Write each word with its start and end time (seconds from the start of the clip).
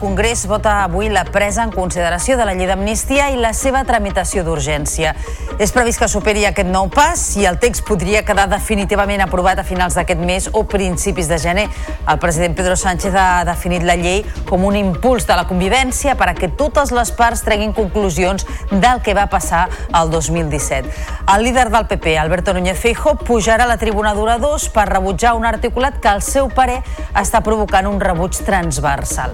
Congrés 0.00 0.44
vota 0.46 0.82
avui 0.84 1.08
la 1.08 1.24
presa 1.24 1.62
en 1.64 1.70
consideració 1.72 2.36
de 2.36 2.44
la 2.44 2.52
llei 2.52 2.68
d'amnistia 2.68 3.30
i 3.32 3.38
la 3.40 3.54
seva 3.56 3.80
tramitació 3.88 4.42
d'urgència. 4.44 5.14
És 5.56 5.72
previst 5.72 6.02
que 6.02 6.08
superi 6.12 6.44
aquest 6.44 6.68
nou 6.68 6.90
pas 6.92 7.22
i 7.40 7.46
el 7.48 7.56
text 7.62 7.86
podria 7.88 8.20
quedar 8.26 8.44
definitivament 8.50 9.24
aprovat 9.24 9.62
a 9.62 9.64
finals 9.64 9.96
d'aquest 9.96 10.20
mes 10.20 10.48
o 10.52 10.66
principis 10.68 11.30
de 11.32 11.38
gener. 11.40 11.64
El 12.04 12.18
president 12.20 12.56
Pedro 12.58 12.76
Sánchez 12.76 13.16
ha 13.16 13.44
definit 13.48 13.86
la 13.88 13.96
llei 13.96 14.20
com 14.48 14.66
un 14.68 14.76
impuls 14.76 15.24
de 15.24 15.38
la 15.38 15.46
convivència 15.48 16.12
per 16.20 16.28
a 16.28 16.34
que 16.36 16.50
totes 16.52 16.92
les 16.92 17.12
parts 17.16 17.46
treguin 17.46 17.72
conclusions 17.72 18.44
del 18.70 19.00
que 19.00 19.16
va 19.16 19.28
passar 19.32 19.64
el 19.96 20.12
2017. 20.12 20.92
El 21.34 21.46
líder 21.48 21.70
del 21.72 21.88
PP, 21.88 22.18
Alberto 22.18 22.52
Núñez 22.52 22.76
Feijóo, 22.78 23.16
pujarà 23.16 23.64
a 23.64 23.72
la 23.72 23.80
tribuna 23.80 24.12
2 24.14 24.68
per 24.76 24.90
rebutjar 24.90 25.34
un 25.40 25.48
articulat 25.48 25.96
que 26.00 26.12
al 26.12 26.20
seu 26.20 26.52
parer 26.52 26.82
està 27.14 27.40
provocant 27.40 27.88
un 27.88 28.00
rebuig 28.00 28.36
transversal. 28.44 29.32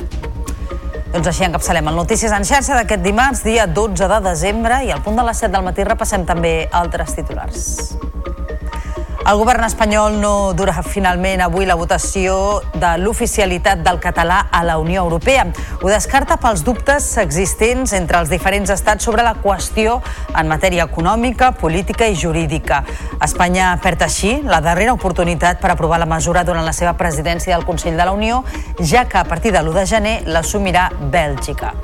Doncs 1.13 1.29
així 1.29 1.45
encapçalem 1.45 1.91
el 1.91 1.99
Notícies 2.01 2.33
en 2.33 2.47
xarxa 2.49 2.79
d'aquest 2.79 3.03
dimarts, 3.05 3.43
dia 3.45 3.67
12 3.69 4.07
de 4.09 4.21
desembre, 4.25 4.79
i 4.87 4.95
al 4.95 5.03
punt 5.05 5.21
de 5.21 5.27
les 5.27 5.43
7 5.45 5.53
del 5.53 5.67
matí 5.67 5.85
repassem 5.85 6.25
també 6.25 6.55
altres 6.73 7.13
titulars. 7.19 7.67
El 9.23 9.39
govern 9.39 9.63
espanyol 9.63 10.17
no 10.19 10.53
dura 10.59 10.83
finalment 10.83 11.45
avui 11.45 11.63
la 11.69 11.77
votació 11.79 12.35
de 12.75 12.91
l'oficialitat 12.99 13.85
del 13.87 14.01
català 14.03 14.41
a 14.51 14.65
la 14.67 14.81
Unió 14.83 15.05
Europea. 15.05 15.45
Ho 15.79 15.87
descarta 15.93 16.41
pels 16.43 16.65
dubtes 16.67 17.07
existents 17.23 17.95
entre 17.95 18.19
els 18.19 18.33
diferents 18.33 18.73
estats 18.75 19.07
sobre 19.07 19.23
la 19.23 19.37
qüestió 19.39 20.01
en 20.35 20.51
matèria 20.51 20.89
econòmica, 20.91 21.53
política 21.61 22.11
i 22.11 22.19
jurídica. 22.19 22.83
Espanya 23.23 23.77
perd 23.85 24.03
així 24.09 24.41
la 24.43 24.59
darrera 24.61 24.97
oportunitat 24.99 25.63
per 25.63 25.71
aprovar 25.71 26.03
la 26.03 26.11
mesura 26.11 26.43
durant 26.43 26.67
la 26.67 26.75
seva 26.75 26.97
presidència 26.99 27.55
del 27.55 27.67
Consell 27.67 27.95
de 27.95 28.09
la 28.09 28.17
Unió, 28.19 28.43
ja 28.81 29.07
que 29.07 29.23
a 29.23 29.25
partir 29.25 29.55
de 29.55 29.63
l'1 29.63 29.79
de 29.79 29.87
gener 29.87 30.17
l'assumirà 30.27 30.91
Bèlgica. 31.15 31.77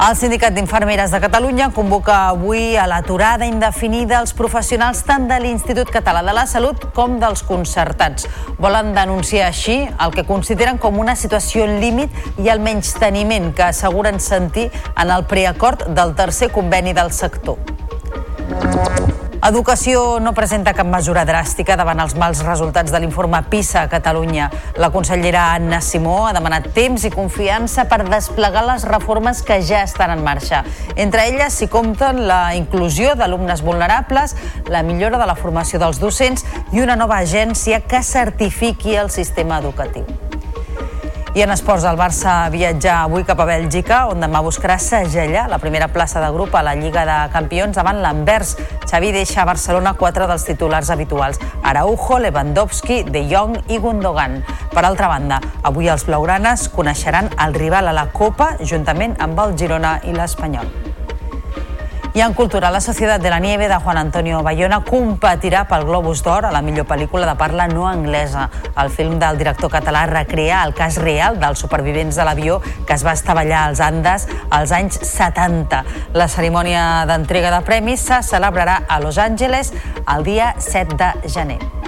El 0.00 0.14
Sindicat 0.16 0.54
d'Infermeres 0.56 1.10
de 1.12 1.18
Catalunya 1.20 1.66
convoca 1.76 2.14
avui 2.30 2.72
a 2.80 2.86
l'aturada 2.88 3.44
indefinida 3.44 4.16
els 4.22 4.32
professionals 4.32 5.02
tant 5.04 5.26
de 5.28 5.36
l'Institut 5.42 5.92
Català 5.92 6.22
de 6.24 6.32
la 6.32 6.46
Salut 6.48 6.86
com 6.96 7.18
dels 7.20 7.42
concertats. 7.44 8.24
Volen 8.56 8.94
denunciar 8.96 9.50
així 9.50 9.76
el 9.90 10.16
que 10.16 10.24
consideren 10.24 10.80
com 10.80 10.96
una 11.04 11.18
situació 11.20 11.68
límit 11.68 12.16
i 12.40 12.48
el 12.48 12.64
teniment 12.96 13.52
que 13.52 13.68
asseguren 13.68 14.20
sentir 14.20 14.70
en 14.96 15.10
el 15.10 15.26
preacord 15.26 15.90
del 15.92 16.16
tercer 16.16 16.48
conveni 16.50 16.96
del 16.96 17.12
sector. 17.12 17.60
Educació 19.40 20.18
no 20.20 20.34
presenta 20.36 20.74
cap 20.76 20.84
mesura 20.84 21.22
dràstica 21.24 21.72
davant 21.80 22.02
els 22.02 22.12
mals 22.20 22.42
resultats 22.44 22.92
de 22.92 22.98
l'informe 23.00 23.38
PISA 23.48 23.86
a 23.86 23.88
Catalunya. 23.88 24.50
La 24.76 24.90
consellera 24.92 25.46
Anna 25.54 25.78
Simó 25.80 26.26
ha 26.26 26.34
demanat 26.36 26.68
temps 26.76 27.06
i 27.08 27.12
confiança 27.14 27.86
per 27.88 28.02
desplegar 28.04 28.66
les 28.68 28.84
reformes 28.84 29.40
que 29.40 29.62
ja 29.64 29.80
estan 29.88 30.12
en 30.12 30.20
marxa. 30.26 30.60
Entre 30.92 31.24
elles 31.30 31.56
s'hi 31.56 31.70
compten 31.72 32.26
la 32.28 32.54
inclusió 32.58 33.14
d'alumnes 33.16 33.64
vulnerables, 33.64 34.36
la 34.68 34.84
millora 34.84 35.16
de 35.16 35.30
la 35.32 35.38
formació 35.40 35.80
dels 35.80 36.04
docents 36.04 36.44
i 36.76 36.84
una 36.84 37.00
nova 37.00 37.22
agència 37.24 37.80
que 37.80 38.04
certifiqui 38.04 39.00
el 39.00 39.08
sistema 39.08 39.64
educatiu. 39.64 40.04
I 41.32 41.42
en 41.44 41.52
esports, 41.54 41.84
el 41.86 41.94
Barça 41.94 42.48
viatja 42.50 43.04
avui 43.04 43.22
cap 43.22 43.38
a 43.38 43.44
Bèlgica, 43.46 44.00
on 44.10 44.18
demà 44.18 44.40
buscarà 44.42 44.80
segellar 44.82 45.44
la 45.52 45.60
primera 45.62 45.86
plaça 45.86 46.18
de 46.18 46.30
grup 46.34 46.56
a 46.58 46.64
la 46.66 46.74
Lliga 46.74 47.04
de 47.06 47.18
Campions 47.30 47.78
davant 47.78 48.00
l'Anvers. 48.02 48.56
Xavi 48.90 49.12
deixa 49.14 49.44
a 49.44 49.46
Barcelona 49.46 49.94
quatre 49.94 50.26
dels 50.26 50.48
titulars 50.48 50.90
habituals, 50.90 51.38
Araujo, 51.62 52.18
Lewandowski, 52.18 53.04
De 53.06 53.28
Jong 53.30 53.60
i 53.70 53.78
Gundogan. 53.78 54.40
Per 54.74 54.84
altra 54.84 55.06
banda, 55.14 55.38
avui 55.62 55.86
els 55.86 56.08
blaugranes 56.10 56.66
coneixeran 56.74 57.30
el 57.38 57.54
rival 57.54 57.86
a 57.86 57.94
la 57.94 58.08
Copa 58.10 58.56
juntament 58.58 59.14
amb 59.22 59.38
el 59.38 59.54
Girona 59.54 60.00
i 60.02 60.18
l'Espanyol. 60.18 60.89
I 62.12 62.20
en 62.22 62.34
cultura, 62.34 62.72
La 62.72 62.80
Societat 62.80 63.22
de 63.22 63.30
la 63.30 63.38
Nieve 63.38 63.68
de 63.68 63.76
Juan 63.76 63.96
Antonio 63.96 64.42
Bayona 64.42 64.80
competirà 64.82 65.60
pel 65.70 65.84
Globus 65.86 66.24
d'Or 66.26 66.48
a 66.48 66.50
la 66.50 66.58
millor 66.60 66.88
pel·lícula 66.90 67.28
de 67.28 67.36
parla 67.38 67.68
no 67.70 67.86
anglesa. 67.86 68.48
El 68.82 68.90
film 68.90 69.20
del 69.22 69.38
director 69.38 69.70
català 69.70 70.02
recrea 70.10 70.64
el 70.66 70.74
cas 70.74 70.98
real 70.98 71.38
dels 71.38 71.62
supervivents 71.62 72.18
de 72.18 72.26
l'avió 72.26 72.58
que 72.86 72.96
es 72.98 73.06
va 73.06 73.14
estavellar 73.14 73.62
als 73.68 73.78
Andes 73.78 74.26
als 74.50 74.74
anys 74.74 74.98
70. 75.06 75.84
La 76.18 76.26
cerimònia 76.26 77.04
d'entrega 77.06 77.54
de 77.54 77.62
premis 77.62 78.02
se 78.10 78.24
celebrarà 78.26 78.82
a 78.88 78.98
Los 78.98 79.18
Angeles 79.18 79.70
el 80.02 80.26
dia 80.26 80.56
7 80.58 80.98
de 80.98 81.12
gener. 81.30 81.79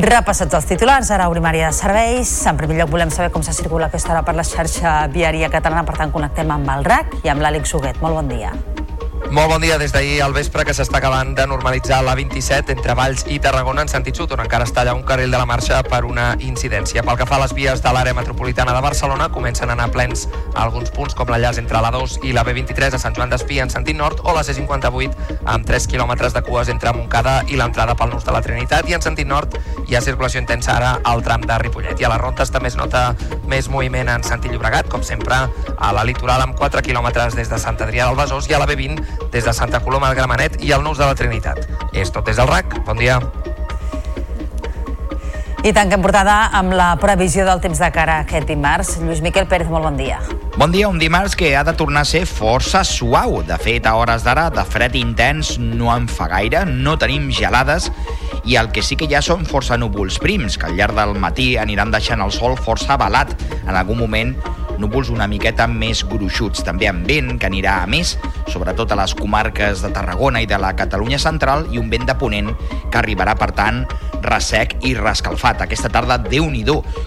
Repassats 0.00 0.56
els 0.56 0.64
titulars, 0.64 1.10
ara 1.12 1.26
obrim 1.28 1.44
àrea 1.44 1.68
de 1.68 1.76
serveis. 1.76 2.30
En 2.48 2.56
primer 2.56 2.78
lloc 2.78 2.92
volem 2.94 3.12
saber 3.12 3.28
com 3.34 3.44
se 3.44 3.52
circula 3.52 3.90
aquesta 3.90 4.14
hora 4.14 4.24
per 4.24 4.32
la 4.38 4.46
xarxa 4.48 4.94
viària 5.12 5.52
catalana, 5.52 5.84
per 5.84 5.98
tant 6.00 6.14
connectem 6.14 6.56
amb 6.56 6.72
el 6.72 6.88
RAC 6.88 7.18
i 7.20 7.28
amb 7.28 7.44
l'Àlex 7.44 7.76
Huguet. 7.76 8.00
Molt 8.00 8.16
bon 8.16 8.32
dia. 8.32 8.54
Molt 9.28 9.46
bon 9.52 9.60
dia 9.60 9.76
des 9.78 9.92
d'ahir 9.92 10.22
al 10.24 10.32
vespre 10.32 10.64
que 10.64 10.72
s'està 10.74 10.96
acabant 10.98 11.34
de 11.36 11.44
normalitzar 11.46 12.00
la 12.02 12.16
27 12.18 12.72
entre 12.72 12.94
Valls 12.98 13.26
i 13.30 13.36
Tarragona 13.38 13.84
en 13.84 13.90
sentit 13.92 14.16
sud, 14.16 14.32
on 14.34 14.40
encara 14.42 14.64
està 14.66 14.80
allà 14.80 14.94
un 14.96 15.04
carril 15.06 15.30
de 15.30 15.38
la 15.38 15.46
marxa 15.46 15.82
per 15.86 16.00
una 16.08 16.32
incidència. 16.40 17.04
Pel 17.06 17.18
que 17.20 17.26
fa 17.28 17.36
a 17.36 17.42
les 17.44 17.52
vies 17.54 17.82
de 17.84 17.92
l'àrea 17.94 18.16
metropolitana 18.16 18.72
de 18.74 18.80
Barcelona, 18.82 19.28
comencen 19.30 19.70
a 19.70 19.76
anar 19.76 19.90
plens 19.92 20.26
a 20.54 20.64
alguns 20.64 20.90
punts, 20.90 21.14
com 21.14 21.30
l'enllaç 21.30 21.60
entre 21.62 21.78
la 21.84 21.92
2 21.94 22.16
i 22.26 22.32
la 22.34 22.42
B23 22.48 22.96
a 22.96 23.02
Sant 23.02 23.14
Joan 23.14 23.30
d'Espí 23.30 23.60
en 23.60 23.70
sentit 23.70 23.96
nord, 23.96 24.24
o 24.24 24.34
la 24.34 24.42
C58 24.42 25.38
amb 25.44 25.68
3 25.68 25.86
quilòmetres 25.92 26.34
de 26.34 26.42
cues 26.42 26.72
entre 26.72 26.96
Montcada 26.96 27.44
i 27.46 27.60
l'entrada 27.60 27.94
pel 27.94 28.10
Nus 28.10 28.26
de 28.26 28.34
la 28.34 28.42
Trinitat, 28.42 28.90
i 28.90 28.98
en 28.98 29.04
sentit 29.04 29.28
nord 29.30 29.54
hi 29.86 29.94
ha 29.94 30.02
circulació 30.02 30.40
intensa 30.42 30.74
ara 30.74 30.96
al 31.04 31.22
tram 31.22 31.46
de 31.46 31.60
Ripollet. 31.62 32.00
I 32.00 32.08
a 32.08 32.12
les 32.16 32.22
rondes 32.24 32.50
també 32.50 32.72
es 32.72 32.78
nota 32.80 33.14
més 33.46 33.70
moviment 33.70 34.10
en 34.10 34.26
sentit 34.26 34.50
Llobregat, 34.50 34.90
com 34.90 35.06
sempre 35.06 35.44
a 35.78 35.92
la 35.94 36.04
litoral 36.08 36.42
amb 36.42 36.58
4 36.58 36.82
quilòmetres 36.82 37.38
des 37.38 37.50
de 37.50 37.62
Sant 37.62 37.78
Adrià 37.80 38.10
del 38.10 38.18
Besòs 38.18 38.50
i 38.50 38.58
a 38.58 38.62
la 38.62 38.66
B20 38.70 39.09
des 39.32 39.44
de 39.44 39.52
Santa 39.54 39.80
Coloma 39.80 40.08
del 40.10 40.18
Gramenet 40.18 40.60
i 40.62 40.72
el 40.72 40.82
Nus 40.82 40.98
de 40.98 41.06
la 41.06 41.14
Trinitat. 41.14 41.66
És 41.92 42.12
tot 42.12 42.26
des 42.26 42.36
del 42.36 42.50
RAC. 42.50 42.80
Bon 42.84 42.98
dia. 42.98 43.20
I 45.60 45.74
tanquem 45.76 46.00
portada 46.00 46.46
amb 46.56 46.72
la 46.72 46.94
previsió 46.96 47.44
del 47.44 47.60
temps 47.60 47.76
de 47.82 47.90
cara 47.92 48.22
aquest 48.22 48.48
dimarts. 48.48 48.94
Lluís 49.02 49.20
Miquel 49.20 49.44
Pérez, 49.44 49.68
molt 49.68 49.84
bon 49.84 49.98
dia. 49.98 50.16
Bon 50.56 50.72
dia, 50.72 50.88
un 50.88 50.98
dimarts 50.98 51.36
que 51.36 51.50
ha 51.56 51.60
de 51.64 51.74
tornar 51.76 52.06
a 52.06 52.08
ser 52.08 52.22
força 52.24 52.80
suau. 52.84 53.42
De 53.44 53.58
fet, 53.60 53.84
a 53.84 53.92
hores 54.00 54.24
d'ara, 54.24 54.48
de 54.54 54.64
fred 54.64 54.96
intens 54.96 55.58
no 55.60 55.92
en 55.92 56.08
fa 56.08 56.30
gaire, 56.32 56.64
no 56.64 56.96
tenim 56.96 57.28
gelades 57.28 57.90
i 58.48 58.56
el 58.56 58.70
que 58.72 58.80
sí 58.80 58.96
que 58.96 59.08
ja 59.10 59.20
són 59.20 59.44
força 59.44 59.76
núvols 59.76 60.16
prims, 60.22 60.56
que 60.56 60.70
al 60.70 60.78
llarg 60.78 60.96
del 60.96 61.12
matí 61.20 61.52
aniran 61.60 61.92
deixant 61.92 62.24
el 62.24 62.32
sol 62.32 62.56
força 62.56 62.96
balat. 62.96 63.36
En 63.66 63.76
algun 63.76 64.00
moment 64.00 64.32
núvols 64.80 65.12
una 65.12 65.28
miqueta 65.30 65.66
més 65.70 66.02
gruixuts, 66.08 66.64
també 66.66 66.88
amb 66.90 67.06
vent 67.08 67.36
que 67.40 67.48
anirà 67.50 67.80
a 67.82 67.88
més, 67.90 68.16
sobretot 68.50 68.92
a 68.92 68.98
les 69.02 69.14
comarques 69.18 69.84
de 69.84 69.92
Tarragona 69.94 70.42
i 70.42 70.48
de 70.50 70.58
la 70.60 70.72
Catalunya 70.78 71.20
central, 71.20 71.66
i 71.70 71.78
un 71.80 71.90
vent 71.92 72.08
de 72.08 72.16
ponent 72.18 72.54
que 72.90 72.98
arribarà, 72.98 73.36
per 73.38 73.52
tant, 73.56 73.84
ressec 74.22 74.76
i 74.86 74.94
rescalfat. 74.96 75.64
Aquesta 75.64 75.90
tarda, 75.92 76.18
déu 76.20 76.48
nhi 76.50 76.60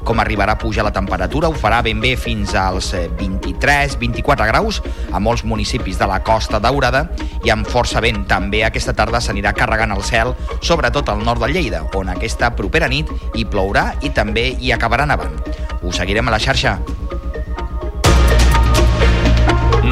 com 0.03 0.19
arribarà 0.19 0.53
a 0.53 0.59
pujar 0.59 0.83
la 0.83 0.91
temperatura, 0.91 1.47
ho 1.47 1.53
farà 1.53 1.81
ben 1.85 2.01
bé 2.01 2.15
fins 2.17 2.55
als 2.55 2.93
23-24 2.93 4.43
eh, 4.43 4.47
graus 4.49 4.81
a 5.11 5.19
molts 5.19 5.43
municipis 5.43 5.99
de 5.99 6.07
la 6.09 6.21
Costa 6.23 6.59
Daurada 6.59 7.05
i 7.45 7.51
amb 7.53 7.67
força 7.69 8.01
vent. 8.01 8.25
També 8.27 8.63
aquesta 8.65 8.95
tarda 8.97 9.21
s'anirà 9.21 9.53
carregant 9.53 9.93
el 9.95 10.03
cel, 10.03 10.33
sobretot 10.61 11.09
al 11.09 11.23
nord 11.23 11.45
de 11.45 11.53
Lleida, 11.53 11.83
on 11.95 12.09
aquesta 12.09 12.51
propera 12.55 12.89
nit 12.89 13.11
hi 13.35 13.45
plourà 13.45 13.93
i 14.01 14.09
també 14.09 14.49
hi 14.59 14.73
acabarà 14.73 15.05
nevant. 15.05 15.37
Ho 15.83 15.91
seguirem 15.91 16.27
a 16.27 16.35
la 16.35 16.41
xarxa. 16.41 16.79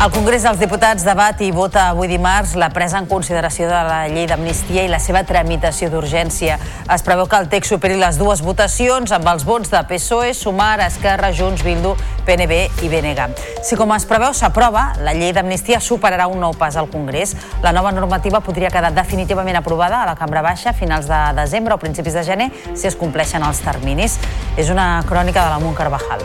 El 0.00 0.08
Congrés 0.08 0.46
dels 0.46 0.56
Diputats 0.56 1.02
debat 1.04 1.36
i 1.44 1.50
vota 1.52 1.82
avui 1.90 2.08
dimarts 2.08 2.54
la 2.56 2.70
presa 2.72 2.96
en 3.02 3.04
consideració 3.04 3.66
de 3.68 3.80
la 3.84 3.98
llei 4.08 4.24
d'amnistia 4.30 4.86
i 4.86 4.88
la 4.88 4.96
seva 4.96 5.20
tramitació 5.28 5.90
d'urgència. 5.92 6.56
Es 6.88 7.04
preveu 7.04 7.28
que 7.28 7.36
el 7.36 7.50
text 7.52 7.74
superi 7.74 7.98
les 8.00 8.16
dues 8.16 8.40
votacions 8.40 9.12
amb 9.12 9.28
els 9.28 9.44
vots 9.44 9.68
de 9.68 9.84
PSOE, 9.90 10.32
Sumar, 10.32 10.80
Esquerra, 10.86 11.34
Junts, 11.36 11.60
Bildu, 11.60 11.92
PNB 12.24 12.62
i 12.80 12.88
BNG. 12.88 13.28
Si 13.60 13.76
com 13.76 13.92
es 13.92 14.08
preveu 14.08 14.32
s'aprova, 14.32 14.94
la 15.04 15.12
llei 15.12 15.34
d'amnistia 15.36 15.84
superarà 15.84 16.30
un 16.32 16.40
nou 16.40 16.56
pas 16.56 16.80
al 16.80 16.88
Congrés. 16.88 17.36
La 17.60 17.76
nova 17.76 17.92
normativa 17.92 18.40
podria 18.40 18.72
quedar 18.72 18.96
definitivament 18.96 19.60
aprovada 19.60 20.00
a 20.00 20.06
la 20.08 20.16
Cambra 20.16 20.40
Baixa 20.40 20.72
a 20.72 20.78
finals 20.80 21.12
de 21.12 21.26
desembre 21.36 21.76
o 21.76 21.82
principis 21.82 22.16
de 22.16 22.24
gener 22.24 22.48
si 22.72 22.88
es 22.88 22.96
compleixen 22.96 23.44
els 23.44 23.60
terminis. 23.60 24.16
És 24.56 24.72
una 24.72 24.94
crònica 25.04 25.44
de 25.44 25.58
la 25.58 25.60
Munt 25.60 25.76
Carvajal. 25.76 26.24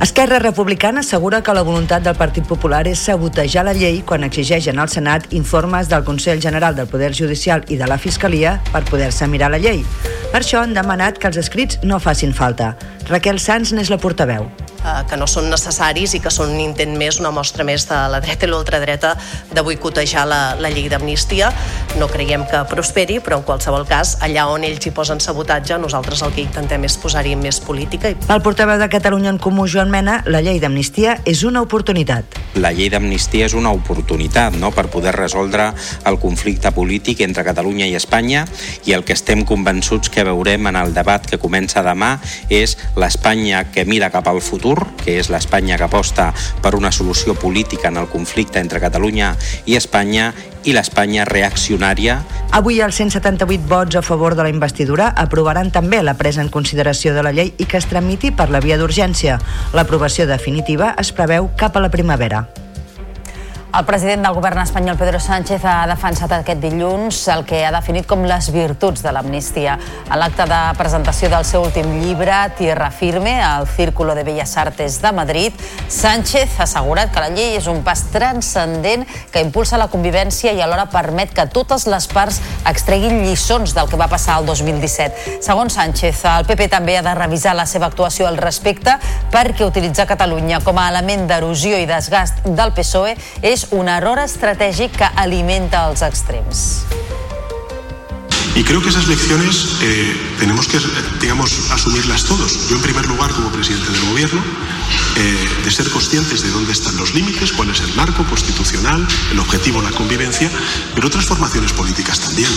Esquerra 0.00 0.38
Republicana 0.38 1.00
assegura 1.00 1.42
que 1.42 1.52
la 1.52 1.60
voluntat 1.60 2.00
del 2.00 2.16
Partit 2.16 2.46
Popular 2.48 2.86
és 2.88 3.02
sabotejar 3.04 3.66
la 3.66 3.74
llei 3.76 3.98
quan 4.08 4.24
exigeixen 4.24 4.80
al 4.80 4.88
Senat 4.88 5.26
informes 5.36 5.90
del 5.92 6.06
Consell 6.06 6.40
General 6.40 6.72
del 6.74 6.88
Poder 6.88 7.12
Judicial 7.12 7.66
i 7.68 7.76
de 7.76 7.84
la 7.84 7.98
Fiscalia 8.00 8.54
per 8.72 8.80
poder-se 8.88 9.28
mirar 9.28 9.52
la 9.52 9.60
llei. 9.60 9.84
Per 10.32 10.40
això 10.40 10.64
han 10.64 10.72
demanat 10.72 11.20
que 11.20 11.28
els 11.28 11.36
escrits 11.44 11.82
no 11.84 12.00
facin 12.00 12.32
falta. 12.32 12.72
Raquel 13.12 13.44
Sanz 13.44 13.74
n'és 13.76 13.92
la 13.92 14.00
portaveu 14.00 14.48
que 15.08 15.18
no 15.20 15.26
són 15.30 15.50
necessaris 15.52 16.14
i 16.16 16.20
que 16.22 16.32
són 16.32 16.54
un 16.54 16.60
intent 16.62 16.96
més, 16.98 17.20
una 17.20 17.32
mostra 17.34 17.64
més 17.66 17.86
de 17.88 17.98
la 18.12 18.20
dreta 18.22 18.46
i 18.46 18.50
l'ultradreta 18.50 19.14
de 19.52 19.64
boicotejar 19.64 20.26
la, 20.28 20.40
la 20.60 20.70
llei 20.72 20.88
d'amnistia. 20.92 21.50
No 22.00 22.08
creiem 22.10 22.46
que 22.50 22.62
prosperi, 22.70 23.20
però 23.24 23.40
en 23.40 23.46
qualsevol 23.48 23.86
cas, 23.88 24.16
allà 24.24 24.46
on 24.50 24.64
ells 24.66 24.86
hi 24.86 24.94
posen 24.96 25.20
sabotatge, 25.20 25.78
nosaltres 25.80 26.22
el 26.26 26.34
que 26.36 26.44
intentem 26.44 26.86
és 26.88 26.96
posar-hi 27.00 27.36
més 27.36 27.60
política. 27.64 28.14
Pel 28.26 28.44
portaveu 28.44 28.80
de 28.80 28.88
Catalunya 28.92 29.34
en 29.34 29.40
Comú, 29.42 29.66
Joan 29.70 29.92
Mena, 29.92 30.20
la 30.26 30.42
llei 30.44 30.60
d'amnistia 30.62 31.18
és 31.28 31.44
una 31.44 31.62
oportunitat. 31.64 32.38
La 32.60 32.72
llei 32.74 32.90
d'amnistia 32.92 33.46
és 33.50 33.54
una 33.54 33.72
oportunitat 33.76 34.56
no?, 34.58 34.72
per 34.74 34.88
poder 34.92 35.14
resoldre 35.16 35.70
el 36.08 36.18
conflicte 36.22 36.72
polític 36.74 37.20
entre 37.26 37.44
Catalunya 37.46 37.86
i 37.90 37.96
Espanya 37.98 38.46
i 38.88 38.94
el 38.96 39.04
que 39.04 39.14
estem 39.14 39.44
convençuts 39.46 40.10
que 40.10 40.24
veurem 40.26 40.70
en 40.70 40.78
el 40.80 40.94
debat 40.96 41.26
que 41.26 41.38
comença 41.38 41.84
demà 41.86 42.16
és 42.50 42.76
l'Espanya 42.98 43.64
que 43.70 43.84
mira 43.84 44.10
cap 44.10 44.28
al 44.30 44.40
futur 44.42 44.69
futur, 44.70 44.86
que 45.02 45.18
és 45.18 45.30
l'Espanya 45.30 45.76
que 45.78 45.86
aposta 45.86 46.30
per 46.62 46.74
una 46.76 46.92
solució 46.92 47.34
política 47.34 47.88
en 47.88 47.96
el 47.96 48.08
conflicte 48.08 48.60
entre 48.60 48.80
Catalunya 48.80 49.34
i 49.66 49.76
Espanya, 49.76 50.32
i 50.64 50.74
l'Espanya 50.76 51.24
reaccionària. 51.24 52.20
Avui 52.52 52.80
els 52.84 52.98
178 53.00 53.66
vots 53.68 53.96
a 53.96 54.02
favor 54.02 54.36
de 54.36 54.44
la 54.44 54.52
investidura 54.52 55.08
aprovaran 55.16 55.70
també 55.72 56.02
la 56.02 56.18
presa 56.18 56.42
en 56.42 56.50
consideració 56.50 57.14
de 57.14 57.24
la 57.24 57.32
llei 57.32 57.54
i 57.56 57.64
que 57.64 57.80
es 57.80 57.88
tramiti 57.88 58.30
per 58.30 58.50
la 58.50 58.60
via 58.60 58.78
d'urgència. 58.78 59.40
L'aprovació 59.72 60.26
definitiva 60.28 60.94
es 60.98 61.12
preveu 61.12 61.50
cap 61.56 61.76
a 61.76 61.86
la 61.86 61.90
primavera. 61.90 62.46
El 63.70 63.84
president 63.86 64.24
del 64.26 64.34
govern 64.34 64.58
espanyol, 64.58 64.96
Pedro 64.98 65.20
Sánchez, 65.22 65.62
ha 65.62 65.84
defensat 65.86 66.32
aquest 66.34 66.58
dilluns 66.58 67.20
el 67.30 67.44
que 67.46 67.60
ha 67.62 67.70
definit 67.70 68.02
com 68.10 68.24
les 68.26 68.48
virtuts 68.50 69.04
de 69.04 69.12
l'amnistia. 69.14 69.76
A 70.10 70.16
l'acte 70.18 70.42
de 70.50 70.58
presentació 70.74 71.28
del 71.30 71.46
seu 71.46 71.62
últim 71.62 71.86
llibre, 72.00 72.34
Tierra 72.58 72.88
Firme, 72.90 73.36
al 73.38 73.68
Círculo 73.70 74.16
de 74.18 74.24
Bellas 74.26 74.56
Artes 74.58 74.96
de 75.00 75.12
Madrid, 75.14 75.54
Sánchez 75.86 76.58
ha 76.58 76.64
assegurat 76.64 77.12
que 77.14 77.22
la 77.22 77.28
llei 77.30 77.54
és 77.60 77.68
un 77.70 77.84
pas 77.86 78.02
transcendent 78.10 79.06
que 79.30 79.44
impulsa 79.46 79.78
la 79.78 79.86
convivència 79.92 80.50
i 80.50 80.64
alhora 80.66 80.88
permet 80.90 81.30
que 81.30 81.46
totes 81.46 81.86
les 81.86 82.10
parts 82.10 82.40
extreguin 82.66 83.22
lliçons 83.22 83.76
del 83.78 83.86
que 83.86 84.02
va 84.02 84.10
passar 84.10 84.40
el 84.42 84.50
2017. 84.50 85.38
Segons 85.46 85.78
Sánchez, 85.78 86.24
el 86.32 86.48
PP 86.50 86.66
també 86.74 86.98
ha 86.98 87.06
de 87.06 87.14
revisar 87.14 87.54
la 87.54 87.68
seva 87.70 87.86
actuació 87.86 88.26
al 88.26 88.42
respecte 88.42 88.98
perquè 89.30 89.62
utilitzar 89.62 90.10
Catalunya 90.10 90.58
com 90.66 90.82
a 90.82 90.90
element 90.90 91.30
d'erosió 91.30 91.78
i 91.78 91.86
desgast 91.86 92.42
del 92.50 92.74
PSOE 92.74 93.14
és 93.46 93.59
és 93.60 93.66
un 93.76 93.88
error 93.92 94.16
estratègic 94.22 94.94
que 94.96 95.08
alimenta 95.20 95.82
els 95.90 96.00
extrems. 96.06 96.60
Y 98.54 98.64
creo 98.64 98.82
que 98.82 98.88
esas 98.88 99.06
lecciones 99.06 99.76
eh, 99.82 100.34
tenemos 100.38 100.66
que, 100.66 100.78
digamos, 101.20 101.70
asumirlas 101.70 102.24
todos. 102.24 102.68
Yo, 102.68 102.76
en 102.76 102.82
primer 102.82 103.06
lugar, 103.06 103.32
como 103.32 103.50
presidente 103.50 103.90
del 103.90 104.04
Gobierno, 104.06 104.42
eh, 105.16 105.48
de 105.64 105.70
ser 105.70 105.88
conscientes 105.90 106.42
de 106.42 106.50
dónde 106.50 106.72
están 106.72 106.96
los 106.96 107.14
límites, 107.14 107.52
cuál 107.52 107.70
es 107.70 107.80
el 107.80 107.94
marco 107.94 108.24
constitucional, 108.24 109.06
el 109.30 109.38
objetivo, 109.38 109.82
la 109.82 109.90
convivencia, 109.90 110.50
pero 110.94 111.06
otras 111.06 111.26
formaciones 111.26 111.72
políticas 111.72 112.20
también. 112.20 112.50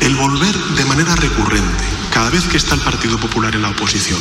El 0.00 0.14
volver 0.16 0.56
de 0.56 0.84
manera 0.84 1.14
recurrente, 1.16 1.84
cada 2.12 2.30
vez 2.30 2.44
que 2.44 2.56
está 2.56 2.74
el 2.74 2.80
Partido 2.80 3.18
Popular 3.18 3.54
en 3.54 3.62
la 3.62 3.70
oposición, 3.70 4.18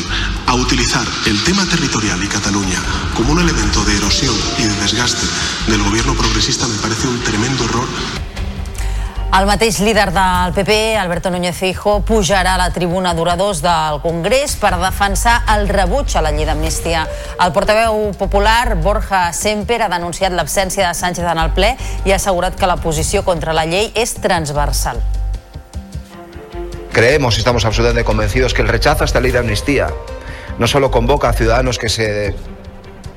a 0.48 0.56
utilizar 0.56 1.06
el 1.26 1.42
tema 1.44 1.66
territorial 1.66 2.24
y 2.24 2.28
Cataluña 2.28 2.80
como 3.16 3.34
un 3.34 3.42
elemento 3.42 3.84
de 3.86 3.98
erosión 3.98 4.36
y 4.60 4.64
de 4.64 4.76
desgaste 4.82 5.26
del 5.68 5.84
gobierno 5.84 6.14
progresista 6.14 6.68
me 6.68 6.78
parece 6.78 7.08
un 7.08 7.20
tremendo 7.22 7.66
error 7.66 7.88
El 9.34 9.48
mateix 9.50 9.80
líder 9.82 10.12
del 10.14 10.54
PP, 10.54 10.96
Alberto 10.96 11.32
Núñez 11.34 11.56
Feijóo, 11.58 12.04
pujarà 12.06 12.52
a 12.54 12.60
la 12.60 12.68
tribuna 12.70 13.16
d'oradors 13.18 13.64
del 13.66 13.98
Congrés 14.04 14.54
per 14.62 14.76
defensar 14.78 15.40
el 15.56 15.66
rebuig 15.72 16.14
a 16.14 16.22
la 16.22 16.30
llei 16.36 16.46
d'amnistia. 16.46 17.08
El 17.42 17.50
portaveu 17.56 18.12
popular, 18.14 18.76
Borja 18.78 19.24
Semper, 19.34 19.80
ha 19.82 19.90
denunciat 19.90 20.38
l'absència 20.38 20.86
de 20.86 20.94
Sánchez 20.94 21.26
en 21.26 21.42
el 21.42 21.50
ple 21.58 21.72
i 22.06 22.14
ha 22.14 22.20
assegurat 22.22 22.54
que 22.54 22.70
la 22.70 22.78
posició 22.78 23.24
contra 23.26 23.58
la 23.58 23.66
llei 23.66 23.90
és 23.98 24.14
transversal. 24.22 25.02
Creemos 26.92 27.38
y 27.38 27.40
estamos 27.40 27.66
absolutamente 27.66 28.06
convencidos 28.06 28.54
que 28.54 28.62
el 28.62 28.68
rechazo 28.68 29.02
a 29.02 29.06
esta 29.06 29.20
ley 29.20 29.32
de 29.32 29.40
amnistía 29.40 29.90
no 30.60 30.68
solo 30.68 30.92
convoca 30.92 31.30
a 31.30 31.34
ciudadanos 31.34 31.80
que 31.80 31.90
se 31.90 32.36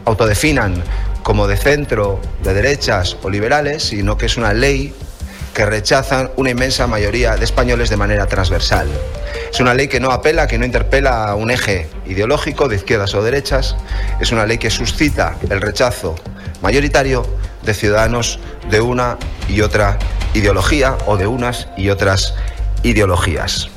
autodefinan 0.06 0.82
como 1.22 1.46
de 1.46 1.58
centro, 1.58 2.20
de 2.42 2.54
derechas 2.54 3.18
o 3.22 3.28
liberales, 3.28 3.82
sino 3.82 4.16
que 4.16 4.24
es 4.24 4.38
una 4.38 4.54
ley 4.54 4.94
que 5.56 5.64
rechazan 5.64 6.30
una 6.36 6.50
inmensa 6.50 6.86
mayoría 6.86 7.34
de 7.34 7.46
españoles 7.46 7.88
de 7.88 7.96
manera 7.96 8.26
transversal. 8.26 8.86
Es 9.50 9.58
una 9.58 9.72
ley 9.72 9.88
que 9.88 10.00
no 10.00 10.10
apela, 10.10 10.46
que 10.46 10.58
no 10.58 10.66
interpela 10.66 11.30
a 11.30 11.34
un 11.34 11.50
eje 11.50 11.88
ideológico 12.04 12.68
de 12.68 12.76
izquierdas 12.76 13.14
o 13.14 13.22
derechas, 13.22 13.74
es 14.20 14.32
una 14.32 14.44
ley 14.44 14.58
que 14.58 14.68
suscita 14.68 15.34
el 15.48 15.62
rechazo 15.62 16.14
mayoritario 16.60 17.26
de 17.62 17.72
ciudadanos 17.72 18.38
de 18.68 18.82
una 18.82 19.16
y 19.48 19.62
otra 19.62 19.98
ideología 20.34 20.98
o 21.06 21.16
de 21.16 21.26
unas 21.26 21.68
y 21.78 21.88
otras 21.88 22.34
ideologías. 22.82 23.70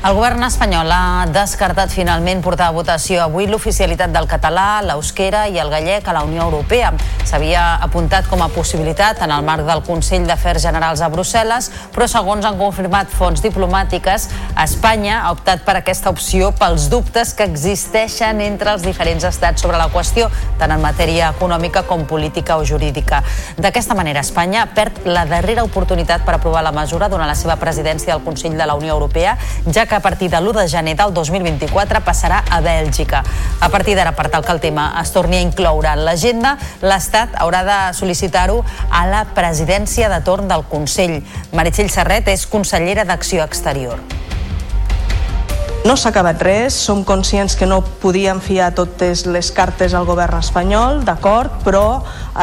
El 0.00 0.14
govern 0.16 0.40
espanyol 0.46 0.88
ha 0.96 1.26
descartat 1.28 1.90
finalment 1.92 2.38
portar 2.40 2.70
a 2.70 2.72
votació 2.72 3.18
avui 3.20 3.44
l'oficialitat 3.44 4.08
del 4.14 4.24
català, 4.24 4.80
l'eusquera 4.80 5.42
i 5.52 5.58
el 5.60 5.68
gallec 5.68 6.06
a 6.08 6.14
la 6.16 6.22
Unió 6.24 6.46
Europea. 6.46 6.94
S'havia 7.28 7.74
apuntat 7.84 8.24
com 8.30 8.40
a 8.40 8.46
possibilitat 8.48 9.20
en 9.20 9.34
el 9.34 9.44
marc 9.44 9.66
del 9.68 9.82
Consell 9.84 10.24
d'Afers 10.24 10.64
Generals 10.64 11.02
a 11.04 11.10
Brussel·les, 11.12 11.68
però 11.92 12.06
segons 12.08 12.48
han 12.48 12.56
confirmat 12.56 13.12
fonts 13.12 13.44
diplomàtiques, 13.44 14.24
Espanya 14.64 15.18
ha 15.18 15.34
optat 15.34 15.66
per 15.68 15.76
aquesta 15.82 16.08
opció 16.08 16.48
pels 16.56 16.88
dubtes 16.88 17.34
que 17.36 17.44
existeixen 17.44 18.40
entre 18.40 18.72
els 18.72 18.88
diferents 18.88 19.28
estats 19.28 19.60
sobre 19.60 19.76
la 19.76 19.90
qüestió, 19.92 20.30
tant 20.56 20.72
en 20.72 20.80
matèria 20.80 21.28
econòmica 21.36 21.84
com 21.84 22.06
política 22.08 22.56
o 22.56 22.64
jurídica. 22.64 23.20
D'aquesta 23.60 23.98
manera, 24.00 24.24
Espanya 24.24 24.64
perd 24.72 25.04
la 25.04 25.28
darrera 25.28 25.68
oportunitat 25.68 26.24
per 26.24 26.38
aprovar 26.38 26.64
la 26.64 26.72
mesura 26.72 27.12
durant 27.12 27.28
la 27.28 27.36
seva 27.36 27.60
presidència 27.60 28.14
del 28.16 28.24
Consell 28.24 28.56
de 28.56 28.64
la 28.64 28.80
Unió 28.80 28.96
Europea, 28.96 29.36
ja 29.68 29.89
que 29.90 29.96
a 29.96 30.00
partir 30.00 30.30
de 30.30 30.38
l'1 30.38 30.54
de 30.54 30.68
gener 30.70 30.94
del 30.96 31.12
2024 31.12 32.00
passarà 32.06 32.44
a 32.48 32.60
Bèlgica. 32.62 33.24
A 33.60 33.68
partir 33.68 33.96
d'ara, 33.98 34.14
per 34.14 34.28
tal 34.30 34.46
que 34.46 34.54
el 34.54 34.62
tema 34.62 34.86
es 35.02 35.10
torni 35.10 35.36
a 35.36 35.42
incloure 35.42 35.90
en 35.90 36.04
l'agenda, 36.06 36.54
l'Estat 36.80 37.34
haurà 37.42 37.64
de 37.66 37.80
sol·licitar-ho 37.98 38.62
a 38.88 39.04
la 39.10 39.26
presidència 39.34 40.08
de 40.08 40.22
torn 40.22 40.48
del 40.48 40.64
Consell. 40.70 41.18
Meritxell 41.52 41.90
Serret 41.90 42.30
és 42.30 42.46
consellera 42.46 43.04
d'Acció 43.04 43.42
Exterior. 43.42 43.98
No 45.80 45.94
s'ha 45.96 46.10
acabat 46.12 46.42
res, 46.44 46.74
som 46.76 47.06
conscients 47.08 47.54
que 47.56 47.64
no 47.64 47.78
podíem 48.02 48.42
fiar 48.44 48.74
totes 48.76 49.22
les 49.24 49.48
cartes 49.56 49.94
al 49.96 50.04
govern 50.04 50.36
espanyol, 50.36 50.98
d'acord, 51.08 51.54
però 51.64 52.02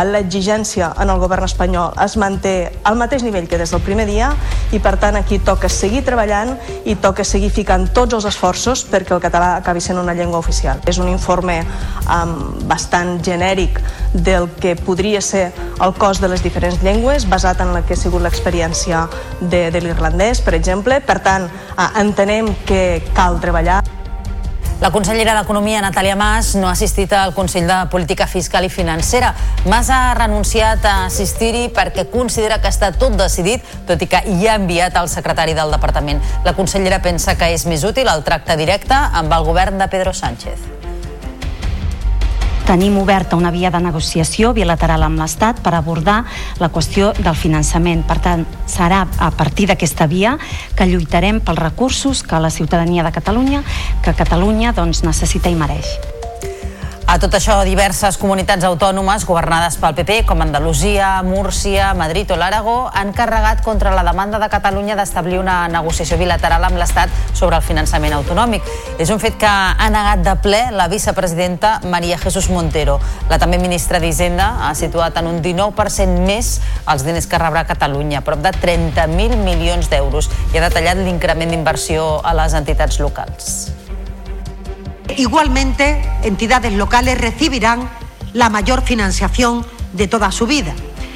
l'exigència 0.09 0.89
en 0.97 1.11
el 1.13 1.19
govern 1.21 1.45
espanyol 1.45 1.93
es 2.01 2.15
manté 2.17 2.53
al 2.83 2.97
mateix 2.97 3.21
nivell 3.21 3.45
que 3.47 3.59
des 3.61 3.69
del 3.73 3.83
primer 3.85 4.07
dia 4.09 4.31
i 4.73 4.79
per 4.81 4.95
tant 4.97 5.15
aquí 5.15 5.37
toca 5.37 5.69
seguir 5.69 6.01
treballant 6.05 6.55
i 6.89 6.95
toca 6.97 7.23
seguir 7.23 7.51
ficant 7.53 7.85
tots 7.93 8.17
els 8.17 8.25
esforços 8.25 8.83
perquè 8.89 9.13
el 9.13 9.21
català 9.21 9.53
acabi 9.61 9.85
sent 9.85 10.01
una 10.01 10.17
llengua 10.17 10.41
oficial. 10.41 10.81
És 10.89 10.97
un 10.97 11.07
informe 11.07 11.59
um, 11.61 12.33
bastant 12.65 13.21
genèric 13.21 13.77
del 14.13 14.49
que 14.57 14.75
podria 14.75 15.21
ser 15.21 15.51
el 15.77 15.93
cost 15.93 16.25
de 16.25 16.31
les 16.31 16.41
diferents 16.41 16.81
llengües 16.81 17.29
basat 17.29 17.61
en 17.61 17.73
la 17.75 17.83
que 17.85 17.93
ha 17.93 18.01
sigut 18.01 18.25
l'experiència 18.25 19.05
de, 19.41 19.67
de 19.69 19.81
l'irlandès, 19.81 20.41
per 20.41 20.55
exemple. 20.57 20.99
Per 21.05 21.19
tant, 21.21 21.45
uh, 21.77 21.89
entenem 22.01 22.49
que 22.65 23.03
cal 23.13 23.26
cal 23.27 23.39
treballar. 23.43 23.83
La 24.77 24.91
consellera 24.93 25.33
d'Economia, 25.33 25.81
Natàlia 25.81 26.13
Mas, 26.15 26.51
no 26.55 26.67
ha 26.69 26.75
assistit 26.75 27.11
al 27.17 27.33
Consell 27.33 27.65
de 27.65 27.79
Política 27.89 28.27
Fiscal 28.29 28.67
i 28.67 28.69
Financera. 28.69 29.31
Mas 29.65 29.89
ha 29.89 30.13
renunciat 30.19 30.85
a 30.85 30.93
assistir-hi 31.07 31.65
perquè 31.73 32.05
considera 32.13 32.61
que 32.61 32.69
està 32.69 32.91
tot 32.93 33.17
decidit, 33.17 33.65
tot 33.89 34.05
i 34.05 34.09
que 34.11 34.21
hi 34.29 34.45
ha 34.45 34.59
enviat 34.61 35.01
al 35.01 35.09
secretari 35.09 35.57
del 35.57 35.73
departament. 35.73 36.21
La 36.45 36.53
consellera 36.53 37.01
pensa 37.01 37.35
que 37.35 37.51
és 37.57 37.65
més 37.65 37.83
útil 37.89 38.07
el 38.13 38.23
tracte 38.23 38.55
directe 38.55 38.95
amb 38.95 39.33
el 39.33 39.49
govern 39.49 39.81
de 39.81 39.89
Pedro 39.89 40.13
Sánchez 40.13 40.76
tenim 42.67 42.97
oberta 42.99 43.37
una 43.39 43.49
via 43.49 43.71
de 43.71 43.79
negociació 43.79 44.51
bilateral 44.51 45.05
amb 45.07 45.21
l'Estat 45.21 45.61
per 45.63 45.71
abordar 45.77 46.17
la 46.59 46.67
qüestió 46.67 47.13
del 47.15 47.39
finançament. 47.39 48.03
Per 48.03 48.19
tant, 48.19 48.43
serà 48.67 49.05
a 49.07 49.31
partir 49.31 49.69
d'aquesta 49.71 50.09
via 50.11 50.35
que 50.75 50.89
lluitarem 50.91 51.39
pels 51.39 51.63
recursos 51.63 52.25
que 52.27 52.43
la 52.43 52.51
ciutadania 52.51 53.07
de 53.07 53.15
Catalunya, 53.15 53.63
que 54.03 54.17
Catalunya 54.19 54.75
doncs, 54.75 55.05
necessita 55.07 55.47
i 55.47 55.55
mereix. 55.55 56.16
A 57.07 57.15
tot 57.23 57.31
això, 57.37 57.61
diverses 57.63 58.17
comunitats 58.19 58.65
autònomes 58.67 59.23
governades 59.23 59.77
pel 59.79 59.93
PP, 59.95 60.15
com 60.27 60.41
Andalusia, 60.43 61.21
Múrcia, 61.23 61.93
Madrid 61.95 62.33
o 62.35 62.35
l'Aragó, 62.35 62.89
han 62.91 63.13
carregat 63.15 63.61
contra 63.63 63.93
la 63.95 64.03
demanda 64.03 64.41
de 64.43 64.49
Catalunya 64.51 64.97
d'establir 64.99 65.39
una 65.39 65.69
negociació 65.71 66.17
bilateral 66.19 66.67
amb 66.67 66.75
l'Estat 66.75 67.07
sobre 67.31 67.55
el 67.55 67.63
finançament 67.63 68.17
autonòmic. 68.17 68.67
És 68.99 69.07
un 69.07 69.23
fet 69.23 69.39
que 69.39 69.47
ha 69.47 69.87
negat 69.87 70.27
de 70.27 70.35
ple 70.43 70.61
la 70.75 70.89
vicepresidenta 70.91 71.77
Maria 71.87 72.19
Jesús 72.19 72.51
Montero. 72.51 72.99
La 73.31 73.39
també 73.39 73.55
ministra 73.55 74.03
d'Hisenda 74.03 74.51
ha 74.67 74.75
situat 74.75 75.15
en 75.23 75.31
un 75.31 75.39
19% 75.39 76.27
més 76.27 76.57
els 76.83 77.07
diners 77.07 77.31
que 77.31 77.39
rebrà 77.39 77.63
Catalunya, 77.71 78.19
prop 78.27 78.43
de 78.43 78.51
30.000 78.51 79.39
milions 79.47 79.87
d'euros, 79.87 80.27
i 80.51 80.59
ha 80.59 80.67
detallat 80.67 80.99
l'increment 80.99 81.55
d'inversió 81.55 82.17
a 82.19 82.35
les 82.35 82.51
entitats 82.65 82.99
locals. 82.99 83.86
Igualmente, 85.15 86.01
entidades 86.23 86.73
locales 86.73 87.17
recibirán 87.17 87.89
la 88.33 88.49
mayor 88.49 88.81
financiación 88.81 89.65
de 89.93 90.07
toda 90.07 90.31
su 90.31 90.47
vida. 90.47 90.73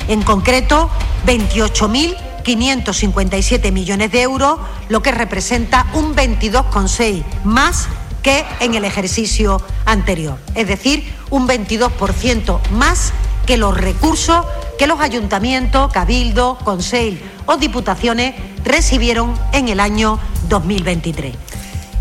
En 0.07 0.21
concreto, 0.23 0.89
28.557 1.27 3.71
millones 3.71 4.11
de 4.11 4.21
euros, 4.21 4.59
lo 4.89 5.01
que 5.01 5.11
representa 5.11 5.87
un 5.93 6.15
22,6 6.15 7.23
más 7.43 7.87
que 8.23 8.45
en 8.59 8.75
el 8.75 8.85
ejercicio 8.85 9.61
anterior. 9.85 10.37
Es 10.55 10.67
decir, 10.67 11.13
un 11.29 11.47
22% 11.47 12.59
más 12.69 13.13
que 13.45 13.57
los 13.57 13.75
recursos 13.75 14.45
que 14.77 14.87
los 14.87 14.99
ayuntamientos, 14.99 15.91
cabildo, 15.91 16.57
consejo 16.63 17.17
o 17.45 17.57
diputaciones 17.57 18.35
recibieron 18.63 19.33
en 19.53 19.69
el 19.69 19.79
año 19.79 20.19
2023. 20.49 21.35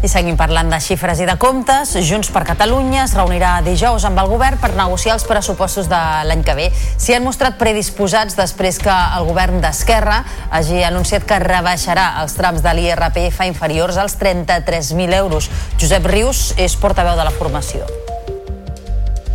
I 0.00 0.08
seguim 0.08 0.36
parlant 0.40 0.70
de 0.72 0.78
xifres 0.80 1.18
i 1.20 1.26
de 1.28 1.34
comptes. 1.36 1.90
Junts 2.08 2.30
per 2.32 2.40
Catalunya 2.48 3.02
es 3.02 3.12
reunirà 3.12 3.58
dijous 3.60 4.06
amb 4.08 4.22
el 4.22 4.30
govern 4.32 4.56
per 4.56 4.70
negociar 4.72 5.18
els 5.18 5.26
pressupostos 5.28 5.90
de 5.92 5.98
l'any 6.24 6.40
que 6.46 6.54
ve. 6.56 6.70
S'hi 6.72 7.18
han 7.18 7.26
mostrat 7.26 7.58
predisposats 7.60 8.38
després 8.38 8.80
que 8.80 8.94
el 9.18 9.28
govern 9.28 9.60
d'Esquerra 9.60 10.22
hagi 10.56 10.80
anunciat 10.88 11.28
que 11.28 11.42
rebaixarà 11.44 12.14
els 12.22 12.32
trams 12.38 12.64
de 12.64 12.72
l'IRPF 12.78 13.44
inferiors 13.44 14.00
als 14.00 14.16
33.000 14.16 15.20
euros. 15.20 15.50
Josep 15.76 16.08
Rius 16.08 16.54
és 16.56 16.80
portaveu 16.80 17.20
de 17.20 17.28
la 17.28 17.36
formació. 17.36 17.84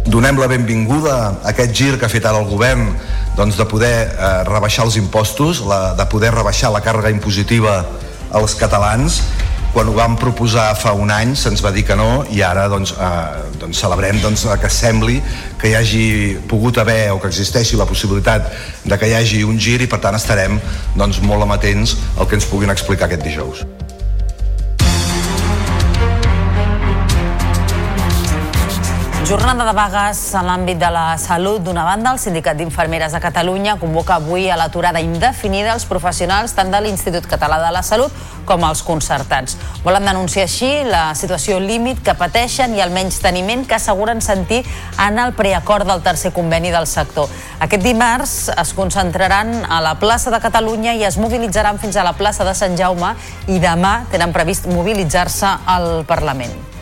Donem 0.09 0.41
la 0.41 0.49
benvinguda 0.49 1.15
a 1.21 1.53
aquest 1.53 1.77
gir 1.77 1.93
que 1.99 2.09
ha 2.09 2.13
fet 2.13 2.25
ara 2.25 2.41
el 2.41 2.49
govern 2.49 2.95
doncs, 3.37 3.53
de 3.53 3.69
poder 3.69 3.95
eh, 4.09 4.35
rebaixar 4.49 4.89
els 4.89 4.97
impostos, 4.97 5.61
la, 5.61 5.93
de 5.93 6.09
poder 6.09 6.33
rebaixar 6.33 6.73
la 6.73 6.81
càrrega 6.81 7.13
impositiva 7.13 7.83
als 8.33 8.57
catalans 8.57 9.21
quan 9.75 9.89
ho 9.91 9.93
vam 9.93 10.13
proposar 10.15 10.69
fa 10.79 10.93
un 10.95 11.09
any 11.11 11.33
se'ns 11.35 11.59
va 11.59 11.73
dir 11.75 11.83
que 11.83 11.97
no 11.99 12.23
i 12.31 12.39
ara 12.47 12.69
doncs, 12.71 12.93
eh, 12.95 13.41
doncs 13.59 13.81
celebrem 13.83 14.21
doncs, 14.23 14.45
que 14.61 14.71
sembli 14.71 15.17
que 15.59 15.67
hi 15.67 15.75
hagi 15.75 16.05
pogut 16.47 16.79
haver 16.79 17.11
o 17.11 17.19
que 17.19 17.27
existeixi 17.27 17.75
la 17.75 17.89
possibilitat 17.89 18.53
de 18.85 18.97
que 18.97 19.09
hi 19.11 19.17
hagi 19.19 19.43
un 19.43 19.59
gir 19.59 19.81
i 19.83 19.89
per 19.91 19.99
tant 19.99 20.15
estarem 20.15 20.61
doncs, 20.95 21.19
molt 21.19 21.43
amatents 21.43 21.97
al 22.15 22.29
que 22.29 22.39
ens 22.39 22.47
puguin 22.47 22.71
explicar 22.71 23.09
aquest 23.09 23.27
dijous. 23.27 23.67
Jornada 29.25 29.65
de 29.65 29.73
vagues 29.73 30.19
en 30.37 30.45
l'àmbit 30.45 30.77
de 30.77 30.89
la 30.93 31.15
salut. 31.17 31.63
D'una 31.65 31.81
banda, 31.81 32.11
el 32.13 32.19
Sindicat 32.21 32.59
d'Infermeres 32.59 33.15
de 33.15 33.19
Catalunya 33.23 33.73
convoca 33.81 34.19
avui 34.19 34.51
a 34.53 34.57
l'aturada 34.59 35.01
indefinida 35.01 35.71
els 35.73 35.87
professionals 35.89 36.53
tant 36.53 36.69
de 36.69 36.81
l'Institut 36.85 37.25
Català 37.25 37.57
de 37.63 37.71
la 37.73 37.81
Salut 37.81 38.13
com 38.45 38.61
els 38.67 38.83
concertats. 38.85 39.57
Volen 39.81 40.05
denunciar 40.05 40.45
així 40.45 40.69
la 40.85 41.07
situació 41.17 41.57
límit 41.57 42.03
que 42.05 42.13
pateixen 42.19 42.77
i 42.77 42.83
el 42.85 42.93
menys 42.93 43.17
teniment 43.23 43.65
que 43.65 43.79
asseguren 43.79 44.21
sentir 44.21 44.61
en 45.07 45.17
el 45.17 45.33
preacord 45.33 45.89
del 45.89 46.05
tercer 46.05 46.29
conveni 46.29 46.69
del 46.69 46.85
sector. 46.85 47.25
Aquest 47.65 47.81
dimarts 47.81 48.37
es 48.53 48.75
concentraran 48.77 49.55
a 49.65 49.81
la 49.81 49.95
plaça 49.97 50.29
de 50.29 50.43
Catalunya 50.45 50.93
i 50.93 51.01
es 51.09 51.17
mobilitzaran 51.17 51.81
fins 51.81 51.97
a 51.97 52.05
la 52.05 52.13
plaça 52.13 52.45
de 52.45 52.53
Sant 52.53 52.77
Jaume 52.77 53.15
i 53.49 53.57
demà 53.57 54.03
tenen 54.13 54.37
previst 54.37 54.69
mobilitzar-se 54.69 55.57
al 55.65 56.05
Parlament. 56.05 56.74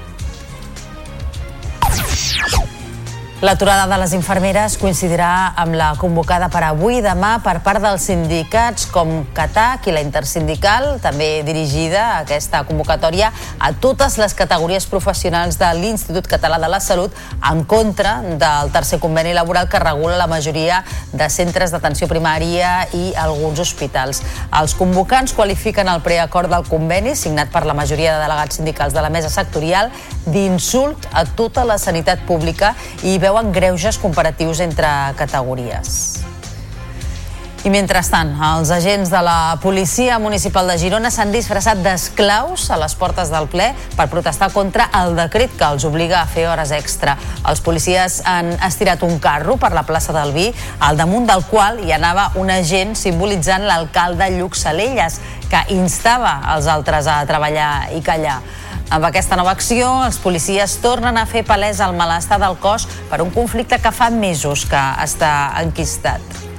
L'aturada 3.43 3.89
de 3.91 3.97
les 4.00 4.13
infermeres 4.15 4.77
coincidirà 4.79 5.51
amb 5.59 5.75
la 5.75 5.89
convocada 6.00 6.47
per 6.47 6.62
avui 6.63 7.01
i 7.01 7.03
demà 7.03 7.33
per 7.43 7.57
part 7.59 7.83
dels 7.83 8.05
sindicats 8.07 8.85
com 8.88 9.09
CATAC 9.35 9.89
i 9.89 9.95
la 9.97 10.00
Intersindical, 10.05 10.85
també 11.03 11.41
dirigida 11.43 12.05
a 12.05 12.21
aquesta 12.21 12.62
convocatòria 12.63 13.33
a 13.59 13.73
totes 13.83 14.15
les 14.21 14.31
categories 14.39 14.88
professionals 14.88 15.57
de 15.59 15.71
l'Institut 15.75 16.29
Català 16.31 16.55
de 16.63 16.69
la 16.71 16.79
Salut 16.79 17.12
en 17.50 17.65
contra 17.67 18.13
del 18.23 18.71
tercer 18.71 19.01
conveni 19.03 19.35
laboral 19.35 19.67
que 19.67 19.83
regula 19.83 20.15
la 20.15 20.29
majoria 20.31 20.79
de 21.12 21.27
centres 21.27 21.75
d'atenció 21.75 22.07
primària 22.07 22.88
i 22.95 23.12
alguns 23.25 23.59
hospitals. 23.59 24.23
Els 24.55 24.77
convocants 24.79 25.35
qualifiquen 25.35 25.91
el 25.91 26.00
preacord 26.07 26.47
del 26.47 26.63
conveni 26.71 27.12
signat 27.19 27.51
per 27.51 27.65
la 27.67 27.75
majoria 27.75 28.15
de 28.15 28.23
delegats 28.23 28.62
sindicals 28.62 28.95
de 28.95 29.03
la 29.03 29.12
mesa 29.12 29.27
sectorial 29.27 29.91
d'insult 30.23 31.12
a 31.12 31.27
tota 31.27 31.67
la 31.67 31.75
sanitat 31.75 32.23
pública 32.23 32.71
i 33.03 33.19
veu 33.19 33.32
veuen 33.33 33.51
greuges 33.51 33.97
comparatius 33.97 34.59
entre 34.61 34.87
categories. 35.17 36.21
I 37.63 37.71
mentrestant, 37.71 38.33
els 38.43 38.69
agents 38.75 39.07
de 39.09 39.19
la 39.23 39.55
policia 39.63 40.17
municipal 40.19 40.67
de 40.67 40.75
Girona 40.77 41.09
s'han 41.09 41.31
disfressat 41.31 41.79
d'esclaus 41.79 42.65
a 42.69 42.77
les 42.77 42.93
portes 42.99 43.31
del 43.31 43.47
ple 43.47 43.69
per 43.95 44.09
protestar 44.11 44.49
contra 44.51 44.89
el 44.99 45.15
decret 45.15 45.55
que 45.57 45.69
els 45.71 45.85
obliga 45.87 46.19
a 46.19 46.27
fer 46.27 46.43
hores 46.51 46.73
extra. 46.75 47.15
Els 47.49 47.63
policies 47.63 48.19
han 48.27 48.51
estirat 48.67 49.01
un 49.07 49.15
carro 49.23 49.55
per 49.57 49.71
la 49.73 49.85
plaça 49.87 50.13
del 50.13 50.35
Vi, 50.35 50.49
al 50.83 50.99
damunt 50.99 51.25
del 51.31 51.45
qual 51.47 51.79
hi 51.81 51.95
anava 51.95 52.33
un 52.35 52.51
agent 52.51 52.93
simbolitzant 52.99 53.63
l'alcalde 53.65 54.27
Lluc 54.35 54.59
Salelles, 54.59 55.21
que 55.47 55.63
instava 55.73 56.41
els 56.53 56.67
altres 56.67 57.07
a 57.07 57.23
treballar 57.25 57.95
i 57.95 58.03
callar. 58.03 58.41
Amb 58.89 59.05
aquesta 59.07 59.37
nova 59.39 59.53
acció, 59.55 59.89
els 60.05 60.19
policies 60.21 60.77
tornen 60.83 61.17
a 61.17 61.25
fer 61.29 61.45
palès 61.47 61.79
el 61.83 61.95
malestar 61.97 62.39
del 62.41 62.57
cos 62.61 62.87
per 63.09 63.21
un 63.23 63.31
conflicte 63.33 63.79
que 63.81 63.91
fa 63.95 64.09
mesos 64.13 64.65
que 64.69 64.81
està 65.03 65.33
enquistat. 65.63 66.52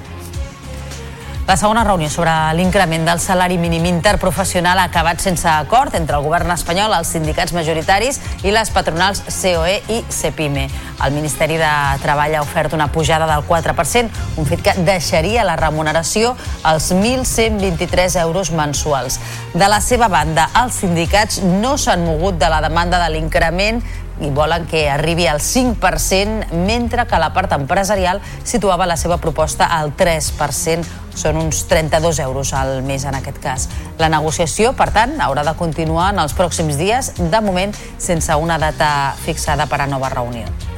La 1.47 1.59
segona 1.59 1.85
reunió 1.85 2.09
sobre 2.09 2.33
l'increment 2.57 3.03
del 3.05 3.19
salari 3.21 3.59
mínim 3.61 3.85
interprofessional 3.85 4.79
ha 4.81 4.87
acabat 4.89 5.21
sense 5.21 5.45
acord 5.45 5.93
entre 5.95 6.17
el 6.17 6.25
govern 6.25 6.49
espanyol, 6.55 6.95
els 6.97 7.11
sindicats 7.13 7.53
majoritaris 7.53 8.17
i 8.49 8.55
les 8.55 8.71
patronals 8.73 9.21
COE 9.29 9.75
i 9.93 9.99
CEPIME. 10.09 10.71
El 11.05 11.13
Ministeri 11.13 11.59
de 11.61 11.69
Treball 12.01 12.39
ha 12.39 12.41
ofert 12.41 12.73
una 12.73 12.87
pujada 12.89 13.29
del 13.29 13.45
4%, 13.45 14.25
un 14.41 14.49
fet 14.49 14.63
que 14.65 14.75
deixaria 14.87 15.45
la 15.45 15.59
remuneració 15.61 16.33
als 16.63 16.89
1.123 16.97 18.17
euros 18.23 18.49
mensuals. 18.51 19.21
De 19.53 19.69
la 19.69 19.83
seva 19.85 20.09
banda, 20.09 20.49
els 20.65 20.81
sindicats 20.81 21.43
no 21.45 21.77
s'han 21.77 22.07
mogut 22.09 22.41
de 22.41 22.49
la 22.49 22.63
demanda 22.65 23.03
de 23.05 23.13
l'increment 23.13 23.85
i 24.21 24.31
volen 24.31 24.67
que 24.71 24.89
arribi 24.91 25.27
al 25.27 25.41
5%, 25.41 26.53
mentre 26.53 27.07
que 27.07 27.19
la 27.19 27.33
part 27.35 27.53
empresarial 27.57 28.21
situava 28.45 28.87
la 28.87 28.99
seva 29.01 29.19
proposta 29.19 29.71
al 29.79 29.95
3%, 29.97 30.85
són 31.15 31.39
uns 31.39 31.65
32 31.71 32.19
euros 32.25 32.53
al 32.59 32.83
mes 32.83 33.07
en 33.07 33.15
aquest 33.15 33.41
cas. 33.43 33.69
La 33.99 34.11
negociació, 34.11 34.75
per 34.75 34.91
tant, 34.95 35.17
haurà 35.23 35.47
de 35.47 35.57
continuar 35.59 36.13
en 36.13 36.23
els 36.27 36.35
pròxims 36.35 36.79
dies, 36.81 37.15
de 37.19 37.43
moment 37.43 37.75
sense 37.99 38.35
una 38.35 38.59
data 38.59 39.15
fixada 39.25 39.71
per 39.71 39.85
a 39.85 39.91
nova 39.91 40.11
reunió. 40.11 40.74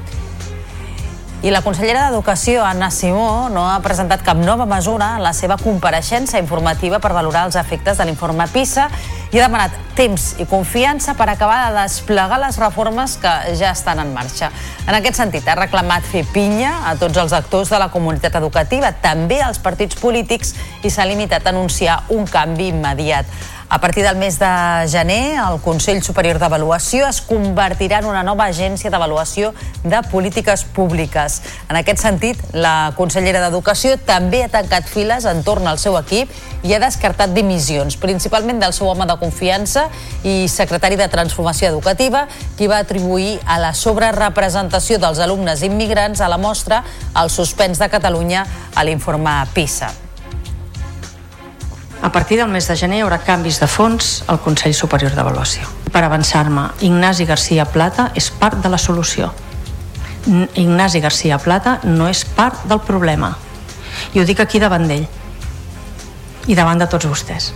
I 1.46 1.50
la 1.54 1.60
consellera 1.62 2.08
d'Educació, 2.08 2.64
Anna 2.66 2.88
Simó, 2.90 3.46
no 3.54 3.68
ha 3.70 3.76
presentat 3.78 4.24
cap 4.26 4.34
nova 4.34 4.64
mesura 4.66 5.12
en 5.14 5.22
la 5.22 5.30
seva 5.30 5.54
compareixença 5.60 6.40
informativa 6.42 6.98
per 6.98 7.12
valorar 7.14 7.44
els 7.46 7.54
efectes 7.60 8.00
de 8.00 8.06
l'informe 8.08 8.48
PISA 8.50 8.88
i 9.30 9.38
ha 9.38 9.44
demanat 9.44 9.76
temps 9.94 10.24
i 10.42 10.48
confiança 10.50 11.14
per 11.14 11.28
acabar 11.30 11.60
de 11.68 11.84
desplegar 11.84 12.40
les 12.42 12.58
reformes 12.58 13.14
que 13.22 13.36
ja 13.60 13.70
estan 13.70 14.02
en 14.02 14.10
marxa. 14.16 14.50
En 14.88 14.98
aquest 14.98 15.22
sentit, 15.22 15.46
ha 15.46 15.54
reclamat 15.54 16.10
fer 16.10 16.24
pinya 16.34 16.80
a 16.90 16.96
tots 16.98 17.22
els 17.22 17.36
actors 17.38 17.70
de 17.70 17.78
la 17.78 17.92
comunitat 17.94 18.34
educativa, 18.42 18.90
també 18.90 19.38
als 19.38 19.62
partits 19.62 20.02
polítics, 20.02 20.56
i 20.82 20.90
s'ha 20.90 21.06
limitat 21.06 21.46
a 21.46 21.54
anunciar 21.54 22.00
un 22.10 22.26
canvi 22.26 22.72
immediat. 22.74 23.30
A 23.68 23.80
partir 23.80 24.04
del 24.04 24.14
mes 24.14 24.38
de 24.38 24.46
gener, 24.88 25.40
el 25.42 25.61
Consell 25.61 25.99
Superior 26.00 26.38
d'Avaluació 26.38 27.08
es 27.08 27.18
convertirà 27.18 27.99
en 27.99 28.06
una 28.06 28.23
nova 28.23 28.46
agència 28.46 28.92
d'avaluació 28.94 29.50
de 29.82 29.99
polítiques 30.12 30.62
públiques. 30.76 31.40
En 31.66 31.75
aquest 31.80 31.99
sentit, 32.04 32.38
la 32.54 32.92
consellera 32.94 33.42
d'Educació 33.42 33.96
també 34.06 34.44
ha 34.44 34.52
tancat 34.54 34.87
files 34.87 35.26
entorn 35.26 35.66
al 35.66 35.82
seu 35.82 35.99
equip 35.99 36.30
i 36.62 36.76
ha 36.76 36.80
descartat 36.80 37.35
dimissions, 37.35 37.99
principalment 37.99 38.62
del 38.62 38.73
seu 38.73 38.87
home 38.87 39.11
de 39.11 39.18
confiança 39.18 39.88
i 40.23 40.46
secretari 40.46 40.94
de 40.94 41.11
Transformació 41.11 41.66
Educativa, 41.75 42.28
qui 42.54 42.70
va 42.70 42.78
atribuir 42.87 43.40
a 43.50 43.58
la 43.58 43.75
sobrerepresentació 43.75 45.02
dels 45.02 45.18
alumnes 45.18 45.66
immigrants 45.66 46.23
a 46.23 46.30
la 46.30 46.38
mostra 46.38 46.85
el 47.18 47.35
suspens 47.35 47.82
de 47.82 47.90
Catalunya 47.90 48.46
a 48.76 48.87
l'informe 48.87 49.40
PISA. 49.58 50.05
A 52.06 52.12
partir 52.12 52.38
del 52.38 52.46
mes 52.46 52.68
de 52.70 52.76
gener 52.78 53.00
hi 53.00 53.02
haurà 53.02 53.16
canvis 53.26 53.56
de 53.58 53.66
fons 53.66 54.08
al 54.30 54.38
Consell 54.38 54.76
Superior 54.78 55.16
d'Avaluació. 55.16 55.66
Per 55.90 56.04
avançar-me, 56.06 56.68
Ignasi 56.86 57.25
Garcia 57.26 57.64
Plata 57.66 58.12
és 58.14 58.28
part 58.30 58.60
de 58.62 58.70
la 58.70 58.78
solució. 58.78 59.32
Ignasi 60.54 61.02
Garcia 61.02 61.40
Plata 61.42 61.80
no 61.82 62.06
és 62.06 62.22
part 62.38 62.62
del 62.70 62.78
problema. 62.86 63.32
I 64.14 64.22
ho 64.22 64.26
dic 64.28 64.38
aquí 64.38 64.62
davant 64.62 64.86
d'ell 64.86 65.02
i 66.46 66.54
davant 66.54 66.78
de 66.78 66.86
tots 66.86 67.10
vostès. 67.10 67.50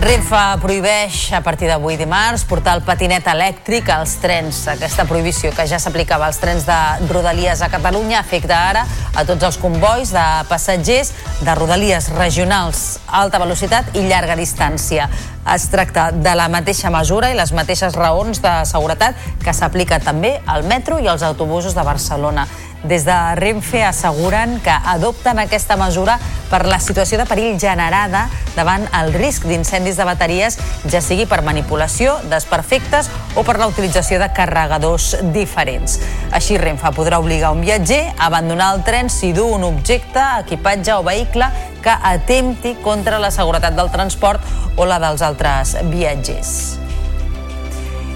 Renfe 0.00 0.38
prohibeix 0.62 1.26
a 1.36 1.42
partir 1.44 1.66
d'avui 1.68 1.98
dimarts 2.00 2.46
portar 2.48 2.72
el 2.78 2.80
patinet 2.86 3.26
elèctric 3.28 3.90
als 3.92 4.14
trens. 4.22 4.62
Aquesta 4.72 5.04
prohibició 5.04 5.50
que 5.52 5.66
ja 5.68 5.76
s'aplicava 5.76 6.24
als 6.24 6.38
trens 6.40 6.64
de 6.64 6.78
Rodalies 7.10 7.60
a 7.60 7.68
Catalunya 7.68 8.22
afecta 8.22 8.62
ara 8.70 8.86
a 9.12 9.26
tots 9.28 9.44
els 9.44 9.58
convois 9.60 10.08
de 10.14 10.24
passatgers 10.48 11.12
de 11.44 11.58
Rodalies 11.58 12.08
regionals, 12.16 13.02
alta 13.12 13.42
velocitat 13.44 13.92
i 13.92 14.06
llarga 14.08 14.38
distància. 14.40 15.10
Es 15.52 15.68
tracta 15.68 16.08
de 16.16 16.32
la 16.36 16.48
mateixa 16.48 16.88
mesura 16.88 17.28
i 17.28 17.36
les 17.36 17.52
mateixes 17.52 17.92
raons 17.92 18.40
de 18.40 18.56
seguretat 18.72 19.20
que 19.44 19.52
s'aplica 19.52 20.00
també 20.00 20.38
al 20.46 20.64
metro 20.64 20.96
i 20.96 21.12
als 21.12 21.26
autobusos 21.28 21.76
de 21.76 21.84
Barcelona. 21.84 22.48
Des 22.82 23.04
de 23.04 23.14
Renfe 23.36 23.84
asseguren 23.84 24.58
que 24.64 24.72
adopten 24.72 25.38
aquesta 25.38 25.76
mesura 25.76 26.16
per 26.48 26.64
la 26.66 26.80
situació 26.80 27.18
de 27.20 27.26
perill 27.28 27.58
generada 27.60 28.24
davant 28.56 28.86
el 28.96 29.12
risc 29.14 29.44
d'incendis 29.46 29.98
de 30.00 30.06
bateries, 30.08 30.56
ja 30.90 31.02
sigui 31.04 31.26
per 31.28 31.42
manipulació, 31.46 32.16
desperfectes 32.32 33.10
o 33.36 33.44
per 33.46 33.58
la 33.60 33.68
utilització 33.70 34.18
de 34.22 34.30
carregadors 34.34 35.12
diferents. 35.34 36.00
Així, 36.32 36.58
Renfe 36.58 36.90
podrà 36.96 37.20
obligar 37.20 37.52
un 37.54 37.62
viatger 37.64 38.02
a 38.16 38.30
abandonar 38.30 38.72
el 38.74 38.84
tren 38.84 39.12
si 39.12 39.34
du 39.36 39.46
un 39.46 39.64
objecte, 39.68 40.24
equipatge 40.40 40.96
o 40.96 41.04
vehicle 41.06 41.52
que 41.84 41.94
atempti 41.94 42.76
contra 42.82 43.20
la 43.20 43.30
seguretat 43.30 43.76
del 43.76 43.92
transport 43.92 44.40
o 44.76 44.88
la 44.88 44.98
dels 45.02 45.22
altres 45.22 45.76
viatgers 45.92 46.89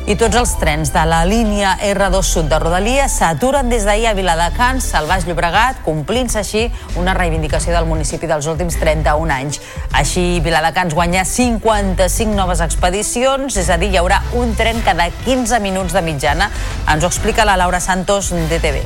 i 0.05 0.15
tots 0.21 0.37
els 0.37 0.51
trens 0.61 0.91
de 0.93 1.03
la 1.09 1.23
línia 1.25 1.71
R2 1.81 2.21
Sud 2.29 2.51
de 2.53 2.59
Rodalies 2.61 3.15
s'aturen 3.23 3.71
des 3.73 3.87
d'ahir 3.89 4.11
a 4.11 4.13
Viladecans, 4.17 4.91
al 4.99 5.09
Baix 5.09 5.25
Llobregat, 5.25 5.81
complint-se 5.87 6.43
així 6.43 6.67
una 7.01 7.15
reivindicació 7.17 7.73
del 7.73 7.89
municipi 7.89 8.29
dels 8.29 8.45
últims 8.51 8.77
31 8.83 9.33
anys. 9.33 9.63
Així, 9.97 10.43
Viladecans 10.45 10.93
guanya 10.93 11.25
55 11.25 12.37
noves 12.37 12.61
expedicions, 12.61 13.57
és 13.57 13.73
a 13.73 13.81
dir, 13.81 13.95
hi 13.95 14.01
haurà 14.03 14.21
un 14.37 14.53
tren 14.59 14.85
cada 14.85 15.09
15 15.25 15.65
minuts 15.65 15.97
de 15.97 16.05
mitjana. 16.05 16.53
Ens 16.85 17.05
ho 17.05 17.09
explica 17.09 17.49
la 17.49 17.57
Laura 17.57 17.81
Santos, 17.81 18.35
DTV. 18.53 18.85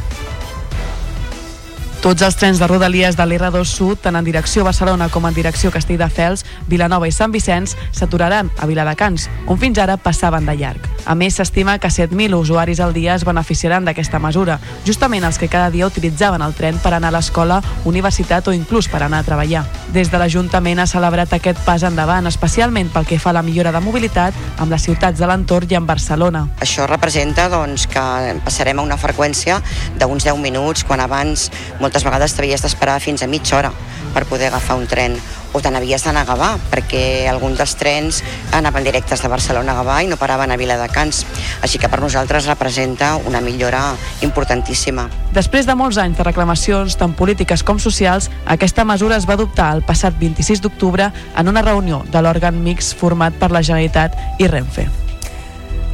Tots 1.99 2.23
els 2.23 2.37
trens 2.39 2.61
de 2.63 2.67
Rodalies 2.71 3.17
de 3.19 3.25
l'R2 3.27 3.65
Sud, 3.67 3.99
tant 4.05 4.15
en 4.15 4.23
direcció 4.23 4.63
Barcelona 4.63 5.09
com 5.11 5.25
en 5.27 5.35
direcció 5.35 5.73
Castelldefels, 5.75 6.45
Vilanova 6.71 7.09
i 7.09 7.13
Sant 7.13 7.33
Vicenç, 7.35 7.75
s'aturaran 7.91 8.53
a 8.55 8.69
Viladecans, 8.71 9.27
on 9.51 9.59
fins 9.59 9.81
ara 9.83 9.97
passaven 9.99 10.47
de 10.47 10.55
llarg. 10.61 10.87
A 11.09 11.17
més, 11.19 11.35
s'estima 11.35 11.79
que 11.83 11.91
7.000 11.91 12.37
usuaris 12.39 12.79
al 12.85 12.93
dia 12.95 13.17
es 13.17 13.25
beneficiaran 13.27 13.85
d'aquesta 13.89 14.21
mesura, 14.23 14.61
justament 14.87 15.27
els 15.27 15.41
que 15.43 15.49
cada 15.51 15.73
dia 15.75 15.89
utilitzaven 15.91 16.45
el 16.45 16.55
tren 16.55 16.79
per 16.79 16.93
anar 16.95 17.11
a 17.11 17.17
l'escola, 17.17 17.59
universitat 17.89 18.47
o 18.47 18.55
inclús 18.55 18.87
per 18.93 19.03
anar 19.03 19.25
a 19.25 19.27
treballar. 19.27 19.65
Des 19.91 20.13
de 20.13 20.21
l'Ajuntament 20.23 20.79
ha 20.79 20.87
celebrat 20.87 21.35
aquest 21.35 21.59
pas 21.67 21.83
endavant, 21.83 22.31
especialment 22.31 22.93
pel 22.95 23.09
que 23.11 23.19
fa 23.19 23.33
a 23.33 23.39
la 23.41 23.43
millora 23.43 23.73
de 23.75 23.83
mobilitat 23.83 24.39
amb 24.59 24.71
les 24.71 24.87
ciutats 24.87 25.19
de 25.19 25.27
l'entorn 25.27 25.67
i 25.73 25.81
en 25.81 25.89
Barcelona. 25.89 26.45
Això 26.63 26.87
representa 26.87 27.49
doncs, 27.51 27.89
que 27.91 28.07
passarem 28.45 28.79
a 28.79 28.87
una 28.87 29.01
freqüència 29.01 29.59
d'uns 29.99 30.29
10 30.29 30.39
minuts, 30.45 30.87
quan 30.87 31.03
abans 31.03 31.49
moltes 31.89 32.05
vegades 32.05 32.35
t'havies 32.37 32.61
d'esperar 32.61 33.01
fins 33.01 33.23
a 33.25 33.27
mitja 33.33 33.57
hora 33.57 33.73
per 34.13 34.27
poder 34.29 34.51
agafar 34.51 34.77
un 34.77 34.85
tren 34.87 35.15
o 35.57 35.61
te 35.65 35.71
n'havies 35.73 36.05
d'anar 36.05 36.27
a 36.27 36.29
Gavà 36.29 36.49
perquè 36.69 37.25
alguns 37.31 37.57
dels 37.57 37.73
trens 37.81 38.19
anaven 38.53 38.85
directes 38.85 39.25
de 39.25 39.31
Barcelona 39.33 39.73
a 39.73 39.79
Gavà 39.81 39.97
i 40.05 40.11
no 40.11 40.21
paraven 40.21 40.53
a 40.53 40.61
Viladecans 40.61 41.25
així 41.65 41.81
que 41.81 41.89
per 41.89 42.03
nosaltres 42.05 42.51
representa 42.51 43.15
una 43.25 43.41
millora 43.41 43.95
importantíssima. 44.21 45.09
Després 45.33 45.65
de 45.65 45.79
molts 45.81 45.97
anys 45.97 46.21
de 46.21 46.29
reclamacions 46.29 47.01
tant 47.01 47.17
polítiques 47.17 47.65
com 47.65 47.81
socials, 47.81 48.29
aquesta 48.45 48.85
mesura 48.85 49.17
es 49.17 49.25
va 49.25 49.39
adoptar 49.41 49.73
el 49.73 49.85
passat 49.89 50.21
26 50.21 50.61
d'octubre 50.61 51.09
en 51.09 51.49
una 51.49 51.65
reunió 51.65 52.05
de 52.13 52.21
l'òrgan 52.21 52.61
mix 52.61 52.93
format 52.93 53.33
per 53.41 53.49
la 53.49 53.65
Generalitat 53.65 54.19
i 54.39 54.53
Renfe. 54.53 55.08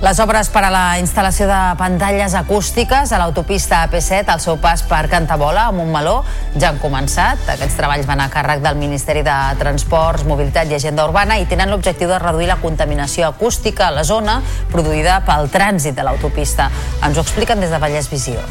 Les 0.04 0.18
obres 0.20 0.50
per 0.52 0.60
a 0.66 0.68
la 0.68 0.98
instal·lació 1.00 1.46
de 1.48 1.58
pantalles 1.80 2.34
acústiques 2.36 3.08
a 3.08 3.16
l'autopista 3.22 3.78
AP7 3.86 4.34
al 4.34 4.40
seu 4.42 4.58
pas 4.60 4.82
per 4.84 5.06
Cantabola, 5.08 5.62
a 5.64 5.72
Montmeló, 5.72 6.18
ja 6.60 6.68
han 6.68 6.80
començat. 6.82 7.40
Aquests 7.54 7.78
treballs 7.78 8.04
van 8.04 8.20
a 8.20 8.26
càrrec 8.28 8.60
del 8.60 8.76
Ministeri 8.76 9.22
de 9.24 9.36
Transports, 9.56 10.26
Mobilitat 10.28 10.68
i 10.68 10.76
Agenda 10.76 11.06
Urbana 11.08 11.38
i 11.40 11.46
tenen 11.48 11.72
l'objectiu 11.72 12.12
de 12.12 12.18
reduir 12.20 12.50
la 12.50 12.58
contaminació 12.60 13.30
acústica 13.30 13.86
a 13.86 13.94
la 13.96 14.04
zona 14.04 14.42
produïda 14.74 15.22
pel 15.24 15.48
trànsit 15.48 15.96
de 15.96 16.04
l'autopista. 16.04 16.68
Ens 17.00 17.16
ho 17.16 17.24
expliquen 17.24 17.64
des 17.64 17.72
de 17.72 17.80
Vallès 17.80 18.10
Visió. 18.12 18.44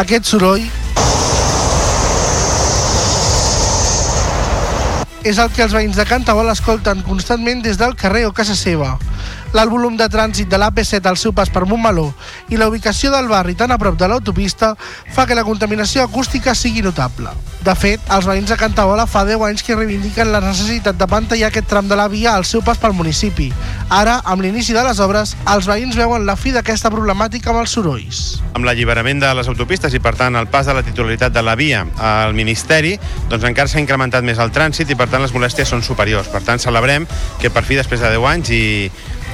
Aquest 0.00 0.32
soroll 0.32 0.64
és 5.28 5.36
el 5.36 5.52
que 5.52 5.68
els 5.68 5.76
veïns 5.76 6.00
de 6.00 6.08
Cantabol 6.08 6.48
escolten 6.56 7.04
constantment 7.04 7.60
des 7.60 7.76
del 7.76 7.92
carrer 8.00 8.24
o 8.30 8.32
casa 8.32 8.56
seva 8.56 8.96
l'alt 9.52 9.72
volum 9.72 9.96
de 9.96 10.08
trànsit 10.12 10.48
de 10.48 10.58
l'AP7 10.60 11.08
al 11.08 11.16
seu 11.16 11.32
pas 11.32 11.50
per 11.50 11.64
Montmeló 11.66 12.10
i 12.52 12.58
la 12.60 12.68
ubicació 12.68 13.12
del 13.14 13.28
barri 13.30 13.54
tan 13.56 13.72
a 13.72 13.78
prop 13.80 13.96
de 13.98 14.08
l'autopista 14.08 14.74
fa 15.14 15.26
que 15.26 15.36
la 15.36 15.44
contaminació 15.44 16.04
acústica 16.04 16.54
sigui 16.54 16.82
notable. 16.82 17.32
De 17.64 17.74
fet, 17.74 18.00
els 18.14 18.26
veïns 18.28 18.48
de 18.48 18.56
Cantaola 18.56 19.06
fa 19.10 19.24
10 19.26 19.42
anys 19.48 19.64
que 19.66 19.74
reivindiquen 19.76 20.30
la 20.32 20.40
necessitat 20.40 20.96
de 20.96 21.08
pantallar 21.10 21.48
aquest 21.50 21.66
tram 21.68 21.88
de 21.88 21.96
la 21.98 22.06
via 22.08 22.36
al 22.36 22.46
seu 22.46 22.62
pas 22.64 22.78
pel 22.78 22.94
municipi. 22.94 23.48
Ara, 23.90 24.20
amb 24.24 24.44
l'inici 24.44 24.76
de 24.76 24.84
les 24.86 25.00
obres, 25.02 25.34
els 25.50 25.66
veïns 25.68 25.98
veuen 25.98 26.24
la 26.28 26.36
fi 26.38 26.52
d'aquesta 26.54 26.92
problemàtica 26.94 27.50
amb 27.50 27.64
els 27.64 27.74
sorolls. 27.74 28.22
Amb 28.54 28.68
l'alliberament 28.68 29.20
de 29.24 29.32
les 29.40 29.50
autopistes 29.50 29.94
i, 29.96 30.00
per 30.00 30.14
tant, 30.16 30.38
el 30.38 30.48
pas 30.52 30.70
de 30.70 30.76
la 30.76 30.84
titularitat 30.86 31.34
de 31.34 31.42
la 31.42 31.56
via 31.58 31.84
al 31.98 32.36
Ministeri, 32.36 32.94
doncs 33.28 33.48
encara 33.50 33.68
s'ha 33.68 33.82
incrementat 33.82 34.24
més 34.24 34.38
el 34.38 34.54
trànsit 34.54 34.88
i, 34.88 34.96
per 34.98 35.08
tant, 35.10 35.24
les 35.24 35.34
molèsties 35.34 35.68
són 35.68 35.82
superiors. 35.82 36.30
Per 36.30 36.44
tant, 36.46 36.62
celebrem 36.62 37.08
que 37.42 37.50
per 37.50 37.66
fi, 37.66 37.80
després 37.80 38.00
de 38.04 38.14
10 38.14 38.32
anys 38.32 38.54
i 38.54 38.64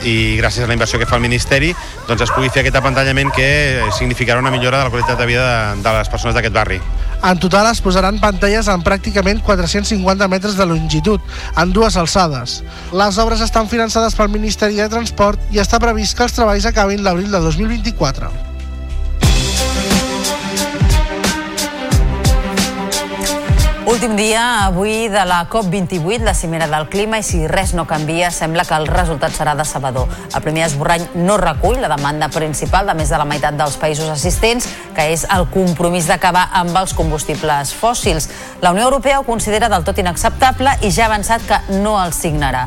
i 0.02 0.36
gràcies 0.40 0.64
a 0.64 0.68
la 0.68 0.74
inversió 0.76 0.98
que 0.98 1.06
fa 1.08 1.16
el 1.16 1.24
Ministeri 1.24 1.70
doncs 2.08 2.26
es 2.26 2.32
pugui 2.34 2.50
fer 2.52 2.64
aquest 2.64 2.76
apantallament 2.80 3.30
que 3.34 3.48
significarà 3.96 4.42
una 4.42 4.52
millora 4.54 4.82
de 4.82 4.88
la 4.88 4.92
qualitat 4.92 5.18
de 5.18 5.26
vida 5.30 5.44
de, 5.46 5.82
de 5.82 5.96
les 5.98 6.10
persones 6.12 6.34
d'aquest 6.36 6.54
barri. 6.54 6.80
En 7.24 7.38
total 7.40 7.70
es 7.70 7.80
posaran 7.80 8.18
pantalles 8.20 8.68
en 8.68 8.82
pràcticament 8.84 9.40
450 9.46 10.28
metres 10.28 10.58
de 10.58 10.66
longitud, 10.68 11.20
en 11.56 11.72
dues 11.72 11.96
alçades. 11.96 12.62
Les 12.92 13.20
obres 13.22 13.40
estan 13.44 13.70
finançades 13.70 14.18
pel 14.18 14.32
Ministeri 14.34 14.82
de 14.82 14.90
Transport 14.92 15.40
i 15.54 15.62
està 15.62 15.80
previst 15.80 16.18
que 16.18 16.28
els 16.28 16.36
treballs 16.36 16.68
acabin 16.68 17.04
l'abril 17.06 17.30
de 17.32 17.40
2024. 17.46 18.34
Últim 23.84 24.16
dia 24.16 24.64
avui 24.64 25.10
de 25.12 25.24
la 25.28 25.42
COP28, 25.44 26.22
la 26.24 26.32
cimera 26.32 26.64
del 26.66 26.86
clima, 26.88 27.18
i 27.20 27.22
si 27.22 27.42
res 27.44 27.74
no 27.76 27.84
canvia, 27.84 28.30
sembla 28.32 28.64
que 28.64 28.72
el 28.80 28.86
resultat 28.88 29.36
serà 29.36 29.52
decebedor. 29.58 30.08
El 30.30 30.40
primer 30.40 30.62
esborrany 30.64 31.04
no 31.20 31.36
recull 31.36 31.76
la 31.82 31.90
demanda 31.92 32.30
principal 32.32 32.88
de 32.88 32.94
més 32.96 33.12
de 33.12 33.18
la 33.20 33.26
meitat 33.28 33.58
dels 33.60 33.76
països 33.76 34.08
assistents, 34.08 34.70
que 34.96 35.04
és 35.12 35.26
el 35.36 35.44
compromís 35.52 36.08
d'acabar 36.08 36.46
amb 36.62 36.72
els 36.80 36.96
combustibles 36.96 37.74
fòssils. 37.76 38.30
La 38.64 38.72
Unió 38.72 38.88
Europea 38.88 39.20
ho 39.20 39.28
considera 39.28 39.68
del 39.68 39.84
tot 39.84 40.00
inacceptable 40.00 40.78
i 40.80 40.88
ja 40.88 41.04
ha 41.04 41.12
avançat 41.12 41.44
que 41.44 41.60
no 41.84 41.98
el 42.00 42.16
signarà. 42.16 42.64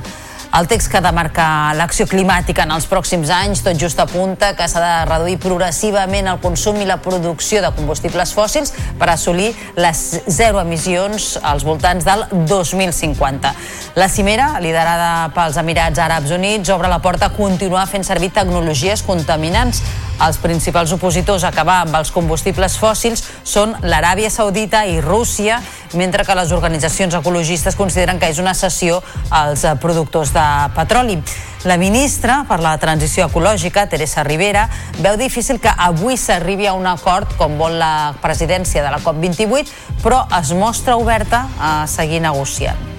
El 0.56 0.68
text 0.72 0.88
que 0.90 1.02
demarca 1.04 1.74
l'acció 1.76 2.08
climàtica 2.08 2.64
en 2.64 2.72
els 2.72 2.88
pròxims 2.88 3.30
anys 3.34 3.60
tot 3.66 3.78
just 3.78 4.00
apunta 4.00 4.54
que 4.58 4.66
s'ha 4.72 4.80
de 4.82 4.94
reduir 5.10 5.36
progressivament 5.44 6.30
el 6.32 6.40
consum 6.42 6.80
i 6.82 6.88
la 6.88 6.98
producció 7.04 7.60
de 7.62 7.74
combustibles 7.76 8.32
fòssils 8.34 8.72
per 8.98 9.10
assolir 9.12 9.52
les 9.76 10.04
zero 10.32 10.62
emissions 10.64 11.36
als 11.44 11.68
voltants 11.68 12.08
del 12.08 12.24
2050. 12.48 13.54
La 14.00 14.08
cimera, 14.10 14.54
liderada 14.64 15.30
pels 15.36 15.60
Emirats 15.60 16.00
Àrabs 16.00 16.32
Units, 16.34 16.72
obre 16.74 16.90
la 16.90 17.02
porta 17.04 17.28
a 17.28 17.36
continuar 17.36 17.86
fent 17.92 18.08
servir 18.08 18.32
tecnologies 18.32 19.04
contaminants. 19.04 19.84
Els 20.18 20.40
principals 20.42 20.92
opositors 20.96 21.44
a 21.46 21.52
acabar 21.54 21.84
amb 21.84 21.96
els 22.00 22.10
combustibles 22.10 22.78
fòssils 22.82 23.22
són 23.46 23.76
l'Aràbia 23.86 24.32
Saudita 24.34 24.82
i 24.90 24.98
Rússia, 25.02 25.60
mentre 25.94 26.26
que 26.26 26.36
les 26.36 26.52
organitzacions 26.52 27.14
ecologistes 27.20 27.78
consideren 27.78 28.18
que 28.18 28.32
és 28.34 28.40
una 28.42 28.56
cessió 28.58 29.04
als 29.30 29.66
productors 29.82 30.34
de 30.34 30.46
petroli. 30.76 31.20
La 31.70 31.78
ministra 31.78 32.44
per 32.50 32.60
la 32.64 32.74
transició 32.82 33.28
ecològica, 33.30 33.86
Teresa 33.92 34.24
Rivera, 34.26 34.68
veu 34.98 35.18
difícil 35.22 35.62
que 35.62 35.70
avui 35.70 36.18
s'arribi 36.18 36.66
a 36.66 36.74
un 36.74 36.90
acord 36.90 37.38
com 37.38 37.58
vol 37.62 37.78
la 37.78 38.16
presidència 38.22 38.82
de 38.86 38.94
la 38.94 39.02
COP28, 39.04 39.70
però 40.02 40.26
es 40.40 40.54
mostra 40.58 40.98
oberta 40.98 41.46
a 41.60 41.74
seguir 41.86 42.24
negociant. 42.26 42.98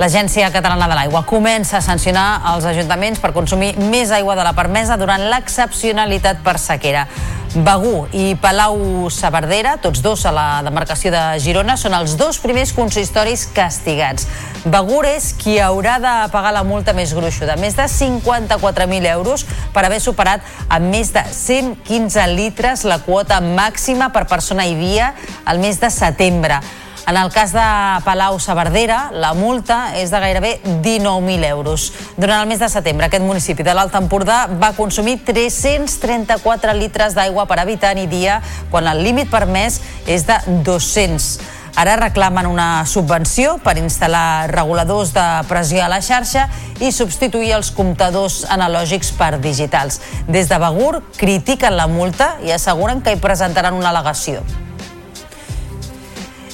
L'Agència 0.00 0.46
Catalana 0.48 0.86
de 0.88 0.96
l'Aigua 0.96 1.20
comença 1.28 1.74
a 1.76 1.84
sancionar 1.84 2.40
els 2.54 2.64
ajuntaments 2.64 3.20
per 3.20 3.34
consumir 3.36 3.74
més 3.76 4.08
aigua 4.16 4.32
de 4.38 4.46
la 4.46 4.54
permesa 4.56 4.96
durant 4.96 5.26
l'excepcionalitat 5.28 6.40
per 6.40 6.54
sequera. 6.56 7.02
Begú 7.50 8.06
i 8.16 8.32
Palau 8.40 9.10
Saverdera, 9.12 9.74
tots 9.82 10.00
dos 10.00 10.24
a 10.24 10.32
la 10.32 10.46
demarcació 10.64 11.12
de 11.12 11.20
Girona, 11.44 11.76
són 11.76 11.98
els 11.98 12.16
dos 12.16 12.40
primers 12.40 12.72
consistoris 12.72 13.44
castigats. 13.52 14.24
Begur 14.64 15.04
és 15.10 15.34
qui 15.36 15.58
haurà 15.60 15.98
de 16.00 16.16
pagar 16.32 16.56
la 16.56 16.64
multa 16.64 16.96
més 16.96 17.12
gruixuda, 17.12 17.60
més 17.60 17.76
de 17.76 17.84
54.000 17.84 19.12
euros 19.12 19.44
per 19.74 19.84
haver 19.84 20.00
superat 20.00 20.40
amb 20.70 20.94
més 20.96 21.12
de 21.12 21.28
115 21.28 22.30
litres 22.38 22.88
la 22.88 23.02
quota 23.04 23.44
màxima 23.44 24.08
per 24.14 24.24
persona 24.30 24.64
i 24.64 24.78
dia 24.80 25.12
al 25.44 25.60
mes 25.60 25.76
de 25.76 25.92
setembre. 25.92 26.62
En 27.06 27.16
el 27.16 27.30
cas 27.32 27.52
de 27.52 27.64
Palau 28.04 28.38
Saverdera, 28.38 29.10
la 29.12 29.32
multa 29.34 29.96
és 29.98 30.12
de 30.12 30.20
gairebé 30.20 30.50
19.000 30.84 31.46
euros. 31.48 31.88
Durant 32.16 32.42
el 32.42 32.48
mes 32.50 32.60
de 32.60 32.68
setembre, 32.70 33.08
aquest 33.08 33.24
municipi 33.24 33.64
de 33.66 33.74
l'Alt 33.74 33.96
Empordà 33.98 34.44
va 34.60 34.74
consumir 34.76 35.16
334 35.26 36.76
litres 36.78 37.16
d'aigua 37.16 37.48
per 37.50 37.58
habitant 37.62 37.98
i 37.98 38.06
dia, 38.06 38.40
quan 38.70 38.86
el 38.86 39.02
límit 39.02 39.32
permès 39.32 39.80
és 40.06 40.28
de 40.28 40.38
200. 40.66 41.32
Ara 41.80 41.96
reclamen 41.96 42.46
una 42.50 42.84
subvenció 42.86 43.56
per 43.64 43.76
instal·lar 43.80 44.50
reguladors 44.50 45.14
de 45.14 45.26
pressió 45.48 45.84
a 45.84 45.90
la 45.90 46.00
xarxa 46.04 46.48
i 46.82 46.90
substituir 46.92 47.54
els 47.56 47.70
comptadors 47.74 48.42
analògics 48.50 49.14
per 49.16 49.36
digitals. 49.40 50.00
Des 50.28 50.50
de 50.50 50.58
Begur 50.60 51.00
critiquen 51.16 51.78
la 51.78 51.86
multa 51.88 52.36
i 52.44 52.52
asseguren 52.52 53.00
que 53.02 53.14
hi 53.14 53.22
presentaran 53.22 53.78
una 53.78 53.94
al·legació. 53.94 54.44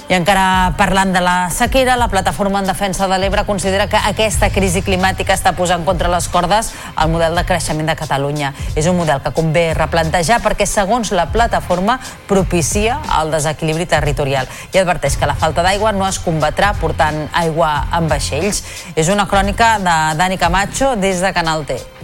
I 0.07 0.14
encara 0.14 0.75
parlant 0.79 1.11
de 1.11 1.19
la 1.19 1.51
sequera, 1.51 1.97
la 1.99 2.07
Plataforma 2.07 2.61
en 2.61 2.69
Defensa 2.71 3.09
de 3.11 3.16
l'Ebre 3.19 3.42
considera 3.42 3.88
que 3.90 3.99
aquesta 3.99 4.53
crisi 4.55 4.85
climàtica 4.87 5.35
està 5.35 5.51
posant 5.59 5.83
contra 5.83 6.07
les 6.12 6.29
cordes 6.31 6.69
el 7.03 7.11
model 7.11 7.35
de 7.35 7.42
creixement 7.49 7.90
de 7.90 7.97
Catalunya. 7.99 8.53
És 8.79 8.87
un 8.87 8.95
model 9.01 9.19
que 9.25 9.35
convé 9.35 9.73
replantejar 9.75 10.38
perquè, 10.45 10.62
segons 10.71 11.11
la 11.11 11.27
plataforma, 11.35 11.99
propicia 12.31 13.01
el 13.19 13.35
desequilibri 13.35 13.88
territorial 13.90 14.47
i 14.71 14.79
adverteix 14.79 15.19
que 15.19 15.27
la 15.27 15.35
falta 15.35 15.66
d'aigua 15.66 15.90
no 15.90 16.07
es 16.07 16.23
combatrà 16.23 16.71
portant 16.79 17.25
aigua 17.35 17.75
en 17.99 18.07
vaixells. 18.07 18.62
És 18.95 19.11
una 19.11 19.27
crònica 19.27 19.81
de 19.83 19.99
Dani 20.23 20.38
Camacho 20.38 20.95
des 20.95 21.19
de 21.19 21.35
Canal 21.35 21.66
T. 21.66 21.95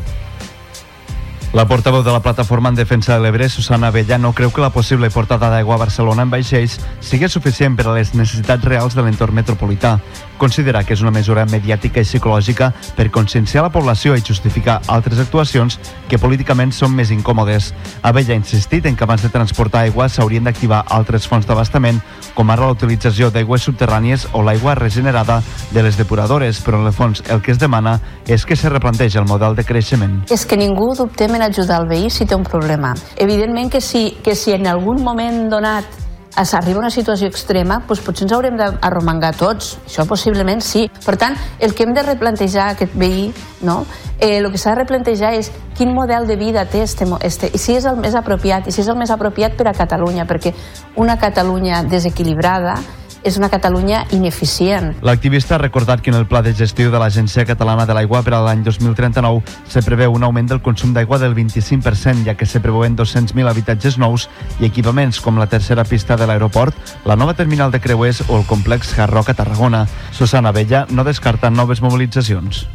La 1.52 1.66
portaveu 1.66 2.02
de 2.02 2.10
la 2.10 2.20
plataforma 2.20 2.70
en 2.70 2.74
defensa 2.74 3.12
de 3.12 3.20
l'Ebre, 3.20 3.46
Susana 3.50 3.90
Vella, 3.90 4.16
no 4.16 4.32
creu 4.32 4.50
que 4.50 4.62
la 4.62 4.70
possible 4.72 5.10
portada 5.12 5.50
d'aigua 5.52 5.74
a 5.74 5.82
Barcelona 5.82 6.24
en 6.24 6.30
vaixells 6.32 6.78
sigui 7.04 7.28
suficient 7.28 7.76
per 7.76 7.90
a 7.90 7.96
les 7.98 8.14
necessitats 8.16 8.64
reals 8.64 8.96
de 8.96 9.04
l'entorn 9.04 9.36
metropolità. 9.36 9.98
Considera 10.40 10.80
que 10.82 10.96
és 10.96 11.02
una 11.04 11.12
mesura 11.12 11.44
mediàtica 11.44 12.00
i 12.00 12.08
psicològica 12.08 12.70
per 12.96 13.10
conscienciar 13.12 13.66
la 13.66 13.70
població 13.70 14.16
i 14.16 14.24
justificar 14.24 14.78
altres 14.88 15.20
actuacions 15.20 15.76
que 16.08 16.18
políticament 16.18 16.72
són 16.72 16.96
més 16.96 17.12
incòmodes. 17.12 17.74
Avella 18.00 18.32
ha 18.32 18.40
insistit 18.40 18.88
en 18.88 18.96
que 18.96 19.04
abans 19.04 19.22
de 19.22 19.28
transportar 19.28 19.84
aigua 19.84 20.08
s'haurien 20.08 20.48
d'activar 20.48 20.86
altres 20.88 21.28
fonts 21.28 21.46
d'abastament, 21.46 22.00
com 22.34 22.48
ara 22.48 22.72
la 22.72 23.28
d'aigües 23.30 23.68
subterrànies 23.68 24.26
o 24.32 24.42
l'aigua 24.42 24.74
regenerada 24.74 25.42
de 25.70 25.82
les 25.82 25.98
depuradores, 25.98 26.64
però 26.64 26.80
en 26.80 26.86
el 26.86 26.92
fons 26.96 27.22
el 27.28 27.42
que 27.42 27.52
es 27.52 27.58
demana 27.58 28.00
és 28.26 28.46
que 28.46 28.56
se 28.56 28.70
replanteja 28.70 29.20
el 29.20 29.28
model 29.28 29.54
de 29.54 29.64
creixement. 29.64 30.24
És 30.30 30.46
que 30.46 30.56
ningú 30.56 30.94
dubtem 30.96 31.34
en 31.34 31.41
ajudar 31.42 31.82
el 31.82 31.88
veí 31.88 32.10
si 32.10 32.26
té 32.26 32.34
un 32.34 32.44
problema. 32.44 32.94
Evidentment 33.16 33.70
que 33.72 33.80
si, 33.80 34.18
que 34.22 34.34
si 34.34 34.52
en 34.52 34.66
algun 34.66 35.02
moment 35.02 35.48
donat 35.50 36.00
s'arriba 36.32 36.78
a 36.80 36.86
una 36.86 36.90
situació 36.90 37.28
extrema, 37.28 37.82
doncs 37.86 38.00
potser 38.00 38.24
ens 38.24 38.32
haurem 38.32 38.56
d'arromangar 38.56 39.34
tots. 39.36 39.76
Això 39.84 40.06
possiblement 40.08 40.62
sí. 40.64 40.86
Per 41.04 41.16
tant, 41.20 41.36
el 41.60 41.74
que 41.74 41.84
hem 41.84 41.92
de 41.92 42.04
replantejar 42.06 42.70
aquest 42.72 42.94
veí, 42.96 43.28
no? 43.60 43.82
eh, 44.18 44.38
el 44.38 44.50
que 44.50 44.58
s'ha 44.58 44.72
de 44.72 44.80
replantejar 44.80 45.34
és 45.34 45.50
quin 45.76 45.92
model 45.92 46.26
de 46.26 46.36
vida 46.40 46.64
té 46.64 46.82
este, 46.86 47.06
este, 47.20 47.50
i 47.52 47.58
si 47.58 47.76
és 47.76 47.84
el 47.90 48.00
més 48.00 48.14
apropiat, 48.14 48.68
i 48.68 48.72
si 48.72 48.80
és 48.80 48.88
el 48.88 48.96
més 48.96 49.10
apropiat 49.10 49.58
per 49.58 49.68
a 49.68 49.76
Catalunya, 49.76 50.24
perquè 50.30 50.54
una 50.96 51.18
Catalunya 51.20 51.82
desequilibrada 51.82 52.78
és 53.24 53.36
una 53.38 53.50
Catalunya 53.52 54.04
ineficient. 54.12 54.92
L'activista 55.02 55.56
ha 55.56 55.60
recordat 55.62 56.00
que 56.02 56.10
en 56.10 56.16
el 56.18 56.26
pla 56.26 56.42
de 56.42 56.54
gestió 56.54 56.90
de 56.90 56.98
l'Agència 56.98 57.46
Catalana 57.48 57.86
de 57.86 57.96
l'Aigua 57.96 58.22
per 58.22 58.34
a 58.36 58.42
l'any 58.46 58.64
2039 58.66 59.42
se 59.68 59.82
preveu 59.82 60.14
un 60.14 60.24
augment 60.26 60.50
del 60.50 60.62
consum 60.62 60.94
d'aigua 60.94 61.18
del 61.22 61.34
25%, 61.34 62.24
ja 62.26 62.36
que 62.36 62.46
se 62.46 62.60
preveuen 62.60 62.96
200.000 62.96 63.48
habitatges 63.48 63.98
nous 63.98 64.28
i 64.60 64.66
equipaments 64.66 65.20
com 65.20 65.38
la 65.38 65.48
tercera 65.50 65.84
pista 65.84 66.16
de 66.16 66.26
l'aeroport, 66.26 66.74
la 67.04 67.16
nova 67.16 67.34
terminal 67.34 67.70
de 67.70 67.80
creuers 67.80 68.24
o 68.28 68.38
el 68.40 68.46
complex 68.46 68.96
Hard 68.98 69.28
a 69.28 69.34
Tarragona. 69.34 69.86
Susana 70.10 70.52
Vella 70.52 70.86
no 70.90 71.04
descarta 71.04 71.50
noves 71.50 71.82
mobilitzacions. 71.82 72.66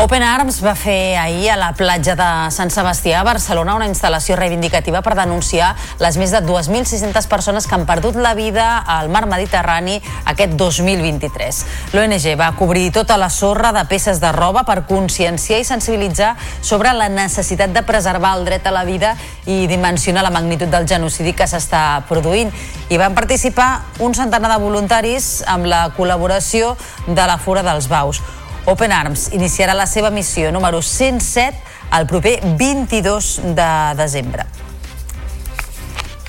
Open 0.00 0.22
Arms 0.24 0.62
va 0.64 0.72
fer 0.72 1.18
ahir 1.20 1.50
a 1.52 1.58
la 1.60 1.74
platja 1.76 2.14
de 2.16 2.26
Sant 2.54 2.70
Sebastià 2.72 3.18
a 3.20 3.24
Barcelona 3.26 3.74
una 3.76 3.84
instal·lació 3.84 4.32
reivindicativa 4.38 5.02
per 5.04 5.12
denunciar 5.18 5.74
les 6.00 6.16
més 6.16 6.32
de 6.32 6.40
2.600 6.40 7.28
persones 7.28 7.66
que 7.68 7.76
han 7.76 7.84
perdut 7.84 8.16
la 8.16 8.32
vida 8.38 8.78
al 8.80 9.12
mar 9.12 9.26
Mediterrani 9.28 9.98
aquest 10.32 10.56
2023. 10.56 11.60
L'ONG 11.92 12.30
va 12.40 12.48
cobrir 12.56 12.86
tota 12.96 13.20
la 13.20 13.28
sorra 13.28 13.74
de 13.76 13.84
peces 13.92 14.24
de 14.24 14.32
roba 14.32 14.64
per 14.64 14.86
conscienciar 14.88 15.60
i 15.60 15.68
sensibilitzar 15.68 16.32
sobre 16.64 16.96
la 16.96 17.12
necessitat 17.12 17.76
de 17.76 17.84
preservar 17.84 18.38
el 18.38 18.48
dret 18.48 18.64
a 18.64 18.72
la 18.72 18.88
vida 18.88 19.12
i 19.44 19.66
dimensionar 19.68 20.24
la 20.24 20.32
magnitud 20.32 20.72
del 20.72 20.88
genocidi 20.88 21.36
que 21.36 21.44
s'està 21.44 22.06
produint. 22.08 22.48
Hi 22.88 22.96
van 22.96 23.12
participar 23.12 23.70
un 24.00 24.16
centenar 24.16 24.56
de 24.56 24.62
voluntaris 24.64 25.42
amb 25.44 25.68
la 25.68 25.90
col·laboració 25.92 26.78
de 27.04 27.26
la 27.28 27.36
Fura 27.36 27.60
dels 27.60 27.92
Baus. 27.92 28.24
Open 28.66 28.92
Arms 28.92 29.28
iniciarà 29.32 29.74
la 29.74 29.86
seva 29.88 30.10
missió 30.10 30.50
número 30.52 30.82
107 30.82 31.56
el 31.96 32.06
proper 32.06 32.38
22 32.58 33.30
de 33.56 33.70
desembre. 33.96 34.46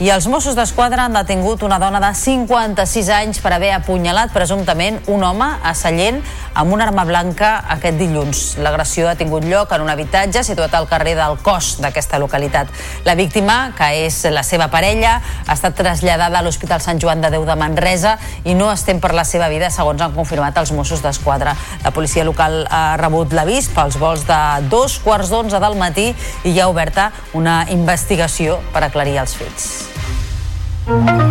I 0.02 0.08
els 0.10 0.26
Mossos 0.26 0.56
d'Esquadra 0.58 1.04
han 1.06 1.14
detingut 1.14 1.62
una 1.62 1.78
dona 1.78 2.00
de 2.02 2.10
56 2.18 3.10
anys 3.14 3.38
per 3.38 3.52
haver 3.54 3.70
apunyalat 3.76 4.32
presumptament 4.34 4.96
un 5.14 5.22
home 5.22 5.46
a 5.62 5.76
Sallent 5.78 6.18
amb 6.58 6.74
una 6.74 6.88
arma 6.88 7.04
blanca 7.06 7.52
aquest 7.76 8.00
dilluns. 8.00 8.40
L'agressió 8.66 9.12
ha 9.12 9.14
tingut 9.20 9.46
lloc 9.46 9.70
en 9.78 9.84
un 9.86 9.92
habitatge 9.94 10.42
situat 10.48 10.74
al 10.74 10.88
carrer 10.90 11.14
del 11.20 11.38
Cos 11.46 11.76
d'aquesta 11.84 12.18
localitat. 12.18 12.74
La 13.06 13.14
víctima, 13.14 13.76
que 13.78 13.92
és 14.08 14.18
la 14.34 14.42
seva 14.42 14.72
parella, 14.74 15.20
ha 15.46 15.54
estat 15.54 15.78
traslladada 15.78 16.42
a 16.42 16.42
l'Hospital 16.42 16.82
Sant 16.82 16.98
Joan 16.98 17.22
de 17.22 17.30
Déu 17.38 17.46
de 17.46 17.60
Manresa 17.62 18.16
i 18.42 18.58
no 18.58 18.72
estem 18.74 18.98
per 19.06 19.14
la 19.14 19.22
seva 19.22 19.54
vida, 19.54 19.70
segons 19.70 20.02
han 20.02 20.18
confirmat 20.18 20.58
els 20.58 20.74
Mossos 20.74 21.06
d'Esquadra. 21.06 21.54
La 21.86 21.94
policia 21.94 22.26
local 22.26 22.64
ha 22.74 22.98
rebut 22.98 23.38
l'avís 23.38 23.70
pels 23.70 24.02
vols 24.02 24.26
de 24.26 24.42
dos 24.74 24.98
quarts 25.06 25.30
d'onze 25.30 25.62
del 25.62 25.78
matí 25.78 26.10
i 26.42 26.58
ja 26.58 26.66
ha 26.66 26.74
oberta 26.74 27.12
una 27.38 27.68
investigació 27.70 28.64
per 28.74 28.88
aclarir 28.90 29.20
els 29.22 29.38
fets. 29.38 29.91
Thank 30.86 31.22
you. 31.22 31.31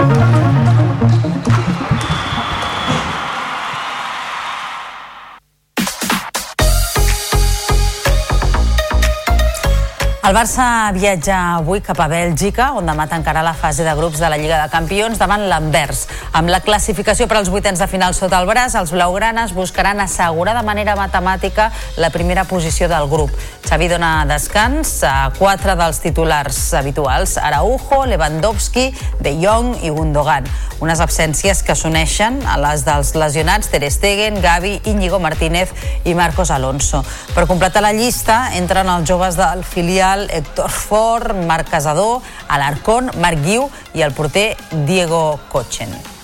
El 10.30 10.36
Barça 10.36 10.92
viatja 10.94 11.36
avui 11.56 11.80
cap 11.82 11.98
a 11.98 12.06
Bèlgica, 12.06 12.68
on 12.78 12.86
demà 12.86 13.08
tancarà 13.10 13.40
la 13.42 13.50
fase 13.50 13.82
de 13.82 13.90
grups 13.98 14.20
de 14.22 14.28
la 14.30 14.36
Lliga 14.38 14.60
de 14.60 14.70
Campions 14.70 15.18
davant 15.18 15.42
l'Anvers. 15.50 16.04
Amb 16.38 16.52
la 16.54 16.60
classificació 16.62 17.26
per 17.26 17.40
als 17.40 17.50
vuitens 17.50 17.82
de 17.82 17.88
final 17.90 18.14
sota 18.14 18.38
el 18.38 18.46
braç, 18.46 18.76
els 18.78 18.92
blaugranes 18.94 19.50
buscaran 19.58 19.98
assegurar 19.98 20.54
de 20.54 20.62
manera 20.62 20.94
matemàtica 20.94 21.72
la 21.98 22.12
primera 22.14 22.44
posició 22.46 22.86
del 22.86 23.10
grup. 23.10 23.34
Xavi 23.66 23.88
dona 23.90 24.12
descans 24.30 25.00
a 25.02 25.32
quatre 25.34 25.74
dels 25.74 25.98
titulars 25.98 26.62
habituals, 26.78 27.34
Araujo, 27.34 28.04
Lewandowski, 28.06 28.92
De 29.18 29.34
Jong 29.42 29.82
i 29.82 29.90
Gundogan. 29.90 30.46
Unes 30.80 31.02
absències 31.02 31.64
que 31.66 31.74
s'uneixen 31.74 32.38
a 32.46 32.54
les 32.56 32.86
dels 32.86 33.16
lesionats 33.18 33.68
Ter 33.68 33.82
Stegen, 33.90 34.38
Gavi, 34.40 34.78
Íñigo 34.86 35.18
Martínez 35.18 35.74
i 36.06 36.14
Marcos 36.14 36.54
Alonso. 36.54 37.02
Per 37.34 37.48
completar 37.50 37.82
la 37.82 37.92
llista 37.92 38.54
entren 38.56 38.88
els 38.94 39.10
joves 39.10 39.36
del 39.36 39.66
filial 39.66 40.19
Héctor 40.28 40.70
Ford, 40.70 41.34
Marc 41.46 41.70
Casador, 41.70 42.20
Alarcón, 42.48 43.10
Marc 43.16 43.40
Guiu 43.44 43.70
i 43.94 44.02
el 44.02 44.12
porter 44.12 44.56
Diego 44.84 45.38
Cochen. 45.48 46.19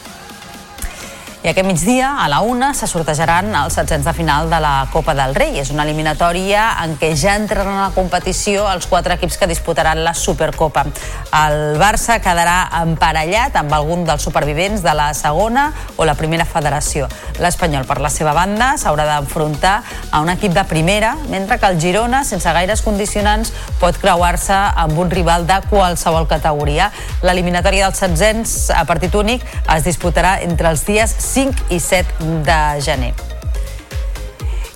I 1.46 1.50
aquest 1.52 1.68
migdia, 1.68 2.08
a 2.18 2.26
la 2.26 2.40
una, 2.42 2.72
se 2.74 2.88
sortejaran 2.90 3.52
els 3.54 3.76
setzents 3.78 4.02
de 4.02 4.12
final 4.16 4.48
de 4.50 4.58
la 4.58 4.88
Copa 4.90 5.12
del 5.14 5.30
Rei. 5.36 5.60
És 5.60 5.68
una 5.70 5.84
eliminatòria 5.86 6.64
en 6.82 6.96
què 6.98 7.12
ja 7.14 7.36
entraran 7.38 7.70
a 7.70 7.84
la 7.84 7.92
competició 7.94 8.64
els 8.66 8.88
quatre 8.90 9.14
equips 9.14 9.38
que 9.38 9.46
disputaran 9.46 10.00
la 10.02 10.10
Supercopa. 10.18 10.82
El 11.38 11.78
Barça 11.78 12.16
quedarà 12.18 12.56
emparellat 12.80 13.54
amb 13.60 13.76
algun 13.78 14.02
dels 14.08 14.26
supervivents 14.26 14.82
de 14.82 14.94
la 14.98 15.12
segona 15.14 15.68
o 15.94 16.08
la 16.08 16.16
primera 16.18 16.48
federació. 16.50 17.06
L'Espanyol, 17.38 17.86
per 17.86 18.00
la 18.02 18.10
seva 18.10 18.34
banda, 18.34 18.72
s'haurà 18.74 19.06
d'enfrontar 19.12 19.76
a 20.10 20.24
un 20.26 20.34
equip 20.34 20.50
de 20.50 20.66
primera, 20.66 21.14
mentre 21.30 21.60
que 21.62 21.70
el 21.70 21.78
Girona, 21.78 22.24
sense 22.26 22.56
gaires 22.58 22.82
condicionants, 22.82 23.54
pot 23.78 24.02
creuar-se 24.02 24.58
amb 24.74 24.98
un 24.98 25.14
rival 25.14 25.46
de 25.46 25.62
qualsevol 25.70 26.26
categoria. 26.26 26.90
L'eliminatòria 27.22 27.86
dels 27.86 28.02
setzents 28.02 28.58
a 28.74 28.82
partit 28.90 29.14
únic 29.14 29.46
es 29.76 29.86
disputarà 29.86 30.40
entre 30.42 30.74
els 30.74 30.82
dies 30.90 31.14
5 31.36 31.54
i 31.70 31.80
7 31.80 32.06
de 32.44 32.80
gener. 32.80 33.35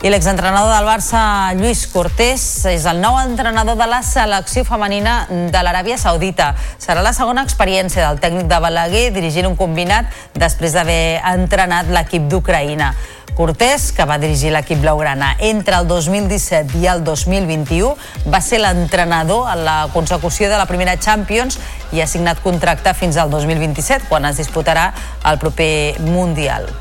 I 0.03 0.09
l'exentrenador 0.09 0.71
del 0.73 0.87
Barça, 0.89 1.53
Lluís 1.59 1.83
Cortés, 1.93 2.41
és 2.71 2.87
el 2.89 3.03
nou 3.03 3.19
entrenador 3.21 3.77
de 3.77 3.85
la 3.85 3.99
selecció 4.01 4.63
femenina 4.65 5.27
de 5.29 5.61
l'Aràbia 5.61 5.99
Saudita. 6.01 6.55
Serà 6.81 7.03
la 7.05 7.13
segona 7.13 7.45
experiència 7.45 8.07
del 8.07 8.23
tècnic 8.23 8.49
de 8.49 8.63
Balaguer 8.65 9.11
dirigint 9.13 9.51
un 9.51 9.59
combinat 9.61 10.09
després 10.41 10.73
d'haver 10.73 11.21
entrenat 11.35 11.93
l'equip 11.93 12.33
d'Ucraïna. 12.33 12.95
Cortés, 13.37 13.91
que 13.93 14.09
va 14.09 14.17
dirigir 14.17 14.55
l'equip 14.57 14.81
blaugrana 14.81 15.35
entre 15.37 15.77
el 15.77 15.89
2017 15.93 16.81
i 16.81 16.89
el 16.89 17.05
2021, 17.05 17.93
va 18.33 18.41
ser 18.41 18.65
l'entrenador 18.65 19.53
en 19.53 19.67
la 19.69 19.81
consecució 19.93 20.49
de 20.49 20.57
la 20.57 20.65
primera 20.65 20.97
Champions 20.97 21.61
i 21.93 22.01
ha 22.01 22.09
signat 22.09 22.41
contracte 22.41 22.97
fins 22.97 23.21
al 23.21 23.29
2027, 23.29 24.09
quan 24.09 24.25
es 24.33 24.41
disputarà 24.41 24.95
el 25.29 25.37
proper 25.37 26.01
Mundial. 26.09 26.73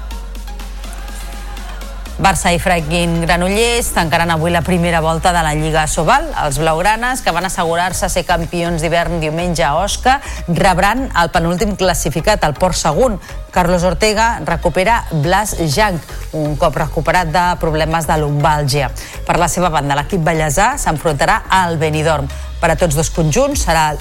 Barça 2.20 2.52
i 2.52 2.58
Franquin 2.60 3.22
Granollers 3.24 3.94
tancaran 3.96 4.34
avui 4.34 4.52
la 4.52 4.60
primera 4.62 5.00
volta 5.00 5.32
de 5.32 5.40
la 5.40 5.54
Lliga 5.56 5.86
Sobal. 5.88 6.26
Els 6.44 6.58
blaugranes, 6.60 7.22
que 7.24 7.32
van 7.32 7.46
assegurar-se 7.48 8.10
ser 8.12 8.26
campions 8.28 8.84
d'hivern 8.84 9.22
diumenge 9.22 9.64
a 9.64 9.78
Osca, 9.80 10.18
rebran 10.50 11.06
el 11.16 11.32
penúltim 11.32 11.78
classificat, 11.80 12.44
el 12.44 12.58
Port 12.60 12.76
Segon. 12.76 13.16
Carlos 13.56 13.86
Ortega 13.88 14.42
recupera 14.44 15.06
Blas 15.24 15.56
Jank, 15.64 16.04
un 16.36 16.58
cop 16.60 16.76
recuperat 16.76 17.32
de 17.32 17.46
problemes 17.62 18.10
de 18.10 18.20
lumbàlgia. 18.20 18.92
Per 19.24 19.38
la 19.40 19.48
seva 19.48 19.72
banda, 19.72 19.96
l'equip 19.96 20.20
ballesà 20.20 20.74
s'enfrontarà 20.76 21.46
al 21.48 21.80
Benidorm. 21.80 22.28
Per 22.60 22.74
a 22.74 22.76
tots 22.76 23.00
dos 23.00 23.14
conjunts 23.16 23.64
serà 23.64 23.94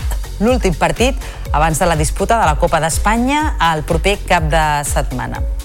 l'últim 0.43 0.75
partit 0.75 1.15
abans 1.53 1.79
de 1.79 1.87
la 1.87 1.95
disputa 1.95 2.43
de 2.43 2.51
la 2.51 2.59
Copa 2.59 2.83
d'Espanya 2.83 3.55
el 3.71 3.87
proper 3.87 4.19
cap 4.27 4.51
de 4.51 4.65
setmana. 4.91 5.58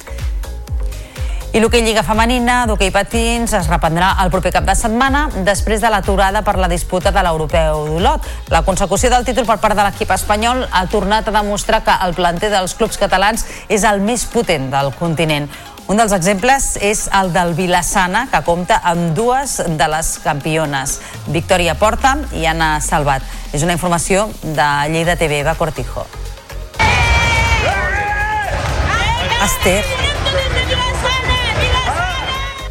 I 1.54 1.60
l'hoquei 1.62 1.84
Lliga 1.86 2.02
Femenina 2.02 2.63
d'hoquei 2.66 2.89
patins 2.89 3.52
es 3.54 3.68
reprendrà 3.70 4.08
el 4.24 4.32
proper 4.34 4.50
cap 4.56 4.66
de 4.66 4.74
setmana 4.74 5.28
després 5.46 5.84
de 5.84 5.89
l'aturada 5.94 6.42
per 6.42 6.56
la 6.58 6.66
disputa 6.72 7.12
de 7.13 7.22
l'europeu 7.22 7.84
d'Olot. 7.92 8.26
La 8.50 8.63
consecució 8.66 9.12
del 9.13 9.28
títol 9.28 9.46
per 9.46 9.60
part 9.62 9.78
de 9.78 9.86
l'equip 9.86 10.10
espanyol 10.16 10.63
ha 10.66 10.82
tornat 10.89 11.30
a 11.30 11.34
demostrar 11.36 11.84
que 11.86 11.94
el 12.08 12.16
planter 12.18 12.50
dels 12.50 12.74
clubs 12.74 12.98
catalans 12.98 13.46
és 13.70 13.86
el 13.86 14.02
més 14.02 14.26
potent 14.34 14.72
del 14.74 14.89
continent. 14.98 15.46
Un 15.86 16.02
dels 16.02 16.16
exemples 16.18 16.72
és 16.82 17.06
el 17.13 17.30
del 17.36 17.54
Vilassana, 17.54 18.26
que 18.34 18.42
compta 18.42 18.82
amb 18.82 19.13
dues 19.13 19.60
de 19.62 19.92
les 19.94 20.10
campiones, 20.26 20.98
Victòria 21.28 21.78
Porta 21.78 22.16
i 22.34 22.48
Anna 22.50 22.80
Salvat. 22.82 23.22
És 23.54 23.62
una 23.62 23.78
informació 23.78 24.26
de 24.42 24.72
Lleida 24.89 25.20
TV, 25.22 25.44
Eva 25.46 25.54
Cortijo. 25.54 26.08
Esther. 29.44 29.84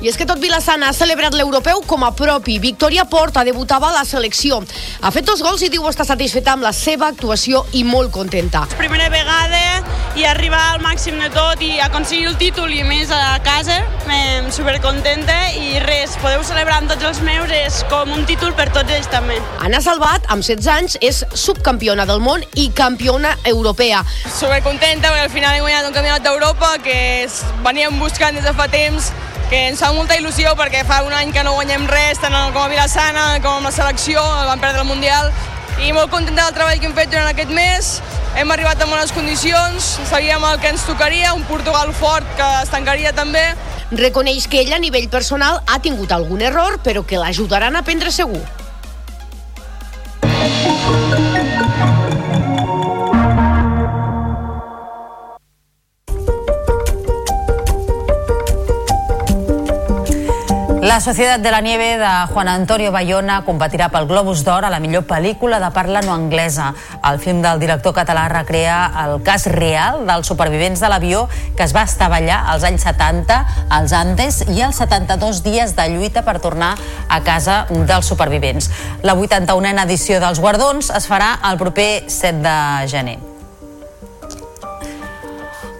I 0.02 0.08
és 0.10 0.16
que 0.18 0.26
tot 0.26 0.40
Vilassana 0.42 0.88
ha 0.90 0.94
celebrat 0.96 1.36
l'europeu 1.38 1.78
com 1.86 2.02
a 2.02 2.08
propi. 2.18 2.56
Victòria 2.58 3.04
Porta 3.06 3.44
debutava 3.46 3.92
a 3.92 4.00
la 4.00 4.02
selecció. 4.02 4.58
Ha 4.98 5.12
fet 5.14 5.28
dos 5.28 5.44
gols 5.46 5.62
i 5.62 5.68
diu 5.70 5.86
estar 5.86 6.02
satisfeta 6.08 6.56
amb 6.56 6.66
la 6.66 6.72
seva 6.74 7.06
actuació 7.06 7.62
i 7.78 7.84
molt 7.86 8.10
contenta. 8.10 8.64
Primera 8.80 9.06
vegada 9.14 9.60
i 10.18 10.26
arribar 10.26 10.60
al 10.72 10.82
màxim 10.82 11.22
de 11.22 11.30
tot 11.32 11.62
i 11.62 11.78
aconseguir 11.80 12.26
el 12.32 12.34
títol 12.40 12.74
i 12.74 12.82
més 12.82 13.14
a 13.14 13.38
casa, 13.46 13.78
eh, 14.10 14.42
supercontenta 14.50 15.38
i 15.54 15.78
res, 15.86 16.18
podeu 16.20 16.42
celebrar 16.44 16.82
amb 16.82 16.90
tots 16.90 17.06
els 17.06 17.22
meus, 17.22 17.54
és 17.54 17.84
com 17.88 18.10
un 18.10 18.26
títol 18.26 18.52
per 18.58 18.72
tots 18.74 18.90
ells 18.90 19.06
també. 19.08 19.38
Anna 19.62 19.80
Salvat, 19.80 20.26
amb 20.34 20.42
16 20.42 20.66
anys, 20.74 20.98
és 21.00 21.22
subcampiona 21.32 22.10
del 22.10 22.20
món 22.20 22.42
i 22.58 22.72
campiona 22.74 23.36
europea. 23.44 24.02
Supercontenta 24.26 25.14
perquè 25.14 25.28
al 25.30 25.32
final 25.32 25.54
he 25.54 25.62
guanyat 25.62 25.86
un 25.86 25.94
campionat 25.94 26.26
d'Europa 26.26 26.78
que 26.82 27.28
veníem 27.62 28.02
buscant 28.02 28.34
des 28.34 28.44
de 28.44 28.52
fa 28.58 28.66
temps 28.66 29.12
que 29.52 29.66
ens 29.68 29.82
fa 29.84 29.90
molta 29.92 30.16
il·lusió 30.16 30.54
perquè 30.56 30.80
fa 30.88 31.02
un 31.04 31.12
any 31.12 31.28
que 31.28 31.42
no 31.44 31.50
guanyem 31.52 31.82
res, 31.90 32.16
tant 32.22 32.32
com 32.54 32.62
a 32.62 32.70
Vilassana 32.72 33.24
com 33.44 33.58
amb 33.58 33.68
la 33.68 33.72
selecció, 33.74 34.22
vam 34.48 34.62
perdre 34.62 34.80
el 34.80 34.88
Mundial, 34.88 35.28
i 35.84 35.90
molt 35.92 36.08
contenta 36.08 36.46
del 36.46 36.54
treball 36.56 36.80
que 36.80 36.88
hem 36.88 36.94
fet 36.96 37.12
durant 37.12 37.28
aquest 37.28 37.52
mes. 37.52 37.90
Hem 38.40 38.54
arribat 38.54 38.80
en 38.80 38.88
bones 38.88 39.12
condicions, 39.12 39.90
sabíem 40.08 40.48
el 40.48 40.56
que 40.62 40.72
ens 40.72 40.86
tocaria, 40.88 41.34
un 41.36 41.44
Portugal 41.50 41.92
fort 41.92 42.32
que 42.40 42.48
es 42.62 42.72
tancaria 42.72 43.12
també. 43.12 43.44
Reconeix 43.92 44.48
que 44.48 44.62
ella 44.64 44.80
a 44.80 44.84
nivell 44.86 45.12
personal 45.12 45.60
ha 45.68 45.82
tingut 45.84 46.16
algun 46.16 46.40
error, 46.40 46.80
però 46.80 47.04
que 47.04 47.20
l'ajudaran 47.20 47.76
a 47.76 47.84
prendre 47.84 48.08
segur. 48.08 48.40
La 60.92 61.00
Societat 61.00 61.40
de 61.40 61.50
la 61.50 61.62
Nieve 61.62 61.96
de 61.96 62.08
Juan 62.34 62.48
Antonio 62.52 62.90
Bayona 62.92 63.38
competirà 63.46 63.86
pel 63.88 64.04
Globus 64.10 64.42
d'Or 64.44 64.66
a 64.68 64.70
la 64.74 64.76
millor 64.76 65.06
pel·lícula 65.08 65.56
de 65.62 65.70
parla 65.72 66.02
no 66.04 66.12
anglesa. 66.12 66.66
El 67.08 67.16
film 67.16 67.40
del 67.40 67.62
director 67.64 67.94
català 67.96 68.26
recrea 68.28 68.76
el 69.06 69.22
cas 69.24 69.48
real 69.48 70.02
dels 70.04 70.28
supervivents 70.28 70.84
de 70.84 70.92
l'avió 70.92 71.24
que 71.56 71.64
es 71.64 71.72
va 71.72 71.86
estavellar 71.88 72.42
als 72.52 72.68
anys 72.68 72.84
70 72.84 73.40
als 73.72 73.96
Andes 73.96 74.44
i 74.52 74.60
els 74.60 74.84
72 74.84 75.40
dies 75.48 75.72
de 75.80 75.88
lluita 75.96 76.26
per 76.28 76.42
tornar 76.44 76.74
a 77.08 77.24
casa 77.24 77.62
dels 77.72 78.12
supervivents. 78.12 78.68
La 79.00 79.16
81a 79.16 79.88
edició 79.88 80.20
dels 80.20 80.44
Guardons 80.44 80.92
es 80.92 81.08
farà 81.08 81.38
el 81.48 81.56
proper 81.56 81.92
7 82.04 82.44
de 82.44 82.58
gener. 82.92 83.31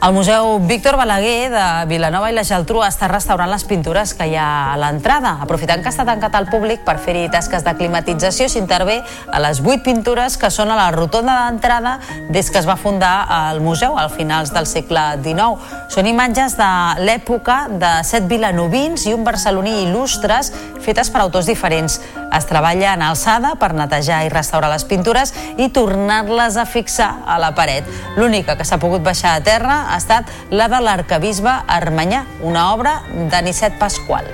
El 0.02 0.14
Museu 0.14 0.58
Víctor 0.58 0.96
Balaguer 0.96 1.48
de 1.52 1.64
Vilanova 1.86 2.26
i 2.26 2.34
la 2.34 2.42
Geltrú 2.42 2.80
està 2.82 3.06
restaurant 3.06 3.46
les 3.46 3.62
pintures 3.70 4.10
que 4.18 4.26
hi 4.26 4.32
ha 4.34 4.72
a 4.72 4.78
l'entrada. 4.80 5.36
Aprofitant 5.44 5.78
que 5.84 5.92
està 5.92 6.02
tancat 6.02 6.34
al 6.34 6.48
públic 6.50 6.80
per 6.82 6.96
fer-hi 6.98 7.28
tasques 7.30 7.62
de 7.62 7.70
climatització, 7.78 8.48
s'intervé 8.50 8.96
a 9.30 9.38
les 9.44 9.60
vuit 9.62 9.78
pintures 9.86 10.34
que 10.42 10.50
són 10.50 10.72
a 10.74 10.78
la 10.80 10.88
rotonda 10.90 11.36
d'entrada 11.44 12.00
des 12.34 12.50
que 12.50 12.58
es 12.58 12.66
va 12.66 12.74
fundar 12.74 13.12
el 13.52 13.62
museu 13.62 13.94
al 13.94 14.10
finals 14.10 14.50
del 14.50 14.66
segle 14.66 15.04
XIX. 15.22 15.70
Són 15.94 16.10
imatges 16.10 16.58
de 16.58 16.72
l'època 17.06 17.68
de 17.70 17.92
set 18.02 18.26
vilanovins 18.26 19.06
i 19.06 19.14
un 19.14 19.22
barceloní 19.22 19.84
il·lustres 19.84 20.50
fetes 20.82 21.14
per 21.14 21.22
autors 21.22 21.46
diferents. 21.46 22.00
Es 22.32 22.48
treballa 22.48 22.96
en 22.96 23.06
alçada 23.06 23.54
per 23.60 23.70
netejar 23.76 24.22
i 24.26 24.32
restaurar 24.32 24.72
les 24.72 24.86
pintures 24.88 25.30
i 25.60 25.68
tornar-les 25.70 26.58
a 26.58 26.66
fixar 26.66 27.12
a 27.28 27.38
la 27.38 27.52
paret. 27.54 27.86
L'única 28.16 28.56
que 28.58 28.66
s'ha 28.66 28.80
pogut 28.82 29.04
baixar 29.04 29.36
a 29.36 29.44
terra 29.44 29.91
ha 29.92 29.98
estat 30.00 30.30
la 30.50 30.70
de 30.72 30.80
l'arcabisbe 30.80 31.52
Armanyà, 31.68 32.24
una 32.40 32.72
obra 32.72 32.96
d'Anicet 33.28 33.76
Pasqual. 33.78 34.24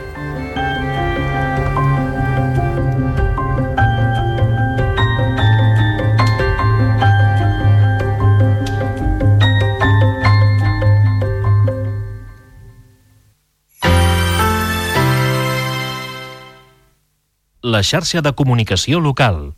La 17.68 17.82
xarxa 17.82 18.22
de 18.22 18.30
comunicació 18.32 19.02
local. 19.02 19.50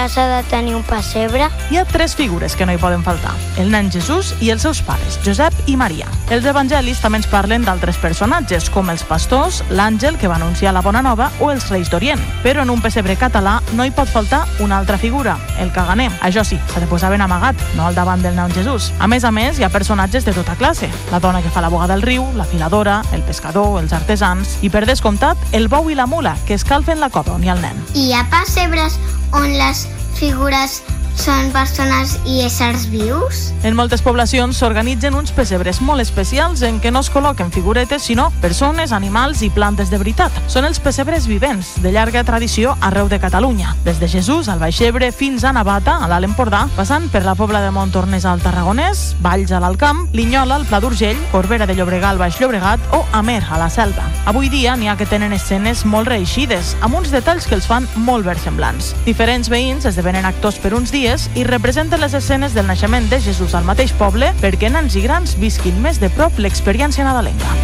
Figures 0.00 0.14
s'ha 0.14 0.42
de 0.42 0.48
tenir 0.48 0.74
un 0.74 0.82
pessebre? 0.82 1.50
Hi 1.70 1.76
ha 1.76 1.84
tres 1.84 2.14
figures 2.16 2.54
que 2.56 2.64
no 2.64 2.72
hi 2.72 2.78
poden 2.80 3.02
faltar. 3.04 3.34
El 3.60 3.68
nen 3.70 3.90
Jesús 3.92 4.30
i 4.40 4.48
els 4.48 4.62
seus 4.64 4.80
pares, 4.80 5.18
Josep 5.26 5.52
i 5.68 5.74
Maria. 5.76 6.06
Els 6.32 6.46
evangelis 6.48 7.02
també 7.02 7.18
ens 7.20 7.28
parlen 7.28 7.66
d'altres 7.66 7.98
personatges, 8.00 8.70
com 8.72 8.88
els 8.88 9.04
pastors, 9.04 9.58
l'àngel 9.68 10.16
que 10.16 10.30
va 10.30 10.38
anunciar 10.38 10.72
la 10.72 10.80
bona 10.80 11.02
nova 11.04 11.28
o 11.40 11.50
els 11.52 11.68
reis 11.68 11.90
d'Orient. 11.92 12.22
Però 12.40 12.62
en 12.64 12.72
un 12.72 12.80
pessebre 12.80 13.18
català 13.20 13.58
no 13.76 13.84
hi 13.84 13.92
pot 13.92 14.08
faltar 14.08 14.46
una 14.64 14.78
altra 14.78 14.96
figura, 14.96 15.36
el 15.58 15.72
caganer. 15.74 16.08
Això 16.22 16.46
sí, 16.48 16.56
s'ha 16.72 16.80
de 16.80 16.88
posar 16.88 17.12
ben 17.12 17.20
amagat, 17.20 17.60
no 17.76 17.84
al 17.84 17.98
davant 17.98 18.24
del 18.24 18.38
nen 18.38 18.56
Jesús. 18.56 18.94
A 19.00 19.10
més 19.10 19.28
a 19.28 19.34
més, 19.34 19.58
hi 19.58 19.68
ha 19.68 19.74
personatges 19.74 20.24
de 20.24 20.32
tota 20.32 20.56
classe. 20.56 20.88
La 21.12 21.20
dona 21.20 21.42
que 21.42 21.52
fa 21.52 21.60
la 21.60 21.68
boga 21.68 21.90
del 21.92 22.06
riu, 22.06 22.24
la 22.40 22.48
filadora, 22.48 23.02
el 23.12 23.26
pescador, 23.28 23.82
els 23.82 23.92
artesans 23.92 24.56
i, 24.62 24.70
per 24.70 24.86
descomptat, 24.86 25.36
el 25.52 25.68
bou 25.68 25.90
i 25.90 25.98
la 25.98 26.08
mula, 26.08 26.38
que 26.46 26.56
escalfen 26.56 27.04
la 27.04 27.10
cova 27.10 27.36
on 27.36 27.44
hi 27.44 27.52
ha 27.52 27.58
el 27.58 27.64
nen. 27.66 27.88
Hi 27.92 28.12
ha 28.14 28.24
pessebres 28.32 28.96
on 29.32 29.52
les 29.58 29.86
figures 30.14 30.82
són 31.16 31.50
persones 31.54 32.16
i 32.26 32.40
éssers 32.44 32.86
vius? 32.92 33.50
En 33.66 33.76
moltes 33.76 34.02
poblacions 34.02 34.56
s'organitzen 34.56 35.14
uns 35.18 35.32
pessebres 35.34 35.80
molt 35.84 36.02
especials 36.04 36.62
en 36.66 36.78
què 36.80 36.92
no 36.92 37.02
es 37.04 37.10
col·loquen 37.12 37.50
figuretes, 37.52 38.04
sinó 38.06 38.28
persones, 38.40 38.92
animals 38.92 39.42
i 39.42 39.50
plantes 39.50 39.90
de 39.90 39.98
veritat. 40.00 40.32
Són 40.48 40.64
els 40.68 40.80
pessebres 40.80 41.26
vivents, 41.28 41.74
de 41.84 41.92
llarga 41.92 42.24
tradició 42.24 42.76
arreu 42.80 43.08
de 43.08 43.20
Catalunya, 43.20 43.74
des 43.84 44.00
de 44.00 44.08
Jesús 44.08 44.48
al 44.48 44.60
Baix 44.62 44.80
Ebre 44.80 45.10
fins 45.12 45.44
a 45.44 45.52
Navata, 45.52 45.98
a 46.00 46.08
l'Alt 46.08 46.30
Empordà, 46.30 46.66
passant 46.76 47.10
per 47.12 47.24
la 47.26 47.34
Pobla 47.34 47.60
de 47.64 47.72
Montornès 47.74 48.24
al 48.24 48.40
Tarragonès, 48.40 49.16
Valls 49.20 49.52
a 49.52 49.60
l'Alt 49.60 49.80
Camp, 49.80 50.06
Linyola 50.12 50.60
al 50.60 50.66
Pla 50.70 50.80
d'Urgell, 50.80 51.20
Corbera 51.32 51.66
de 51.66 51.76
Llobregat 51.76 52.14
al 52.14 52.22
Baix 52.22 52.40
Llobregat 52.40 52.94
o 52.96 53.04
Amer 53.12 53.42
a 53.50 53.58
la 53.58 53.70
Selva. 53.70 54.06
Avui 54.30 54.48
dia 54.48 54.76
n'hi 54.76 54.88
ha 54.88 54.96
que 54.96 55.08
tenen 55.08 55.34
escenes 55.36 55.84
molt 55.84 56.08
reeixides, 56.08 56.74
amb 56.80 56.96
uns 57.00 57.12
detalls 57.12 57.46
que 57.46 57.58
els 57.58 57.68
fan 57.68 57.86
molt 58.06 58.26
versemblants. 58.26 58.94
Diferents 59.04 59.50
veïns 59.52 59.86
esdevenen 59.88 60.28
actors 60.28 60.58
per 60.60 60.72
uns 60.74 60.90
dies 60.90 60.99
i 61.00 61.44
representen 61.48 62.02
les 62.02 62.12
escenes 62.12 62.52
del 62.52 62.66
naixement 62.68 63.06
de 63.08 63.16
Jesús 63.24 63.54
al 63.56 63.64
mateix 63.64 63.94
poble 63.96 64.34
perquè 64.42 64.68
nens 64.68 64.98
i 64.98 65.00
grans 65.00 65.32
visquin 65.40 65.78
més 65.80 65.96
de 65.96 66.10
prop 66.12 66.36
l'experiència 66.36 67.06
nadalenca. 67.06 67.54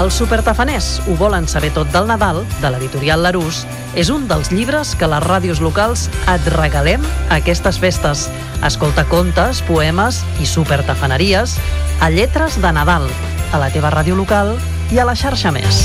Els 0.00 0.16
supertafaners 0.16 1.02
ho 1.04 1.18
volen 1.20 1.44
saber 1.44 1.74
tot 1.76 1.92
del 1.92 2.08
Nadal, 2.08 2.40
de 2.62 2.70
l'editorial 2.72 3.20
Larús, 3.26 3.66
és 3.92 4.08
un 4.08 4.24
dels 4.30 4.48
llibres 4.48 4.94
que 4.96 5.08
les 5.12 5.24
ràdios 5.28 5.60
locals 5.60 6.08
et 6.24 6.48
regalem 6.56 7.04
a 7.28 7.36
aquestes 7.36 7.76
festes. 7.76 8.30
Escolta 8.64 9.04
contes, 9.12 9.60
poemes 9.68 10.22
i 10.40 10.48
supertafaneries 10.48 11.58
a 12.00 12.08
Lletres 12.08 12.56
de 12.64 12.72
Nadal, 12.72 13.10
a 13.52 13.60
la 13.60 13.68
teva 13.68 13.92
ràdio 13.92 14.16
local 14.16 14.56
i 14.88 15.04
a 15.04 15.04
la 15.04 15.16
xarxa 15.16 15.52
Més. 15.52 15.84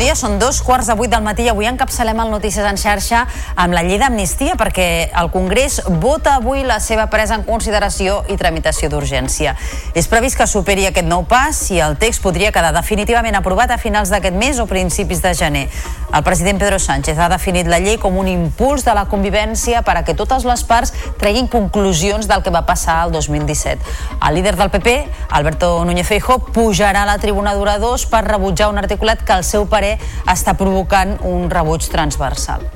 Dia, 0.00 0.14
són 0.16 0.38
dos 0.40 0.62
quarts 0.64 0.88
de 0.88 0.94
vuit 0.96 1.10
del 1.12 1.20
matí 1.20 1.44
i 1.44 1.50
avui 1.52 1.66
encapçalem 1.68 2.22
el 2.22 2.30
Notícies 2.32 2.64
en 2.64 2.78
xarxa 2.80 3.26
amb 3.60 3.74
la 3.76 3.82
llei 3.84 3.98
d'amnistia 4.00 4.54
perquè 4.56 4.86
el 5.20 5.28
Congrés 5.34 5.76
vota 6.00 6.38
avui 6.38 6.62
la 6.64 6.78
seva 6.80 7.04
presa 7.12 7.36
en 7.36 7.44
consideració 7.44 8.22
i 8.32 8.38
tramitació 8.40 8.88
d'urgència. 8.88 9.52
És 9.92 10.08
previst 10.08 10.38
que 10.40 10.46
superi 10.48 10.86
aquest 10.88 11.08
nou 11.08 11.26
pas 11.28 11.58
i 11.74 11.82
el 11.84 11.98
text 12.00 12.24
podria 12.24 12.52
quedar 12.54 12.72
definitivament 12.72 13.36
aprovat 13.36 13.74
a 13.74 13.78
finals 13.82 14.08
d'aquest 14.08 14.38
mes 14.40 14.60
o 14.62 14.66
principis 14.70 15.20
de 15.20 15.34
gener. 15.36 15.66
El 16.10 16.24
president 16.26 16.58
Pedro 16.58 16.80
Sánchez 16.80 17.20
ha 17.20 17.28
definit 17.30 17.68
la 17.68 17.78
llei 17.78 17.98
com 18.00 18.16
un 18.18 18.26
impuls 18.26 18.86
de 18.86 18.94
la 18.96 19.04
convivència 19.10 19.84
per 19.86 19.98
a 20.00 20.04
que 20.06 20.16
totes 20.16 20.48
les 20.48 20.64
parts 20.64 20.94
treguin 21.20 21.46
conclusions 21.46 22.26
del 22.26 22.42
que 22.42 22.50
va 22.50 22.64
passar 22.66 23.04
el 23.04 23.12
2017. 23.12 23.84
El 24.26 24.34
líder 24.40 24.56
del 24.56 24.72
PP, 24.72 24.96
Alberto 25.28 25.84
Núñez 25.84 26.08
Feijóo, 26.08 26.40
pujarà 26.50 27.04
a 27.04 27.10
la 27.12 27.20
tribuna 27.22 27.54
d'oradors 27.54 28.08
per 28.10 28.24
rebutjar 28.26 28.72
un 28.72 28.80
articulat 28.80 29.22
que 29.22 29.36
el 29.36 29.44
seu 29.44 29.68
parer 29.68 29.89
està 30.30 30.54
provocant 30.58 31.16
un 31.26 31.48
rebuig 31.50 31.88
transversal. 31.90 32.66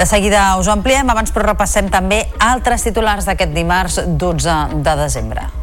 De 0.00 0.06
seguida 0.08 0.56
us 0.56 0.68
ho 0.68 0.72
ampliem, 0.72 1.10
abans 1.12 1.32
però 1.34 1.50
repassem 1.50 1.90
també 1.92 2.22
altres 2.40 2.86
titulars 2.88 3.28
d'aquest 3.28 3.52
dimarts 3.52 4.00
12 4.08 4.60
de 4.80 5.00
desembre. 5.04 5.59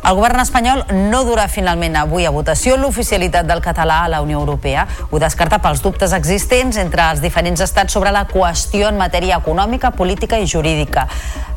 El 0.00 0.16
govern 0.16 0.40
espanyol 0.40 0.82
no 1.10 1.20
durà 1.28 1.44
finalment 1.52 1.98
avui 2.00 2.24
a 2.24 2.32
votació 2.32 2.78
l'oficialitat 2.80 3.46
del 3.48 3.60
català 3.60 3.98
a 4.04 4.08
la 4.08 4.22
Unió 4.24 4.38
Europea. 4.40 4.86
Ho 5.10 5.18
descarta 5.20 5.58
pels 5.60 5.82
dubtes 5.84 6.14
existents 6.16 6.78
entre 6.80 7.04
els 7.12 7.20
diferents 7.20 7.60
estats 7.60 7.92
sobre 7.92 8.12
la 8.14 8.24
qüestió 8.30 8.88
en 8.88 8.96
matèria 9.00 9.36
econòmica, 9.42 9.92
política 9.92 10.38
i 10.40 10.48
jurídica. 10.48 11.06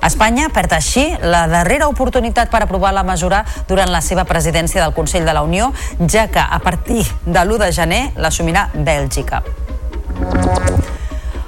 Espanya 0.04 0.50
perd 0.54 0.76
així 0.76 1.06
la 1.24 1.46
darrera 1.48 1.88
oportunitat 1.88 2.52
per 2.52 2.66
aprovar 2.66 2.92
la 2.94 3.06
mesura 3.08 3.46
durant 3.70 3.92
la 3.92 4.02
seva 4.02 4.28
presidència 4.28 4.84
del 4.84 4.94
Consell 4.94 5.26
de 5.26 5.34
la 5.34 5.46
Unió, 5.48 5.72
ja 6.08 6.28
que 6.28 6.44
a 6.44 6.60
partir 6.60 7.06
de 7.26 7.40
l'1 7.46 7.64
de 7.64 7.72
gener 7.72 8.04
l'assumirà 8.18 8.68
Bèlgica. 8.74 9.44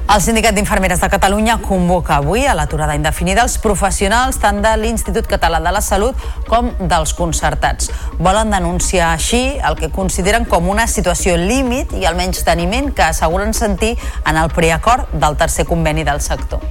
El 0.06 0.22
Sindicat 0.22 0.54
d'Infermeres 0.54 1.00
de 1.02 1.08
Catalunya 1.10 1.56
convoca 1.66 2.20
avui 2.20 2.44
a 2.46 2.54
l'aturada 2.54 2.94
indefinida 2.94 3.42
els 3.42 3.56
professionals 3.58 4.38
tant 4.38 4.62
de 4.62 4.76
l'Institut 4.78 5.26
Català 5.32 5.58
de 5.66 5.74
la 5.74 5.82
Salut 5.82 6.22
com 6.46 6.70
dels 6.78 7.16
concertats. 7.18 7.90
Volen 8.22 8.54
denunciar 8.54 9.10
així 9.16 9.42
el 9.58 9.80
que 9.82 9.90
consideren 9.90 10.46
com 10.46 10.70
una 10.70 10.86
situació 10.86 11.40
límit 11.42 11.98
i 11.98 12.06
el 12.06 12.22
menys 12.22 12.46
teniment 12.46 12.94
que 12.94 13.10
asseguren 13.10 13.58
sentir 13.58 13.96
en 14.30 14.38
el 14.38 14.54
preacord 14.54 15.10
del 15.12 15.42
tercer 15.42 15.66
conveni 15.66 16.06
del 16.06 16.22
sector. 16.22 16.62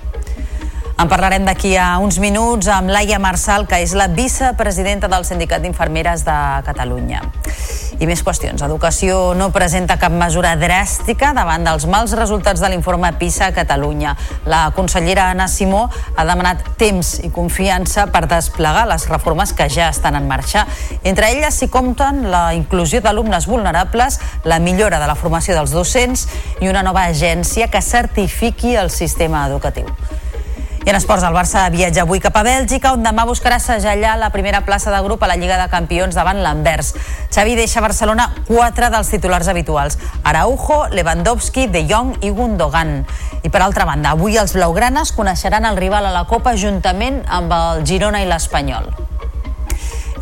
En 0.94 1.08
parlarem 1.10 1.42
d'aquí 1.42 1.72
a 1.74 1.96
uns 1.98 2.20
minuts 2.22 2.68
amb 2.70 2.92
Laia 2.94 3.18
Marçal, 3.18 3.64
que 3.66 3.80
és 3.82 3.96
la 3.98 4.06
vicepresidenta 4.06 5.08
del 5.10 5.24
Sindicat 5.26 5.64
d'Infermeres 5.64 6.22
de 6.22 6.36
Catalunya. 6.62 7.18
I 7.98 8.06
més 8.06 8.22
qüestions. 8.22 8.62
Educació 8.62 9.34
no 9.34 9.48
presenta 9.54 9.96
cap 9.98 10.14
mesura 10.14 10.52
dràstica 10.58 11.32
davant 11.34 11.66
dels 11.66 11.88
mals 11.90 12.14
resultats 12.14 12.62
de 12.62 12.70
l'informe 12.70 13.10
PISA 13.18 13.48
a 13.50 13.54
Catalunya. 13.56 14.14
La 14.46 14.68
consellera 14.76 15.26
Anna 15.32 15.48
Simó 15.50 15.88
ha 15.90 16.26
demanat 16.28 16.62
temps 16.78 17.16
i 17.26 17.30
confiança 17.34 18.06
per 18.14 18.28
desplegar 18.30 18.86
les 18.86 19.08
reformes 19.10 19.52
que 19.52 19.66
ja 19.68 19.90
estan 19.90 20.14
en 20.14 20.28
marxa. 20.30 20.62
Entre 21.02 21.32
elles 21.34 21.58
s'hi 21.58 21.70
compten 21.74 22.28
la 22.30 22.52
inclusió 22.54 23.02
d'alumnes 23.02 23.50
vulnerables, 23.50 24.20
la 24.44 24.60
millora 24.62 25.02
de 25.02 25.10
la 25.10 25.18
formació 25.18 25.58
dels 25.58 25.74
docents 25.74 26.28
i 26.60 26.70
una 26.70 26.86
nova 26.86 27.08
agència 27.10 27.66
que 27.66 27.82
certifiqui 27.82 28.76
el 28.78 28.94
sistema 28.94 29.48
educatiu. 29.50 29.90
I 30.84 30.90
en 30.90 30.98
esports, 30.98 31.24
el 31.24 31.32
Barça 31.32 31.62
viatja 31.72 32.02
avui 32.02 32.20
cap 32.20 32.34
a 32.36 32.42
Bèlgica, 32.44 32.90
on 32.92 33.00
demà 33.06 33.24
buscarà 33.24 33.56
segellar 33.56 34.18
la 34.20 34.28
primera 34.34 34.60
plaça 34.66 34.92
de 34.92 34.98
grup 35.06 35.22
a 35.24 35.30
la 35.30 35.38
Lliga 35.40 35.56
de 35.56 35.70
Campions 35.72 36.12
davant 36.12 36.42
l'Anvers. 36.44 36.90
Xavi 37.32 37.54
deixa 37.56 37.80
a 37.80 37.84
Barcelona 37.86 38.26
quatre 38.44 38.90
dels 38.92 39.08
titulars 39.08 39.48
habituals. 39.48 39.96
Araujo, 40.28 40.82
Lewandowski, 40.92 41.70
De 41.72 41.86
Jong 41.88 42.18
i 42.20 42.28
Gundogan. 42.28 42.98
I 43.40 43.48
per 43.48 43.64
altra 43.64 43.88
banda, 43.88 44.12
avui 44.12 44.36
els 44.36 44.52
blaugranes 44.52 45.14
coneixeran 45.16 45.64
el 45.64 45.80
rival 45.80 46.04
a 46.04 46.12
la 46.12 46.26
Copa 46.28 46.52
juntament 46.52 47.22
amb 47.32 47.56
el 47.56 47.86
Girona 47.88 48.20
i 48.20 48.28
l'Espanyol. 48.28 48.92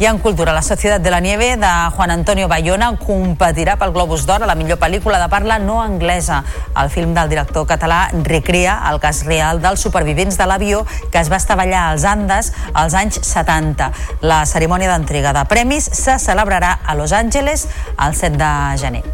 I 0.03 0.07
en 0.07 0.19
cultura, 0.19 0.53
la 0.53 0.62
Societat 0.62 1.01
de 1.01 1.12
la 1.12 1.21
Nieve 1.21 1.57
de 1.57 1.69
Juan 1.95 2.11
Antonio 2.11 2.49
Bayona 2.51 2.88
competirà 2.99 3.77
pel 3.79 3.93
Globus 3.95 4.25
d'Or 4.27 4.43
a 4.43 4.49
la 4.51 4.57
millor 4.59 4.81
pel·lícula 4.83 5.21
de 5.23 5.29
parla 5.31 5.61
no 5.62 5.77
anglesa. 5.79 6.41
El 6.75 6.91
film 6.91 7.15
del 7.15 7.31
director 7.31 7.69
català 7.71 8.09
recrea 8.11 8.81
el 8.91 8.99
cas 8.99 9.23
real 9.31 9.62
dels 9.62 9.87
supervivents 9.87 10.41
de 10.43 10.51
l'avió 10.51 10.83
que 11.12 11.23
es 11.23 11.31
va 11.31 11.38
estavellar 11.38 11.87
als 11.93 12.03
Andes 12.03 12.51
als 12.75 12.99
anys 12.99 13.23
70. 13.23 13.93
La 14.27 14.43
cerimònia 14.43 14.91
d'entrega 14.91 15.31
de 15.38 15.47
premis 15.47 15.87
se 15.87 16.19
celebrarà 16.19 16.81
a 16.83 16.99
Los 16.99 17.15
Angeles 17.15 17.69
el 17.95 18.19
7 18.19 18.43
de 18.43 18.55
gener. 18.83 19.05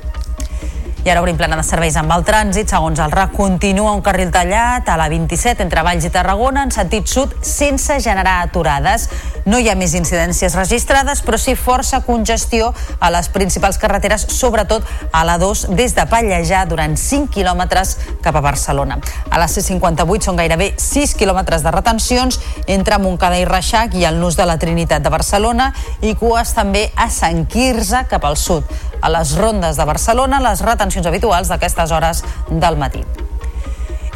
I 1.08 1.10
ara 1.12 1.22
obrim 1.22 1.38
plana 1.38 1.56
de 1.56 1.62
serveis 1.64 1.94
amb 1.96 2.10
el 2.12 2.24
trànsit. 2.26 2.68
Segons 2.68 2.98
el 3.00 3.12
RAC, 3.14 3.30
continua 3.32 3.94
un 3.96 4.02
carril 4.04 4.32
tallat 4.34 4.88
a 4.90 4.96
la 4.98 5.06
27 5.08 5.62
entre 5.64 5.84
Valls 5.86 6.04
i 6.04 6.10
Tarragona 6.12 6.64
en 6.66 6.72
sentit 6.74 7.06
sud 7.08 7.36
sense 7.40 8.00
generar 8.04 8.42
aturades. 8.42 9.06
No 9.48 9.56
hi 9.56 9.70
ha 9.70 9.74
més 9.78 9.94
incidències 9.96 10.52
registrades, 10.58 11.22
però 11.24 11.38
sí 11.40 11.54
força 11.56 12.02
congestió 12.04 12.66
a 13.00 13.08
les 13.08 13.30
principals 13.32 13.78
carreteres, 13.80 14.26
sobretot 14.36 14.84
a 15.08 15.22
la 15.24 15.38
2 15.40 15.62
des 15.78 15.94
de 15.96 16.04
Pallejà 16.10 16.66
durant 16.68 16.98
5 17.00 17.30
quilòmetres 17.32 17.94
cap 18.24 18.36
a 18.36 18.42
Barcelona. 18.44 18.98
A 19.30 19.40
la 19.40 19.46
C58 19.48 20.28
són 20.28 20.36
gairebé 20.36 20.74
6 20.76 21.14
quilòmetres 21.16 21.64
de 21.64 21.72
retencions 21.72 22.36
entre 22.66 22.98
Montcada 23.00 23.38
i 23.40 23.46
Reixac 23.48 23.96
i 23.96 24.04
el 24.04 24.20
nus 24.20 24.36
de 24.36 24.44
la 24.44 24.58
Trinitat 24.60 25.06
de 25.06 25.14
Barcelona 25.14 25.70
i 26.02 26.12
cues 26.12 26.52
també 26.58 26.90
a 26.92 27.08
Sant 27.08 27.46
Quirze 27.48 28.04
cap 28.10 28.28
al 28.28 28.36
sud. 28.36 28.68
A 29.00 29.08
les 29.14 29.32
rondes 29.38 29.80
de 29.80 29.88
Barcelona, 29.88 30.42
les 30.44 30.60
retencions 30.60 31.08
habituals 31.08 31.48
d'aquestes 31.48 31.96
hores 31.96 32.22
del 32.50 32.76
matí. 32.76 33.06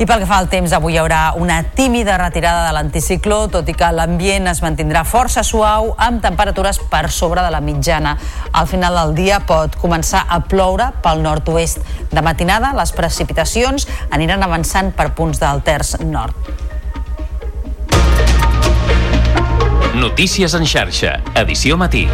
I 0.01 0.07
pel 0.07 0.23
que 0.23 0.27
fa 0.27 0.39
al 0.41 0.49
temps, 0.49 0.73
avui 0.73 0.95
hi 0.97 0.99
haurà 1.03 1.35
una 1.37 1.59
tímida 1.77 2.17
retirada 2.21 2.65
de 2.67 2.73
l'anticicló, 2.77 3.45
tot 3.53 3.69
i 3.69 3.75
que 3.77 3.91
l'ambient 3.93 4.49
es 4.51 4.63
mantindrà 4.65 5.05
força 5.05 5.45
suau, 5.45 5.93
amb 6.01 6.23
temperatures 6.25 6.81
per 6.91 7.05
sobre 7.13 7.45
de 7.45 7.53
la 7.53 7.61
mitjana. 7.61 8.17
Al 8.53 8.67
final 8.71 8.97
del 8.99 9.15
dia 9.19 9.43
pot 9.47 9.77
començar 9.81 10.25
a 10.29 10.41
ploure 10.49 10.91
pel 11.05 11.23
nord-oest. 11.23 11.85
De 12.11 12.25
matinada, 12.25 12.73
les 12.79 12.95
precipitacions 12.97 13.87
aniran 14.11 14.43
avançant 14.43 14.93
per 14.97 15.13
punts 15.17 15.43
del 15.43 15.63
terç 15.67 15.99
nord. 16.03 16.35
Notícies 19.93 20.55
en 20.57 20.65
xarxa, 20.67 21.19
edició 21.37 21.77
matí. 21.77 22.09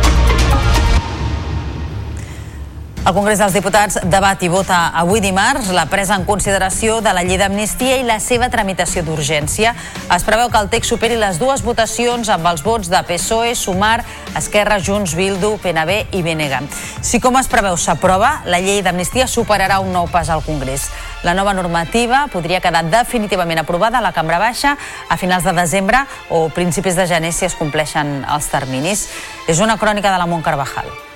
El 3.09 3.15
Congrés 3.17 3.39
dels 3.41 3.55
Diputats 3.57 3.95
debat 4.13 4.43
i 4.45 4.51
vota 4.53 4.91
avui 5.01 5.23
dimarts 5.25 5.71
la 5.73 5.87
presa 5.89 6.19
en 6.19 6.27
consideració 6.29 6.99
de 7.01 7.15
la 7.17 7.23
llei 7.25 7.39
d'amnistia 7.41 7.95
i 7.97 8.05
la 8.05 8.19
seva 8.21 8.51
tramitació 8.53 9.01
d'urgència. 9.07 9.73
Es 10.13 10.27
preveu 10.27 10.51
que 10.53 10.61
el 10.61 10.69
text 10.69 10.93
superi 10.93 11.17
les 11.17 11.39
dues 11.41 11.65
votacions 11.65 12.29
amb 12.29 12.45
els 12.53 12.61
vots 12.67 12.93
de 12.93 13.01
PSOE, 13.09 13.55
Sumar, 13.57 14.03
Esquerra, 14.37 14.77
Junts, 14.77 15.17
Bildu, 15.17 15.55
PNB 15.65 15.97
i 16.21 16.23
BNG. 16.27 16.61
Si 17.01 17.17
com 17.25 17.41
es 17.41 17.49
preveu 17.49 17.81
s'aprova, 17.81 18.43
la 18.45 18.61
llei 18.61 18.85
d'amnistia 18.85 19.25
superarà 19.25 19.81
un 19.81 19.89
nou 19.97 20.13
pas 20.13 20.29
al 20.29 20.45
Congrés. 20.45 20.91
La 21.25 21.33
nova 21.33 21.57
normativa 21.57 22.27
podria 22.29 22.61
quedar 22.61 22.85
definitivament 22.93 23.65
aprovada 23.65 24.03
a 24.03 24.05
la 24.05 24.13
Cambra 24.13 24.37
Baixa 24.37 24.77
a 25.09 25.17
finals 25.17 25.49
de 25.49 25.57
desembre 25.57 26.05
o 26.29 26.51
principis 26.53 27.01
de 27.01 27.09
gener 27.09 27.33
si 27.33 27.49
es 27.49 27.57
compleixen 27.57 28.19
els 28.29 28.53
terminis. 28.53 29.09
És 29.49 29.65
una 29.65 29.81
crònica 29.81 30.13
de 30.13 30.21
la 30.21 30.29
Mont 30.29 30.45
Carvajal. 30.45 31.08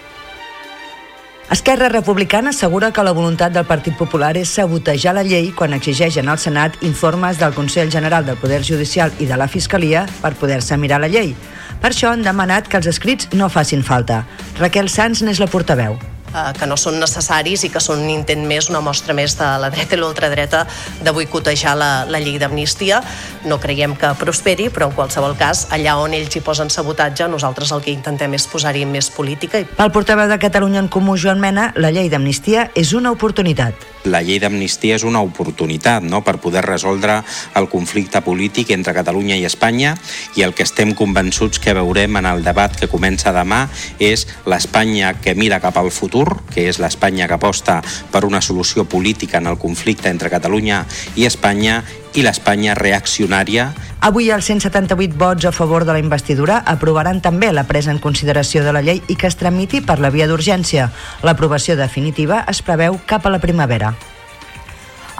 Esquerra 1.52 1.90
Republicana 1.90 2.48
assegura 2.48 2.92
que 2.96 3.02
la 3.04 3.12
voluntat 3.12 3.52
del 3.52 3.66
Partit 3.68 3.92
Popular 3.98 4.30
és 4.40 4.48
sabotejar 4.56 5.12
la 5.12 5.24
llei 5.26 5.50
quan 5.52 5.76
exigeixen 5.76 6.30
al 6.32 6.40
Senat 6.40 6.78
informes 6.88 7.36
del 7.42 7.52
Consell 7.52 7.92
General 7.92 8.24
del 8.24 8.38
Poder 8.40 8.62
Judicial 8.64 9.12
i 9.20 9.28
de 9.28 9.36
la 9.36 9.50
Fiscalia 9.52 10.06
per 10.22 10.32
poder-se 10.40 10.78
mirar 10.80 11.02
la 11.04 11.12
llei. 11.12 11.34
Per 11.82 11.90
això 11.92 12.14
han 12.14 12.24
demanat 12.24 12.72
que 12.72 12.80
els 12.80 12.88
escrits 12.88 13.28
no 13.36 13.52
facin 13.52 13.84
falta. 13.84 14.22
Raquel 14.62 14.88
Sanz 14.88 15.20
n'és 15.20 15.44
la 15.44 15.50
portaveu 15.52 16.00
que 16.58 16.68
no 16.68 16.78
són 16.80 16.98
necessaris 17.00 17.64
i 17.66 17.70
que 17.72 17.82
són 17.82 18.02
un 18.04 18.10
intent 18.12 18.44
més, 18.48 18.70
una 18.72 18.82
mostra 18.84 19.14
més 19.16 19.36
de 19.38 19.48
la 19.62 19.70
dreta 19.72 19.96
i 19.96 20.00
l'ultradreta 20.00 20.64
de 21.02 21.14
boicotejar 21.14 21.76
la, 21.78 21.90
la 22.08 22.20
llei 22.22 22.38
d'amnistia. 22.42 23.02
No 23.48 23.60
creiem 23.62 23.96
que 23.98 24.12
prosperi, 24.18 24.68
però 24.72 24.90
en 24.90 24.96
qualsevol 24.96 25.36
cas, 25.38 25.66
allà 25.74 25.96
on 26.00 26.16
ells 26.16 26.36
hi 26.36 26.44
posen 26.44 26.72
sabotatge, 26.72 27.28
nosaltres 27.28 27.72
el 27.74 27.84
que 27.84 27.94
intentem 27.94 28.38
és 28.38 28.48
posar-hi 28.50 28.84
més 28.88 29.10
política. 29.12 29.64
Pel 29.76 29.94
portaveu 29.94 30.30
de 30.30 30.40
Catalunya 30.42 30.82
en 30.82 30.92
Comú, 30.92 31.16
Joan 31.16 31.42
Mena, 31.42 31.72
la 31.76 31.92
llei 31.94 32.12
d'amnistia 32.12 32.70
és 32.78 32.94
una 32.96 33.12
oportunitat 33.14 33.92
la 34.04 34.22
llei 34.22 34.40
d'amnistia 34.42 34.96
és 34.96 35.04
una 35.06 35.22
oportunitat 35.22 36.02
no? 36.02 36.22
per 36.26 36.38
poder 36.42 36.64
resoldre 36.66 37.20
el 37.58 37.68
conflicte 37.70 38.22
polític 38.24 38.72
entre 38.74 38.94
Catalunya 38.96 39.36
i 39.38 39.46
Espanya 39.46 39.94
i 40.38 40.42
el 40.46 40.54
que 40.58 40.66
estem 40.66 40.94
convençuts 40.98 41.60
que 41.62 41.74
veurem 41.76 42.18
en 42.18 42.26
el 42.26 42.42
debat 42.44 42.74
que 42.78 42.90
comença 42.90 43.34
demà 43.34 43.64
és 44.02 44.26
l'Espanya 44.46 45.14
que 45.22 45.36
mira 45.38 45.60
cap 45.62 45.78
al 45.78 45.92
futur, 45.94 46.21
que 46.52 46.68
és 46.68 46.80
l'Espanya 46.82 47.28
que 47.28 47.38
aposta 47.38 47.80
per 48.12 48.24
una 48.28 48.40
solució 48.40 48.84
política 48.84 49.38
en 49.38 49.48
el 49.50 49.58
conflicte 49.58 50.10
entre 50.10 50.30
Catalunya 50.32 50.84
i 51.16 51.26
Espanya 51.28 51.82
i 52.14 52.24
l'Espanya 52.26 52.76
reaccionària 52.76 53.70
Avui 54.02 54.32
els 54.34 54.48
178 54.50 55.14
vots 55.14 55.46
a 55.46 55.52
favor 55.54 55.84
de 55.86 55.94
la 55.94 56.00
investidura 56.02 56.56
aprovaran 56.66 57.20
també 57.22 57.52
la 57.54 57.68
presa 57.68 57.92
en 57.94 58.00
consideració 58.02 58.64
de 58.66 58.72
la 58.74 58.82
llei 58.82 58.98
i 59.06 59.14
que 59.14 59.30
es 59.30 59.38
tramiti 59.38 59.78
per 59.80 60.00
la 60.02 60.10
via 60.10 60.26
d'urgència. 60.26 60.88
L'aprovació 61.22 61.78
definitiva 61.78 62.42
es 62.50 62.66
preveu 62.66 62.98
cap 63.06 63.30
a 63.30 63.30
la 63.30 63.38
primavera. 63.38 63.94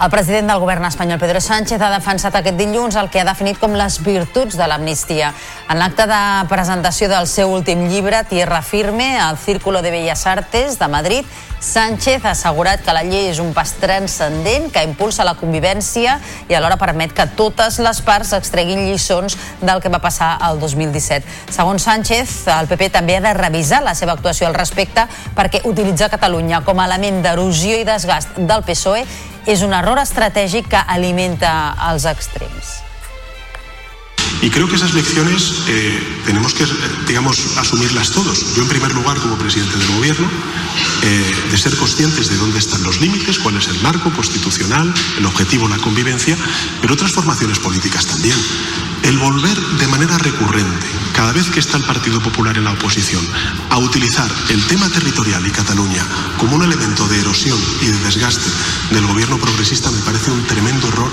El 0.01 0.09
president 0.09 0.49
del 0.49 0.59
govern 0.59 0.87
espanyol, 0.87 1.19
Pedro 1.21 1.39
Sánchez, 1.41 1.77
ha 1.77 1.91
defensat 1.93 2.33
aquest 2.39 2.57
dilluns 2.57 2.95
el 2.97 3.11
que 3.13 3.21
ha 3.21 3.27
definit 3.27 3.59
com 3.61 3.75
les 3.77 3.99
virtuts 4.01 4.57
de 4.57 4.65
l'amnistia. 4.67 5.29
En 5.69 5.77
l'acte 5.77 6.07
de 6.09 6.21
presentació 6.49 7.09
del 7.11 7.29
seu 7.29 7.53
últim 7.53 7.85
llibre, 7.91 8.23
Tierra 8.25 8.63
Firme, 8.65 9.13
al 9.21 9.37
Círculo 9.37 9.83
de 9.85 9.91
Bellas 9.93 10.25
Artes 10.25 10.79
de 10.79 10.87
Madrid, 10.89 11.29
Sánchez 11.63 12.25
ha 12.25 12.31
assegurat 12.31 12.81
que 12.83 12.91
la 12.91 13.05
llei 13.07 13.29
és 13.31 13.39
un 13.39 13.53
pas 13.55 13.69
transcendent 13.79 14.67
que 14.73 14.83
impulsa 14.83 15.23
la 15.23 15.37
convivència 15.39 16.17
i 16.51 16.57
alhora 16.57 16.75
permet 16.81 17.15
que 17.15 17.25
totes 17.39 17.79
les 17.79 18.01
parts 18.03 18.35
extreguin 18.35 18.83
lliçons 18.83 19.37
del 19.63 19.79
que 19.79 19.93
va 19.93 20.03
passar 20.03 20.35
el 20.49 20.59
2017. 20.59 21.23
Segons 21.55 21.87
Sánchez, 21.87 22.35
el 22.51 22.67
PP 22.67 22.91
també 22.99 23.15
ha 23.15 23.23
de 23.23 23.33
revisar 23.39 23.79
la 23.87 23.95
seva 23.95 24.17
actuació 24.17 24.51
al 24.51 24.59
respecte 24.59 25.07
perquè 25.39 25.63
utilitzar 25.63 26.11
Catalunya 26.11 26.65
com 26.67 26.83
a 26.83 26.89
element 26.91 27.23
d'erosió 27.23 27.79
i 27.79 27.87
desgast 27.87 28.35
del 28.35 28.67
PSOE 28.67 29.07
és 29.47 29.63
un 29.63 29.71
error 29.71 30.03
estratègic 30.03 30.67
que 30.75 30.83
alimenta 30.83 31.77
els 31.87 32.11
extrems. 32.11 32.81
Y 34.41 34.49
creo 34.49 34.67
que 34.67 34.75
esas 34.75 34.93
lecciones 34.93 35.63
eh, 35.67 36.21
tenemos 36.25 36.53
que, 36.53 36.65
digamos, 37.07 37.57
asumirlas 37.57 38.11
todos. 38.11 38.55
Yo, 38.55 38.63
en 38.63 38.69
primer 38.69 38.93
lugar, 38.93 39.17
como 39.19 39.37
presidente 39.37 39.77
del 39.77 39.87
Gobierno, 39.95 40.27
eh, 41.03 41.35
de 41.51 41.57
ser 41.57 41.75
conscientes 41.77 42.29
de 42.29 42.37
dónde 42.37 42.59
están 42.59 42.83
los 42.83 42.99
límites, 42.99 43.39
cuál 43.39 43.57
es 43.57 43.67
el 43.67 43.79
marco 43.81 44.11
constitucional, 44.11 44.93
el 45.17 45.25
objetivo, 45.25 45.67
la 45.67 45.77
convivencia, 45.77 46.37
pero 46.81 46.93
otras 46.93 47.11
formaciones 47.11 47.59
políticas 47.59 48.05
también. 48.05 48.37
El 49.03 49.17
volver 49.17 49.59
de 49.59 49.87
manera 49.87 50.17
recurrente, 50.17 50.87
cada 51.13 51.33
vez 51.33 51.49
que 51.49 51.59
está 51.59 51.77
el 51.77 51.83
Partido 51.83 52.21
Popular 52.21 52.57
en 52.57 52.63
la 52.63 52.71
oposición, 52.71 53.25
a 53.69 53.77
utilizar 53.77 54.29
el 54.49 54.65
tema 54.67 54.89
territorial 54.89 55.45
y 55.45 55.51
Cataluña 55.51 56.05
como 56.37 56.55
un 56.55 56.63
elemento 56.63 57.07
de 57.07 57.19
erosión 57.19 57.59
y 57.81 57.87
de 57.87 57.99
desgaste 57.99 58.49
del 58.91 59.05
gobierno 59.05 59.37
progresista 59.37 59.91
me 59.91 60.01
parece 60.01 60.31
un 60.31 60.43
tremendo 60.45 60.87
error 60.87 61.11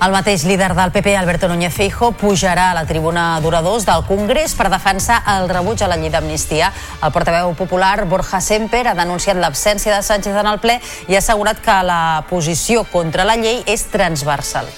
El 0.00 0.14
mateix 0.16 0.46
líder 0.48 0.72
del 0.72 0.92
PP, 0.94 1.12
Alberto 1.14 1.46
Núñez 1.46 1.74
Feijo, 1.76 2.12
pujarà 2.16 2.70
a 2.70 2.74
la 2.78 2.86
tribuna 2.88 3.34
d'oradors 3.44 3.84
del 3.84 4.00
Congrés 4.08 4.54
per 4.56 4.70
defensar 4.72 5.18
el 5.28 5.50
rebuig 5.50 5.82
a 5.84 5.90
la 5.92 5.98
llei 6.00 6.08
d'amnistia. 6.08 6.70
El 7.04 7.12
portaveu 7.12 7.52
popular, 7.52 8.06
Borja 8.08 8.40
Semper, 8.40 8.86
ha 8.88 8.94
denunciat 8.96 9.36
l'absència 9.36 9.92
de 9.92 10.00
Sánchez 10.00 10.38
en 10.40 10.48
el 10.48 10.56
ple 10.62 10.78
i 11.04 11.18
ha 11.18 11.20
assegurat 11.20 11.60
que 11.60 11.74
la 11.84 12.24
posició 12.30 12.86
contra 12.88 13.26
la 13.28 13.36
llei 13.36 13.60
és 13.68 13.84
transversal. 13.92 14.72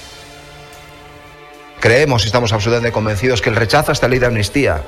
Creemos 1.78 2.24
y 2.24 2.26
estamos 2.26 2.52
absolutamente 2.52 2.90
convencidos 2.90 3.40
que 3.42 3.50
el 3.50 3.54
rechazo 3.54 3.92
a 3.92 3.94
esta 3.94 4.08
ley 4.08 4.18
de 4.18 4.26
amnistía 4.26 4.82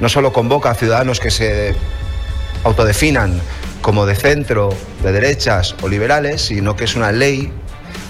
no 0.00 0.08
solo 0.08 0.32
convoca 0.32 0.70
a 0.70 0.74
ciudadanos 0.74 1.20
que 1.20 1.30
se 1.30 1.76
autodefinan 2.64 3.42
como 3.82 4.06
de 4.06 4.16
centro, 4.16 4.70
de 5.02 5.12
derechas 5.12 5.76
o 5.82 5.88
liberales, 5.88 6.40
sino 6.40 6.76
que 6.76 6.84
es 6.84 6.96
una 6.96 7.12
ley 7.12 7.52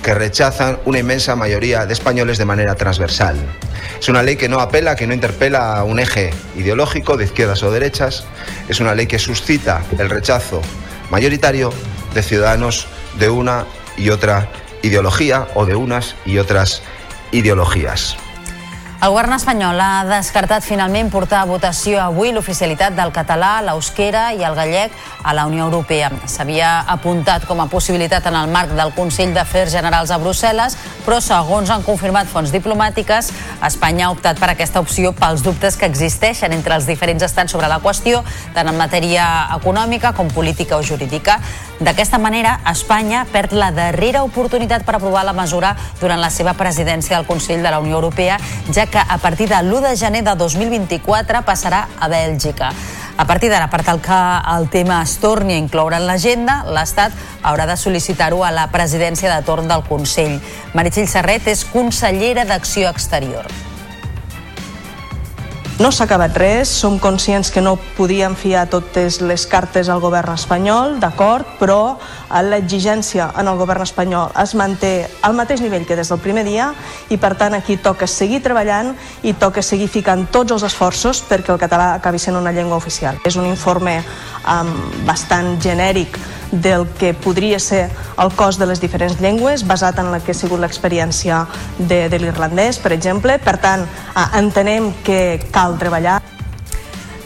que 0.06 0.14
rechazan 0.14 0.78
una 0.84 1.00
inmensa 1.00 1.34
mayoría 1.34 1.84
de 1.84 1.92
españoles 1.92 2.38
de 2.38 2.44
manera 2.44 2.76
transversal. 2.76 3.34
Es 3.98 4.08
una 4.08 4.22
ley 4.22 4.36
que 4.36 4.48
no 4.48 4.60
apela, 4.60 4.94
que 4.94 5.04
no 5.04 5.12
interpela 5.12 5.76
a 5.76 5.82
un 5.82 5.98
eje 5.98 6.32
ideológico 6.54 7.16
de 7.16 7.24
izquierdas 7.24 7.64
o 7.64 7.72
derechas, 7.72 8.24
es 8.68 8.78
una 8.78 8.94
ley 8.94 9.08
que 9.08 9.18
suscita 9.18 9.82
el 9.98 10.08
rechazo 10.08 10.62
mayoritario 11.10 11.72
de 12.14 12.22
ciudadanos 12.22 12.86
de 13.18 13.30
una 13.30 13.66
y 13.96 14.10
otra 14.10 14.48
ideología 14.82 15.48
o 15.56 15.66
de 15.66 15.74
unas 15.74 16.14
y 16.24 16.38
otras 16.38 16.82
ideologías. 17.32 18.16
El 18.96 19.10
govern 19.12 19.34
espanyol 19.36 19.76
ha 19.76 20.06
descartat 20.08 20.64
finalment 20.64 21.10
portar 21.12 21.42
a 21.42 21.48
votació 21.48 21.98
avui 22.00 22.30
l'oficialitat 22.32 22.94
del 22.96 23.10
català, 23.12 23.58
l'eusquera 23.60 24.30
i 24.32 24.40
el 24.40 24.54
gallec 24.56 24.94
a 25.20 25.34
la 25.36 25.44
Unió 25.50 25.66
Europea. 25.66 26.08
S'havia 26.24 26.70
apuntat 26.88 27.44
com 27.44 27.60
a 27.60 27.66
possibilitat 27.68 28.24
en 28.30 28.38
el 28.40 28.48
marc 28.48 28.72
del 28.72 28.94
Consell 28.96 29.34
d'Afers 29.36 29.74
Generals 29.76 30.14
a 30.14 30.16
Brussel·les, 30.22 30.78
però 31.04 31.20
segons 31.20 31.68
han 31.70 31.84
confirmat 31.84 32.30
fonts 32.30 32.54
diplomàtiques, 32.54 33.28
Espanya 33.68 34.06
ha 34.06 34.14
optat 34.14 34.40
per 34.40 34.48
aquesta 34.54 34.80
opció 34.80 35.12
pels 35.12 35.44
dubtes 35.44 35.76
que 35.76 35.90
existeixen 35.90 36.56
entre 36.56 36.74
els 36.80 36.88
diferents 36.88 37.28
estats 37.28 37.52
sobre 37.52 37.68
la 37.68 37.82
qüestió, 37.84 38.24
tant 38.56 38.72
en 38.72 38.80
matèria 38.80 39.28
econòmica 39.58 40.14
com 40.16 40.32
política 40.32 40.80
o 40.80 40.82
jurídica. 40.82 41.36
D'aquesta 41.84 42.16
manera, 42.16 42.56
Espanya 42.72 43.26
perd 43.28 43.52
la 43.52 43.68
darrera 43.76 44.24
oportunitat 44.24 44.88
per 44.88 44.96
aprovar 44.96 45.26
la 45.28 45.36
mesura 45.36 45.74
durant 46.00 46.22
la 46.22 46.32
seva 46.32 46.56
presidència 46.56 47.18
del 47.18 47.28
Consell 47.28 47.60
de 47.60 47.70
la 47.70 47.82
Unió 47.84 48.00
Europea, 48.00 48.40
ja 48.72 48.85
que 48.90 48.98
a 48.98 49.18
partir 49.18 49.48
de 49.48 49.58
l'1 49.62 49.80
de 49.88 49.96
gener 49.96 50.22
de 50.24 50.34
2024 50.36 51.42
passarà 51.44 51.86
a 51.98 52.08
Bèlgica. 52.08 52.72
A 53.16 53.24
partir 53.24 53.48
d'ara, 53.48 53.70
per 53.72 53.82
tal 53.82 54.00
que 54.04 54.18
el 54.56 54.68
tema 54.68 55.00
es 55.02 55.16
torni 55.22 55.54
a 55.54 55.60
incloure 55.60 55.96
en 55.96 56.06
l'agenda, 56.06 56.58
l'Estat 56.68 57.14
haurà 57.42 57.64
de 57.66 57.78
sol·licitar-ho 57.80 58.42
a 58.44 58.52
la 58.52 58.66
presidència 58.74 59.32
de 59.32 59.44
torn 59.46 59.68
del 59.68 59.86
Consell. 59.88 60.36
Meritxell 60.74 61.08
Serret 61.08 61.48
és 61.48 61.64
consellera 61.64 62.44
d'Acció 62.44 62.92
Exterior. 62.92 63.48
No 65.76 65.90
s'ha 65.92 66.06
acabat 66.06 66.32
res, 66.40 66.70
som 66.72 66.94
conscients 66.96 67.50
que 67.52 67.60
no 67.60 67.74
podíem 67.98 68.32
fiar 68.32 68.62
totes 68.72 69.18
les 69.20 69.42
cartes 69.44 69.90
al 69.92 70.00
govern 70.00 70.32
espanyol, 70.32 70.94
d'acord, 71.02 71.44
però 71.60 71.98
l'exigència 72.48 73.26
en 73.36 73.50
el 73.50 73.58
govern 73.60 73.84
espanyol 73.84 74.32
es 74.40 74.54
manté 74.56 75.04
al 75.20 75.36
mateix 75.36 75.60
nivell 75.60 75.84
que 75.84 75.98
des 75.98 76.08
del 76.08 76.22
primer 76.24 76.46
dia 76.48 76.70
i 77.12 77.18
per 77.20 77.34
tant 77.36 77.52
aquí 77.52 77.76
toca 77.76 78.08
seguir 78.08 78.40
treballant 78.40 78.94
i 79.20 79.34
toca 79.36 79.60
seguir 79.60 79.90
ficant 79.92 80.24
tots 80.32 80.56
els 80.56 80.64
esforços 80.64 81.20
perquè 81.28 81.52
el 81.52 81.60
català 81.60 81.92
acabi 81.98 82.24
sent 82.24 82.40
una 82.40 82.56
llengua 82.56 82.80
oficial. 82.80 83.20
És 83.28 83.36
un 83.36 83.44
informe 83.44 83.98
um, 84.00 84.72
bastant 85.04 85.58
genèric 85.60 86.16
del 86.62 86.86
que 86.98 87.14
podria 87.14 87.58
ser 87.58 87.88
el 88.18 88.32
cost 88.36 88.60
de 88.60 88.66
les 88.66 88.80
diferents 88.80 89.20
llengües, 89.20 89.66
basat 89.66 89.98
en 90.02 90.12
la 90.12 90.20
que 90.20 90.32
ha 90.32 90.38
sigut 90.38 90.62
l'experiència 90.62 91.44
de, 91.78 92.06
de 92.12 92.22
l'irlandès, 92.22 92.80
per 92.82 92.94
exemple. 92.96 93.38
Per 93.42 93.58
tant, 93.62 93.84
eh, 93.84 94.30
entenem 94.40 94.92
que 95.04 95.20
cal 95.52 95.78
treballar. 95.80 96.20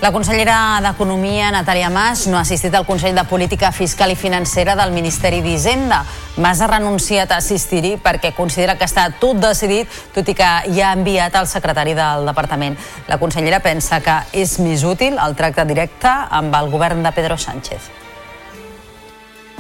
La 0.00 0.14
consellera 0.14 0.80
d'Economia, 0.80 1.50
Natàlia 1.52 1.90
Mas, 1.92 2.22
no 2.24 2.38
ha 2.38 2.40
assistit 2.46 2.72
al 2.72 2.86
Consell 2.88 3.12
de 3.12 3.26
Política 3.28 3.68
Fiscal 3.68 4.14
i 4.14 4.16
Financera 4.16 4.72
del 4.78 4.94
Ministeri 4.96 5.42
d'Hisenda. 5.44 5.98
Mas 6.40 6.62
ha 6.64 6.70
renunciat 6.72 7.34
a 7.34 7.42
assistir-hi 7.44 7.98
perquè 8.00 8.32
considera 8.32 8.78
que 8.80 8.88
està 8.88 9.10
tot 9.20 9.36
decidit, 9.44 9.92
tot 10.16 10.24
i 10.24 10.38
que 10.40 10.50
ja 10.72 10.88
ha 10.88 10.96
enviat 10.96 11.36
al 11.36 11.52
secretari 11.52 11.92
del 11.92 12.24
departament. 12.32 12.80
La 13.12 13.20
consellera 13.20 13.60
pensa 13.60 14.00
que 14.00 14.22
és 14.32 14.56
més 14.64 14.88
útil 14.88 15.20
el 15.20 15.36
tracte 15.36 15.68
directe 15.68 16.08
amb 16.08 16.56
el 16.56 16.72
govern 16.72 17.04
de 17.04 17.12
Pedro 17.12 17.36
Sánchez 17.36 17.99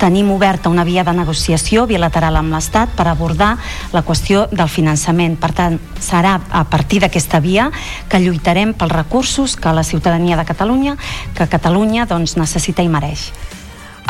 tenim 0.00 0.30
oberta 0.32 0.72
una 0.72 0.84
via 0.88 1.04
de 1.04 1.12
negociació 1.12 1.84
bilateral 1.86 2.38
amb 2.40 2.54
l'Estat 2.54 2.96
per 2.96 3.06
abordar 3.10 3.52
la 3.92 4.02
qüestió 4.06 4.46
del 4.50 4.72
finançament. 4.72 5.36
Per 5.36 5.52
tant, 5.52 5.76
serà 6.00 6.38
a 6.40 6.64
partir 6.72 7.02
d'aquesta 7.04 7.42
via 7.44 7.68
que 8.08 8.22
lluitarem 8.24 8.72
pels 8.72 8.96
recursos 8.96 9.58
que 9.60 9.76
la 9.76 9.84
ciutadania 9.84 10.40
de 10.40 10.48
Catalunya, 10.48 10.96
que 11.36 11.50
Catalunya 11.52 12.08
doncs, 12.08 12.38
necessita 12.40 12.82
i 12.82 12.88
mereix. 12.88 13.28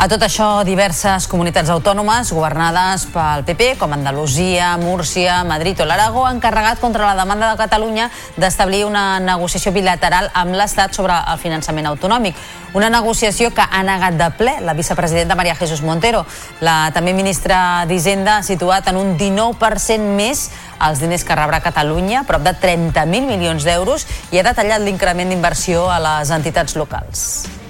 A 0.01 0.07
tot 0.09 0.23
això, 0.25 0.63
diverses 0.65 1.27
comunitats 1.29 1.69
autònomes 1.69 2.31
governades 2.33 3.03
pel 3.13 3.43
PP, 3.45 3.75
com 3.77 3.91
Andalusia, 3.93 4.71
Múrcia, 4.81 5.35
Madrid 5.45 5.83
o 5.83 5.85
l'Aragó, 5.85 6.23
han 6.25 6.39
carregat 6.41 6.81
contra 6.81 7.05
la 7.05 7.19
demanda 7.19 7.51
de 7.51 7.59
Catalunya 7.59 8.07
d'establir 8.33 8.79
una 8.87 9.19
negociació 9.21 9.69
bilateral 9.75 10.31
amb 10.33 10.57
l'Estat 10.57 10.97
sobre 10.97 11.13
el 11.13 11.37
finançament 11.37 11.91
autonòmic. 11.91 12.33
Una 12.73 12.89
negociació 12.89 13.53
que 13.53 13.61
ha 13.61 13.83
negat 13.85 14.17
de 14.17 14.31
ple 14.41 14.57
la 14.65 14.73
vicepresidenta 14.73 15.37
Maria 15.37 15.53
Jesús 15.61 15.85
Montero. 15.85 16.25
La 16.65 16.89
també 16.97 17.13
ministra 17.13 17.85
d'Hisenda 17.85 18.39
ha 18.39 18.49
situat 18.49 18.89
en 18.89 18.97
un 18.97 19.13
19% 19.21 20.17
més 20.17 20.47
els 20.81 20.97
diners 20.97 21.21
que 21.21 21.37
rebrà 21.37 21.61
Catalunya, 21.61 22.25
prop 22.25 22.41
de 22.41 22.57
30.000 22.57 23.29
milions 23.29 23.69
d'euros, 23.69 24.09
i 24.33 24.41
ha 24.41 24.49
detallat 24.49 24.81
l'increment 24.81 25.29
d'inversió 25.29 25.91
a 25.93 26.01
les 26.01 26.33
entitats 26.33 26.73
locals 26.73 27.60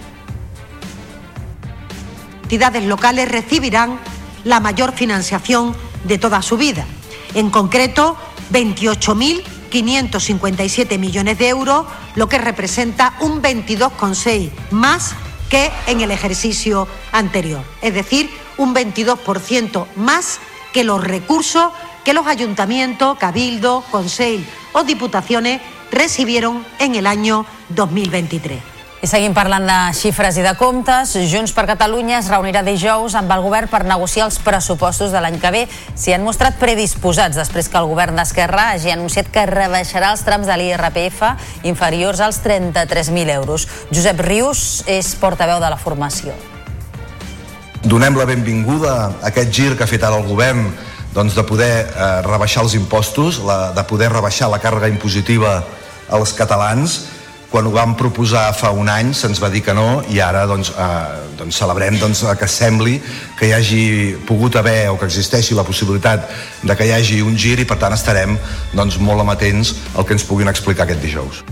entidades 2.51 2.83
locales 2.83 3.31
recibirán 3.31 3.97
la 4.43 4.59
mayor 4.59 4.91
financiación 4.91 5.73
de 6.03 6.17
toda 6.17 6.41
su 6.41 6.57
vida. 6.57 6.85
En 7.33 7.49
concreto, 7.49 8.17
28.557 8.51 10.99
millones 10.99 11.37
de 11.37 11.47
euros, 11.47 11.85
lo 12.15 12.27
que 12.27 12.37
representa 12.37 13.13
un 13.21 13.41
22,6 13.41 14.49
más 14.71 15.13
que 15.49 15.71
en 15.87 16.01
el 16.01 16.11
ejercicio 16.11 16.89
anterior. 17.13 17.63
Es 17.81 17.93
decir, 17.93 18.29
un 18.57 18.75
22% 18.75 19.87
más 19.95 20.41
que 20.73 20.83
los 20.83 21.01
recursos 21.01 21.71
que 22.03 22.13
los 22.13 22.27
ayuntamientos, 22.27 23.17
cabildos, 23.17 23.85
consell 23.85 24.43
o 24.73 24.83
diputaciones 24.83 25.61
recibieron 25.89 26.65
en 26.79 26.95
el 26.95 27.07
año 27.07 27.45
2023. 27.69 28.70
I 29.01 29.07
seguim 29.09 29.33
parlant 29.33 29.63
de 29.65 29.75
xifres 29.97 30.35
i 30.37 30.43
de 30.45 30.51
comptes. 30.53 31.15
Junts 31.25 31.55
per 31.57 31.63
Catalunya 31.65 32.19
es 32.19 32.27
reunirà 32.29 32.61
dijous 32.61 33.15
amb 33.17 33.31
el 33.33 33.41
govern 33.41 33.65
per 33.65 33.79
negociar 33.89 34.27
els 34.27 34.35
pressupostos 34.45 35.09
de 35.09 35.17
l'any 35.17 35.39
que 35.41 35.49
ve. 35.49 35.61
S'hi 35.97 36.13
han 36.13 36.21
mostrat 36.21 36.59
predisposats 36.61 37.39
després 37.39 37.65
que 37.65 37.79
el 37.79 37.87
govern 37.89 38.19
d'Esquerra 38.19 38.67
hagi 38.75 38.91
anunciat 38.93 39.31
que 39.33 39.47
rebaixarà 39.49 40.11
els 40.13 40.21
trams 40.21 40.45
de 40.45 40.53
l'IRPF 40.53 41.23
inferiors 41.65 42.21
als 42.21 42.37
33.000 42.43 43.33
euros. 43.33 43.65
Josep 43.89 44.21
Rius 44.21 44.83
és 44.85 45.09
portaveu 45.17 45.57
de 45.63 45.71
la 45.73 45.79
formació. 45.81 46.35
Donem 47.81 48.19
la 48.21 48.27
benvinguda 48.29 48.93
a 48.99 49.31
aquest 49.31 49.49
gir 49.49 49.71
que 49.73 49.87
ha 49.87 49.89
fet 49.89 50.05
ara 50.05 50.19
el 50.21 50.29
govern 50.29 50.67
doncs, 51.15 51.33
de 51.33 51.41
poder 51.41 51.71
eh, 51.89 52.11
rebaixar 52.27 52.61
els 52.67 52.77
impostos, 52.77 53.41
la, 53.41 53.71
de 53.73 53.81
poder 53.89 54.11
rebaixar 54.13 54.51
la 54.53 54.61
càrrega 54.61 54.93
impositiva 54.93 55.55
als 56.13 56.35
catalans 56.37 56.99
quan 57.51 57.67
ho 57.67 57.71
vam 57.75 57.95
proposar 57.99 58.47
fa 58.55 58.71
un 58.71 58.89
any 58.89 59.11
se'ns 59.13 59.41
va 59.43 59.51
dir 59.51 59.61
que 59.65 59.75
no 59.75 60.01
i 60.09 60.21
ara 60.23 60.45
doncs, 60.47 60.71
eh, 60.71 61.35
doncs 61.37 61.59
celebrem 61.59 61.99
doncs, 61.99 62.23
que 62.39 62.47
sembli 62.47 62.97
que 63.37 63.49
hi 63.49 63.53
hagi 63.53 63.85
pogut 64.25 64.55
haver 64.55 64.89
o 64.89 64.97
que 64.97 65.09
existeixi 65.11 65.53
la 65.53 65.67
possibilitat 65.67 66.29
de 66.63 66.75
que 66.75 66.87
hi 66.87 66.95
hagi 66.95 67.21
un 67.21 67.35
gir 67.35 67.59
i 67.59 67.67
per 67.67 67.77
tant 67.77 67.93
estarem 67.93 68.37
doncs, 68.73 68.97
molt 68.97 69.27
amatents 69.27 69.75
al 69.95 70.07
que 70.07 70.15
ens 70.15 70.23
puguin 70.23 70.47
explicar 70.47 70.87
aquest 70.87 71.03
dijous. 71.03 71.43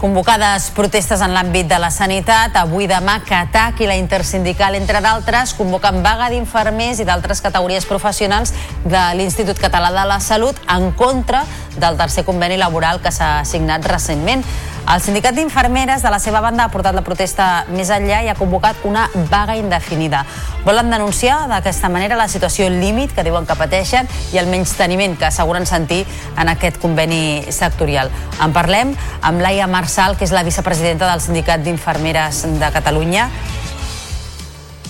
Convocades 0.00 0.70
protestes 0.72 1.20
en 1.20 1.34
l'àmbit 1.36 1.66
de 1.68 1.76
la 1.76 1.90
sanitat, 1.92 2.54
avui 2.56 2.86
demà 2.88 3.18
CATAC 3.20 3.82
i 3.84 3.88
la 3.90 3.98
Intersindical, 4.00 4.72
entre 4.78 5.02
d'altres, 5.04 5.52
convoquen 5.58 5.98
vaga 6.00 6.30
d'infermers 6.32 7.02
i 7.02 7.04
d'altres 7.04 7.42
categories 7.44 7.84
professionals 7.84 8.54
de 8.88 9.02
l'Institut 9.18 9.60
Català 9.60 9.90
de 9.92 10.06
la 10.08 10.16
Salut 10.24 10.56
en 10.72 10.88
contra 10.96 11.42
del 11.76 11.96
tercer 11.96 12.24
conveni 12.24 12.56
laboral 12.56 13.00
que 13.00 13.12
s'ha 13.12 13.44
signat 13.44 13.84
recentment. 13.86 14.44
El 14.90 15.02
sindicat 15.04 15.36
d'infermeres 15.36 16.02
de 16.02 16.10
la 16.10 16.18
seva 16.18 16.40
banda 16.40 16.64
ha 16.64 16.72
portat 16.72 16.96
la 16.96 17.04
protesta 17.06 17.66
més 17.70 17.92
enllà 17.94 18.22
i 18.24 18.30
ha 18.32 18.34
convocat 18.34 18.80
una 18.88 19.04
vaga 19.30 19.54
indefinida. 19.54 20.24
Volen 20.64 20.90
denunciar 20.90 21.44
d'aquesta 21.50 21.88
manera 21.92 22.18
la 22.18 22.26
situació 22.28 22.66
límit 22.72 23.14
que 23.14 23.22
diuen 23.26 23.46
que 23.46 23.58
pateixen 23.60 24.08
i 24.32 24.40
el 24.42 24.50
menys 24.50 24.74
teniment 24.80 25.14
que 25.20 25.28
asseguren 25.28 25.68
sentir 25.68 26.02
en 26.36 26.50
aquest 26.50 26.80
conveni 26.82 27.44
sectorial. 27.54 28.10
En 28.42 28.56
parlem 28.56 28.96
amb 29.22 29.44
Laia 29.44 29.68
Marsal, 29.70 30.16
que 30.16 30.26
és 30.26 30.34
la 30.34 30.42
vicepresidenta 30.42 31.06
del 31.12 31.22
Sindicat 31.22 31.62
d'Infermeres 31.62 32.42
de 32.58 32.74
Catalunya. 32.74 33.30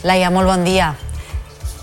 Laia, 0.02 0.30
molt 0.32 0.48
bon 0.48 0.64
dia. 0.64 0.94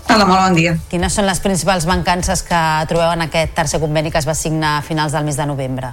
Hola, 0.08 0.24
molt 0.24 0.40
bon 0.40 0.54
dia. 0.56 0.74
Quines 0.88 1.12
són 1.14 1.26
les 1.28 1.40
principals 1.44 1.84
mancances 1.86 2.40
que 2.46 2.60
trobeu 2.88 3.10
en 3.12 3.26
aquest 3.26 3.52
tercer 3.56 3.80
conveni 3.82 4.10
que 4.10 4.20
es 4.22 4.28
va 4.28 4.34
signar 4.34 4.78
a 4.78 4.84
finals 4.84 5.12
del 5.12 5.26
mes 5.26 5.36
de 5.36 5.46
novembre? 5.46 5.90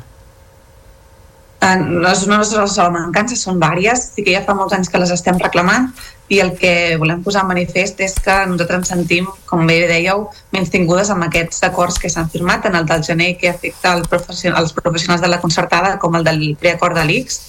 Eh, 1.65 1.77
les 2.05 2.21
nostres 2.29 2.77
mancances 2.93 3.41
són 3.43 3.59
vàries, 3.59 4.09
sí 4.15 4.23
que 4.23 4.35
ja 4.35 4.43
fa 4.47 4.55
molts 4.55 4.75
anys 4.77 4.91
que 4.91 5.01
les 5.01 5.11
estem 5.11 5.39
reclamant 5.41 5.89
i 6.31 6.39
el 6.43 6.53
que 6.57 6.95
volem 7.01 7.21
posar 7.25 7.43
en 7.43 7.51
manifest 7.51 7.99
és 8.01 8.15
que 8.23 8.35
nosaltres 8.49 8.79
ens 8.81 8.91
sentim, 8.93 9.27
com 9.49 9.67
bé 9.67 9.81
dèieu, 9.89 10.27
menys 10.55 10.71
tingudes 10.73 11.11
amb 11.13 11.27
aquests 11.27 11.65
acords 11.67 11.99
que 12.01 12.09
s'han 12.09 12.31
firmat, 12.31 12.63
tant 12.63 12.77
el 12.79 12.87
del 12.89 13.03
gener 13.05 13.33
que 13.41 13.51
afecta 13.51 13.93
el 13.97 14.05
professional, 14.09 14.63
els 14.63 14.73
professionals 14.73 15.21
de 15.21 15.31
la 15.31 15.41
concertada 15.43 15.97
com 15.99 16.15
el 16.15 16.23
del 16.23 16.47
preacord 16.61 16.97
de 16.97 17.05
l'ICS. 17.09 17.41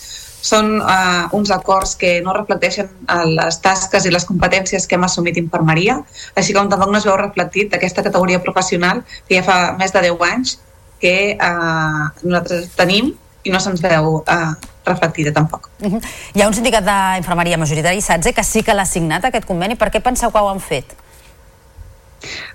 Són 0.43 0.76
uh, 0.78 1.26
uns 1.34 1.51
acords 1.51 1.97
que 1.99 2.20
no 2.22 2.34
reflecteixen 2.37 2.89
uh, 3.09 3.24
les 3.26 3.61
tasques 3.64 4.07
i 4.07 4.12
les 4.14 4.24
competències 4.28 4.87
que 4.87 4.95
hem 4.95 5.05
assumit 5.05 5.39
infermeria, 5.41 5.99
així 6.34 6.55
com 6.55 6.68
tampoc 6.70 6.93
no 6.93 6.99
es 6.99 7.09
veu 7.09 7.16
reflectit 7.18 7.74
aquesta 7.74 8.05
categoria 8.07 8.43
professional 8.43 9.03
que 9.28 9.41
ja 9.41 9.45
fa 9.47 9.59
més 9.80 9.93
de 9.93 10.05
10 10.07 10.26
anys 10.30 10.59
que 11.01 11.16
uh, 11.34 12.09
nosaltres 12.22 12.70
tenim 12.76 13.14
i 13.47 13.53
no 13.55 13.62
se'ns 13.62 13.82
veu 13.82 14.20
eh, 14.26 14.53
reflectida 14.87 15.32
tampoc. 15.32 15.70
Uh 15.80 15.93
-huh. 15.93 16.01
Hi 16.34 16.43
ha 16.43 16.49
un 16.49 16.55
sindicat 16.55 16.84
d'infermeria 16.84 17.59
majoritari, 17.59 18.01
SATSE, 18.01 18.32
que 18.32 18.45
sí 18.45 18.62
que 18.62 18.74
l'ha 18.74 18.84
signat 18.84 19.24
aquest 19.24 19.47
conveni. 19.47 19.76
Per 19.76 19.91
què 19.91 20.03
penseu 20.03 20.30
que 20.32 20.39
ho 20.39 20.49
han 20.49 20.61
fet? 20.61 20.97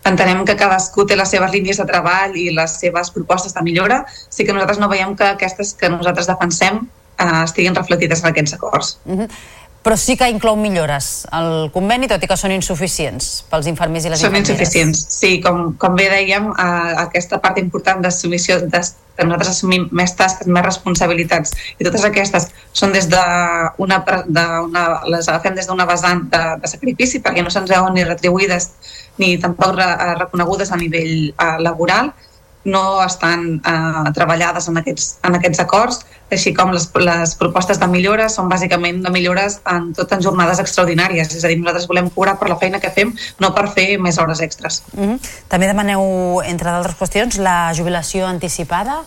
Entenem 0.03 0.45
que 0.45 0.55
cadascú 0.55 1.05
té 1.05 1.15
les 1.15 1.29
seves 1.29 1.51
línies 1.51 1.77
de 1.77 1.85
treball 1.85 2.35
i 2.35 2.49
les 2.49 2.71
seves 2.79 3.11
propostes 3.11 3.53
de 3.53 3.61
millora. 3.61 4.05
Sí 4.29 4.45
que 4.45 4.53
nosaltres 4.53 4.79
no 4.79 4.89
veiem 4.89 5.15
que 5.15 5.23
aquestes 5.23 5.73
que 5.73 5.89
nosaltres 5.89 6.27
defensem 6.27 6.89
eh, 7.21 7.41
estiguin 7.45 7.77
reflectides 7.77 8.23
en 8.23 8.31
aquests 8.33 8.59
acords. 8.59 8.95
Uh 9.05 9.23
-huh 9.23 9.31
però 9.81 9.97
sí 9.97 10.15
que 10.17 10.27
inclou 10.29 10.55
millores 10.55 11.25
el 11.33 11.71
conveni, 11.73 12.07
tot 12.09 12.21
i 12.21 12.27
que 12.29 12.37
són 12.37 12.53
insuficients 12.53 13.41
pels 13.49 13.69
infermers 13.71 14.05
i 14.05 14.11
les 14.13 14.21
són 14.21 14.29
infermeres. 14.29 14.47
Són 14.47 14.55
insuficients, 14.55 15.01
sí, 15.09 15.31
com, 15.41 15.73
com 15.81 15.97
bé 15.97 16.07
dèiem, 16.11 16.51
eh, 16.53 16.91
aquesta 17.01 17.39
part 17.41 17.57
important 17.57 18.03
de 18.05 18.11
submissió, 18.13 18.59
de, 18.61 18.81
que 19.17 19.25
nosaltres 19.25 19.55
assumim 19.55 19.87
més 19.97 20.13
tasques, 20.17 20.47
més 20.47 20.65
responsabilitats, 20.65 21.55
i 21.79 21.87
totes 21.87 22.05
aquestes 22.05 22.49
són 22.77 22.93
des 22.93 23.09
d'una, 23.09 24.01
de 24.27 24.45
una, 24.67 24.85
les 25.09 25.27
agafem 25.27 25.57
des 25.57 25.69
d'una 25.69 25.89
vessant 25.89 26.27
de, 26.29 26.43
de 26.61 26.73
sacrifici, 26.75 27.21
perquè 27.25 27.41
no 27.41 27.53
se'ns 27.53 27.73
veuen 27.73 27.97
ni 27.97 28.05
retribuïdes 28.05 28.69
ni 29.17 29.33
tampoc 29.41 29.73
re, 29.79 29.89
reconegudes 30.21 30.71
a 30.71 30.77
nivell 30.77 31.31
eh, 31.31 31.55
laboral, 31.57 32.13
no 32.63 33.03
estan 33.03 33.61
eh, 33.65 34.11
treballades 34.13 34.67
en 34.69 34.81
aquests, 34.81 35.17
en 35.27 35.37
aquests 35.37 35.61
acords, 35.63 36.01
així 36.31 36.53
com 36.55 36.71
les, 36.71 36.87
les 37.03 37.35
propostes 37.39 37.79
de 37.81 37.87
millores 37.91 38.37
són 38.37 38.49
bàsicament 38.51 39.01
de 39.03 39.11
millores 39.13 39.59
en 39.69 39.91
tot 39.97 40.11
en 40.15 40.23
jornades 40.23 40.61
extraordinàries, 40.63 41.33
és 41.35 41.43
a 41.43 41.51
dir, 41.51 41.59
nosaltres 41.59 41.89
volem 41.91 42.11
cobrar 42.13 42.37
per 42.39 42.49
la 42.51 42.59
feina 42.61 42.79
que 42.79 42.93
fem, 42.93 43.13
no 43.43 43.51
per 43.55 43.67
fer 43.75 43.97
més 43.99 44.19
hores 44.21 44.41
extres. 44.41 44.83
Mm 44.93 45.09
-hmm. 45.09 45.31
També 45.47 45.67
demaneu, 45.67 46.41
entre 46.45 46.71
d'altres 46.71 46.95
qüestions, 46.99 47.37
la 47.37 47.73
jubilació 47.73 48.27
anticipada? 48.27 49.01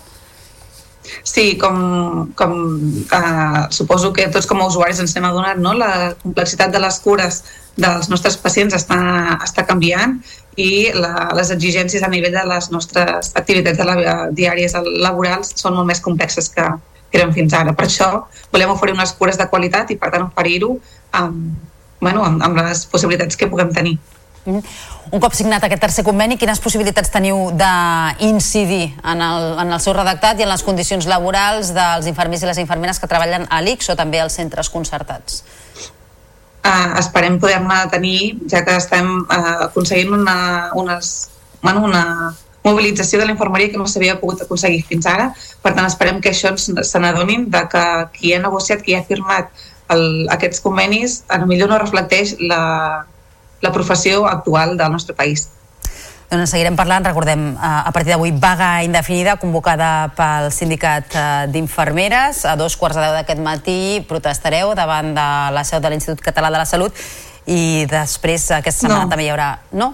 Sí, 1.22 1.58
com, 1.60 2.32
com 2.34 2.52
eh, 3.12 3.66
suposo 3.70 4.12
que 4.12 4.28
tots 4.32 4.46
com 4.46 4.62
a 4.62 4.68
usuaris 4.70 5.00
ens 5.00 5.14
hem 5.16 5.26
adonat, 5.28 5.60
no? 5.60 5.74
la 5.74 6.14
complexitat 6.22 6.72
de 6.72 6.80
les 6.80 6.98
cures 7.04 7.42
dels 7.76 8.08
nostres 8.08 8.36
pacients 8.40 8.74
està, 8.74 8.98
està 9.44 9.66
canviant 9.66 10.20
i 10.56 10.90
la, 10.94 11.30
les 11.36 11.50
exigències 11.54 12.02
a 12.02 12.10
nivell 12.12 12.34
de 12.34 12.44
les 12.48 12.70
nostres 12.70 13.32
activitats 13.34 13.78
de 13.78 13.86
la, 13.88 14.16
diàries 14.30 14.76
laborals 15.02 15.54
són 15.58 15.78
molt 15.78 15.90
més 15.90 16.02
complexes 16.04 16.50
que, 16.54 16.66
que 17.10 17.20
eren 17.20 17.34
fins 17.34 17.54
ara. 17.56 17.74
Per 17.76 17.86
això 17.88 18.10
volem 18.52 18.74
oferir 18.74 18.96
unes 18.96 19.14
cures 19.18 19.38
de 19.40 19.48
qualitat 19.50 19.90
i 19.94 19.98
per 20.00 20.12
tant 20.14 20.28
oferir-ho 20.28 20.76
amb, 21.20 21.54
bueno, 22.00 22.24
amb, 22.26 22.42
amb 22.42 22.60
les 22.62 22.84
possibilitats 22.90 23.38
que 23.40 23.50
puguem 23.50 23.72
tenir. 23.74 23.96
Mm. 24.44 24.60
Un 25.14 25.20
cop 25.20 25.34
signat 25.36 25.62
aquest 25.64 25.82
tercer 25.84 26.02
conveni, 26.04 26.36
quines 26.40 26.60
possibilitats 26.60 27.12
teniu 27.12 27.50
d'incidir 27.54 28.86
en, 29.04 29.20
el, 29.22 29.44
en 29.62 29.74
el 29.76 29.80
seu 29.80 29.94
redactat 29.96 30.40
i 30.40 30.46
en 30.46 30.50
les 30.50 30.64
condicions 30.66 31.06
laborals 31.08 31.70
dels 31.76 32.08
infermers 32.10 32.42
i 32.42 32.48
les 32.48 32.60
infermeres 32.62 33.00
que 33.00 33.08
treballen 33.10 33.46
a 33.48 33.60
l'ICS 33.64 33.92
o 33.94 33.96
també 34.00 34.20
als 34.20 34.36
centres 34.40 34.72
concertats? 34.72 35.42
Uh, 36.64 36.96
esperem 36.96 37.36
poder-ne 37.36 37.82
tenir, 37.92 38.38
ja 38.48 38.62
que 38.64 38.72
estem 38.80 39.08
uh, 39.20 39.66
aconseguint 39.66 40.14
una, 40.16 40.36
unes, 40.80 41.10
bueno, 41.60 41.82
una 41.84 42.32
mobilització 42.64 43.20
de 43.20 43.26
la 43.28 43.34
infermeria 43.34 43.68
que 43.70 43.76
no 43.76 43.84
s'havia 43.86 44.16
pogut 44.20 44.40
aconseguir 44.46 44.80
fins 44.88 45.04
ara. 45.10 45.28
Per 45.60 45.74
tant, 45.74 45.84
esperem 45.84 46.22
que 46.24 46.32
això 46.32 46.54
se 46.56 47.02
n'adonin 47.02 47.50
de 47.52 47.66
que 47.68 47.84
qui 48.16 48.32
ha 48.32 48.40
negociat, 48.40 48.80
qui 48.80 48.96
ha 48.96 49.04
firmat 49.04 49.52
el, 49.92 50.24
aquests 50.32 50.64
convenis, 50.64 51.18
a 51.28 51.42
millor 51.44 51.68
no 51.68 51.82
reflecteix 51.82 52.38
la, 52.40 52.62
la 53.60 53.72
professió 53.76 54.24
actual 54.30 54.78
del 54.80 54.96
nostre 54.96 55.16
país. 55.16 55.50
Doncs 56.30 56.50
seguirem 56.50 56.76
parlant, 56.76 57.04
recordem, 57.04 57.52
a 57.60 57.90
partir 57.94 58.14
d'avui 58.14 58.32
vaga 58.40 58.82
indefinida 58.82 59.36
convocada 59.40 60.10
pel 60.16 60.50
sindicat 60.54 61.16
d'infermeres. 61.52 62.44
A 62.48 62.56
dos 62.56 62.76
quarts 62.80 62.96
de 62.98 63.04
deu 63.04 63.18
d'aquest 63.18 63.42
matí 63.44 63.78
protestareu 64.08 64.74
davant 64.74 65.12
de 65.14 65.28
la 65.54 65.64
seu 65.64 65.82
de 65.84 65.92
l'Institut 65.92 66.24
Català 66.24 66.50
de 66.50 66.62
la 66.62 66.68
Salut 66.68 66.96
i 67.46 67.84
després 67.90 68.50
aquesta 68.56 68.86
setmana 68.86 69.04
no. 69.04 69.12
també 69.12 69.28
hi 69.28 69.34
haurà... 69.34 69.50
No? 69.76 69.92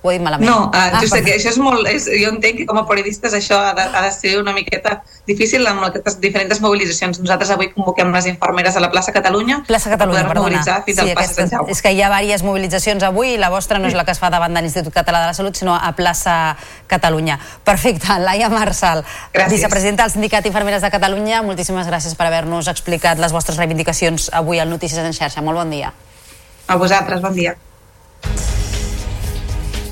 Ho 0.00 0.12
he 0.12 0.14
dit 0.14 0.22
malament. 0.22 0.46
No, 0.46 0.68
uh, 0.68 0.78
ah, 0.78 1.00
jo 1.02 1.08
sé 1.10 1.24
que 1.26 1.32
això 1.34 1.50
és 1.50 1.56
molt... 1.58 1.88
És, 1.90 2.04
jo 2.06 2.28
entenc 2.30 2.60
que 2.60 2.66
com 2.68 2.78
a 2.78 2.84
periodistes 2.86 3.32
això 3.34 3.56
ha 3.58 3.72
de, 3.74 3.82
ha 3.82 4.02
de 4.04 4.12
ser 4.14 4.36
una 4.38 4.52
miqueta 4.54 5.00
difícil 5.26 5.66
amb 5.66 5.82
aquestes 5.88 6.20
diferents 6.22 6.60
mobilitzacions. 6.62 7.18
Nosaltres 7.24 7.50
avui 7.50 7.72
convoquem 7.72 8.12
les 8.14 8.28
infermeres 8.30 8.78
a 8.78 8.82
la 8.84 8.92
plaça 8.92 9.12
Catalunya 9.16 9.58
plaça 9.66 9.90
Catalunya, 9.90 10.22
per 10.22 10.36
poder 10.36 10.44
mobilitzar 10.44 10.78
fins 10.86 11.00
sí, 11.00 11.02
al 11.02 11.18
plaça 11.18 11.34
Sant 11.40 11.50
Jaume. 11.50 11.74
És 11.74 11.82
que 11.82 11.90
hi 11.96 12.02
ha 12.04 12.12
diverses 12.14 12.46
mobilitzacions 12.46 13.08
avui 13.10 13.34
i 13.34 13.42
la 13.42 13.50
vostra 13.50 13.82
no 13.82 13.90
és 13.90 13.98
la 13.98 14.06
que 14.06 14.14
es 14.14 14.22
fa 14.22 14.30
davant 14.30 14.54
de 14.54 14.62
l'Institut 14.62 14.94
Català 14.94 15.24
de 15.24 15.32
la 15.32 15.34
Salut, 15.34 15.58
sinó 15.58 15.74
a 15.74 15.90
plaça 15.98 16.56
Catalunya. 16.86 17.40
Perfecte. 17.66 18.20
Laia 18.22 18.48
Marçal, 18.54 19.02
gràcies. 19.34 19.58
vicepresidenta 19.58 20.06
del 20.06 20.14
Sindicat 20.14 20.46
Infermeres 20.46 20.86
de 20.86 20.92
Catalunya, 20.94 21.42
moltíssimes 21.42 21.90
gràcies 21.90 22.14
per 22.14 22.30
haver-nos 22.30 22.70
explicat 22.70 23.18
les 23.18 23.34
vostres 23.34 23.58
reivindicacions 23.58 24.30
avui 24.32 24.62
al 24.62 24.70
Notícies 24.70 25.02
en 25.02 25.12
xarxa. 25.12 25.42
Molt 25.42 25.58
bon 25.58 25.74
dia. 25.74 25.92
A 26.68 26.76
vosaltres, 26.76 27.20
bon 27.24 27.34
dia 27.34 27.58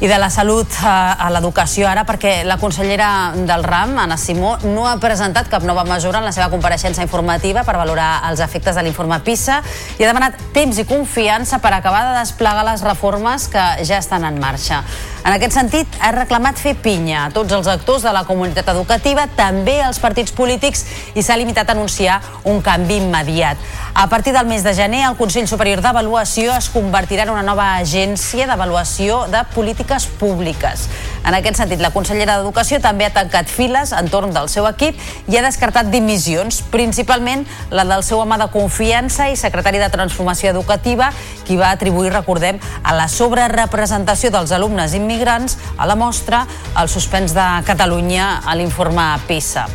i 0.01 0.09
de 0.09 0.18
la 0.20 0.28
salut 0.28 0.68
a, 0.84 1.14
a 1.16 1.30
l'educació 1.32 1.86
ara 1.88 2.03
perquè 2.05 2.42
la 2.44 2.59
consellera 2.61 3.32
del 3.36 3.64
RAM, 3.64 3.94
Anna 3.99 4.18
Simó, 4.20 4.57
no 4.68 4.84
ha 4.84 4.99
presentat 5.01 5.49
cap 5.49 5.64
nova 5.64 5.86
mesura 5.88 6.20
en 6.20 6.28
la 6.28 6.34
seva 6.36 6.51
compareixença 6.53 7.05
informativa 7.07 7.64
per 7.64 7.78
valorar 7.80 8.11
els 8.28 8.42
efectes 8.44 8.76
de 8.76 8.84
l'informe 8.84 9.18
PISA 9.24 9.62
i 9.97 10.05
ha 10.05 10.11
demanat 10.11 10.36
temps 10.53 10.76
i 10.76 10.84
confiança 10.84 11.62
per 11.64 11.72
acabar 11.72 12.05
de 12.11 12.18
desplegar 12.20 12.66
les 12.68 12.84
reformes 12.84 13.49
que 13.49 13.64
ja 13.88 14.03
estan 14.03 14.28
en 14.28 14.40
marxa. 14.40 14.82
En 15.27 15.35
aquest 15.35 15.57
sentit, 15.57 15.97
ha 15.99 16.12
reclamat 16.14 16.61
fer 16.62 16.77
pinya 16.79 17.24
a 17.24 17.31
tots 17.35 17.51
els 17.51 17.66
actors 17.66 18.05
de 18.07 18.12
la 18.14 18.20
comunitat 18.29 18.68
educativa, 18.70 19.24
també 19.35 19.74
als 19.83 19.99
partits 19.99 20.31
polítics, 20.31 20.85
i 21.18 21.24
s'ha 21.27 21.35
limitat 21.35 21.66
a 21.66 21.74
anunciar 21.74 22.20
un 22.47 22.61
canvi 22.62 23.01
immediat. 23.01 23.59
A 23.99 24.07
partir 24.07 24.37
del 24.37 24.47
mes 24.47 24.62
de 24.62 24.70
gener, 24.79 25.03
el 25.09 25.16
Consell 25.18 25.49
Superior 25.51 25.83
d'Avaluació 25.83 26.55
es 26.55 26.70
convertirà 26.70 27.27
en 27.27 27.33
una 27.35 27.43
nova 27.43 27.72
agència 27.81 28.47
d'avaluació 28.47 29.24
de 29.33 29.43
polítiques 29.57 30.07
públiques. 30.20 30.87
En 31.27 31.35
aquest 31.35 31.59
sentit, 31.59 31.81
la 31.83 31.91
consellera 31.91 32.39
d'Educació 32.39 32.79
també 32.81 33.09
ha 33.09 33.11
tancat 33.11 33.51
files 33.51 33.93
entorn 33.97 34.33
del 34.33 34.49
seu 34.49 34.66
equip 34.70 34.95
i 35.27 35.37
ha 35.37 35.43
descartat 35.43 35.91
dimissions, 35.91 36.62
principalment 36.70 37.45
la 37.70 37.85
del 37.85 38.05
seu 38.07 38.22
home 38.22 38.39
de 38.39 38.47
confiança 38.55 39.29
i 39.29 39.37
secretari 39.37 39.83
de 39.83 39.91
Transformació 39.91 40.53
Educativa, 40.55 41.11
qui 41.45 41.59
va 41.59 41.72
atribuir, 41.74 42.12
recordem, 42.14 42.61
a 42.83 42.95
la 42.95 43.09
sobrerepresentació 43.11 44.31
dels 44.31 44.55
alumnes 44.55 44.95
immigrants 44.95 45.27
migrants 45.27 45.59
a 45.77 45.87
la 45.87 45.97
mostra 45.97 46.47
el 46.79 46.89
suspens 46.89 47.35
de 47.35 47.47
Catalunya 47.64 48.43
a 48.45 48.55
l'informe 48.55 49.05
PISA. 49.27 49.66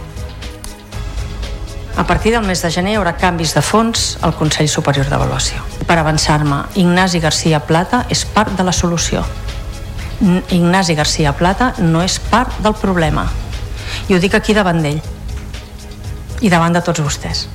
A 1.97 2.07
partir 2.07 2.31
del 2.31 2.45
mes 2.47 2.61
de 2.63 2.71
gener 2.71 2.93
hi 2.93 2.99
haurà 2.99 3.17
canvis 3.19 3.53
de 3.53 3.61
fons 3.61 4.17
al 4.21 4.33
Consell 4.39 4.69
Superior 4.71 5.09
d'Avaluació. 5.11 5.59
Per 5.87 5.97
avançar-me, 5.99 6.63
Ignasi 6.79 7.19
Garcia 7.19 7.59
Plata 7.59 8.05
és 8.09 8.23
part 8.23 8.55
de 8.55 8.63
la 8.63 8.71
solució. 8.71 9.25
Ignasi 10.21 10.93
Garcia 10.93 11.33
Plata 11.33 11.71
no 11.81 12.03
és 12.05 12.19
part 12.29 12.61
del 12.61 12.75
problema. 12.77 13.25
I 14.09 14.15
ho 14.15 14.21
dic 14.21 14.37
aquí 14.37 14.53
davant 14.53 14.81
d'ell 14.83 15.01
i 16.41 16.49
davant 16.49 16.73
de 16.73 16.81
tots 16.85 17.01
vostès. 17.01 17.47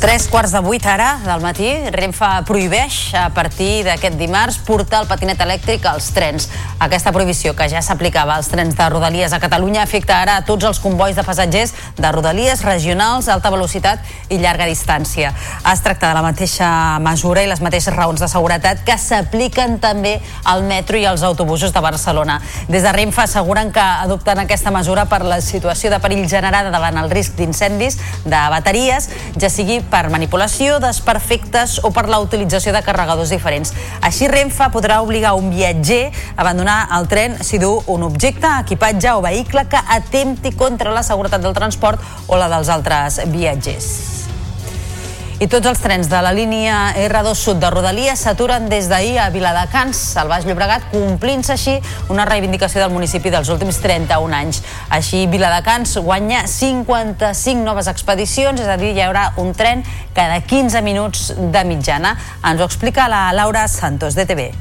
Tres 0.00 0.28
quarts 0.32 0.54
de 0.56 0.60
vuit 0.64 0.84
ara 0.88 1.18
del 1.20 1.42
matí, 1.44 1.68
Renfe 1.92 2.24
prohibeix 2.48 3.10
a 3.12 3.26
partir 3.36 3.82
d'aquest 3.84 4.14
dimarts 4.16 4.56
portar 4.64 5.02
el 5.02 5.08
patinet 5.10 5.42
elèctric 5.44 5.84
als 5.84 6.06
trens. 6.16 6.46
Aquesta 6.80 7.12
prohibició, 7.12 7.52
que 7.52 7.66
ja 7.68 7.82
s'aplicava 7.84 8.32
als 8.32 8.48
trens 8.48 8.78
de 8.78 8.86
Rodalies 8.88 9.34
a 9.36 9.40
Catalunya, 9.42 9.82
afecta 9.82 10.22
ara 10.22 10.38
a 10.40 10.44
tots 10.48 10.64
els 10.64 10.80
convois 10.80 11.12
de 11.18 11.24
passatgers 11.26 11.74
de 11.98 12.12
Rodalies, 12.16 12.62
regionals, 12.64 13.28
alta 13.28 13.52
velocitat 13.52 14.00
i 14.32 14.38
llarga 14.40 14.64
distància. 14.64 15.34
Es 15.68 15.84
tracta 15.84 16.08
de 16.08 16.16
la 16.16 16.24
mateixa 16.24 16.70
mesura 17.04 17.44
i 17.44 17.52
les 17.52 17.60
mateixes 17.60 17.92
raons 17.92 18.24
de 18.24 18.30
seguretat 18.32 18.80
que 18.88 18.96
s'apliquen 18.96 19.76
també 19.84 20.14
al 20.48 20.64
metro 20.64 20.96
i 20.96 21.04
als 21.04 21.26
autobusos 21.28 21.76
de 21.76 21.84
Barcelona. 21.84 22.38
Des 22.72 22.88
de 22.88 22.96
Renfe 22.96 23.26
asseguren 23.26 23.68
que 23.68 23.84
adopten 23.84 24.40
aquesta 24.40 24.72
mesura 24.72 25.04
per 25.12 25.20
la 25.28 25.42
situació 25.44 25.92
de 25.92 26.00
perill 26.00 26.24
generada 26.24 26.72
davant 26.72 26.96
el 27.04 27.12
risc 27.12 27.36
d'incendis 27.36 28.00
de 28.24 28.42
bateries, 28.56 29.12
ja 29.36 29.52
sigui 29.52 29.82
per 29.90 30.06
manipulació, 30.12 30.78
desperfectes 30.82 31.80
o 31.84 31.90
per 31.94 32.06
la 32.10 32.20
utilització 32.22 32.72
de 32.76 32.82
carregadors 32.86 33.32
diferents. 33.34 33.74
Així 34.06 34.30
Renfe 34.30 34.70
podrà 34.74 35.00
obligar 35.02 35.34
un 35.38 35.50
viatger 35.52 36.10
a 36.10 36.40
abandonar 36.44 36.78
el 36.98 37.10
tren 37.10 37.36
si 37.44 37.58
du 37.58 37.74
un 37.90 38.06
objecte, 38.06 38.48
equipatge 38.64 39.16
o 39.16 39.24
vehicle 39.24 39.66
que 39.68 39.82
atempti 39.98 40.54
contra 40.54 40.94
la 40.94 41.02
seguretat 41.02 41.42
del 41.42 41.56
transport 41.56 42.00
o 42.28 42.40
la 42.40 42.48
dels 42.52 42.70
altres 42.70 43.20
viatgers. 43.34 44.19
I 45.40 45.46
tots 45.48 45.64
els 45.70 45.78
trens 45.80 46.04
de 46.12 46.18
la 46.20 46.34
línia 46.36 46.90
R2 47.00 47.30
Sud 47.32 47.62
de 47.62 47.70
Rodalies 47.72 48.26
s'aturen 48.26 48.66
des 48.68 48.90
d'ahir 48.90 49.14
a 49.24 49.30
Viladecans, 49.32 49.96
al 50.20 50.28
Baix 50.28 50.44
Llobregat, 50.44 50.90
complint-se 50.92 51.54
així 51.56 51.78
una 52.12 52.26
reivindicació 52.28 52.82
del 52.82 52.92
municipi 52.92 53.32
dels 53.32 53.48
últims 53.48 53.80
31 53.80 54.36
anys. 54.36 54.60
Així, 54.92 55.24
Viladecans 55.32 55.96
guanya 56.04 56.44
55 56.44 57.64
noves 57.64 57.88
expedicions, 57.88 58.60
és 58.60 58.68
a 58.68 58.76
dir, 58.76 58.92
hi 58.92 59.00
haurà 59.06 59.30
un 59.40 59.54
tren 59.56 59.80
cada 60.12 60.42
15 60.44 60.84
minuts 60.84 61.30
de 61.40 61.64
mitjana. 61.64 62.18
Ens 62.44 62.60
ho 62.60 62.68
explica 62.68 63.08
la 63.08 63.30
Laura 63.32 63.64
Santos, 63.64 64.20
de 64.20 64.28
TV. 64.28 64.52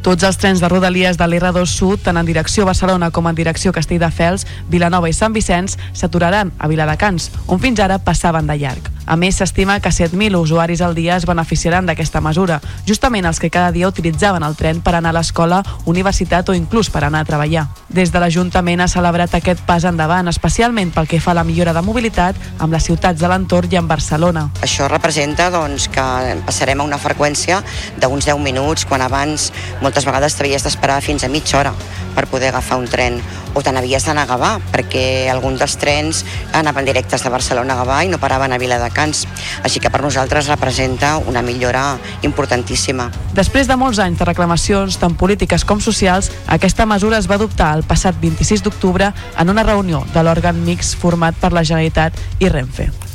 Tots 0.00 0.24
els 0.24 0.38
trens 0.40 0.62
de 0.62 0.68
Rodalies 0.68 1.18
de 1.20 1.26
l'R2 1.28 1.66
Sud, 1.68 2.00
tant 2.06 2.16
en 2.16 2.24
direcció 2.24 2.64
Barcelona 2.64 3.10
com 3.12 3.26
en 3.28 3.36
direcció 3.36 3.68
Castelldefels, 3.76 4.46
Vilanova 4.72 5.10
i 5.10 5.12
Sant 5.12 5.36
Vicenç, 5.36 5.76
s'aturaran 5.92 6.54
a 6.56 6.70
Viladecans, 6.72 7.28
on 7.46 7.60
fins 7.60 7.84
ara 7.84 8.00
passaven 8.00 8.48
de 8.48 8.56
llarg. 8.56 8.88
A 9.10 9.16
més, 9.18 9.40
s'estima 9.40 9.80
que 9.82 9.90
7.000 9.90 10.38
usuaris 10.38 10.80
al 10.86 10.94
dia 10.94 11.16
es 11.18 11.26
beneficiaran 11.26 11.84
d'aquesta 11.88 12.20
mesura, 12.22 12.60
justament 12.86 13.26
els 13.26 13.40
que 13.42 13.50
cada 13.50 13.72
dia 13.74 13.88
utilitzaven 13.90 14.44
el 14.46 14.54
tren 14.56 14.80
per 14.80 14.94
anar 14.94 15.10
a 15.10 15.16
l'escola, 15.18 15.64
universitat 15.90 16.48
o 16.48 16.54
inclús 16.54 16.88
per 16.94 17.02
anar 17.04 17.24
a 17.24 17.28
treballar. 17.28 17.66
Des 17.90 18.12
de 18.14 18.22
l'Ajuntament 18.22 18.80
ha 18.80 18.88
celebrat 18.88 19.34
aquest 19.34 19.64
pas 19.66 19.84
endavant, 19.84 20.30
especialment 20.30 20.94
pel 20.94 21.10
que 21.10 21.20
fa 21.20 21.32
a 21.34 21.40
la 21.40 21.44
millora 21.44 21.74
de 21.74 21.82
mobilitat 21.82 22.38
amb 22.58 22.72
les 22.72 22.86
ciutats 22.86 23.20
de 23.20 23.28
l'entorn 23.28 23.72
i 23.72 23.80
en 23.80 23.88
Barcelona. 23.90 24.46
Això 24.62 24.86
representa 24.88 25.50
doncs, 25.50 25.88
que 25.90 26.06
passarem 26.46 26.80
a 26.80 26.86
una 26.86 27.00
freqüència 27.02 27.60
d'uns 27.98 28.30
10 28.30 28.38
minuts, 28.46 28.86
quan 28.86 29.02
abans 29.02 29.50
moltes 29.90 30.06
vegades 30.06 30.36
t'havies 30.38 30.62
d'esperar 30.62 31.00
fins 31.02 31.24
a 31.26 31.28
mitja 31.28 31.58
hora 31.58 31.72
per 32.14 32.28
poder 32.30 32.52
agafar 32.52 32.78
un 32.78 32.86
tren 32.86 33.16
o 33.58 33.62
te 33.62 33.72
n'havies 33.74 34.04
d'anar 34.06 34.22
a 34.22 34.30
Gavà, 34.30 34.50
perquè 34.70 35.26
alguns 35.32 35.58
dels 35.58 35.74
trens 35.82 36.20
anaven 36.54 36.86
directes 36.86 37.24
de 37.26 37.32
Barcelona 37.34 37.74
a 37.74 37.80
Gavà 37.80 37.96
i 38.06 38.12
no 38.12 38.20
paraven 38.22 38.54
a 38.54 38.60
Viladecans. 38.62 39.24
Així 39.66 39.82
que 39.82 39.90
per 39.90 40.02
nosaltres 40.04 40.46
representa 40.46 41.16
una 41.18 41.42
millora 41.42 41.98
importantíssima. 42.22 43.10
Després 43.34 43.66
de 43.66 43.74
molts 43.74 43.98
anys 43.98 44.22
de 44.22 44.30
reclamacions, 44.30 45.02
tant 45.02 45.18
polítiques 45.18 45.66
com 45.66 45.82
socials, 45.82 46.30
aquesta 46.46 46.86
mesura 46.86 47.18
es 47.18 47.26
va 47.26 47.40
adoptar 47.40 47.74
el 47.74 47.82
passat 47.82 48.14
26 48.22 48.62
d'octubre 48.62 49.10
en 49.10 49.50
una 49.50 49.66
reunió 49.66 50.06
de 50.14 50.22
l'òrgan 50.22 50.62
mix 50.62 50.94
format 50.94 51.34
per 51.34 51.50
la 51.50 51.66
Generalitat 51.66 52.14
i 52.38 52.48
Renfe. 52.48 53.09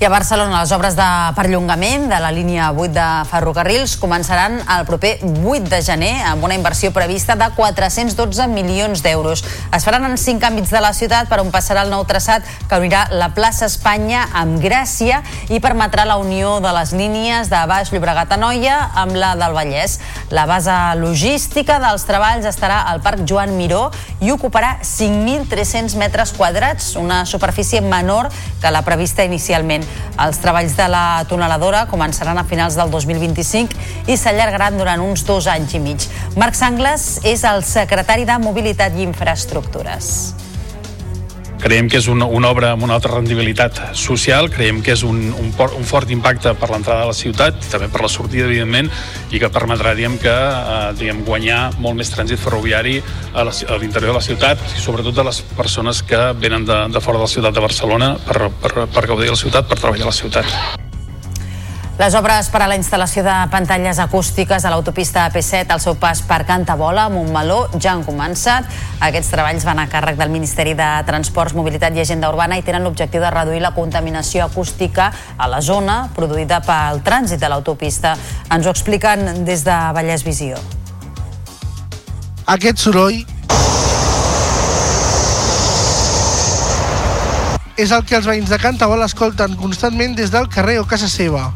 I 0.00 0.06
a 0.06 0.08
Barcelona 0.10 0.58
les 0.58 0.72
obres 0.74 0.96
de 0.98 1.06
perllongament 1.36 2.08
de 2.10 2.16
la 2.18 2.32
línia 2.34 2.72
8 2.74 2.90
de 2.96 3.04
ferrocarrils 3.30 3.92
començaran 4.02 4.56
el 4.74 4.82
proper 4.88 5.12
8 5.22 5.68
de 5.70 5.78
gener 5.86 6.16
amb 6.26 6.42
una 6.42 6.56
inversió 6.58 6.90
prevista 6.90 7.36
de 7.38 7.46
412 7.54 8.48
milions 8.50 9.04
d'euros. 9.04 9.44
Es 9.70 9.86
faran 9.86 10.02
en 10.08 10.18
cinc 10.18 10.42
àmbits 10.42 10.72
de 10.74 10.80
la 10.82 10.90
ciutat 10.98 11.30
per 11.30 11.38
on 11.44 11.52
passarà 11.54 11.84
el 11.86 11.92
nou 11.94 12.02
traçat 12.10 12.42
que 12.66 12.80
unirà 12.82 13.04
la 13.14 13.28
plaça 13.36 13.68
Espanya 13.70 14.24
amb 14.34 14.58
Gràcia 14.58 15.20
i 15.54 15.62
permetrà 15.62 16.08
la 16.10 16.18
unió 16.18 16.56
de 16.64 16.74
les 16.74 16.90
línies 16.90 17.52
de 17.52 17.62
Baix 17.70 17.94
Llobregat 17.94 18.34
a 18.34 18.40
Noia 18.40 18.80
amb 18.98 19.14
la 19.14 19.36
del 19.38 19.54
Vallès. 19.54 20.00
La 20.34 20.48
base 20.50 20.74
logística 20.98 21.78
dels 21.78 22.02
treballs 22.08 22.50
estarà 22.50 22.82
al 22.90 22.98
Parc 23.00 23.22
Joan 23.30 23.54
Miró 23.54 23.86
i 24.18 24.34
ocuparà 24.34 24.74
5.300 24.82 25.94
metres 26.02 26.34
quadrats, 26.34 26.96
una 26.98 27.22
superfície 27.30 27.80
menor 27.80 28.32
que 28.60 28.74
la 28.74 28.82
prevista 28.82 29.22
inicialment. 29.22 29.83
Els 30.24 30.38
treballs 30.42 30.76
de 30.78 30.86
la 30.90 31.24
tuneladora 31.30 31.84
començaran 31.90 32.38
a 32.38 32.46
finals 32.46 32.78
del 32.78 32.92
2025 32.92 34.10
i 34.10 34.16
s'allargaran 34.20 34.78
durant 34.78 35.02
uns 35.02 35.26
dos 35.26 35.50
anys 35.50 35.74
i 35.74 35.82
mig. 35.82 36.08
Marc 36.36 36.54
Sangles 36.58 37.20
és 37.24 37.44
el 37.48 37.64
secretari 37.66 38.28
de 38.28 38.38
Mobilitat 38.38 38.94
i 38.98 39.06
Infraestructures. 39.08 40.43
Creiem 41.62 41.88
que 41.88 41.98
és 42.00 42.08
una, 42.12 42.26
una 42.26 42.50
obra 42.52 42.72
amb 42.74 42.84
una 42.84 42.96
altra 42.98 43.14
rendibilitat 43.14 43.78
social, 43.96 44.50
creiem 44.52 44.82
que 44.84 44.92
és 44.92 45.04
un, 45.06 45.20
un, 45.32 45.50
por, 45.56 45.72
un 45.78 45.86
fort 45.88 46.10
impacte 46.12 46.52
per 46.60 46.68
l'entrada 46.72 47.06
a 47.06 47.10
la 47.10 47.16
ciutat, 47.16 47.58
també 47.72 47.88
per 47.92 48.02
la 48.04 48.10
sortida, 48.12 48.46
evidentment, 48.48 48.90
i 49.32 49.40
que 49.42 49.50
permetrà 49.54 49.94
diguem, 49.96 50.18
que, 50.22 50.34
eh, 50.34 50.92
diguem, 51.00 51.24
guanyar 51.24 51.60
molt 51.80 51.98
més 52.00 52.12
trànsit 52.12 52.42
ferroviari 52.42 52.98
a 53.32 53.46
l'interior 53.48 54.12
de 54.12 54.18
la 54.18 54.24
ciutat 54.24 54.60
i 54.74 54.80
sobretot 54.82 55.16
de 55.16 55.28
les 55.30 55.42
persones 55.56 56.02
que 56.04 56.24
venen 56.38 56.66
de, 56.68 56.80
de 56.92 57.04
fora 57.04 57.22
de 57.22 57.28
la 57.28 57.34
ciutat 57.36 57.56
de 57.56 57.64
Barcelona 57.64 58.14
per, 58.28 58.50
per, 58.62 58.74
per 58.86 59.06
gaudir 59.08 59.30
de 59.30 59.38
la 59.38 59.44
ciutat, 59.46 59.70
per 59.70 59.80
treballar 59.80 60.10
a 60.10 60.12
la 60.12 60.18
ciutat. 60.22 60.92
Les 61.94 62.10
obres 62.18 62.48
per 62.50 62.58
a 62.58 62.66
la 62.66 62.74
instal·lació 62.74 63.22
de 63.22 63.32
pantalles 63.52 64.00
acústiques 64.02 64.64
a 64.66 64.70
l'autopista 64.72 65.28
AP7 65.28 65.70
al 65.70 65.80
seu 65.80 65.94
pas 65.94 66.24
per 66.26 66.40
Cantabola, 66.42 67.04
Montmeló, 67.06 67.68
ja 67.78 67.92
han 67.92 68.02
començat. 68.02 68.66
Aquests 68.98 69.30
treballs 69.30 69.62
van 69.62 69.78
a 69.78 69.84
càrrec 69.86 70.18
del 70.18 70.32
Ministeri 70.34 70.72
de 70.74 70.88
Transports, 71.06 71.54
Mobilitat 71.54 71.94
i 71.94 72.02
Agenda 72.02 72.32
Urbana 72.34 72.58
i 72.58 72.64
tenen 72.66 72.82
l'objectiu 72.82 73.22
de 73.22 73.30
reduir 73.30 73.62
la 73.62 73.70
contaminació 73.76 74.42
acústica 74.42 75.12
a 75.38 75.46
la 75.46 75.60
zona 75.62 76.08
produïda 76.16 76.58
pel 76.66 76.98
trànsit 77.06 77.38
de 77.38 77.52
l'autopista. 77.52 78.16
Ens 78.50 78.66
ho 78.66 78.74
expliquen 78.74 79.44
des 79.46 79.62
de 79.62 79.76
Vallès 79.94 80.26
Visió. 80.26 80.58
Aquest 82.50 82.82
soroll 82.82 83.22
és 87.78 87.94
el 87.94 88.02
que 88.02 88.18
els 88.18 88.26
veïns 88.26 88.50
de 88.50 88.58
Cantabola 88.58 89.06
escolten 89.06 89.54
constantment 89.62 90.18
des 90.18 90.34
del 90.34 90.50
carrer 90.50 90.80
o 90.82 90.88
casa 90.90 91.06
seva. 91.06 91.52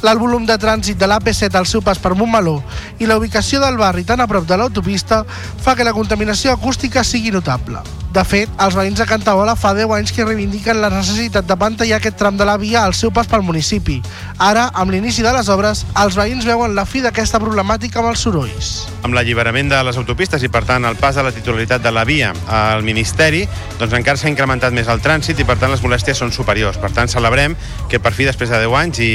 L'alt 0.00 0.20
volum 0.20 0.46
de 0.48 0.56
trànsit 0.56 0.96
de 0.96 1.08
l'AP7 1.10 1.60
al 1.60 1.68
seu 1.68 1.84
pas 1.84 1.98
per 2.00 2.14
Montmeló 2.16 2.56
i 2.98 3.08
la 3.08 3.18
ubicació 3.20 3.60
del 3.60 3.76
barri 3.76 4.06
tan 4.08 4.20
a 4.24 4.28
prop 4.30 4.48
de 4.48 4.56
l'autopista 4.56 5.24
fa 5.28 5.76
que 5.76 5.84
la 5.84 5.96
contaminació 5.96 6.54
acústica 6.56 7.04
sigui 7.04 7.30
notable. 7.34 7.82
De 8.10 8.24
fet, 8.26 8.50
els 8.58 8.74
veïns 8.74 8.98
de 8.98 9.04
Cantabola 9.06 9.52
fa 9.54 9.70
10 9.76 9.92
anys 9.94 10.10
que 10.10 10.24
reivindiquen 10.24 10.80
la 10.82 10.88
necessitat 10.90 11.46
de 11.46 11.54
pantallar 11.54 12.00
aquest 12.00 12.16
tram 12.18 12.34
de 12.34 12.46
la 12.48 12.56
via 12.58 12.80
al 12.82 12.94
seu 12.98 13.12
pas 13.14 13.28
pel 13.30 13.44
municipi. 13.46 14.00
Ara, 14.42 14.64
amb 14.74 14.90
l'inici 14.90 15.22
de 15.22 15.30
les 15.36 15.46
obres, 15.52 15.84
els 15.94 16.18
veïns 16.18 16.48
veuen 16.48 16.74
la 16.74 16.88
fi 16.90 17.04
d'aquesta 17.04 17.38
problemàtica 17.38 18.02
amb 18.02 18.10
els 18.10 18.26
sorolls. 18.26 18.72
Amb 19.06 19.14
l'alliberament 19.14 19.70
de 19.70 19.78
les 19.86 20.00
autopistes 20.00 20.42
i, 20.42 20.50
per 20.50 20.64
tant, 20.66 20.88
el 20.90 20.98
pas 20.98 21.14
de 21.14 21.22
la 21.22 21.30
titularitat 21.30 21.86
de 21.86 21.94
la 21.94 22.02
via 22.08 22.32
al 22.50 22.82
Ministeri, 22.82 23.44
doncs 23.78 23.94
encara 23.94 24.18
s'ha 24.18 24.32
incrementat 24.32 24.74
més 24.74 24.90
el 24.90 25.04
trànsit 25.06 25.38
i, 25.38 25.46
per 25.46 25.60
tant, 25.62 25.70
les 25.70 25.86
molèsties 25.86 26.18
són 26.18 26.34
superiors. 26.34 26.82
Per 26.82 26.90
tant, 26.90 27.06
celebrem 27.06 27.54
que 27.86 28.02
per 28.02 28.10
fi, 28.16 28.26
després 28.26 28.50
de 28.50 28.58
10 28.58 28.78
anys 28.82 29.04
i, 29.06 29.12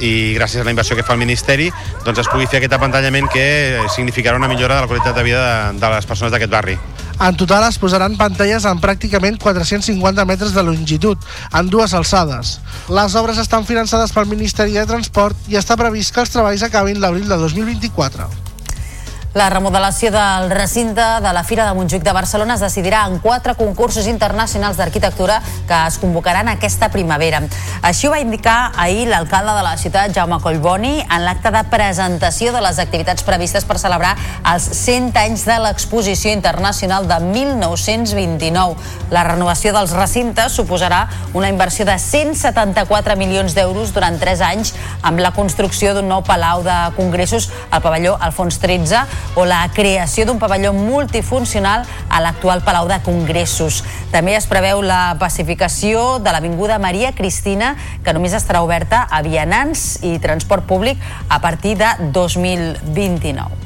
i 0.00 0.34
gràcies 0.34 0.62
a 0.62 0.66
la 0.66 0.74
inversió 0.74 0.96
que 0.96 1.04
fa 1.06 1.14
el 1.14 1.22
Ministeri 1.22 1.70
doncs 2.04 2.24
es 2.24 2.30
pugui 2.30 2.48
fer 2.50 2.60
aquest 2.60 2.74
apantallament 2.76 3.28
que 3.32 3.46
significarà 3.94 4.38
una 4.40 4.50
millora 4.50 4.76
de 4.76 4.86
la 4.86 4.90
qualitat 4.90 5.16
de 5.16 5.26
vida 5.26 5.42
de, 5.44 5.80
de 5.80 5.90
les 5.94 6.06
persones 6.06 6.34
d'aquest 6.34 6.52
barri. 6.52 6.78
En 7.22 7.36
total 7.38 7.62
es 7.68 7.78
posaran 7.78 8.16
pantalles 8.18 8.64
en 8.66 8.80
pràcticament 8.82 9.38
450 9.38 10.24
metres 10.26 10.54
de 10.54 10.64
longitud, 10.66 11.18
en 11.54 11.70
dues 11.70 11.94
alçades. 11.94 12.58
Les 12.90 13.14
obres 13.14 13.38
estan 13.38 13.66
finançades 13.68 14.12
pel 14.12 14.26
Ministeri 14.30 14.74
de 14.74 14.86
Transport 14.90 15.46
i 15.48 15.60
està 15.60 15.78
previst 15.78 16.14
que 16.14 16.24
els 16.24 16.34
treballs 16.34 16.66
acabin 16.66 17.00
l'abril 17.00 17.30
de 17.30 17.38
2024. 17.38 18.43
La 19.34 19.48
remodelació 19.50 20.12
del 20.14 20.52
recinte 20.54 21.02
de 21.18 21.30
la 21.34 21.42
Fira 21.42 21.64
de 21.66 21.74
Montjuïc 21.74 22.04
de 22.06 22.12
Barcelona 22.14 22.54
es 22.54 22.60
decidirà 22.62 23.00
en 23.10 23.16
quatre 23.18 23.56
concursos 23.58 24.06
internacionals 24.06 24.76
d'arquitectura 24.78 25.40
que 25.66 25.78
es 25.88 25.96
convocaran 25.98 26.46
aquesta 26.52 26.86
primavera. 26.94 27.40
Així 27.82 28.06
ho 28.06 28.12
va 28.12 28.20
indicar 28.22 28.70
ahir 28.78 29.08
l'alcalde 29.08 29.56
de 29.56 29.64
la 29.66 29.72
ciutat, 29.76 30.14
Jaume 30.14 30.38
Collboni, 30.38 31.00
en 31.02 31.24
l'acte 31.26 31.50
de 31.50 31.64
presentació 31.72 32.52
de 32.54 32.60
les 32.62 32.78
activitats 32.78 33.26
previstes 33.26 33.66
per 33.66 33.80
celebrar 33.82 34.12
els 34.52 34.68
100 34.84 35.18
anys 35.24 35.42
de 35.50 35.58
l'exposició 35.66 36.30
internacional 36.30 37.10
de 37.10 37.18
1929. 37.26 38.78
La 39.10 39.26
renovació 39.26 39.74
dels 39.74 39.96
recintes 39.98 40.54
suposarà 40.54 41.08
una 41.34 41.50
inversió 41.50 41.82
de 41.90 41.98
174 41.98 43.18
milions 43.18 43.58
d'euros 43.58 43.90
durant 43.98 44.22
3 44.22 44.46
anys 44.52 44.76
amb 45.02 45.18
la 45.18 45.34
construcció 45.34 45.90
d'un 45.98 46.06
nou 46.06 46.22
palau 46.22 46.62
de 46.62 46.78
congressos 46.94 47.50
al 47.72 47.82
pavelló 47.82 48.14
Alfons 48.22 48.62
XIII 48.62 49.23
o 49.34 49.44
la 49.48 49.62
creació 49.74 50.26
d'un 50.26 50.38
pavelló 50.38 50.72
multifuncional 50.76 51.84
a 52.08 52.20
l'actual 52.20 52.62
Palau 52.66 52.88
de 52.90 53.00
Congressos. 53.06 53.82
També 54.12 54.36
es 54.36 54.48
preveu 54.50 54.82
la 54.84 55.16
pacificació 55.18 56.20
de 56.20 56.32
l'Avinguda 56.34 56.78
Maria 56.78 57.14
Cristina, 57.16 57.74
que 58.04 58.14
només 58.14 58.36
estarà 58.36 58.62
oberta 58.62 59.06
a 59.10 59.22
vianants 59.26 60.04
i 60.04 60.18
transport 60.22 60.68
públic 60.68 61.00
a 61.28 61.40
partir 61.40 61.78
de 61.80 61.90
2029. 62.12 63.63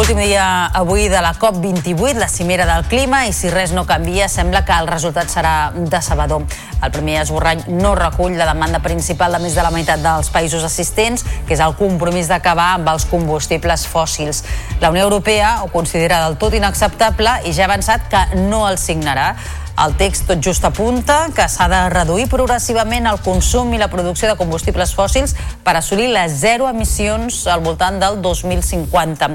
Últim 0.00 0.16
dia 0.16 0.64
avui 0.72 1.10
de 1.12 1.20
la 1.20 1.34
COP28, 1.36 2.16
la 2.16 2.28
cimera 2.32 2.64
del 2.64 2.86
clima, 2.88 3.26
i 3.28 3.34
si 3.36 3.50
res 3.52 3.74
no 3.76 3.82
canvia, 3.84 4.30
sembla 4.32 4.62
que 4.64 4.72
el 4.72 4.88
resultat 4.88 5.28
serà 5.28 5.74
decebedor. 5.76 6.46
El 6.80 6.94
primer 6.94 7.18
esborrany 7.20 7.66
no 7.68 7.92
recull 7.98 8.38
la 8.40 8.46
demanda 8.48 8.80
principal 8.80 9.36
de 9.36 9.42
més 9.44 9.52
de 9.52 9.60
la 9.60 9.68
meitat 9.74 10.00
dels 10.00 10.32
països 10.32 10.64
assistents, 10.64 11.26
que 11.44 11.52
és 11.52 11.60
el 11.60 11.76
compromís 11.76 12.32
d'acabar 12.32 12.70
amb 12.78 12.88
els 12.94 13.04
combustibles 13.12 13.84
fòssils. 13.92 14.40
La 14.80 14.88
Unió 14.88 15.04
Europea 15.04 15.58
ho 15.66 15.68
considera 15.68 16.24
del 16.24 16.40
tot 16.40 16.56
inacceptable 16.56 17.42
i 17.44 17.52
ja 17.52 17.66
ha 17.66 17.68
avançat 17.68 18.08
que 18.08 18.24
no 18.48 18.64
el 18.70 18.80
signarà. 18.80 19.34
El 19.80 19.94
text 19.96 20.26
tot 20.28 20.42
just 20.44 20.64
apunta 20.68 21.30
que 21.32 21.46
s'ha 21.48 21.64
de 21.72 21.78
reduir 21.88 22.26
progressivament 22.28 23.06
el 23.08 23.20
consum 23.24 23.70
i 23.72 23.78
la 23.80 23.86
producció 23.88 24.28
de 24.28 24.36
combustibles 24.36 24.92
fòssils 24.92 25.32
per 25.64 25.72
assolir 25.78 26.10
les 26.12 26.34
zero 26.42 26.66
emissions 26.68 27.38
al 27.48 27.62
voltant 27.64 27.96
del 28.02 28.18
2050. 28.20 29.30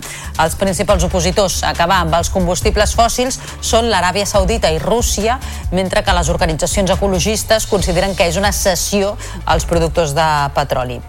Els 0.45 0.57
principals 0.61 1.07
opositors 1.09 1.63
a 1.63 1.73
acabar 1.73 1.97
amb 2.03 2.13
els 2.19 2.29
combustibles 2.29 2.93
fòssils 2.93 3.39
són 3.57 3.89
l'Aràbia 3.89 4.29
Saudita 4.29 4.69
i 4.69 4.77
Rússia, 4.77 5.39
mentre 5.73 6.05
que 6.05 6.13
les 6.13 6.29
organitzacions 6.29 6.93
ecologistes 6.93 7.65
consideren 7.65 8.13
que 8.13 8.29
és 8.29 8.37
una 8.37 8.53
cessió 8.53 9.15
als 9.49 9.65
productors 9.65 10.13
de 10.13 10.29
petroli. 10.53 11.01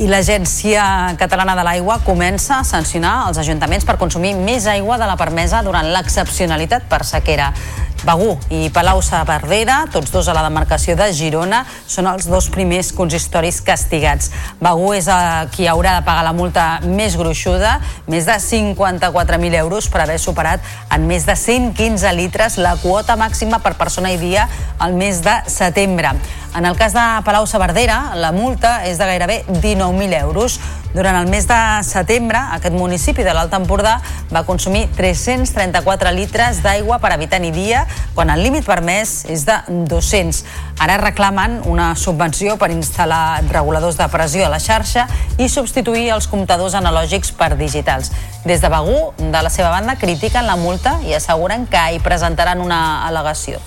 I 0.00 0.06
l'Agència 0.08 0.82
Catalana 1.20 1.52
de 1.58 1.60
l'Aigua 1.66 1.98
comença 2.00 2.54
a 2.56 2.64
sancionar 2.64 3.26
els 3.28 3.36
ajuntaments 3.42 3.84
per 3.84 3.98
consumir 4.00 4.30
més 4.32 4.64
aigua 4.64 4.96
de 4.96 5.04
la 5.04 5.16
permesa 5.20 5.60
durant 5.60 5.90
l'excepcionalitat 5.92 6.86
per 6.88 7.02
sequera. 7.04 7.50
Begú 8.00 8.32
i 8.48 8.70
Palau-Saverdera, 8.72 9.82
tots 9.92 10.08
dos 10.12 10.28
a 10.30 10.34
la 10.36 10.44
demarcació 10.46 10.94
de 10.96 11.10
Girona, 11.12 11.60
són 11.84 12.08
els 12.08 12.24
dos 12.30 12.48
primers 12.52 12.94
consistoris 12.96 13.60
castigats. 13.60 14.30
Begú 14.60 14.94
és 14.96 15.08
el 15.12 15.50
qui 15.52 15.68
haurà 15.68 15.98
de 15.98 16.06
pagar 16.06 16.24
la 16.24 16.32
multa 16.32 16.66
més 16.86 17.18
gruixuda, 17.20 17.76
més 18.08 18.24
de 18.24 18.38
54.000 18.40 19.60
euros 19.60 19.90
per 19.92 20.06
haver 20.06 20.16
superat 20.22 20.64
en 20.96 21.04
més 21.10 21.28
de 21.28 21.36
115 21.36 22.14
litres 22.16 22.56
la 22.56 22.78
quota 22.80 23.18
màxima 23.20 23.60
per 23.60 23.76
persona 23.76 24.14
i 24.14 24.20
dia 24.20 24.48
al 24.80 24.96
mes 24.96 25.20
de 25.20 25.36
setembre. 25.52 26.16
En 26.56 26.64
el 26.66 26.74
cas 26.74 26.96
de 26.96 27.04
Palau-Saverdera, 27.22 28.16
la 28.18 28.32
multa 28.34 28.80
és 28.88 28.98
de 28.98 29.06
gairebé 29.06 29.42
19.000 29.46 30.16
euros. 30.24 30.56
Durant 30.90 31.14
el 31.14 31.28
mes 31.30 31.46
de 31.46 31.56
setembre, 31.86 32.40
aquest 32.56 32.74
municipi 32.74 33.22
de 33.22 33.30
l'Alt 33.30 33.52
Empordà 33.54 34.00
va 34.34 34.42
consumir 34.42 34.88
334 34.98 36.10
litres 36.16 36.58
d'aigua 36.64 36.98
per 36.98 37.12
habitant 37.14 37.46
i 37.46 37.52
dia, 37.54 37.84
quan 38.16 38.32
el 38.34 38.42
límit 38.42 38.66
permès 38.66 39.20
és 39.30 39.44
de 39.46 39.60
200. 39.68 40.42
Ara 40.82 40.96
reclamen 40.98 41.60
una 41.70 41.92
subvenció 41.94 42.56
per 42.58 42.72
instal·lar 42.74 43.44
reguladors 43.52 44.00
de 44.00 44.08
pressió 44.10 44.48
a 44.48 44.50
la 44.50 44.58
xarxa 44.58 45.06
i 45.38 45.46
substituir 45.46 46.08
els 46.10 46.26
comptadors 46.26 46.74
analògics 46.74 47.30
per 47.38 47.52
digitals. 47.54 48.10
Des 48.42 48.58
de 48.58 48.72
Begú, 48.72 49.12
de 49.20 49.44
la 49.46 49.50
seva 49.50 49.70
banda, 49.70 49.94
critiquen 49.94 50.50
la 50.50 50.58
multa 50.58 50.98
i 51.06 51.14
asseguren 51.14 51.70
que 51.70 51.86
hi 51.94 52.02
presentaran 52.02 52.58
una 52.66 53.06
al·legació. 53.06 53.62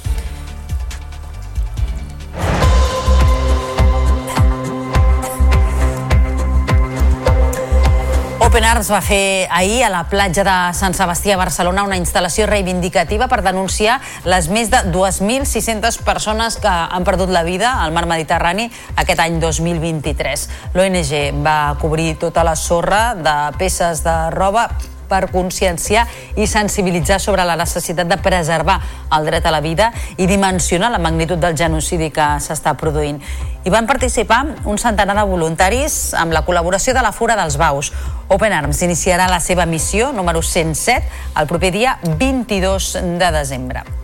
Open 8.54 8.68
Arts 8.70 8.92
va 8.94 9.00
fer 9.02 9.48
ahir 9.50 9.80
a 9.82 9.88
la 9.90 10.04
platja 10.06 10.44
de 10.46 10.56
Sant 10.78 10.94
Sebastià 10.94 11.34
a 11.34 11.40
Barcelona 11.40 11.82
una 11.88 11.98
instal·lació 11.98 12.46
reivindicativa 12.46 13.26
per 13.26 13.40
denunciar 13.42 13.96
les 14.30 14.46
més 14.54 14.70
de 14.70 14.84
2.600 14.94 15.98
persones 16.06 16.60
que 16.62 16.70
han 16.70 17.02
perdut 17.02 17.34
la 17.34 17.42
vida 17.42 17.72
al 17.82 17.98
mar 17.98 18.06
Mediterrani 18.06 18.68
aquest 18.94 19.26
any 19.26 19.42
2023. 19.42 20.46
L'ONG 20.78 21.42
va 21.42 21.58
cobrir 21.82 22.12
tota 22.22 22.46
la 22.46 22.54
sorra 22.54 23.16
de 23.18 23.34
peces 23.58 24.06
de 24.06 24.18
roba 24.38 24.68
per 25.14 25.30
conscienciar 25.30 26.08
i 26.36 26.48
sensibilitzar 26.50 27.20
sobre 27.22 27.46
la 27.46 27.58
necessitat 27.60 28.10
de 28.10 28.18
preservar 28.18 28.80
el 29.14 29.30
dret 29.30 29.46
a 29.46 29.54
la 29.54 29.62
vida 29.62 29.92
i 30.18 30.28
dimensionar 30.28 30.92
la 30.92 31.02
magnitud 31.02 31.38
del 31.38 31.58
genocidi 31.58 32.10
que 32.14 32.34
s'està 32.42 32.74
produint. 32.80 33.22
Hi 33.64 33.72
van 33.72 33.88
participar 33.88 34.42
un 34.68 34.82
centenar 34.82 35.16
de 35.22 35.24
voluntaris 35.30 36.12
amb 36.20 36.36
la 36.36 36.44
col·laboració 36.44 36.98
de 36.98 37.06
la 37.06 37.14
Fura 37.16 37.38
dels 37.40 37.56
Baus. 37.62 37.94
Open 38.28 38.52
Arms 38.52 38.82
iniciarà 38.84 39.30
la 39.32 39.40
seva 39.40 39.70
missió 39.70 40.12
número 40.12 40.42
107 40.42 41.04
el 41.40 41.52
proper 41.52 41.72
dia 41.72 42.00
22 42.04 42.96
de 43.22 43.36
desembre. 43.40 44.03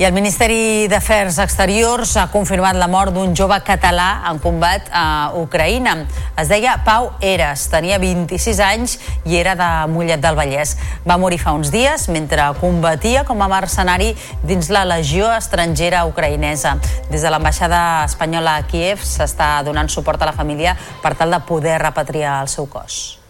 I 0.00 0.04
el 0.08 0.14
Ministeri 0.16 0.86
d'Afers 0.88 1.36
Exteriors 1.42 2.14
ha 2.16 2.22
confirmat 2.32 2.72
la 2.80 2.86
mort 2.88 3.12
d'un 3.12 3.34
jove 3.36 3.58
català 3.60 4.22
en 4.30 4.38
combat 4.40 4.86
a 4.96 5.02
Ucraïna. 5.36 5.92
Es 6.40 6.48
deia 6.48 6.78
Pau 6.86 7.10
Eres, 7.20 7.66
tenia 7.68 7.98
26 8.00 8.62
anys 8.64 8.94
i 9.28 9.36
era 9.36 9.52
de 9.60 9.68
Mollet 9.92 10.22
del 10.24 10.38
Vallès. 10.38 10.72
Va 11.04 11.18
morir 11.20 11.36
fa 11.42 11.52
uns 11.52 11.68
dies 11.68 12.08
mentre 12.08 12.46
combatia 12.62 13.26
com 13.28 13.44
a 13.44 13.50
mercenari 13.52 14.14
dins 14.40 14.72
la 14.72 14.86
legió 14.88 15.28
estrangera 15.36 16.06
ucraïnesa. 16.08 16.78
Des 17.12 17.20
de 17.20 17.34
l'ambaixada 17.36 18.06
espanyola 18.08 18.56
a 18.56 18.64
Kiev 18.72 19.04
s'està 19.04 19.58
donant 19.68 19.92
suport 19.92 20.24
a 20.24 20.30
la 20.32 20.36
família 20.40 20.78
per 21.04 21.12
tal 21.12 21.36
de 21.36 21.44
poder 21.44 21.76
repatriar 21.84 22.40
el 22.40 22.48
seu 22.48 22.72
cos. 22.72 23.20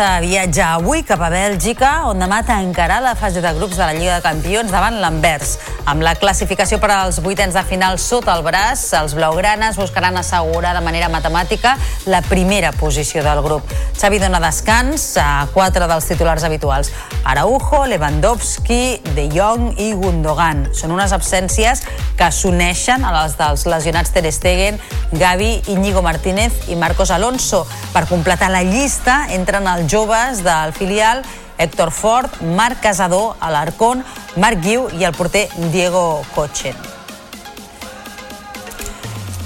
Barça 0.00 0.20
viatja 0.24 0.66
avui 0.78 1.02
cap 1.04 1.20
a 1.20 1.28
Bèlgica, 1.28 1.88
on 2.08 2.22
demà 2.22 2.38
tancarà 2.48 3.02
la 3.04 3.12
fase 3.18 3.42
de 3.44 3.50
grups 3.52 3.76
de 3.76 3.84
la 3.84 3.92
Lliga 3.92 4.14
de 4.16 4.24
Campions 4.24 4.72
davant 4.72 4.94
l'Anvers. 4.96 5.58
Amb 5.84 6.00
la 6.00 6.14
classificació 6.16 6.78
per 6.80 6.88
als 6.94 7.18
vuitens 7.20 7.52
de 7.52 7.60
final 7.68 7.98
sota 8.00 8.32
el 8.32 8.40
braç, 8.46 8.86
els 8.96 9.12
blaugranes 9.18 9.76
buscaran 9.76 10.16
assegurar 10.16 10.72
de 10.72 10.80
manera 10.80 11.10
matemàtica 11.12 11.74
la 12.08 12.22
primera 12.24 12.70
posició 12.72 13.20
del 13.26 13.42
grup. 13.44 13.68
Xavi 14.00 14.22
dona 14.22 14.40
descans 14.40 15.04
a 15.20 15.44
quatre 15.52 15.84
dels 15.90 16.08
titulars 16.08 16.48
habituals. 16.48 16.92
Araujo, 17.28 17.82
Lewandowski, 17.84 19.02
De 19.12 19.28
Jong 19.28 19.74
i 19.76 19.90
Gundogan. 19.92 20.70
Són 20.72 20.96
unes 20.96 21.12
absències 21.12 21.84
que 22.16 22.30
s'uneixen 22.32 23.04
a 23.04 23.12
les 23.18 23.36
dels 23.36 23.66
lesionats 23.68 24.16
Ter 24.16 24.24
Stegen, 24.32 24.80
Gavi, 25.12 25.58
Íñigo 25.68 26.00
Martínez 26.00 26.70
i 26.72 26.80
Marcos 26.80 27.10
Alonso 27.10 27.66
per 27.92 28.06
completar 28.08 28.48
la 28.54 28.62
llista 28.64 29.26
entre 29.28 29.50
entren 29.50 29.66
els 29.66 29.89
joves 29.90 30.44
del 30.44 30.72
filial 30.72 31.24
Héctor 31.58 31.90
Ford, 31.90 32.30
Marc 32.56 32.80
Casador, 32.80 33.36
Alarcón, 33.40 34.04
Marc 34.36 34.62
Guiu 34.62 34.88
i 34.96 35.04
el 35.04 35.12
porter 35.18 35.48
Diego 35.72 36.22
Cochen. 36.34 36.99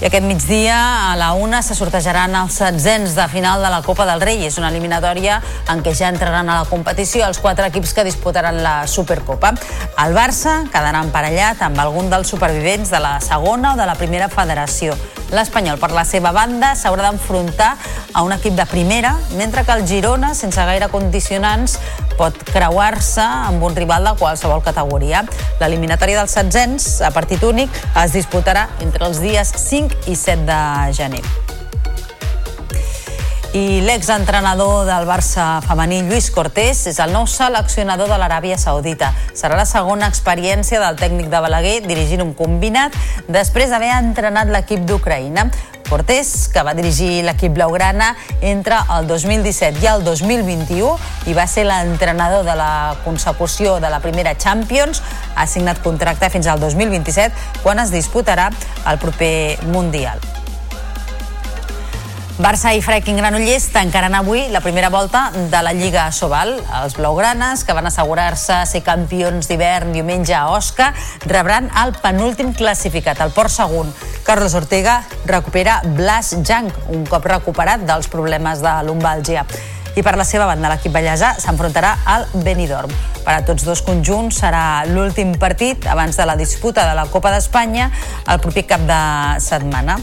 I 0.00 0.08
aquest 0.08 0.24
migdia, 0.26 1.12
a 1.12 1.16
la 1.16 1.32
una, 1.38 1.60
se 1.62 1.76
sortejaran 1.78 2.34
els 2.34 2.56
setzents 2.58 3.14
de 3.14 3.26
final 3.30 3.62
de 3.62 3.70
la 3.70 3.80
Copa 3.86 4.02
del 4.08 4.20
Rei. 4.20 4.42
És 4.42 4.58
una 4.58 4.72
eliminatòria 4.72 5.38
en 5.70 5.84
què 5.86 5.94
ja 5.94 6.10
entraran 6.10 6.50
a 6.50 6.58
la 6.62 6.68
competició 6.68 7.22
els 7.28 7.38
quatre 7.38 7.68
equips 7.70 7.94
que 7.94 8.04
disputaran 8.04 8.58
la 8.64 8.74
Supercopa. 8.90 9.54
El 10.02 10.16
Barça 10.18 10.64
quedarà 10.66 11.04
emparellat 11.06 11.62
amb 11.62 11.78
algun 11.78 12.10
dels 12.10 12.34
supervivents 12.34 12.90
de 12.90 13.00
la 13.00 13.20
segona 13.22 13.74
o 13.74 13.78
de 13.78 13.86
la 13.86 13.94
primera 13.94 14.28
federació. 14.28 14.98
L'Espanyol, 15.34 15.78
per 15.82 15.90
la 15.94 16.04
seva 16.06 16.34
banda, 16.34 16.74
s'haurà 16.78 17.08
d'enfrontar 17.08 17.74
a 18.14 18.22
un 18.22 18.34
equip 18.34 18.54
de 18.54 18.66
primera, 18.70 19.16
mentre 19.38 19.64
que 19.64 19.72
el 19.74 19.86
Girona, 19.88 20.34
sense 20.34 20.62
gaire 20.62 20.86
condicionants, 20.92 21.78
pot 22.18 22.36
creuar-se 22.52 23.22
amb 23.24 23.62
un 23.66 23.74
rival 23.74 24.06
de 24.06 24.12
qualsevol 24.20 24.62
categoria. 24.62 25.24
L'eliminatòria 25.58 26.20
dels 26.20 26.36
setzents, 26.36 27.00
a 27.02 27.10
partit 27.14 27.42
únic, 27.42 27.72
es 28.04 28.14
disputarà 28.14 28.68
entre 28.84 29.08
els 29.08 29.18
dies 29.24 29.50
5 29.64 29.93
i 30.06 30.16
7 30.16 30.46
de 30.46 30.92
gener 30.92 31.24
i 33.54 33.80
l'exentrenador 33.86 34.82
del 34.82 35.04
Barça 35.06 35.60
femení 35.62 36.00
Lluís 36.02 36.26
Cortés 36.34 36.80
és 36.90 36.98
el 36.98 37.12
nou 37.14 37.28
seleccionador 37.30 38.10
de 38.10 38.16
l'Aràbia 38.18 38.56
Saudita. 38.58 39.12
Serà 39.30 39.54
la 39.54 39.66
segona 39.68 40.08
experiència 40.10 40.80
del 40.82 40.98
tècnic 40.98 41.30
de 41.30 41.42
Balaguer 41.44 41.76
dirigint 41.86 42.24
un 42.24 42.32
combinat 42.34 42.96
després 43.30 43.70
d'haver 43.70 43.92
entrenat 43.94 44.50
l'equip 44.50 44.82
d'Ucraïna. 44.88 45.46
Cortés, 45.86 46.48
que 46.50 46.64
va 46.66 46.74
dirigir 46.74 47.22
l'equip 47.22 47.54
blaugrana 47.54 48.16
entre 48.42 48.80
el 48.96 49.06
2017 49.06 49.84
i 49.84 49.90
el 49.92 50.02
2021 50.02 50.96
i 51.30 51.36
va 51.38 51.46
ser 51.46 51.68
l'entrenador 51.68 52.42
de 52.42 52.56
la 52.58 52.96
consecució 53.04 53.78
de 53.78 53.92
la 53.92 54.00
primera 54.02 54.34
Champions, 54.34 55.04
ha 55.36 55.46
signat 55.46 55.78
contracte 55.84 56.32
fins 56.32 56.50
al 56.50 56.58
2027 56.58 57.62
quan 57.62 57.78
es 57.78 57.94
disputarà 57.94 58.50
el 58.90 58.98
proper 58.98 59.60
Mundial. 59.70 60.18
Barça 62.34 62.72
i 62.74 62.80
Freking 62.82 63.20
Granollers 63.20 63.68
tancaran 63.70 64.16
avui 64.18 64.48
la 64.50 64.58
primera 64.60 64.88
volta 64.90 65.28
de 65.30 65.58
la 65.62 65.70
Lliga 65.72 66.08
Sobal. 66.10 66.56
Els 66.82 66.96
blaugranes, 66.98 67.62
que 67.62 67.76
van 67.76 67.86
assegurar-se 67.86 68.56
ser 68.66 68.80
campions 68.82 69.46
d'hivern 69.46 69.92
diumenge 69.94 70.34
a 70.34 70.48
Osca, 70.50 70.88
rebran 71.30 71.68
el 71.84 71.94
penúltim 72.02 72.50
classificat, 72.50 73.20
el 73.22 73.30
Port 73.30 73.54
Segon. 73.54 73.92
Carlos 74.26 74.56
Ortega 74.58 74.96
recupera 75.30 75.76
Blas 75.94 76.32
Jank, 76.42 76.74
un 76.90 77.06
cop 77.06 77.30
recuperat 77.30 77.86
dels 77.86 78.10
problemes 78.10 78.66
de 78.66 78.74
lumbàlgia. 78.88 79.46
I 79.94 80.02
per 80.02 80.16
la 80.18 80.26
seva 80.26 80.50
banda, 80.50 80.72
l'equip 80.72 80.90
ballesà 80.90 81.36
s'enfrontarà 81.38 81.94
al 82.16 82.26
Benidorm. 82.34 82.90
Per 83.22 83.36
a 83.36 83.46
tots 83.46 83.62
dos 83.62 83.84
conjunts 83.86 84.42
serà 84.42 84.82
l'últim 84.90 85.36
partit 85.38 85.86
abans 85.86 86.18
de 86.18 86.26
la 86.26 86.34
disputa 86.34 86.82
de 86.90 86.98
la 86.98 87.06
Copa 87.14 87.30
d'Espanya 87.30 87.92
el 88.26 88.42
proper 88.42 88.66
cap 88.74 88.90
de 88.90 89.00
setmana 89.38 90.00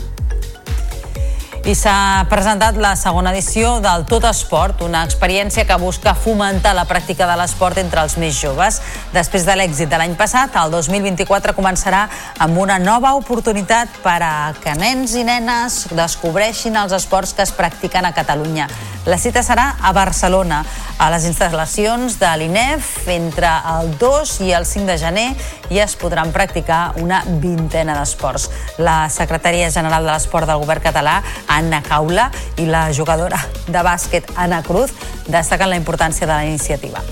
i 1.62 1.76
s'ha 1.78 2.26
presentat 2.26 2.78
la 2.82 2.96
segona 2.98 3.30
edició 3.36 3.76
del 3.84 4.08
Tot 4.10 4.26
Esport, 4.26 4.80
una 4.82 5.04
experiència 5.06 5.66
que 5.70 5.78
busca 5.78 6.16
fomentar 6.18 6.74
la 6.74 6.88
pràctica 6.90 7.28
de 7.30 7.36
l'esport 7.38 7.78
entre 7.78 8.02
els 8.02 8.16
més 8.18 8.34
joves. 8.34 8.80
Després 9.14 9.46
de 9.46 9.56
l'èxit 9.60 9.92
de 9.92 10.00
l'any 10.02 10.16
passat, 10.18 10.58
el 10.58 10.74
2024 10.74 11.54
començarà 11.54 12.08
amb 12.42 12.58
una 12.58 12.80
nova 12.82 13.14
oportunitat 13.20 14.02
per 14.02 14.18
a 14.26 14.34
que 14.64 14.74
nens 14.80 15.14
i 15.14 15.26
nenes 15.28 15.84
descobreixin 15.94 16.80
els 16.82 16.98
esports 16.98 17.36
que 17.38 17.46
es 17.46 17.54
practiquen 17.54 18.10
a 18.10 18.16
Catalunya. 18.18 18.68
La 19.06 19.18
cita 19.18 19.42
serà 19.42 19.80
a 19.82 19.94
Barcelona, 19.98 20.60
a 21.02 21.08
les 21.10 21.24
instal·lacions 21.26 22.20
de 22.22 22.30
l'INEF 22.38 23.08
entre 23.10 23.50
el 23.72 23.96
2 23.98 24.34
i 24.46 24.52
el 24.54 24.68
5 24.70 24.86
de 24.86 24.98
gener 25.02 25.30
i 25.74 25.80
es 25.82 25.96
podran 25.98 26.30
practicar 26.30 26.94
una 27.02 27.24
vintena 27.42 27.96
d'esports. 27.98 28.50
La 28.78 29.10
secretària 29.10 29.72
general 29.74 30.06
de 30.06 30.12
l'Esport 30.12 30.46
del 30.46 30.62
Govern 30.62 30.86
català 30.86 31.16
Anna 31.52 31.82
Caula 31.84 32.30
i 32.58 32.68
la 32.70 32.88
jugadora 32.94 33.40
de 33.68 33.82
bàsquet 33.84 34.32
Anna 34.36 34.62
Cruz 34.64 34.94
destaquen 35.28 35.70
la 35.72 35.80
importància 35.80 36.26
de 36.28 36.34
la 36.34 36.46
iniciativa 36.46 37.04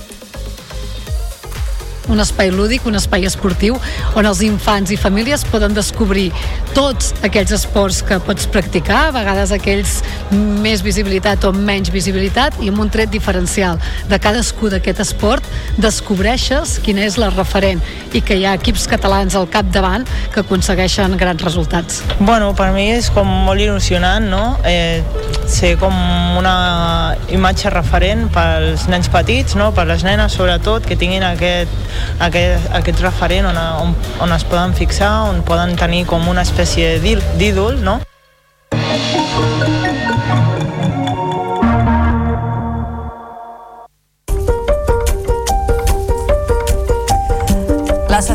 un 2.10 2.20
espai 2.20 2.50
lúdic, 2.50 2.86
un 2.86 2.98
espai 2.98 3.24
esportiu 3.28 3.78
on 4.18 4.28
els 4.28 4.42
infants 4.46 4.90
i 4.90 4.98
famílies 5.00 5.44
poden 5.50 5.74
descobrir 5.76 6.28
tots 6.74 7.12
aquells 7.26 7.54
esports 7.54 8.02
que 8.06 8.20
pots 8.26 8.48
practicar, 8.50 9.06
a 9.08 9.14
vegades 9.14 9.52
aquells 9.54 10.00
més 10.30 10.84
visibilitat 10.86 11.44
o 11.48 11.52
menys 11.54 11.90
visibilitat 11.94 12.58
i 12.62 12.70
amb 12.70 12.82
un 12.82 12.90
tret 12.92 13.10
diferencial 13.12 13.80
de 14.10 14.18
cadascú 14.22 14.70
d'aquest 14.72 15.02
esport 15.06 15.46
descobreixes 15.80 16.78
quina 16.84 17.06
és 17.06 17.18
la 17.20 17.30
referent 17.34 17.82
i 18.14 18.22
que 18.22 18.38
hi 18.38 18.46
ha 18.46 18.56
equips 18.58 18.86
catalans 18.90 19.36
al 19.38 19.48
capdavant 19.50 20.06
que 20.34 20.42
aconsegueixen 20.44 21.16
grans 21.20 21.42
resultats. 21.46 22.02
Bueno, 22.18 22.52
per 22.58 22.70
mi 22.74 22.88
és 22.92 23.10
com 23.14 23.28
molt 23.46 23.62
il·lusionant, 23.62 24.26
no? 24.30 24.44
Eh, 24.66 25.02
ser 25.50 25.76
com 25.80 25.94
una 26.38 27.16
imatge 27.34 27.70
referent 27.72 28.28
pels 28.34 28.86
nens 28.90 29.10
petits, 29.12 29.56
no? 29.58 29.70
per 29.74 29.86
les 29.88 30.04
nenes 30.06 30.36
sobretot, 30.36 30.86
que 30.86 30.96
tinguin 30.98 31.24
aquest 31.26 31.70
aquest, 32.18 32.70
aquest 32.76 33.02
referent 33.04 33.50
on, 33.50 33.56
on, 33.56 33.96
on 34.20 34.36
es 34.36 34.46
poden 34.48 34.76
fixar, 34.76 35.12
on 35.30 35.42
poden 35.46 35.76
tenir 35.80 36.04
com 36.10 36.28
una 36.28 36.46
espècie 36.46 36.98
d'ídol, 37.02 37.80
no? 37.84 38.00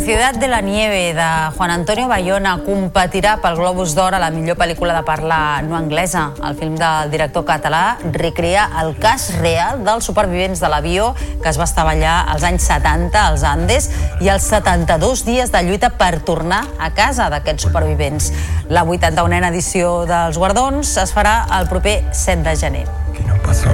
Societat 0.06 0.36
de 0.38 0.48
la 0.48 0.62
Nieve 0.62 1.16
de 1.16 1.28
Juan 1.58 1.72
Antonio 1.72 2.06
Bayona 2.06 2.52
competirà 2.62 3.40
pel 3.42 3.56
Globus 3.58 3.96
d'Or 3.98 4.14
a 4.14 4.20
la 4.22 4.28
millor 4.30 4.54
pel·lícula 4.60 4.94
de 4.94 5.02
parla 5.02 5.64
no 5.66 5.74
anglesa. 5.74 6.28
El 6.46 6.54
film 6.60 6.76
del 6.78 7.10
director 7.10 7.42
català 7.48 7.98
recrea 8.14 8.68
el 8.84 8.94
cas 9.02 9.32
real 9.40 9.82
dels 9.82 10.06
supervivents 10.06 10.62
de 10.62 10.70
l'avió 10.70 11.08
que 11.42 11.50
es 11.50 11.58
va 11.58 11.66
estavellar 11.66 12.20
als 12.36 12.46
anys 12.46 12.70
70 12.70 13.26
als 13.32 13.48
Andes 13.50 13.90
i 14.22 14.30
els 14.30 14.46
72 14.46 15.26
dies 15.26 15.50
de 15.50 15.64
lluita 15.66 15.90
per 15.98 16.20
tornar 16.22 16.62
a 16.78 16.94
casa 16.94 17.32
d'aquests 17.34 17.66
supervivents. 17.66 18.30
La 18.70 18.86
81a 18.86 19.50
edició 19.50 20.04
dels 20.06 20.38
guardons 20.38 21.00
es 21.02 21.18
farà 21.18 21.40
el 21.58 21.66
proper 21.74 22.04
7 22.14 22.46
de 22.46 22.56
gener. 22.62 22.88
¿Qué 23.10 23.26
no 23.26 23.42
pasó? 23.42 23.74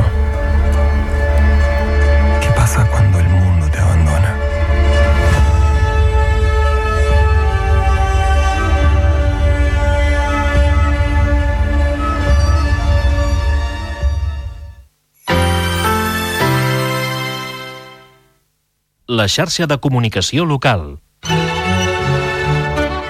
La 19.12 19.26
xarxa 19.28 19.66
de 19.68 19.76
comunicació 19.84 20.45
local. 20.47 20.84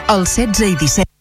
El 0.09 0.23
16 0.25 0.71
i 0.71 0.77
17. 0.81 1.20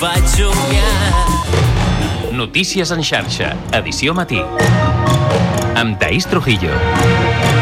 Vaig 0.00 0.26
somiar. 0.30 1.26
Notícies 2.32 2.92
en 2.94 3.02
xarxa, 3.02 3.54
edició 3.80 4.14
matí. 4.14 4.38
Amb 5.74 5.98
Taís 5.98 6.26
Trujillo. 6.30 7.57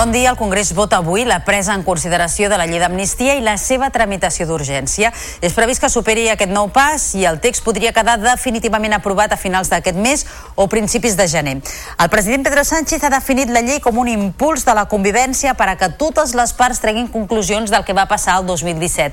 Bon 0.00 0.12
dia. 0.12 0.30
El 0.30 0.36
Congrés 0.38 0.72
vota 0.72 0.96
avui 0.96 1.26
la 1.28 1.42
presa 1.44 1.74
en 1.76 1.82
consideració 1.84 2.48
de 2.48 2.56
la 2.56 2.64
llei 2.64 2.80
d'amnistia 2.80 3.34
i 3.36 3.42
la 3.44 3.58
seva 3.60 3.90
tramitació 3.92 4.46
d'urgència. 4.48 5.10
És 5.44 5.52
previst 5.52 5.84
que 5.84 5.90
superi 5.92 6.24
aquest 6.32 6.54
nou 6.56 6.70
pas 6.72 7.04
i 7.20 7.26
el 7.28 7.36
text 7.44 7.60
podria 7.66 7.92
quedar 7.92 8.14
definitivament 8.22 8.96
aprovat 8.96 9.34
a 9.36 9.36
finals 9.36 9.68
d'aquest 9.68 10.00
mes 10.00 10.24
o 10.56 10.70
principis 10.72 11.18
de 11.20 11.28
gener. 11.28 11.58
El 12.00 12.08
president 12.08 12.48
Pedro 12.48 12.64
Sánchez 12.64 13.04
ha 13.04 13.12
definit 13.12 13.52
la 13.52 13.60
llei 13.60 13.84
com 13.84 14.00
un 14.00 14.08
impuls 14.08 14.64
de 14.64 14.72
la 14.72 14.88
convivència 14.88 15.52
per 15.52 15.68
a 15.68 15.76
que 15.76 15.92
totes 16.00 16.32
les 16.32 16.56
parts 16.56 16.80
treguin 16.80 17.12
conclusions 17.12 17.68
del 17.68 17.84
que 17.84 17.92
va 17.92 18.08
passar 18.08 18.40
el 18.40 18.48
2017. 18.48 19.12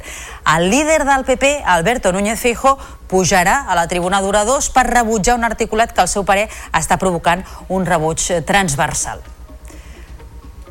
El 0.56 0.70
líder 0.72 1.02
del 1.04 1.28
PP, 1.28 1.66
Alberto 1.66 2.16
Núñez 2.16 2.40
Feijóo, 2.40 2.78
pujarà 3.12 3.66
a 3.68 3.76
la 3.76 3.90
tribuna 3.92 4.24
d'oradors 4.24 4.72
per 4.72 4.88
rebutjar 4.88 5.36
un 5.36 5.44
articulat 5.44 5.92
que 5.92 6.08
al 6.08 6.08
seu 6.08 6.24
parer 6.24 6.48
està 6.72 6.96
provocant 6.96 7.44
un 7.68 7.84
rebuig 7.84 8.32
transversal. 8.48 9.36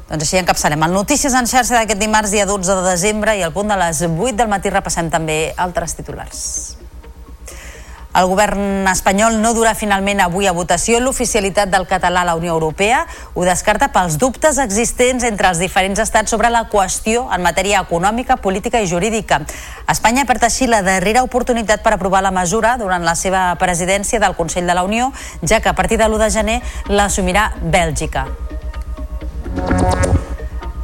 Doncs 0.06 0.22
així 0.22 0.38
encapçalem 0.38 0.84
el 0.86 0.92
Notícies 0.94 1.34
en 1.34 1.48
xarxa 1.50 1.80
d'aquest 1.80 1.98
dimarts, 1.98 2.30
dia 2.30 2.46
12 2.46 2.78
de 2.78 2.82
desembre, 2.86 3.34
i 3.34 3.42
al 3.42 3.50
punt 3.52 3.72
de 3.72 3.78
les 3.80 4.04
8 4.06 4.36
del 4.38 4.50
matí 4.52 4.70
repassem 4.70 5.10
també 5.10 5.50
altres 5.58 5.96
titulars. 5.98 6.76
El 8.16 8.30
govern 8.30 8.86
espanyol 8.88 9.34
no 9.42 9.50
durà 9.52 9.74
finalment 9.76 10.22
avui 10.24 10.46
a 10.48 10.54
votació 10.56 11.02
l'oficialitat 11.02 11.68
del 11.68 11.84
català 11.90 12.22
a 12.22 12.28
la 12.30 12.36
Unió 12.38 12.54
Europea. 12.54 13.02
Ho 13.34 13.44
descarta 13.44 13.90
pels 13.92 14.16
dubtes 14.16 14.56
existents 14.62 15.26
entre 15.26 15.50
els 15.50 15.60
diferents 15.60 16.00
estats 16.00 16.32
sobre 16.32 16.48
la 16.54 16.64
qüestió 16.70 17.26
en 17.34 17.44
matèria 17.44 17.82
econòmica, 17.84 18.38
política 18.40 18.80
i 18.80 18.88
jurídica. 18.88 19.42
Espanya 19.90 20.24
perd 20.24 20.48
així 20.48 20.70
la 20.70 20.80
darrera 20.86 21.26
oportunitat 21.26 21.82
per 21.84 21.92
aprovar 21.98 22.22
la 22.24 22.32
mesura 22.32 22.78
durant 22.80 23.04
la 23.04 23.18
seva 23.18 23.50
presidència 23.60 24.22
del 24.22 24.38
Consell 24.38 24.70
de 24.70 24.78
la 24.78 24.86
Unió, 24.86 25.12
ja 25.42 25.60
que 25.60 25.68
a 25.68 25.76
partir 25.76 25.98
de 25.98 26.08
l'1 26.08 26.24
de 26.24 26.30
gener 26.40 26.60
l'assumirà 26.88 27.50
Bèlgica. 27.60 28.30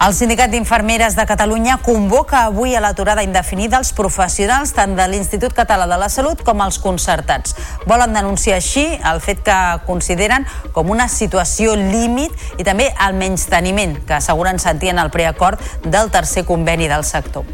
El 0.03 0.14
Sindicat 0.18 0.51
d'Infermeres 0.51 1.14
de 1.14 1.23
Catalunya 1.31 1.77
convoca 1.79 2.41
avui 2.49 2.73
a 2.75 2.81
l'aturada 2.83 3.23
indefinida 3.23 3.79
els 3.79 3.93
professionals 3.95 4.73
tant 4.75 4.97
de 4.99 5.05
l'Institut 5.07 5.55
Català 5.55 5.87
de 5.87 5.99
la 6.01 6.09
Salut 6.11 6.43
com 6.43 6.59
els 6.64 6.81
concertats. 6.83 7.55
Volen 7.87 8.18
denunciar 8.18 8.57
així 8.59 8.83
el 8.99 9.23
fet 9.23 9.45
que 9.47 9.59
consideren 9.87 10.43
com 10.75 10.91
una 10.91 11.07
situació 11.07 11.77
límit 11.79 12.35
i 12.59 12.66
també 12.66 12.89
el 13.07 13.14
menysteniment 13.14 14.01
que 14.03 14.18
asseguren 14.18 14.59
sentir 14.59 14.91
en 14.91 14.99
el 14.99 15.14
preacord 15.14 15.62
del 15.87 16.11
tercer 16.11 16.43
conveni 16.51 16.91
del 16.91 17.07
sector. 17.07 17.47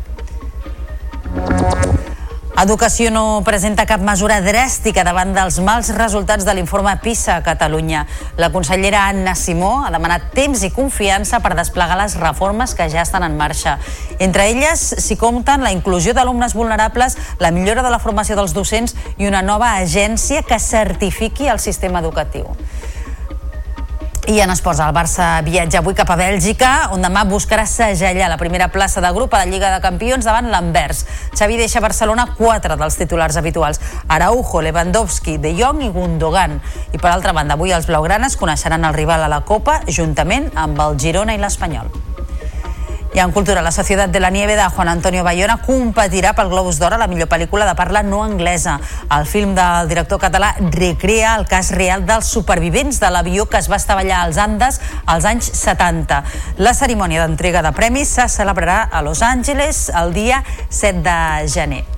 Educació 2.59 3.13
no 3.15 3.45
presenta 3.47 3.85
cap 3.87 4.03
mesura 4.03 4.41
dràstica 4.43 5.05
davant 5.07 5.31
dels 5.31 5.61
mals 5.63 5.93
resultats 5.95 6.43
de 6.43 6.57
l'informe 6.59 6.97
PISA 7.05 7.37
a 7.37 7.45
Catalunya. 7.47 8.01
La 8.35 8.49
consellera 8.51 9.05
Anna 9.13 9.37
Simó 9.39 9.85
ha 9.85 9.93
demanat 9.95 10.33
temps 10.35 10.65
i 10.67 10.73
confiança 10.75 11.39
per 11.39 11.55
desplegar 11.55 12.01
les 12.01 12.17
reformes 12.19 12.75
que 12.75 12.89
ja 12.91 13.05
estan 13.07 13.23
en 13.23 13.39
marxa. 13.39 13.77
Entre 14.19 14.49
elles 14.51 14.83
s'hi 15.05 15.15
compten 15.15 15.63
la 15.63 15.71
inclusió 15.71 16.17
d'alumnes 16.19 16.59
vulnerables, 16.59 17.15
la 17.39 17.53
millora 17.55 17.87
de 17.87 17.95
la 17.95 18.03
formació 18.03 18.35
dels 18.35 18.59
docents 18.59 18.97
i 19.23 19.31
una 19.31 19.45
nova 19.47 19.77
agència 19.79 20.43
que 20.43 20.59
certifiqui 20.59 21.47
el 21.47 21.63
sistema 21.63 22.03
educatiu. 22.03 22.51
I 24.29 24.43
en 24.45 24.51
esports, 24.53 24.83
el 24.85 24.93
Barça 24.93 25.27
viatja 25.41 25.79
avui 25.81 25.95
cap 25.97 26.11
a 26.13 26.17
Bèlgica, 26.21 26.91
on 26.93 27.01
demà 27.01 27.23
buscarà 27.25 27.63
segellar 27.65 28.27
la 28.29 28.37
primera 28.37 28.67
plaça 28.69 29.01
de 29.01 29.09
grup 29.17 29.33
a 29.33 29.41
la 29.41 29.49
Lliga 29.49 29.71
de 29.73 29.79
Campions 29.81 30.29
davant 30.29 30.51
l'Anvers. 30.53 31.07
Xavi 31.33 31.57
deixa 31.57 31.81
a 31.81 31.87
Barcelona 31.87 32.27
quatre 32.37 32.77
dels 32.77 33.01
titulars 33.01 33.41
habituals, 33.41 33.81
Araujo, 34.07 34.61
Lewandowski, 34.61 35.39
De 35.41 35.55
Jong 35.57 35.81
i 35.87 35.89
Gundogan. 35.97 36.61
I 36.93 37.01
per 37.01 37.15
altra 37.15 37.33
banda, 37.33 37.57
avui 37.57 37.73
els 37.73 37.89
blaugranes 37.89 38.37
coneixeran 38.37 38.85
el 38.85 39.01
rival 39.01 39.25
a 39.25 39.33
la 39.33 39.41
Copa 39.49 39.81
juntament 39.89 40.53
amb 40.61 40.85
el 40.85 41.01
Girona 41.01 41.33
i 41.33 41.41
l'Espanyol. 41.41 41.89
I 43.15 43.21
en 43.21 43.33
cultura, 43.33 43.63
la 43.63 43.73
Societat 43.73 44.11
de 44.11 44.21
la 44.21 44.29
Nieve 44.31 44.55
de 44.55 44.65
Juan 44.69 44.89
Antonio 44.89 45.25
Bayona 45.25 45.57
competirà 45.65 46.35
pel 46.37 46.51
Globus 46.53 46.77
d'Or 46.79 46.93
a 46.95 46.99
la 47.01 47.09
millor 47.09 47.31
pel·lícula 47.33 47.65
de 47.67 47.75
parla 47.75 48.03
no 48.05 48.21
anglesa. 48.23 48.77
El 49.17 49.25
film 49.27 49.55
del 49.57 49.89
director 49.89 50.21
català 50.21 50.53
recrea 50.61 51.35
el 51.41 51.49
cas 51.49 51.73
real 51.73 52.05
dels 52.07 52.29
supervivents 52.29 53.01
de 53.01 53.11
l'avió 53.11 53.49
que 53.49 53.59
es 53.59 53.71
va 53.73 53.81
estavellar 53.81 54.21
als 54.23 54.37
Andes 54.39 54.81
als 55.07 55.25
anys 55.25 55.49
70. 55.57 56.23
La 56.59 56.75
cerimònia 56.77 57.25
d'entrega 57.25 57.65
de 57.65 57.73
premis 57.73 58.13
se 58.21 58.29
celebrarà 58.29 58.83
a 58.93 59.03
Los 59.03 59.23
Angeles 59.23 59.89
el 59.89 60.13
dia 60.13 60.45
7 60.69 61.01
de 61.01 61.49
gener. 61.49 61.98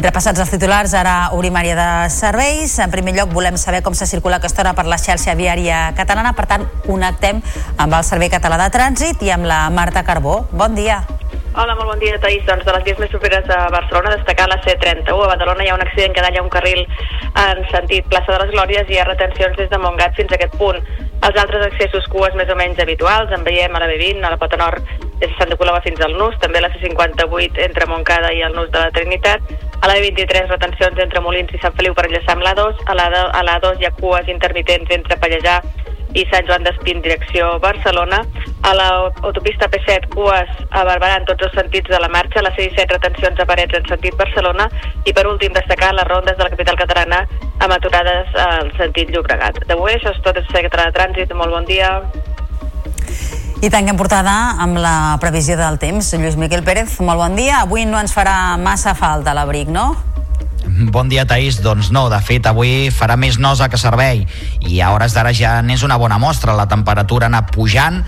Repassats 0.00 0.40
els 0.40 0.48
titulars, 0.48 0.94
ara 0.96 1.14
obrim 1.36 1.56
àrea 1.60 1.74
de 1.76 1.88
serveis. 2.14 2.78
En 2.80 2.88
primer 2.88 3.12
lloc, 3.18 3.34
volem 3.36 3.58
saber 3.60 3.82
com 3.84 3.92
se 3.92 4.06
circula 4.08 4.38
aquesta 4.40 4.62
hora 4.62 4.72
per 4.72 4.86
la 4.88 4.96
xarxa 4.96 5.34
viària 5.36 5.90
catalana. 5.98 6.32
Per 6.38 6.46
tant, 6.48 6.64
connectem 6.86 7.42
amb 7.76 7.98
el 7.98 8.06
Servei 8.08 8.32
Català 8.32 8.56
de 8.62 8.70
Trànsit 8.72 9.20
i 9.26 9.32
amb 9.34 9.44
la 9.50 9.66
Marta 9.68 10.00
Carbó. 10.06 10.46
Bon 10.56 10.72
dia. 10.74 11.02
Hola, 11.52 11.74
molt 11.74 11.92
bon 11.92 12.00
dia, 12.00 12.16
Taís. 12.22 12.46
Doncs 12.48 12.64
de 12.64 12.72
les 12.78 12.88
vies 12.88 12.98
més 13.02 13.12
properes 13.12 13.52
a 13.52 13.66
Barcelona, 13.74 14.14
destacar 14.16 14.48
la 14.48 14.56
C31. 14.64 15.20
A 15.20 15.30
Badalona 15.34 15.66
hi 15.66 15.68
ha 15.68 15.76
un 15.76 15.84
accident 15.84 16.16
que 16.16 16.24
dalla 16.24 16.46
un 16.46 16.48
carril 16.48 16.80
en 17.44 17.64
sentit 17.68 18.08
plaça 18.08 18.32
de 18.32 18.40
les 18.46 18.56
Glòries 18.56 18.88
i 18.88 18.96
hi 18.96 19.02
ha 19.02 19.08
retencions 19.10 19.58
des 19.60 19.68
de 19.68 19.84
Montgat 19.84 20.16
fins 20.16 20.32
a 20.32 20.40
aquest 20.40 20.56
punt. 20.56 20.80
Els 21.20 21.36
altres 21.36 21.66
accessos 21.66 22.06
cues 22.08 22.32
més 22.38 22.48
o 22.48 22.54
menys 22.56 22.78
habituals, 22.80 23.32
en 23.36 23.42
veiem 23.44 23.74
a 23.76 23.80
la 23.82 23.88
B20, 23.90 24.22
a 24.24 24.30
la 24.32 24.38
Pota 24.40 24.56
Nord, 24.56 24.86
des 25.20 25.28
de 25.28 25.36
Santa 25.36 25.58
Coloma 25.60 25.82
fins 25.84 26.00
al 26.00 26.14
Nus, 26.16 26.38
també 26.40 26.62
a 26.62 26.64
la 26.64 26.70
C58 26.72 27.60
entre 27.66 27.88
Montcada 27.90 28.30
i 28.32 28.40
el 28.46 28.56
Nus 28.56 28.70
de 28.72 28.80
la 28.80 28.94
Trinitat, 28.94 29.52
a 29.82 29.90
la 29.90 29.98
B23 30.00 30.48
retencions 30.48 31.02
entre 31.04 31.20
Molins 31.20 31.52
i 31.52 31.60
Sant 31.60 31.76
Feliu 31.76 31.92
per 31.98 32.06
enllaçar 32.08 32.38
amb 32.38 32.46
l'A2, 32.46 32.80
a 32.88 32.96
l'A2 33.44 33.82
hi 33.82 33.88
ha 33.88 33.92
cues 34.00 34.32
intermitents 34.32 34.96
entre 34.96 35.20
Pallejà 35.20 35.60
i 36.14 36.24
Sant 36.30 36.46
Joan 36.48 36.64
d'Espí 36.66 36.94
en 36.94 37.02
direcció 37.04 37.52
Barcelona. 37.62 38.22
A 38.66 38.72
l'autopista 38.76 39.68
P7, 39.72 40.10
cues 40.14 40.50
a 40.70 40.84
Barberà 40.88 41.20
en 41.20 41.28
tots 41.28 41.46
els 41.46 41.54
sentits 41.56 41.90
de 41.90 42.00
la 42.02 42.10
marxa, 42.12 42.40
a 42.40 42.46
la 42.46 42.54
C17 42.56 42.96
retencions 42.96 43.40
a 43.40 43.46
Parets 43.48 43.78
en 43.78 43.86
sentit 43.88 44.16
Barcelona 44.18 44.68
i 45.06 45.14
per 45.16 45.26
últim 45.30 45.54
destacar 45.56 45.94
les 45.96 46.08
rondes 46.08 46.36
de 46.36 46.44
la 46.44 46.52
capital 46.52 46.78
catalana 46.80 47.22
amb 47.60 47.72
aturades 47.76 48.34
en 48.46 48.74
sentit 48.78 49.14
Llobregat. 49.14 49.62
D'avui 49.70 49.94
això 49.94 50.12
és 50.14 50.20
tot, 50.24 50.36
és 50.36 50.50
Català 50.50 50.90
de 50.90 50.96
Trànsit, 50.98 51.32
molt 51.34 51.54
bon 51.56 51.66
dia. 51.68 51.96
I 53.60 53.68
tanquem 53.68 53.96
portada 53.96 54.32
amb 54.60 54.78
la 54.80 55.18
previsió 55.20 55.56
del 55.60 55.76
temps. 55.80 56.14
Lluís 56.16 56.38
Miquel 56.40 56.64
Pérez, 56.64 56.94
molt 57.04 57.20
bon 57.20 57.36
dia. 57.36 57.60
Avui 57.66 57.84
no 57.84 58.00
ens 58.00 58.14
farà 58.16 58.56
massa 58.56 58.94
falta 58.96 59.34
l'abric, 59.36 59.68
no? 59.68 60.09
Bon 60.80 61.10
dia, 61.12 61.26
Taís. 61.28 61.58
Doncs 61.60 61.90
no, 61.92 62.06
de 62.08 62.16
fet, 62.24 62.46
avui 62.48 62.88
farà 62.88 63.12
més 63.20 63.36
nosa 63.36 63.66
que 63.68 63.76
servei 63.76 64.22
i 64.64 64.78
a 64.80 64.88
hores 64.94 65.12
d'ara 65.12 65.32
ja 65.36 65.58
n'és 65.60 65.82
una 65.84 65.98
bona 66.00 66.16
mostra. 66.16 66.54
La 66.56 66.64
temperatura 66.70 67.26
ha 67.26 67.28
anat 67.28 67.50
pujant, 67.52 67.98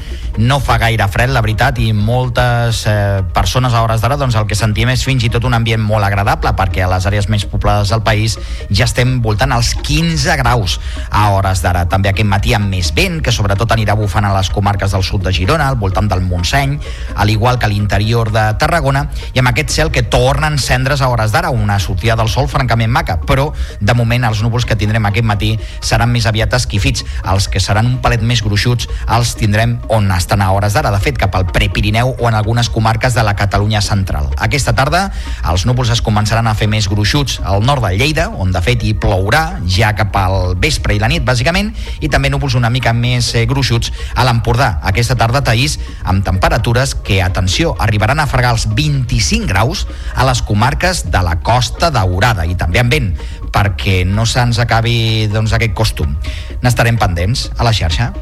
no 0.40 0.56
fa 0.56 0.78
gaire 0.80 1.04
fred, 1.12 1.28
la 1.34 1.42
veritat, 1.44 1.76
i 1.84 1.90
moltes 1.92 2.86
eh, 2.88 3.20
persones 3.36 3.74
a 3.76 3.82
hores 3.84 4.00
d'ara 4.00 4.16
doncs 4.16 4.38
el 4.40 4.46
que 4.48 4.56
sentim 4.56 4.88
és 4.88 5.04
fins 5.04 5.26
i 5.26 5.30
tot 5.32 5.44
un 5.44 5.56
ambient 5.58 5.82
molt 5.84 6.06
agradable 6.06 6.54
perquè 6.56 6.86
a 6.86 6.88
les 6.94 7.08
àrees 7.10 7.28
més 7.28 7.44
poblades 7.44 7.92
del 7.92 8.00
país 8.06 8.38
ja 8.70 8.86
estem 8.88 9.18
voltant 9.20 9.52
als 9.52 9.74
15 9.76 10.38
graus 10.40 10.78
a 11.10 11.26
hores 11.36 11.60
d'ara. 11.60 11.84
També 11.92 12.08
aquest 12.08 12.30
matí 12.30 12.56
amb 12.56 12.72
més 12.72 12.94
vent, 12.96 13.20
que 13.20 13.36
sobretot 13.36 13.76
anirà 13.76 13.98
bufant 14.00 14.24
a 14.24 14.32
les 14.38 14.48
comarques 14.48 14.96
del 14.96 15.04
sud 15.04 15.26
de 15.26 15.34
Girona, 15.36 15.68
al 15.68 15.76
voltant 15.76 16.08
del 16.08 16.24
Montseny, 16.24 16.78
al 17.16 17.34
igual 17.36 17.60
que 17.60 17.68
a 17.68 17.72
l'interior 17.74 18.32
de 18.32 18.48
Tarragona, 18.56 19.10
i 19.34 19.44
amb 19.44 19.52
aquest 19.52 19.76
cel 19.76 19.92
que 19.92 20.06
torna 20.08 20.48
a 20.48 20.56
encendre's 20.56 21.04
a 21.04 21.12
hores 21.12 21.36
d'ara, 21.36 21.52
una 21.52 21.76
sortida 21.82 22.16
del 22.16 22.32
sol 22.32 22.48
francament 22.62 22.92
maca, 22.94 23.18
però 23.26 23.50
de 23.80 23.94
moment 23.98 24.24
els 24.28 24.42
núvols 24.44 24.66
que 24.68 24.76
tindrem 24.78 25.04
aquest 25.08 25.26
matí 25.26 25.50
seran 25.82 26.12
més 26.14 26.26
aviat 26.30 26.54
esquifits. 26.54 27.04
Els 27.28 27.48
que 27.50 27.60
seran 27.60 27.88
un 27.90 27.98
palet 28.02 28.22
més 28.22 28.42
gruixuts 28.44 28.88
els 29.10 29.34
tindrem 29.38 29.78
on 29.92 30.10
estan 30.14 30.42
a 30.42 30.50
hores 30.54 30.76
d'ara, 30.76 30.92
de 30.94 31.00
fet, 31.02 31.18
cap 31.18 31.34
al 31.34 31.48
Prepirineu 31.50 32.14
o 32.14 32.28
en 32.28 32.38
algunes 32.38 32.70
comarques 32.70 33.14
de 33.14 33.24
la 33.26 33.34
Catalunya 33.38 33.82
central. 33.82 34.30
Aquesta 34.38 34.74
tarda 34.78 35.08
els 35.50 35.66
núvols 35.66 35.90
es 35.92 36.02
començaran 36.04 36.46
a 36.46 36.54
fer 36.54 36.68
més 36.70 36.88
gruixuts 36.90 37.40
al 37.42 37.64
nord 37.66 37.82
de 37.82 37.96
Lleida, 37.98 38.28
on 38.30 38.52
de 38.54 38.62
fet 38.62 38.84
hi 38.86 38.94
plourà 38.94 39.58
ja 39.66 39.92
cap 39.98 40.14
al 40.20 40.54
vespre 40.60 40.94
i 40.94 41.02
la 41.02 41.10
nit, 41.10 41.24
bàsicament, 41.26 41.72
i 42.00 42.10
també 42.12 42.30
núvols 42.30 42.56
una 42.58 42.70
mica 42.70 42.94
més 42.94 43.32
eh, 43.34 43.44
gruixuts 43.48 43.90
a 44.14 44.26
l'Empordà. 44.28 44.76
Aquesta 44.92 45.16
tarda, 45.18 45.42
Taís, 45.42 45.78
amb 46.06 46.24
temperatures 46.24 46.94
que, 46.94 47.18
atenció, 47.24 47.74
arribaran 47.82 48.22
a 48.22 48.28
fregar 48.30 48.54
els 48.54 48.68
25 48.70 49.50
graus 49.50 49.86
a 50.14 50.26
les 50.28 50.42
comarques 50.46 51.06
de 51.10 51.22
la 51.24 51.38
Costa 51.42 51.90
Daurada 51.90 52.46
i 52.52 52.58
també 52.60 52.82
amb 52.82 52.92
vent 52.92 53.10
perquè 53.52 54.02
no 54.08 54.26
se'ns 54.28 54.60
acabi 54.62 55.26
doncs, 55.32 55.56
aquest 55.56 55.74
costum. 55.76 56.14
N'estarem 56.62 57.00
pendents 57.00 57.48
a 57.56 57.66
la 57.66 57.74
xarxa. 57.76 58.12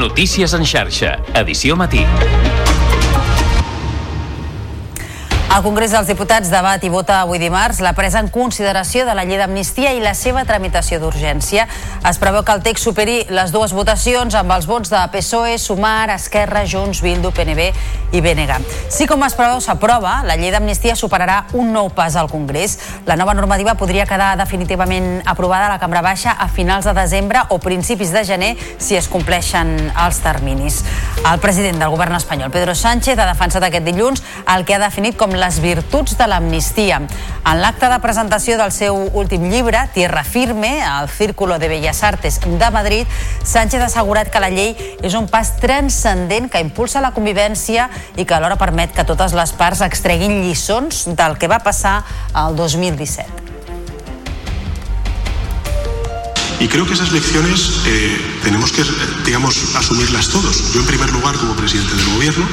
Notícies 0.00 0.54
en 0.56 0.64
xarxa, 0.64 1.18
edició 1.36 1.76
matí. 1.76 2.06
El 5.50 5.64
Congrés 5.64 5.90
dels 5.90 6.06
Diputats 6.06 6.46
debat 6.46 6.84
i 6.86 6.88
vota 6.88 7.16
avui 7.24 7.40
dimarts 7.42 7.80
la 7.82 7.90
presa 7.98 8.20
en 8.22 8.28
consideració 8.30 9.02
de 9.02 9.16
la 9.18 9.24
llei 9.26 9.34
d'amnistia 9.40 9.90
i 9.96 9.98
la 9.98 10.12
seva 10.14 10.44
tramitació 10.46 11.00
d'urgència. 11.02 11.64
Es 12.06 12.20
preveu 12.22 12.44
que 12.46 12.54
el 12.54 12.62
text 12.62 12.86
superi 12.86 13.16
les 13.34 13.50
dues 13.50 13.74
votacions 13.74 14.36
amb 14.38 14.54
els 14.54 14.68
vots 14.70 14.92
de 14.92 15.00
PSOE, 15.10 15.56
Sumar, 15.58 16.12
Esquerra, 16.14 16.62
Junts, 16.70 17.00
Bildu, 17.02 17.32
PNB 17.34 17.66
i 18.14 18.20
BNG. 18.22 18.60
Si 18.94 19.08
com 19.10 19.24
es 19.26 19.34
preveu 19.34 19.58
s'aprova, 19.60 20.20
la 20.22 20.36
llei 20.38 20.52
d'amnistia 20.54 20.94
superarà 20.94 21.40
un 21.58 21.74
nou 21.74 21.90
pas 21.98 22.14
al 22.14 22.30
Congrés. 22.30 22.78
La 23.10 23.18
nova 23.18 23.34
normativa 23.34 23.74
podria 23.74 24.06
quedar 24.06 24.36
definitivament 24.38 25.18
aprovada 25.26 25.66
a 25.66 25.74
la 25.74 25.80
Cambra 25.82 26.04
Baixa 26.06 26.36
a 26.38 26.46
finals 26.46 26.86
de 26.86 26.94
desembre 26.94 27.42
o 27.50 27.58
principis 27.58 28.14
de 28.14 28.22
gener 28.24 28.52
si 28.78 28.94
es 28.94 29.10
compleixen 29.10 29.74
els 29.90 30.22
terminis. 30.22 30.84
El 31.26 31.42
president 31.42 31.82
del 31.82 31.90
govern 31.90 32.14
espanyol, 32.14 32.54
Pedro 32.54 32.78
Sánchez, 32.78 33.18
ha 33.18 33.28
defensat 33.34 33.66
aquest 33.66 33.90
dilluns 33.90 34.22
el 34.54 34.64
que 34.64 34.78
ha 34.78 34.82
definit 34.86 35.18
com 35.18 35.39
les 35.40 35.58
virtuts 35.60 36.16
de 36.18 36.28
l'amnistia. 36.28 37.00
En 37.00 37.60
l'acte 37.62 37.88
de 37.90 37.98
presentació 38.04 38.58
del 38.60 38.72
seu 38.76 38.96
últim 39.16 39.48
llibre, 39.50 39.82
Tierra 39.94 40.22
Firme, 40.24 40.76
al 40.84 41.08
Círculo 41.08 41.58
de 41.58 41.68
Bellas 41.72 42.02
Artes 42.04 42.38
de 42.44 42.70
Madrid, 42.70 43.06
Sánchez 43.42 43.80
ha 43.80 43.88
assegurat 43.88 44.30
que 44.30 44.44
la 44.44 44.52
llei 44.52 44.76
és 45.02 45.16
un 45.18 45.26
pas 45.32 45.56
transcendent 45.58 46.50
que 46.52 46.62
impulsa 46.62 47.02
la 47.02 47.14
convivència 47.16 47.88
i 48.16 48.24
que 48.24 48.36
alhora 48.36 48.60
permet 48.60 48.94
que 48.94 49.08
totes 49.08 49.34
les 49.34 49.56
parts 49.56 49.82
extreguin 49.86 50.42
lliçons 50.44 51.06
del 51.16 51.38
que 51.40 51.48
va 51.50 51.64
passar 51.64 52.02
el 52.36 52.60
2017. 52.60 53.49
Y 56.60 56.68
creo 56.68 56.86
que 56.86 56.92
esas 56.92 57.10
lecciones 57.10 57.80
eh, 57.86 58.38
tenemos 58.42 58.70
que, 58.70 58.84
digamos, 59.24 59.74
asumirlas 59.76 60.28
todos. 60.28 60.74
Yo, 60.74 60.80
en 60.80 60.86
primer 60.86 61.10
lugar, 61.10 61.34
como 61.38 61.56
presidente 61.56 61.94
del 61.94 62.04
Gobierno, 62.12 62.46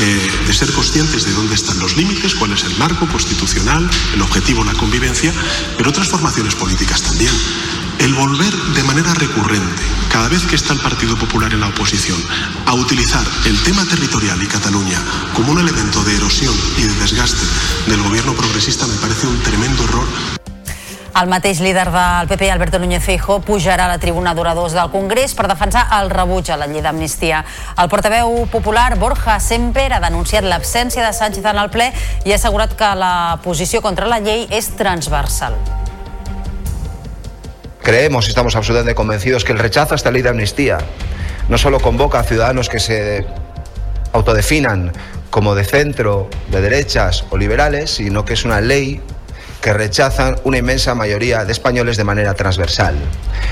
eh, 0.00 0.30
de 0.44 0.52
ser 0.52 0.72
conscientes 0.72 1.24
de 1.24 1.32
dónde 1.32 1.54
están 1.54 1.78
los 1.78 1.96
límites, 1.96 2.34
cuál 2.34 2.52
es 2.52 2.64
el 2.64 2.76
marco 2.78 3.06
constitucional, 3.06 3.88
el 4.12 4.22
objetivo, 4.22 4.64
la 4.64 4.74
convivencia, 4.74 5.32
pero 5.76 5.90
otras 5.90 6.08
formaciones 6.08 6.56
políticas 6.56 7.02
también. 7.02 7.32
El 8.00 8.12
volver 8.14 8.54
de 8.74 8.82
manera 8.82 9.14
recurrente, 9.14 9.82
cada 10.10 10.28
vez 10.28 10.44
que 10.44 10.56
está 10.56 10.72
el 10.72 10.80
Partido 10.80 11.16
Popular 11.16 11.52
en 11.52 11.60
la 11.60 11.68
oposición, 11.68 12.18
a 12.66 12.74
utilizar 12.74 13.24
el 13.44 13.56
tema 13.62 13.84
territorial 13.84 14.42
y 14.42 14.46
Cataluña 14.46 15.00
como 15.34 15.52
un 15.52 15.60
elemento 15.60 16.02
de 16.02 16.16
erosión 16.16 16.54
y 16.76 16.82
de 16.82 16.94
desgaste 16.94 17.44
del 17.86 18.02
gobierno 18.02 18.34
progresista 18.34 18.86
me 18.86 18.96
parece 18.96 19.28
un 19.28 19.38
tremendo 19.42 19.84
error 19.84 20.06
El 21.18 21.26
mateix 21.26 21.58
líder 21.58 21.88
del 21.90 22.28
PP, 22.30 22.48
Alberto 22.52 22.78
Núñez 22.78 23.02
Feijóo, 23.02 23.40
pujarà 23.42 23.88
a 23.88 23.90
la 23.90 23.98
tribuna 23.98 24.36
d'oradors 24.38 24.76
del 24.76 24.92
Congrés 24.92 25.32
per 25.34 25.48
defensar 25.50 25.88
el 25.96 26.12
rebuig 26.12 26.46
a 26.54 26.58
la 26.60 26.68
llei 26.70 26.78
d'amnistia. 26.84 27.40
El 27.74 27.88
portaveu 27.90 28.44
popular, 28.52 28.92
Borja 29.00 29.40
Semper, 29.42 29.88
ha 29.96 29.98
denunciat 30.04 30.46
l'absència 30.46 31.02
de 31.02 31.10
Sánchez 31.16 31.48
en 31.50 31.58
el 31.58 31.72
ple 31.74 31.88
i 32.22 32.30
ha 32.30 32.38
assegurat 32.38 32.76
que 32.78 32.92
la 32.94 33.40
posició 33.42 33.82
contra 33.82 34.06
la 34.06 34.20
llei 34.22 34.46
és 34.54 34.70
transversal. 34.78 35.58
Creemos 37.82 38.26
y 38.26 38.28
estamos 38.28 38.54
absolutamente 38.54 38.94
convencidos 38.94 39.42
que 39.42 39.50
el 39.50 39.58
rechazo 39.58 39.94
a 39.94 39.96
esta 39.96 40.12
ley 40.12 40.22
de 40.22 40.28
amnistía 40.28 40.78
no 41.48 41.58
solo 41.58 41.80
convoca 41.80 42.20
a 42.20 42.22
ciudadanos 42.22 42.68
que 42.68 42.78
se 42.78 43.26
autodefinan 44.12 44.92
como 45.30 45.56
de 45.56 45.64
centro, 45.64 46.30
de 46.52 46.60
derechas 46.60 47.24
o 47.30 47.36
liberales, 47.36 47.90
sino 47.90 48.24
que 48.24 48.34
es 48.34 48.44
una 48.44 48.60
ley 48.60 49.02
que 49.60 49.72
rechazan 49.72 50.36
una 50.44 50.58
inmensa 50.58 50.94
mayoría 50.94 51.44
de 51.44 51.52
españoles 51.52 51.96
de 51.96 52.04
manera 52.04 52.34
transversal. 52.34 52.96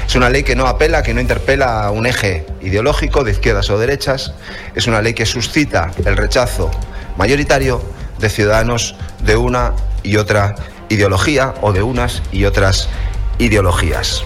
Es 0.07 0.15
una 0.15 0.31
ley 0.31 0.43
que 0.43 0.57
no 0.57 0.67
apela, 0.67 1.03
que 1.03 1.15
no 1.15 1.21
interpela 1.21 1.85
a 1.85 1.91
un 1.91 2.07
eje 2.07 2.47
ideológico 2.61 3.25
de 3.25 3.33
izquierdas 3.33 3.71
o 3.71 3.79
derechas, 3.79 4.33
es 4.75 4.87
una 4.87 5.03
ley 5.03 5.15
que 5.15 5.27
suscita 5.27 5.91
el 6.05 6.17
rechazo 6.17 6.71
mayoritario 7.17 7.83
de 8.19 8.29
ciudadanos 8.29 8.95
de 9.21 9.37
una 9.37 9.73
y 10.03 10.17
otra 10.17 10.55
ideología 10.89 11.55
o 11.61 11.73
de 11.73 11.83
unas 11.83 12.23
y 12.33 12.45
otras 12.45 12.89
ideologías. 13.39 14.23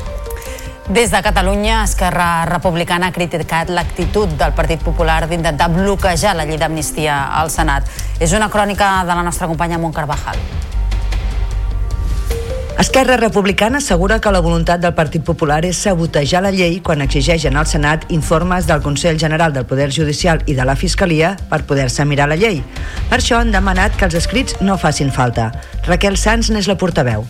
Des 0.90 1.12
de 1.12 1.22
Catalunya, 1.22 1.84
Esquerra 1.84 2.44
Republicana 2.50 3.06
ha 3.06 3.12
criticat 3.14 3.68
l'actitud 3.70 4.26
del 4.40 4.50
Partit 4.58 4.82
Popular 4.82 5.28
d'intentar 5.30 5.68
bloquejar 5.70 6.34
la 6.34 6.42
llei 6.48 6.58
d'amnistia 6.58 7.28
al 7.30 7.52
Senat. 7.54 7.86
És 8.18 8.34
una 8.34 8.50
crònica 8.50 9.04
de 9.06 9.14
la 9.14 9.22
nostra 9.22 9.46
companya 9.46 9.78
Mont 9.78 9.94
Carvajal. 9.94 10.42
Esquerra 12.80 13.18
Republicana 13.18 13.76
assegura 13.76 14.22
que 14.24 14.30
la 14.32 14.40
voluntat 14.40 14.80
del 14.80 14.94
Partit 14.96 15.20
Popular 15.20 15.58
és 15.68 15.82
sabotejar 15.84 16.40
la 16.40 16.52
llei 16.54 16.78
quan 16.80 17.04
exigeixen 17.04 17.58
al 17.60 17.68
Senat 17.68 18.06
informes 18.16 18.64
del 18.70 18.80
Consell 18.80 19.20
General 19.20 19.52
del 19.52 19.66
Poder 19.68 19.90
Judicial 19.92 20.40
i 20.48 20.56
de 20.56 20.64
la 20.64 20.78
Fiscalia 20.80 21.34
per 21.52 21.60
poder-se 21.68 22.08
mirar 22.08 22.30
la 22.32 22.40
llei. 22.40 22.62
Per 23.12 23.20
això 23.20 23.36
han 23.36 23.52
demanat 23.52 24.00
que 24.00 24.08
els 24.08 24.16
escrits 24.24 24.56
no 24.64 24.80
facin 24.80 25.12
falta. 25.12 25.50
Raquel 25.92 26.16
Sanz 26.16 26.48
n'és 26.48 26.72
la 26.72 26.80
portaveu 26.80 27.28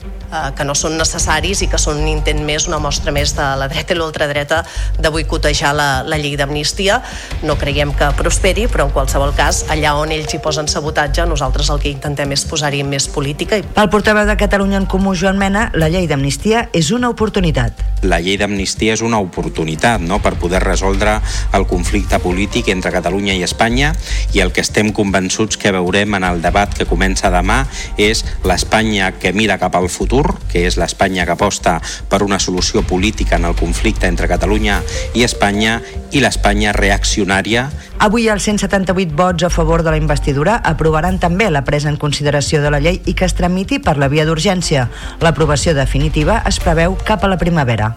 que 0.56 0.66
no 0.66 0.74
són 0.78 0.96
necessaris 0.98 1.62
i 1.64 1.68
que 1.70 1.78
són 1.80 2.00
un 2.02 2.08
intent 2.10 2.42
més, 2.46 2.68
una 2.70 2.80
mostra 2.82 3.12
més 3.14 3.34
de 3.36 3.46
la 3.60 3.68
dreta 3.70 3.94
i 3.94 3.98
l'ultradreta 3.98 4.62
de 4.98 5.12
boicotejar 5.12 5.74
la, 5.76 5.88
la 6.06 6.18
llei 6.20 6.36
d'amnistia. 6.38 7.00
No 7.46 7.56
creiem 7.60 7.92
que 7.96 8.10
prosperi, 8.18 8.66
però 8.70 8.88
en 8.88 8.94
qualsevol 8.94 9.34
cas, 9.36 9.64
allà 9.72 9.94
on 9.98 10.14
ells 10.14 10.34
hi 10.34 10.42
posen 10.42 10.70
sabotatge, 10.70 11.26
nosaltres 11.28 11.70
el 11.72 11.82
que 11.82 11.90
intentem 11.92 12.32
és 12.36 12.46
posar-hi 12.48 12.82
més 12.86 13.08
política. 13.10 13.60
Pel 13.74 13.90
portaveu 13.92 14.28
de 14.28 14.36
Catalunya 14.40 14.80
en 14.80 14.88
Comú, 14.90 15.14
Joan 15.18 15.38
Mena, 15.40 15.68
la 15.74 15.90
llei 15.92 16.06
d'amnistia 16.10 16.68
és 16.76 16.90
una 16.94 17.10
oportunitat. 17.12 17.82
La 18.06 18.20
llei 18.22 18.38
d'amnistia 18.40 18.94
és 18.96 19.02
una 19.04 19.20
oportunitat 19.20 20.00
no?, 20.00 20.20
per 20.24 20.36
poder 20.40 20.62
resoldre 20.64 21.18
el 21.56 21.66
conflicte 21.68 22.20
polític 22.22 22.70
entre 22.72 22.92
Catalunya 22.94 23.34
i 23.36 23.44
Espanya 23.44 23.92
i 24.34 24.40
el 24.44 24.54
que 24.56 24.64
estem 24.64 24.92
convençuts 24.96 25.58
que 25.60 25.72
veurem 25.74 26.16
en 26.16 26.26
el 26.28 26.40
debat 26.44 26.72
que 26.76 26.88
comença 26.88 27.30
demà 27.32 27.62
és 28.00 28.24
l'Espanya 28.46 29.12
que 29.20 29.34
mira 29.36 29.58
cap 29.60 29.76
al 29.76 29.90
futur, 29.92 30.19
que 30.50 30.66
és 30.68 30.78
l'Espanya 30.80 31.26
que 31.26 31.36
aposta 31.36 31.78
per 32.10 32.22
una 32.26 32.38
solució 32.38 32.82
política 32.82 33.36
en 33.36 33.48
el 33.48 33.56
conflicte 33.58 34.08
entre 34.10 34.28
Catalunya 34.30 34.80
i 35.14 35.24
Espanya 35.26 35.80
i 36.12 36.22
l'Espanya 36.22 36.74
reaccionària 36.76 37.68
Avui 38.00 38.30
els 38.32 38.46
178 38.48 39.12
vots 39.12 39.44
a 39.44 39.50
favor 39.52 39.82
de 39.84 39.92
la 39.92 39.98
investidura 40.00 40.54
aprovaran 40.64 41.18
també 41.20 41.50
la 41.50 41.66
presa 41.66 41.90
en 41.92 41.98
consideració 42.00 42.62
de 42.64 42.70
la 42.72 42.80
llei 42.80 43.02
i 43.04 43.12
que 43.12 43.28
es 43.28 43.36
tramiti 43.36 43.76
per 43.78 43.98
la 44.00 44.08
via 44.08 44.24
d'urgència. 44.24 44.88
L'aprovació 45.20 45.76
definitiva 45.76 46.40
es 46.48 46.62
preveu 46.64 46.96
cap 47.04 47.28
a 47.28 47.28
la 47.28 47.36
primavera. 47.36 47.92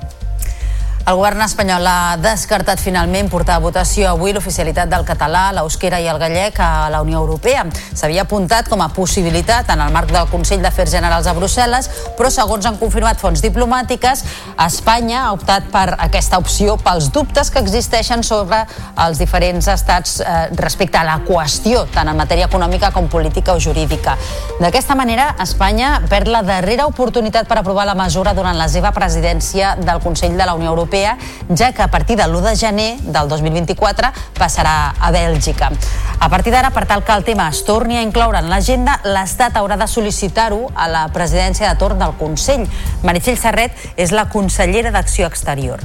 El 1.04 1.18
govern 1.20 1.42
espanyol 1.44 1.84
ha 1.84 2.16
descartat 2.16 2.80
finalment 2.80 3.28
portar 3.28 3.58
a 3.58 3.62
votació 3.62 4.06
avui 4.08 4.32
l'oficialitat 4.32 4.88
del 4.88 5.04
català, 5.04 5.50
l'eusquera 5.52 5.98
i 6.00 6.06
el 6.08 6.20
gallec 6.22 6.62
a 6.64 6.88
la 6.94 7.02
Unió 7.04 7.20
Europea. 7.20 7.66
S'havia 7.92 8.24
apuntat 8.24 8.70
com 8.72 8.80
a 8.80 8.88
possibilitat 8.96 9.68
en 9.74 9.84
el 9.84 9.92
marc 9.92 10.14
del 10.16 10.30
Consell 10.32 10.64
d'Afers 10.64 10.94
Generals 10.96 11.28
a 11.28 11.34
Brussel·les, 11.36 11.90
però 12.16 12.32
segons 12.32 12.64
han 12.70 12.80
confirmat 12.80 13.20
fonts 13.20 13.44
diplomàtiques, 13.44 14.24
Espanya 14.64 15.26
ha 15.26 15.34
optat 15.36 15.68
per 15.74 15.98
aquesta 16.06 16.40
opció 16.40 16.78
pels 16.80 17.12
dubtes 17.12 17.52
que 17.52 17.60
existeixen 17.60 18.24
sobre 18.24 18.62
els 19.04 19.20
diferents 19.20 19.68
estats 19.76 20.22
eh, 20.24 20.38
respecte 20.56 21.02
a 21.02 21.04
la 21.04 21.18
qüestió, 21.28 21.84
tant 21.92 22.14
en 22.14 22.22
matèria 22.22 22.48
econòmica 22.48 22.94
com 22.96 23.12
política 23.12 23.58
o 23.58 23.60
jurídica. 23.60 24.16
D'aquesta 24.62 24.96
manera, 24.96 25.34
Espanya 25.44 25.98
perd 26.08 26.32
la 26.32 26.46
darrera 26.48 26.88
oportunitat 26.88 27.52
per 27.52 27.60
aprovar 27.60 27.90
la 27.92 28.00
mesura 28.06 28.32
durant 28.32 28.56
la 28.56 28.72
seva 28.72 28.96
presidència 28.96 29.76
del 29.84 30.00
Consell 30.00 30.40
de 30.40 30.48
la 30.48 30.56
Unió 30.56 30.72
Europea 30.72 30.93
Europea, 30.94 31.18
ja 31.56 31.74
que 31.74 31.82
a 31.82 31.90
partir 31.90 32.18
de 32.18 32.28
l'1 32.28 32.41
de 32.41 32.56
gener 32.56 32.98
del 33.02 33.28
2024 33.28 34.11
passarà 34.38 34.94
a 34.99 35.11
Bèlgica. 35.11 35.72
A 36.20 36.30
partir 36.30 36.53
d'ara, 36.53 36.70
per 36.70 36.86
tal 36.86 37.03
que 37.03 37.14
el 37.14 37.26
tema 37.26 37.49
es 37.49 37.64
torni 37.65 37.98
a 37.98 38.06
incloure 38.06 38.40
en 38.40 38.49
l'agenda, 38.49 38.99
l'Estat 39.03 39.57
haurà 39.57 39.78
de 39.78 39.90
sol·licitar-ho 39.90 40.70
a 40.76 40.88
la 40.88 41.07
presidència 41.10 41.70
de 41.70 41.80
torn 41.82 41.99
del 41.99 42.15
Consell. 42.22 42.68
Meritxell 43.03 43.41
Serret 43.41 43.74
és 43.98 44.14
la 44.14 44.30
consellera 44.30 44.94
d'Acció 44.94 45.28
Exterior. 45.28 45.82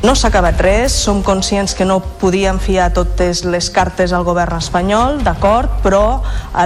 No 0.00 0.14
s'ha 0.16 0.30
acabat 0.30 0.56
res, 0.64 0.94
som 0.96 1.18
conscients 1.20 1.74
que 1.76 1.84
no 1.84 1.98
podíem 2.00 2.56
fiar 2.56 2.86
totes 2.96 3.42
les 3.44 3.66
cartes 3.68 4.14
al 4.16 4.22
govern 4.24 4.56
espanyol, 4.56 5.18
d'acord, 5.20 5.74
però 5.84 6.22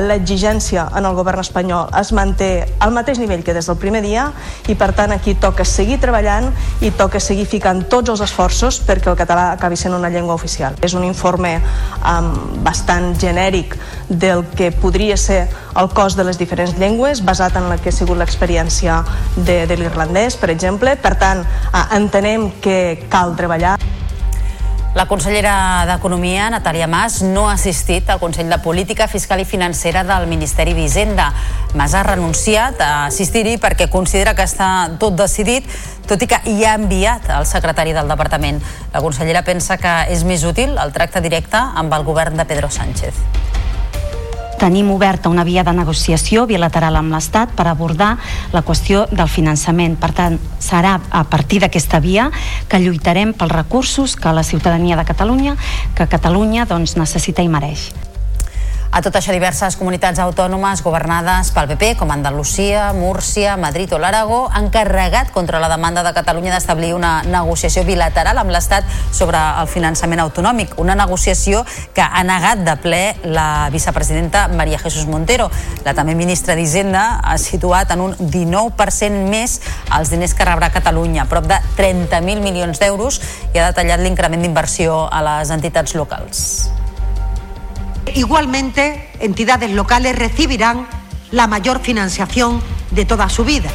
l'exigència 0.07 0.85
en 0.95 1.09
el 1.09 1.17
govern 1.19 1.43
espanyol 1.43 1.91
es 1.99 2.13
manté 2.15 2.49
al 2.79 2.95
mateix 2.95 3.19
nivell 3.19 3.43
que 3.43 3.57
des 3.57 3.67
del 3.67 3.81
primer 3.83 4.05
dia 4.05 4.29
i 4.71 4.77
per 4.79 4.93
tant 4.95 5.11
aquí 5.11 5.35
toca 5.35 5.67
seguir 5.67 5.99
treballant 5.99 6.47
i 6.79 6.93
toca 6.95 7.19
seguir 7.19 7.49
ficant 7.51 7.83
tots 7.91 8.13
els 8.15 8.23
esforços 8.23 8.79
perquè 8.87 9.11
el 9.11 9.19
català 9.19 9.49
acabi 9.57 9.75
sent 9.83 9.99
una 9.99 10.13
llengua 10.15 10.39
oficial. 10.39 10.79
És 10.79 10.95
un 10.95 11.03
informe 11.03 11.57
um, 11.59 12.31
bastant 12.63 13.17
genèric 13.19 13.75
del 14.09 14.47
que 14.55 14.71
podria 14.71 15.19
ser 15.19 15.49
el 15.75 15.91
cost 15.91 16.15
de 16.15 16.23
les 16.23 16.39
diferents 16.39 16.79
llengües 16.79 17.25
basat 17.27 17.59
en 17.59 17.67
la 17.67 17.81
que 17.83 17.91
ha 17.91 17.99
sigut 17.99 18.15
l'experiència 18.21 19.03
de, 19.35 19.65
de 19.67 19.75
l'irlandès, 19.75 20.39
per 20.39 20.53
exemple. 20.55 20.95
Per 21.03 21.17
tant, 21.19 21.43
uh, 21.43 21.85
entenem 21.99 22.53
que 22.63 23.09
cal 23.11 23.24
cal 23.25 23.37
treballar. 23.37 23.79
La 24.95 25.09
consellera 25.11 25.83
d'Economia, 25.89 26.47
Natàlia 26.53 26.87
Mas, 26.87 27.19
no 27.27 27.49
ha 27.49 27.57
assistit 27.57 28.11
al 28.13 28.21
Consell 28.23 28.53
de 28.53 28.61
Política 28.63 29.09
Fiscal 29.11 29.41
i 29.43 29.47
Financera 29.49 30.05
del 30.07 30.29
Ministeri 30.31 30.75
d'Hisenda. 30.77 31.33
Mas 31.75 31.97
ha 31.99 32.05
renunciat 32.07 32.79
a 32.79 32.93
assistir-hi 33.09 33.57
perquè 33.59 33.89
considera 33.91 34.37
que 34.39 34.47
està 34.47 34.69
tot 35.03 35.17
decidit, 35.19 35.67
tot 36.07 36.23
i 36.23 36.31
que 36.31 36.39
hi 36.47 36.63
ha 36.63 36.77
enviat 36.79 37.27
el 37.41 37.49
secretari 37.51 37.97
del 37.97 38.13
departament. 38.13 38.63
La 38.95 39.03
consellera 39.03 39.43
pensa 39.43 39.81
que 39.83 39.97
és 40.15 40.23
més 40.23 40.47
útil 40.47 40.79
el 40.79 40.95
tracte 40.95 41.25
directe 41.25 41.59
amb 41.59 41.99
el 41.99 42.07
govern 42.07 42.39
de 42.39 42.47
Pedro 42.47 42.71
Sánchez 42.71 43.64
tenim 44.61 44.91
oberta 44.95 45.29
una 45.29 45.45
via 45.45 45.65
de 45.65 45.75
negociació 45.77 46.47
bilateral 46.47 46.97
amb 47.01 47.13
l'Estat 47.15 47.53
per 47.57 47.67
abordar 47.69 48.15
la 48.53 48.65
qüestió 48.67 49.05
del 49.11 49.29
finançament. 49.29 49.99
Per 50.01 50.13
tant, 50.17 50.39
serà 50.63 50.97
a 51.11 51.25
partir 51.29 51.61
d'aquesta 51.65 52.01
via 52.01 52.31
que 52.69 52.81
lluitarem 52.81 53.35
pels 53.35 53.53
recursos 53.53 54.17
que 54.17 54.33
la 54.33 54.47
ciutadania 54.47 54.97
de 54.97 55.05
Catalunya, 55.05 55.57
que 55.95 56.09
Catalunya 56.09 56.67
doncs, 56.71 56.97
necessita 56.97 57.43
i 57.43 57.49
mereix. 57.53 57.91
A 58.95 59.01
tot 59.03 59.17
això, 59.19 59.33
diverses 59.35 59.75
comunitats 59.75 60.21
autònomes 60.23 60.79
governades 60.87 61.49
pel 61.51 61.67
PP, 61.73 61.97
com 61.99 62.13
Andalusia, 62.15 62.93
Múrcia, 62.95 63.57
Madrid 63.59 63.91
o 63.91 63.99
l'Aragó, 63.99 64.45
han 64.55 64.69
carregat 64.71 65.33
contra 65.35 65.59
la 65.59 65.67
demanda 65.73 66.05
de 66.07 66.13
Catalunya 66.15 66.53
d'establir 66.55 66.93
una 66.95 67.25
negociació 67.27 67.83
bilateral 67.83 68.39
amb 68.39 68.55
l'Estat 68.55 68.87
sobre 69.11 69.41
el 69.41 69.67
finançament 69.67 70.23
autonòmic. 70.23 70.77
Una 70.79 70.95
negociació 70.95 71.65
que 71.91 72.07
ha 72.07 72.23
negat 72.23 72.63
de 72.63 72.77
ple 72.87 73.03
la 73.35 73.67
vicepresidenta 73.75 74.47
Maria 74.55 74.79
Jesús 74.79 75.11
Montero. 75.11 75.51
La 75.83 75.97
també 75.99 76.15
ministra 76.15 76.55
d'Hisenda 76.55 77.19
ha 77.19 77.35
situat 77.35 77.91
en 77.99 78.07
un 78.07 78.15
19% 78.15 79.27
més 79.27 79.59
els 79.91 80.15
diners 80.15 80.39
que 80.39 80.47
rebrà 80.47 80.71
Catalunya, 80.71 81.27
prop 81.27 81.51
de 81.51 81.59
30.000 81.75 82.47
milions 82.47 82.79
d'euros, 82.79 83.19
i 83.51 83.59
ha 83.59 83.73
detallat 83.75 84.07
l'increment 84.07 84.47
d'inversió 84.47 85.09
a 85.11 85.27
les 85.33 85.51
entitats 85.51 85.99
locals. 85.99 86.45
Igualmente, 88.15 89.11
entidades 89.21 89.71
locales 89.73 90.17
recibirán 90.17 90.87
la 91.31 91.47
mayor 91.47 91.81
financiación 91.81 92.61
de 92.93 93.05
toda 93.05 93.29
su 93.29 93.45
vida. 93.45 93.71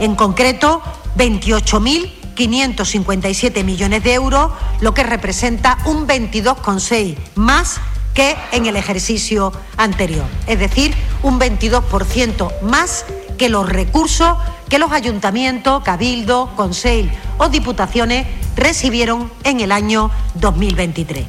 En 0.00 0.14
concreto, 0.14 0.82
28.557 1.16 3.64
millones 3.64 4.02
de 4.02 4.14
euros, 4.14 4.50
lo 4.80 4.94
que 4.94 5.02
representa 5.02 5.76
un 5.84 6.08
22,6 6.08 7.16
más 7.34 7.80
que 8.14 8.36
en 8.52 8.64
el 8.66 8.76
ejercicio 8.76 9.52
anterior. 9.76 10.24
Es 10.46 10.58
decir, 10.58 10.94
un 11.22 11.38
22% 11.38 12.62
más 12.62 13.04
que 13.36 13.48
los 13.48 13.68
recursos 13.68 14.36
que 14.68 14.78
los 14.78 14.92
ayuntamientos, 14.92 15.82
cabildos, 15.82 16.48
consell 16.56 17.10
o 17.36 17.50
diputaciones 17.50 18.26
recibieron 18.56 19.30
en 19.44 19.60
el 19.60 19.70
año 19.70 20.10
2023. 20.36 21.26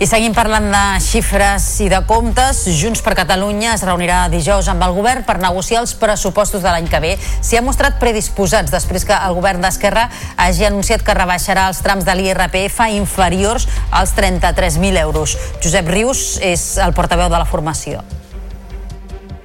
I 0.00 0.06
seguim 0.08 0.32
parlant 0.32 0.70
de 0.72 0.82
xifres 1.04 1.64
i 1.84 1.90
de 1.92 1.98
comptes. 2.08 2.62
Junts 2.72 3.02
per 3.04 3.12
Catalunya 3.18 3.74
es 3.74 3.82
reunirà 3.84 4.22
dijous 4.32 4.70
amb 4.72 4.80
el 4.86 4.94
govern 4.96 5.26
per 5.28 5.34
negociar 5.42 5.82
els 5.82 5.92
pressupostos 5.92 6.64
de 6.64 6.72
l'any 6.72 6.88
que 6.88 7.02
ve. 7.04 7.10
S'hi 7.20 7.58
ha 7.58 7.62
mostrat 7.66 7.98
predisposats 8.00 8.72
després 8.72 9.04
que 9.04 9.12
el 9.12 9.36
govern 9.36 9.60
d'Esquerra 9.60 10.06
hagi 10.40 10.64
anunciat 10.64 11.04
que 11.04 11.18
rebaixarà 11.18 11.66
els 11.68 11.84
trams 11.84 12.08
de 12.08 12.16
l'IRPF 12.16 12.80
inferiors 12.96 13.68
als 13.92 14.16
33.000 14.16 15.04
euros. 15.04 15.36
Josep 15.60 15.92
Rius 15.92 16.24
és 16.40 16.64
el 16.80 16.96
portaveu 16.96 17.28
de 17.28 17.36
la 17.36 17.44
formació. 17.44 18.00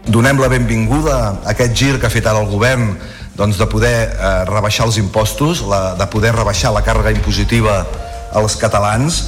Donem 0.08 0.40
la 0.40 0.48
benvinguda 0.48 1.18
a 1.20 1.52
aquest 1.52 1.76
gir 1.76 1.98
que 2.00 2.08
ha 2.08 2.16
fet 2.16 2.32
ara 2.32 2.40
el 2.40 2.48
govern 2.48 2.94
doncs, 3.36 3.60
de 3.60 3.68
poder 3.68 3.98
eh, 4.08 4.36
rebaixar 4.48 4.88
els 4.88 5.04
impostos, 5.04 5.68
la, 5.68 5.98
de 6.00 6.08
poder 6.08 6.32
rebaixar 6.32 6.72
la 6.72 6.88
càrrega 6.88 7.12
impositiva 7.12 7.82
als 8.32 8.56
catalans 8.56 9.26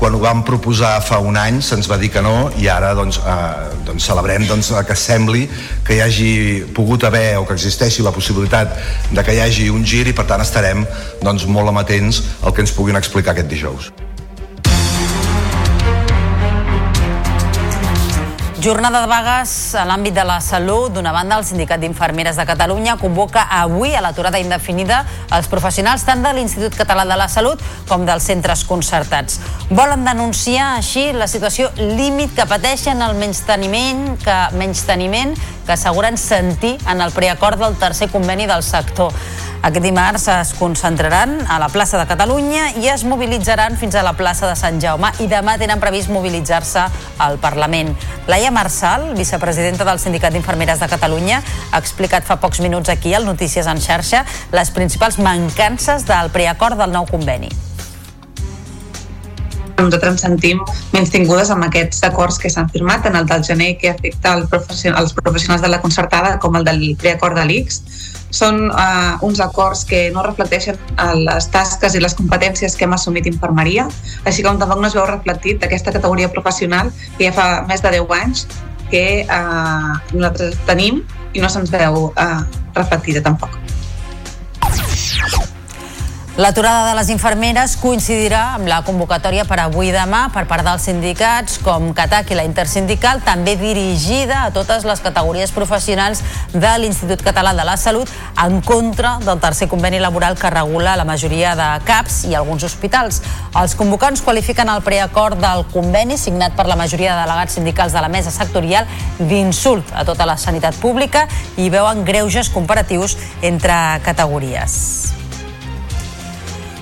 quan 0.00 0.16
ho 0.16 0.18
vam 0.22 0.40
proposar 0.48 0.94
fa 1.04 1.18
un 1.20 1.36
any 1.36 1.60
se'ns 1.60 1.88
va 1.90 1.98
dir 2.00 2.08
que 2.08 2.22
no 2.24 2.48
i 2.56 2.70
ara 2.72 2.94
doncs, 2.96 3.20
eh, 3.20 3.76
doncs 3.84 4.08
celebrem 4.08 4.46
doncs, 4.48 4.72
que 4.88 4.96
sembli 4.96 5.44
que 5.84 5.98
hi 5.98 6.00
hagi 6.00 6.32
pogut 6.74 7.04
haver 7.04 7.36
o 7.36 7.44
que 7.44 7.58
existeixi 7.58 8.02
la 8.02 8.16
possibilitat 8.16 8.78
de 9.12 9.24
que 9.24 9.36
hi 9.36 9.44
hagi 9.44 9.68
un 9.68 9.84
gir 9.84 10.06
i 10.08 10.16
per 10.16 10.24
tant 10.24 10.40
estarem 10.40 10.86
doncs, 11.20 11.44
molt 11.44 11.68
amatents 11.68 12.22
al 12.40 12.56
que 12.56 12.64
ens 12.64 12.72
puguin 12.72 12.96
explicar 12.96 13.36
aquest 13.36 13.52
dijous. 13.52 13.92
Jornada 18.60 19.00
de 19.00 19.08
vagues 19.08 19.50
a 19.72 19.86
l'àmbit 19.88 20.12
de 20.12 20.20
la 20.28 20.34
salut. 20.44 20.92
D'una 20.92 21.14
banda, 21.16 21.38
el 21.40 21.46
Sindicat 21.48 21.80
d'Infermeres 21.80 22.36
de 22.36 22.44
Catalunya 22.44 22.98
convoca 23.00 23.46
avui 23.56 23.94
a 23.96 24.02
l'aturada 24.04 24.36
indefinida 24.36 24.98
els 25.32 25.48
professionals 25.48 26.04
tant 26.04 26.20
de 26.20 26.34
l'Institut 26.36 26.76
Català 26.76 27.06
de 27.08 27.16
la 27.16 27.30
Salut 27.32 27.62
com 27.88 28.04
dels 28.04 28.26
centres 28.28 28.66
concertats. 28.68 29.38
Volen 29.70 30.04
denunciar 30.04 30.74
així 30.74 31.06
la 31.16 31.30
situació 31.30 31.70
límit 31.78 32.36
que 32.36 32.44
pateixen 32.50 33.00
el 33.00 33.16
menysteniment 33.16 34.18
que, 34.20 34.36
menysteniment 34.60 35.32
que 35.64 35.78
asseguren 35.78 36.20
sentir 36.20 36.76
en 36.84 37.00
el 37.00 37.16
preacord 37.16 37.64
del 37.64 37.80
tercer 37.80 38.10
conveni 38.12 38.44
del 38.50 38.66
sector. 38.66 39.16
Aquest 39.60 39.84
dimarts 39.84 40.22
es 40.32 40.54
concentraran 40.56 41.34
a 41.44 41.58
la 41.60 41.66
plaça 41.68 41.98
de 42.00 42.06
Catalunya 42.08 42.70
i 42.80 42.86
es 42.88 43.02
mobilitzaran 43.04 43.74
fins 43.76 43.92
a 43.92 44.00
la 44.02 44.14
plaça 44.16 44.48
de 44.48 44.54
Sant 44.56 44.78
Jaume 44.80 45.10
i 45.20 45.26
demà 45.28 45.58
tenen 45.60 45.82
previst 45.82 46.08
mobilitzar-se 46.08 46.86
al 47.20 47.36
Parlament. 47.42 47.92
Laia 48.24 48.48
Marçal, 48.56 49.10
vicepresidenta 49.18 49.84
del 49.84 50.00
Sindicat 50.00 50.32
d'Infermeres 50.32 50.80
de 50.80 50.88
Catalunya, 50.88 51.42
ha 51.44 51.80
explicat 51.84 52.24
fa 52.24 52.38
pocs 52.40 52.62
minuts 52.64 52.88
aquí 52.88 53.12
al 53.12 53.28
Notícies 53.28 53.68
en 53.68 53.84
xarxa 53.84 54.24
les 54.56 54.72
principals 54.72 55.20
mancances 55.20 56.08
del 56.08 56.32
preacord 56.32 56.80
del 56.80 56.96
nou 56.96 57.04
conveni 57.10 57.52
nosaltres 59.80 60.12
ens 60.12 60.24
sentim 60.26 60.58
menys 60.92 61.12
tingudes 61.12 61.50
amb 61.52 61.64
aquests 61.64 62.02
acords 62.04 62.36
que 62.40 62.50
s'han 62.52 62.68
firmat, 62.68 63.00
tant 63.04 63.16
el 63.16 63.24
del 63.28 63.44
gener 63.46 63.70
que 63.80 63.88
afecta 63.88 64.34
el 64.36 64.44
els 64.44 65.14
professionals 65.16 65.62
de 65.64 65.70
la 65.72 65.80
concertada 65.80 66.38
com 66.38 66.56
el 66.56 66.66
del 66.68 66.82
preacord 67.00 67.38
de 67.40 67.46
l'ICS, 67.48 68.19
són 68.30 68.68
uh, 68.70 69.18
uns 69.26 69.40
acords 69.42 69.84
que 69.86 70.08
no 70.14 70.24
reflecteixen 70.26 70.78
uh, 70.96 71.14
les 71.18 71.50
tasques 71.52 71.94
i 71.94 72.02
les 72.02 72.14
competències 72.18 72.76
que 72.76 72.86
hem 72.86 72.94
assumit 72.96 73.26
infermeria, 73.30 73.88
així 74.24 74.46
com 74.46 74.58
tampoc 74.58 74.82
no 74.82 74.90
es 74.90 74.96
veu 74.98 75.06
reflectit 75.10 75.66
aquesta 75.66 75.94
categoria 75.94 76.30
professional 76.32 76.92
que 77.18 77.26
ja 77.26 77.34
fa 77.36 77.48
més 77.68 77.82
de 77.82 77.94
10 77.98 78.16
anys 78.20 78.46
que 78.90 79.04
uh, 79.26 79.98
nosaltres 80.12 80.58
tenim 80.66 81.04
i 81.34 81.42
no 81.42 81.50
se'ns 81.50 81.70
veu 81.74 82.10
uh, 82.10 82.40
reflectida 82.74 83.22
tampoc. 83.22 83.69
L'aturada 86.40 86.88
de 86.88 86.94
les 86.96 87.10
infermeres 87.12 87.74
coincidirà 87.76 88.54
amb 88.54 88.64
la 88.70 88.78
convocatòria 88.80 89.42
per 89.44 89.58
avui 89.60 89.90
i 89.90 89.92
demà 89.92 90.22
per 90.32 90.46
part 90.48 90.64
dels 90.64 90.86
sindicats 90.88 91.58
com 91.60 91.90
CATAC 91.92 92.32
i 92.32 92.38
la 92.38 92.46
Intersindical, 92.48 93.20
també 93.26 93.58
dirigida 93.60 94.46
a 94.46 94.54
totes 94.54 94.86
les 94.88 95.04
categories 95.04 95.52
professionals 95.52 96.24
de 96.54 96.72
l'Institut 96.80 97.20
Català 97.26 97.52
de 97.52 97.68
la 97.68 97.76
Salut 97.76 98.08
en 98.40 98.62
contra 98.64 99.18
del 99.20 99.36
tercer 99.44 99.68
conveni 99.68 100.00
laboral 100.00 100.40
que 100.40 100.48
regula 100.48 100.96
la 100.96 101.04
majoria 101.04 101.52
de 101.60 101.68
CAPs 101.84 102.22
i 102.32 102.34
alguns 102.34 102.64
hospitals. 102.64 103.20
Els 103.60 103.76
convocants 103.76 104.24
qualifiquen 104.24 104.72
el 104.72 104.80
preacord 104.80 105.36
del 105.44 105.68
conveni 105.76 106.16
signat 106.16 106.56
per 106.56 106.70
la 106.72 106.80
majoria 106.80 107.18
de 107.18 107.28
delegats 107.28 107.60
sindicals 107.60 107.92
de 107.92 108.00
la 108.00 108.08
mesa 108.08 108.32
sectorial 108.32 108.88
d'insult 109.20 109.92
a 109.92 110.08
tota 110.08 110.24
la 110.24 110.40
sanitat 110.40 110.80
pública 110.80 111.28
i 111.60 111.68
veuen 111.68 112.00
greuges 112.08 112.48
comparatius 112.48 113.18
entre 113.44 113.74
categories. 114.08 115.19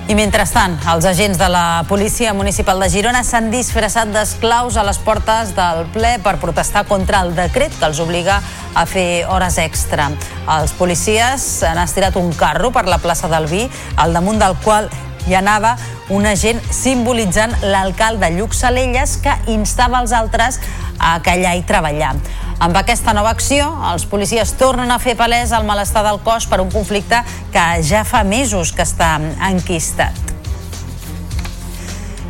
I 0.09 0.15
mentrestant, 0.17 0.73
els 0.89 1.05
agents 1.05 1.37
de 1.37 1.45
la 1.53 1.83
Policia 1.85 2.31
Municipal 2.33 2.79
de 2.81 2.87
Girona 2.89 3.19
s'han 3.21 3.51
disfressat 3.53 4.09
d'esclaus 4.09 4.73
a 4.73 4.85
les 4.87 4.97
portes 5.05 5.51
del 5.53 5.83
ple 5.93 6.15
per 6.25 6.39
protestar 6.41 6.81
contra 6.89 7.19
el 7.21 7.35
decret 7.37 7.75
que 7.77 7.85
els 7.85 7.99
obliga 8.01 8.39
a 8.73 8.87
fer 8.89 9.27
hores 9.29 9.59
extra. 9.61 10.07
Els 10.55 10.73
policies 10.79 11.45
han 11.61 11.77
estirat 11.83 12.17
un 12.17 12.33
carro 12.33 12.73
per 12.73 12.87
la 12.89 12.97
plaça 12.97 13.29
del 13.29 13.45
Vi, 13.53 13.67
al 14.01 14.17
damunt 14.17 14.41
del 14.41 14.57
qual 14.65 14.89
hi 15.29 15.37
anava 15.37 15.75
un 16.09 16.25
agent 16.25 16.57
simbolitzant 16.73 17.53
l'alcalde 17.61 18.31
Lluc 18.33 18.57
Salelles 18.57 19.19
que 19.21 19.37
instava 19.53 20.01
els 20.01 20.17
altres 20.17 20.57
a 20.97 21.19
callar 21.21 21.53
i 21.61 21.67
treballar. 21.69 22.15
Amb 22.59 22.75
aquesta 22.75 23.13
nova 23.15 23.31
acció, 23.31 23.69
els 23.87 24.03
policies 24.11 24.51
tornen 24.59 24.91
a 24.91 24.97
fer 24.99 25.13
palès 25.15 25.53
el 25.55 25.63
malestar 25.63 26.03
del 26.03 26.19
cos 26.25 26.43
per 26.51 26.59
un 26.59 26.67
conflicte 26.73 27.21
que 27.53 27.67
ja 27.87 28.03
fa 28.03 28.25
mesos 28.27 28.73
que 28.75 28.83
està 28.83 29.13
enquistat. 29.47 30.38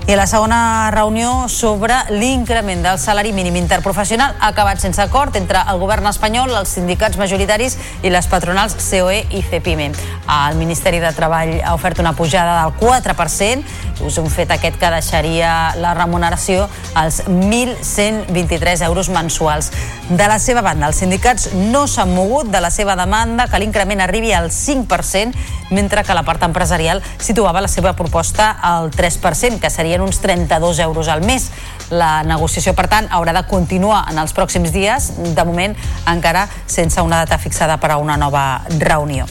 I 0.09 0.15
la 0.15 0.25
segona 0.25 0.89
reunió 0.89 1.47
sobre 1.53 1.93
l'increment 2.09 2.81
del 2.81 2.97
salari 2.97 3.29
mínim 3.29 3.59
interprofessional 3.59 4.33
ha 4.39 4.47
acabat 4.47 4.81
sense 4.81 4.97
acord 5.03 5.35
entre 5.37 5.61
el 5.69 5.77
govern 5.77 6.09
espanyol, 6.09 6.49
els 6.57 6.71
sindicats 6.79 7.19
majoritaris 7.21 7.75
i 8.01 8.09
les 8.09 8.25
patronals 8.25 8.73
COE 8.87 9.19
i 9.29 9.43
CEPIME. 9.51 9.91
El 10.33 10.57
Ministeri 10.57 10.97
de 11.03 11.13
Treball 11.13 11.59
ha 11.61 11.75
ofert 11.77 12.01
una 12.01 12.15
pujada 12.17 12.63
del 12.63 12.73
4%, 12.81 13.77
és 14.07 14.17
un 14.17 14.29
fet 14.31 14.49
aquest 14.55 14.79
que 14.81 14.89
deixaria 14.95 15.75
la 15.77 15.93
remuneració 15.93 16.65
als 16.97 17.21
1.123 17.27 18.81
euros 18.87 19.09
mensuals. 19.13 19.69
De 20.09 20.25
la 20.25 20.39
seva 20.41 20.65
banda, 20.65 20.89
els 20.89 21.03
sindicats 21.03 21.51
no 21.53 21.85
s'han 21.85 22.15
mogut 22.15 22.49
de 22.49 22.61
la 22.63 22.71
seva 22.73 22.97
demanda 22.97 23.45
que 23.45 23.61
l'increment 23.61 24.01
arribi 24.01 24.33
al 24.33 24.49
5%, 24.49 25.37
mentre 25.69 26.03
que 26.03 26.15
la 26.17 26.23
part 26.25 26.41
empresarial 26.47 27.03
situava 27.19 27.61
la 27.61 27.69
seva 27.69 27.93
proposta 27.93 28.49
al 28.57 28.89
3%, 28.89 29.59
que 29.59 29.69
serien 29.99 30.01
uns 30.01 30.19
32 30.19 30.79
euros 30.79 31.07
al 31.07 31.21
mes. 31.21 31.51
La 31.89 32.23
negociació, 32.23 32.73
per 32.73 32.87
tant, 32.87 33.07
haurà 33.11 33.33
de 33.33 33.45
continuar 33.47 34.05
en 34.09 34.19
els 34.19 34.33
pròxims 34.33 34.71
dies, 34.71 35.11
de 35.35 35.45
moment 35.45 35.75
encara 36.07 36.47
sense 36.67 37.01
una 37.01 37.25
data 37.25 37.37
fixada 37.37 37.77
per 37.77 37.91
a 37.91 37.97
una 37.97 38.17
nova 38.17 38.61
reunió. 38.79 39.25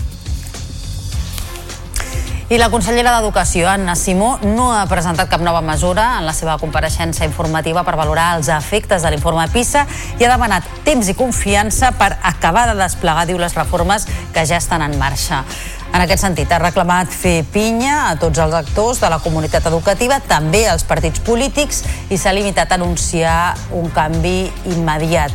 I 2.49 2.57
la 2.57 2.71
consellera 2.71 3.13
d'Educació, 3.13 3.69
Anna 3.69 3.95
Simó, 3.95 4.39
no 4.41 4.73
ha 4.73 4.87
presentat 4.89 5.29
cap 5.29 5.43
nova 5.45 5.61
mesura 5.61 6.17
en 6.17 6.25
la 6.25 6.33
seva 6.33 6.57
compareixença 6.57 7.27
informativa 7.29 7.83
per 7.85 7.99
valorar 8.01 8.39
els 8.39 8.49
efectes 8.49 9.05
de 9.05 9.11
l'informe 9.13 9.45
PISA 9.53 9.85
i 10.17 10.25
ha 10.25 10.31
demanat 10.33 10.65
temps 10.87 11.11
i 11.13 11.15
confiança 11.15 11.93
per 11.93 12.15
acabar 12.23 12.71
de 12.71 12.79
desplegar, 12.81 13.27
diu, 13.29 13.37
les 13.37 13.53
reformes 13.53 14.09
que 14.33 14.47
ja 14.49 14.57
estan 14.57 14.81
en 14.81 14.97
marxa. 14.97 15.45
En 15.89 16.03
aquest 16.03 16.21
sentit, 16.21 16.51
ha 16.53 16.59
reclamat 16.61 17.09
fer 17.11 17.41
pinya 17.49 18.11
a 18.11 18.17
tots 18.21 18.39
els 18.45 18.55
actors 18.55 19.01
de 19.01 19.09
la 19.09 19.19
comunitat 19.25 19.65
educativa, 19.71 20.21
també 20.21 20.67
als 20.69 20.85
partits 20.85 21.23
polítics, 21.25 21.81
i 22.13 22.19
s'ha 22.21 22.35
limitat 22.37 22.71
a 22.71 22.77
anunciar 22.77 23.57
un 23.73 23.89
canvi 23.97 24.51
immediat. 24.69 25.33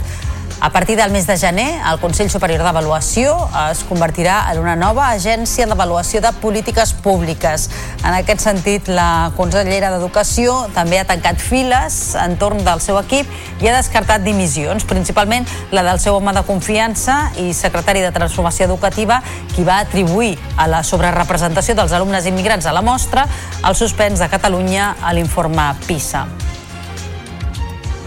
A 0.64 0.70
partir 0.70 0.96
del 0.96 1.12
mes 1.12 1.28
de 1.28 1.38
gener, 1.38 1.82
el 1.92 2.00
Consell 2.00 2.30
Superior 2.32 2.62
d'Avaluació 2.64 3.34
es 3.66 3.82
convertirà 3.84 4.38
en 4.54 4.62
una 4.62 4.78
nova 4.80 5.10
agència 5.12 5.66
d'avaluació 5.68 6.22
de 6.24 6.30
polítiques 6.40 6.94
públiques. 7.04 7.66
En 8.00 8.16
aquest 8.16 8.46
sentit, 8.46 8.88
la 8.88 9.34
consellera 9.36 9.90
d'Educació 9.92 10.54
també 10.72 11.02
ha 11.02 11.04
tancat 11.10 11.44
files 11.44 11.98
entorn 12.22 12.64
del 12.64 12.80
seu 12.80 12.96
equip 13.02 13.28
i 13.60 13.68
ha 13.68 13.76
descartat 13.76 14.24
dimissions, 14.24 14.88
principalment 14.88 15.44
la 15.76 15.84
del 15.90 16.00
seu 16.00 16.16
home 16.16 16.32
de 16.32 16.46
confiança 16.48 17.18
i 17.44 17.50
secretari 17.52 18.00
de 18.00 18.14
Transformació 18.16 18.70
Educativa, 18.72 19.20
qui 19.52 19.68
va 19.68 19.82
atribuir 19.84 20.38
a 20.56 20.70
la 20.72 20.80
sobrerepresentació 20.88 21.76
dels 21.76 21.92
alumnes 21.92 22.32
immigrants 22.32 22.72
a 22.72 22.72
la 22.72 22.88
mostra 22.88 23.28
el 23.68 23.76
suspens 23.76 24.24
de 24.24 24.32
Catalunya 24.32 24.94
a 25.04 25.12
l'informe 25.12 25.74
PISA. 25.90 26.24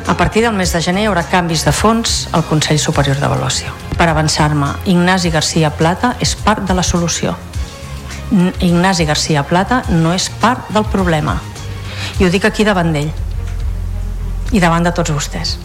A 0.07 0.17
partir 0.17 0.43
del 0.43 0.53
mes 0.55 0.71
de 0.73 0.81
gener 0.81 1.03
hi 1.03 1.09
haurà 1.11 1.25
canvis 1.27 1.65
de 1.67 1.73
fons 1.75 2.29
al 2.31 2.45
Consell 2.47 2.79
Superior 2.79 3.19
d'Avaluació. 3.19 3.73
Per 3.99 4.07
avançar-me, 4.07 4.69
Ignasi 4.87 5.33
Garcia 5.35 5.73
Plata 5.75 6.13
és 6.23 6.37
part 6.39 6.63
de 6.69 6.77
la 6.79 6.85
solució. 6.87 7.35
Ignasi 8.63 9.05
Garcia 9.05 9.43
Plata 9.43 9.83
no 9.91 10.15
és 10.15 10.29
part 10.41 10.71
del 10.71 10.87
problema. 10.93 11.41
I 12.21 12.27
ho 12.27 12.31
dic 12.31 12.47
aquí 12.47 12.65
davant 12.65 12.95
d'ell 12.95 13.11
i 14.55 14.63
davant 14.63 14.87
de 14.87 14.95
tots 14.95 15.11
vostès. 15.11 15.57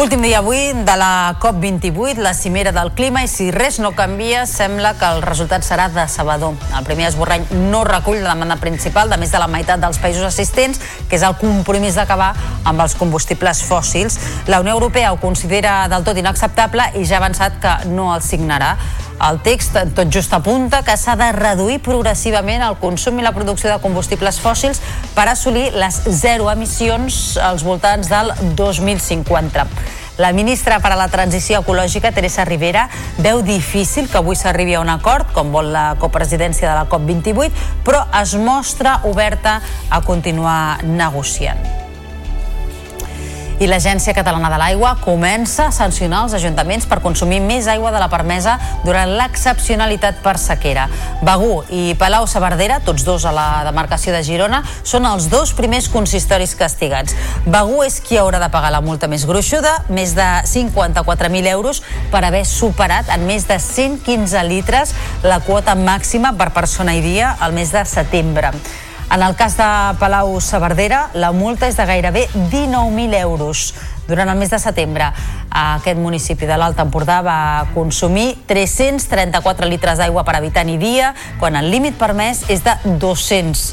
Últim 0.00 0.22
dia 0.22 0.38
avui 0.38 0.72
de 0.72 0.94
la 0.96 1.36
COP28, 1.38 2.22
la 2.24 2.32
cimera 2.32 2.72
del 2.72 2.88
clima, 2.96 3.20
i 3.20 3.28
si 3.28 3.50
res 3.52 3.76
no 3.84 3.90
canvia, 3.92 4.46
sembla 4.48 4.94
que 4.96 5.04
el 5.04 5.20
resultat 5.20 5.60
serà 5.60 5.90
decebedor. 5.92 6.54
El 6.78 6.86
primer 6.88 7.10
esborrany 7.10 7.44
no 7.68 7.82
recull 7.84 8.22
la 8.22 8.32
demanda 8.32 8.56
principal 8.56 9.12
de 9.12 9.18
més 9.20 9.28
de 9.28 9.42
la 9.42 9.50
meitat 9.52 9.82
dels 9.82 10.00
països 10.00 10.24
assistents, 10.24 10.80
que 11.04 11.18
és 11.20 11.26
el 11.28 11.36
compromís 11.36 12.00
d'acabar 12.00 12.30
amb 12.64 12.80
els 12.80 12.96
combustibles 12.96 13.60
fòssils. 13.68 14.16
La 14.48 14.62
Unió 14.64 14.72
Europea 14.78 15.12
ho 15.12 15.20
considera 15.20 15.84
del 15.92 16.08
tot 16.08 16.16
inacceptable 16.16 16.94
i 16.96 17.04
ja 17.04 17.18
ha 17.18 17.20
avançat 17.20 17.60
que 17.60 17.76
no 17.92 18.08
el 18.14 18.24
signarà. 18.24 18.78
El 19.20 19.36
text 19.44 19.74
tot 19.92 20.08
just 20.08 20.32
apunta 20.32 20.80
que 20.80 20.94
s'ha 20.96 21.12
de 21.20 21.26
reduir 21.36 21.80
progressivament 21.84 22.62
el 22.64 22.78
consum 22.80 23.18
i 23.20 23.24
la 23.26 23.34
producció 23.36 23.68
de 23.68 23.80
combustibles 23.82 24.38
fòssils 24.40 24.80
per 25.12 25.26
assolir 25.28 25.66
les 25.76 25.98
zero 26.22 26.48
emissions 26.48 27.36
als 27.36 27.64
voltants 27.66 28.08
del 28.08 28.32
2050. 28.56 29.66
La 30.20 30.32
ministra 30.36 30.80
per 30.80 30.94
a 30.94 30.98
la 31.00 31.08
Transició 31.12 31.60
Ecològica, 31.60 32.14
Teresa 32.16 32.44
Rivera, 32.48 32.86
veu 33.20 33.44
difícil 33.44 34.08
que 34.08 34.20
avui 34.20 34.36
s'arribi 34.36 34.76
a 34.76 34.80
un 34.80 34.92
acord, 34.92 35.28
com 35.36 35.52
vol 35.52 35.68
la 35.72 35.94
copresidència 36.00 36.68
de 36.68 36.74
la 36.76 36.88
COP28, 36.88 37.68
però 37.84 38.06
es 38.20 38.34
mostra 38.40 38.98
oberta 39.08 39.60
a 39.88 40.02
continuar 40.04 40.82
negociant. 40.84 41.89
I 43.60 43.66
l'Agència 43.68 44.14
Catalana 44.16 44.48
de 44.48 44.56
l'Aigua 44.56 44.94
comença 45.04 45.66
a 45.68 45.72
sancionar 45.76 46.22
els 46.24 46.32
ajuntaments 46.38 46.86
per 46.88 47.02
consumir 47.04 47.42
més 47.44 47.66
aigua 47.68 47.90
de 47.92 48.00
la 48.00 48.08
permesa 48.08 48.54
durant 48.86 49.12
l'excepcionalitat 49.18 50.22
per 50.24 50.38
sequera. 50.40 50.86
Begú 51.20 51.60
i 51.68 51.92
Palau 52.00 52.24
Saverdera, 52.24 52.80
tots 52.80 53.04
dos 53.04 53.28
a 53.28 53.34
la 53.36 53.46
demarcació 53.68 54.16
de 54.16 54.24
Girona, 54.24 54.62
són 54.80 55.04
els 55.04 55.28
dos 55.28 55.52
primers 55.52 55.90
consistoris 55.92 56.56
castigats. 56.56 57.12
Begú 57.44 57.84
és 57.84 58.00
qui 58.00 58.16
haurà 58.16 58.40
de 58.40 58.48
pagar 58.48 58.72
la 58.72 58.80
multa 58.80 59.12
més 59.12 59.28
gruixuda, 59.28 59.76
més 59.92 60.16
de 60.16 60.30
54.000 60.48 61.52
euros 61.52 61.84
per 62.08 62.24
haver 62.24 62.46
superat 62.48 63.12
en 63.12 63.28
més 63.28 63.44
de 63.44 63.60
115 63.60 64.48
litres 64.48 64.96
la 65.20 65.42
quota 65.44 65.76
màxima 65.76 66.32
per 66.32 66.54
persona 66.56 66.96
i 66.96 67.04
dia 67.04 67.36
al 67.36 67.52
mes 67.52 67.76
de 67.76 67.84
setembre. 67.84 68.56
En 69.12 69.24
el 69.24 69.34
cas 69.34 69.56
de 69.56 69.64
Palau 69.98 70.40
Saverdera, 70.40 71.08
la 71.18 71.32
multa 71.34 71.66
és 71.66 71.74
de 71.74 71.82
gairebé 71.82 72.28
19.000 72.30 73.16
euros. 73.18 73.72
Durant 74.06 74.28
el 74.30 74.38
mes 74.38 74.52
de 74.52 74.58
setembre, 74.62 75.08
aquest 75.50 75.98
municipi 75.98 76.46
de 76.46 76.54
l'Alt 76.54 76.78
Empordà 76.78 77.16
va 77.26 77.38
consumir 77.74 78.36
334 78.46 79.66
litres 79.66 79.98
d'aigua 79.98 80.22
per 80.22 80.36
habitant 80.38 80.70
i 80.70 80.76
dia, 80.78 81.08
quan 81.40 81.58
el 81.58 81.72
límit 81.72 81.98
permès 81.98 82.44
és 82.54 82.62
de 82.62 82.76
200. 83.02 83.64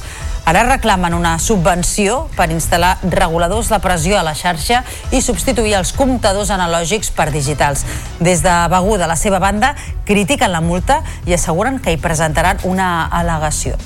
Ara 0.49 0.63
reclamen 0.63 1.13
una 1.13 1.35
subvenció 1.43 2.23
per 2.33 2.47
instal·lar 2.49 2.95
reguladors 3.03 3.69
de 3.69 3.77
pressió 3.83 4.17
a 4.17 4.23
la 4.25 4.33
xarxa 4.33 4.79
i 5.11 5.19
substituir 5.21 5.75
els 5.77 5.91
comptadors 5.93 6.49
analògics 6.55 7.11
per 7.13 7.27
digitals. 7.29 7.83
Des 8.17 8.41
de 8.41 8.55
Begú, 8.73 8.97
de 8.97 9.05
la 9.05 9.19
seva 9.19 9.37
banda, 9.43 9.75
critiquen 10.09 10.49
la 10.55 10.63
multa 10.65 11.03
i 11.27 11.37
asseguren 11.37 11.77
que 11.77 11.93
hi 11.93 12.01
presentaran 12.01 12.65
una 12.65 13.05
al·legació. 13.11 13.77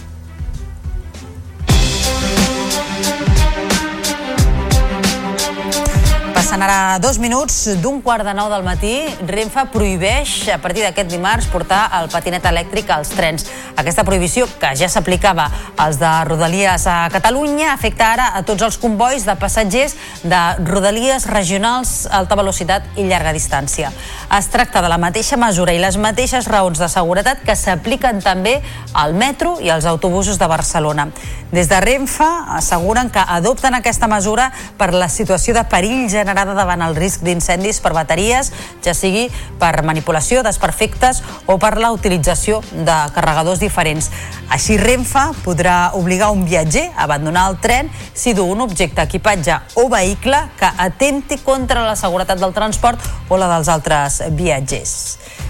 Passant 6.61 6.77
ara 6.77 6.99
dos 7.01 7.17
minuts 7.17 7.55
d'un 7.81 8.03
quart 8.05 8.21
de 8.21 8.35
nou 8.37 8.45
del 8.51 8.61
matí, 8.61 8.91
Renfe 9.25 9.63
prohibeix 9.73 10.43
a 10.53 10.59
partir 10.61 10.83
d'aquest 10.85 11.09
dimarts 11.09 11.47
portar 11.49 11.87
el 11.97 12.05
patinet 12.13 12.45
elèctric 12.45 12.91
als 12.93 13.09
trens. 13.17 13.47
Aquesta 13.81 14.03
prohibició, 14.05 14.45
que 14.61 14.69
ja 14.77 14.85
s'aplicava 14.85 15.47
als 15.81 15.97
de 15.97 16.11
Rodalies 16.27 16.85
a 16.85 17.09
Catalunya, 17.09 17.71
afecta 17.73 18.11
ara 18.13 18.27
a 18.37 18.43
tots 18.45 18.61
els 18.61 18.77
convois 18.77 19.25
de 19.25 19.33
passatgers 19.41 19.95
de 20.21 20.41
Rodalies 20.67 21.25
regionals, 21.33 22.05
alta 22.05 22.37
velocitat 22.37 22.93
i 22.93 23.07
llarga 23.09 23.33
distància. 23.33 23.89
Es 24.29 24.51
tracta 24.53 24.85
de 24.85 24.93
la 24.93 25.01
mateixa 25.01 25.41
mesura 25.41 25.73
i 25.73 25.81
les 25.81 25.97
mateixes 25.97 26.45
raons 26.45 26.77
de 26.77 26.91
seguretat 26.93 27.41
que 27.41 27.57
s'apliquen 27.57 28.21
també 28.21 28.59
al 28.93 29.17
metro 29.17 29.57
i 29.65 29.73
als 29.73 29.89
autobusos 29.89 30.37
de 30.37 30.45
Barcelona. 30.45 31.09
Des 31.51 31.67
de 31.67 31.81
Renfe 31.81 32.29
asseguren 32.53 33.09
que 33.09 33.25
adopten 33.25 33.73
aquesta 33.73 34.07
mesura 34.07 34.51
per 34.77 34.93
la 34.93 35.09
situació 35.09 35.57
de 35.57 35.65
perill 35.65 36.05
general 36.07 36.50
generada 36.51 36.61
davant 36.61 36.81
el 36.83 36.95
risc 36.95 37.23
d'incendis 37.23 37.79
per 37.81 37.93
bateries, 37.93 38.51
ja 38.83 38.93
sigui 38.93 39.29
per 39.59 39.83
manipulació, 39.83 40.43
desperfectes 40.43 41.21
o 41.47 41.57
per 41.57 41.77
la 41.79 41.91
utilització 41.91 42.61
de 42.71 42.97
carregadors 43.15 43.59
diferents. 43.59 44.11
Així 44.51 44.77
Renfe 44.77 45.31
podrà 45.45 45.91
obligar 45.95 46.31
un 46.31 46.45
viatger 46.45 46.89
a 46.95 47.05
abandonar 47.05 47.49
el 47.51 47.59
tren 47.61 47.89
si 48.13 48.33
du 48.33 48.45
un 48.45 48.61
objecte, 48.61 49.01
equipatge 49.01 49.59
o 49.75 49.87
vehicle 49.89 50.37
que 50.59 50.71
atempti 50.77 51.39
contra 51.43 51.85
la 51.85 51.95
seguretat 51.95 52.39
del 52.39 52.53
transport 52.53 52.99
o 53.29 53.37
la 53.37 53.49
dels 53.55 53.69
altres 53.69 54.21
viatgers. 54.31 55.40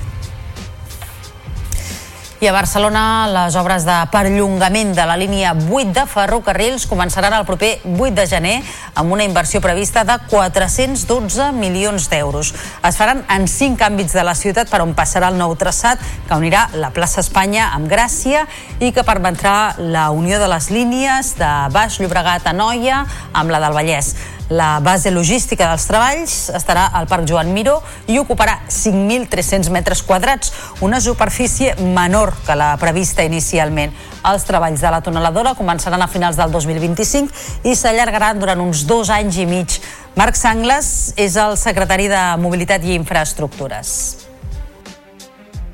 I 2.42 2.48
a 2.50 2.54
Barcelona 2.56 3.28
les 3.30 3.54
obres 3.54 3.84
de 3.86 3.94
perllongament 4.10 4.96
de 4.98 5.04
la 5.06 5.14
línia 5.14 5.52
8 5.54 5.92
de 5.94 6.06
ferrocarrils 6.10 6.88
començaran 6.90 7.36
el 7.38 7.46
proper 7.46 7.70
8 7.86 8.16
de 8.18 8.26
gener 8.26 8.56
amb 8.98 9.14
una 9.14 9.28
inversió 9.30 9.62
prevista 9.62 10.02
de 10.10 10.16
412 10.26 11.52
milions 11.54 12.10
d'euros. 12.10 12.50
Es 12.82 12.98
faran 12.98 13.22
en 13.30 13.46
cinc 13.46 13.86
àmbits 13.86 14.18
de 14.18 14.26
la 14.26 14.34
ciutat 14.34 14.74
per 14.74 14.82
on 14.82 14.98
passarà 14.98 15.30
el 15.30 15.38
nou 15.38 15.54
traçat 15.54 16.02
que 16.02 16.42
unirà 16.42 16.66
la 16.82 16.90
plaça 16.90 17.22
Espanya 17.22 17.70
amb 17.76 17.86
Gràcia 17.86 18.48
i 18.82 18.90
que 18.90 19.06
permetrà 19.06 19.76
la 19.78 20.10
unió 20.10 20.42
de 20.42 20.50
les 20.50 20.74
línies 20.74 21.36
de 21.38 21.56
Baix 21.70 22.02
Llobregat 22.02 22.50
a 22.50 22.58
Noia 22.58 23.06
amb 23.38 23.54
la 23.54 23.62
del 23.62 23.78
Vallès. 23.78 24.16
La 24.52 24.82
base 24.84 25.14
logística 25.16 25.70
dels 25.70 25.86
treballs 25.88 26.34
estarà 26.52 26.90
al 26.92 27.06
Parc 27.08 27.24
Joan 27.30 27.54
Miró 27.56 27.78
i 28.12 28.18
ocuparà 28.20 28.58
5.300 28.68 29.70
metres 29.72 30.02
quadrats, 30.04 30.52
una 30.84 31.00
superfície 31.00 31.78
menor 31.80 32.34
que 32.44 32.58
la 32.60 32.74
prevista 32.82 33.24
inicialment. 33.24 33.96
Els 34.28 34.44
treballs 34.44 34.84
de 34.84 34.92
la 34.92 35.00
tuneladora 35.06 35.56
començaran 35.56 36.04
a 36.04 36.10
finals 36.12 36.36
del 36.36 36.52
2025 36.52 37.64
i 37.72 37.78
s'allargaran 37.80 38.44
durant 38.44 38.60
uns 38.60 38.84
dos 38.90 39.14
anys 39.14 39.40
i 39.40 39.48
mig. 39.48 39.78
Marc 40.20 40.36
Sangles 40.36 41.14
és 41.16 41.40
el 41.40 41.56
secretari 41.56 42.12
de 42.12 42.26
Mobilitat 42.44 42.84
i 42.84 42.98
Infraestructures. 43.00 44.31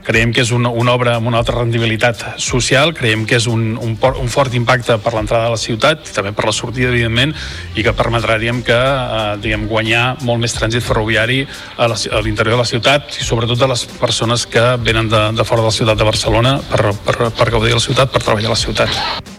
Creiem 0.08 0.32
que 0.32 0.44
és 0.46 0.54
una, 0.56 0.72
una 0.72 0.94
obra 0.96 1.18
amb 1.18 1.28
una 1.28 1.42
altra 1.42 1.58
rendibilitat 1.58 2.24
social, 2.40 2.94
creiem 2.96 3.26
que 3.28 3.36
és 3.42 3.48
un, 3.52 3.74
un, 3.76 3.98
por, 4.00 4.16
un 4.22 4.32
fort 4.32 4.56
impacte 4.56 4.96
per 5.04 5.12
l'entrada 5.18 5.50
a 5.50 5.54
la 5.54 5.60
ciutat, 5.60 6.08
i 6.08 6.16
també 6.16 6.32
per 6.32 6.48
la 6.48 6.56
sortida, 6.56 6.94
evidentment, 6.94 7.36
i 7.76 7.84
que 7.84 7.92
permetrà 7.98 8.38
que, 8.38 8.78
eh, 8.78 9.38
diguem, 9.44 9.68
guanyar 9.68 10.18
molt 10.24 10.40
més 10.40 10.56
trànsit 10.56 10.86
ferroviari 10.86 11.42
a 11.78 11.90
l'interior 12.22 12.56
de 12.56 12.62
la 12.62 12.70
ciutat 12.70 13.18
i 13.20 13.26
sobretot 13.26 13.60
de 13.60 13.68
les 13.68 13.86
persones 14.00 14.46
que 14.48 14.64
venen 14.78 15.10
de, 15.10 15.24
de 15.36 15.44
fora 15.44 15.66
de 15.66 15.72
la 15.72 15.80
ciutat 15.80 15.98
de 15.98 16.08
Barcelona 16.08 16.60
per, 16.70 16.94
per, 17.04 17.32
per 17.32 17.50
gaudir 17.52 17.74
de 17.74 17.82
la 17.82 17.88
ciutat, 17.90 18.14
per 18.14 18.24
treballar 18.24 18.54
a 18.54 18.56
la 18.56 18.64
ciutat 18.64 19.36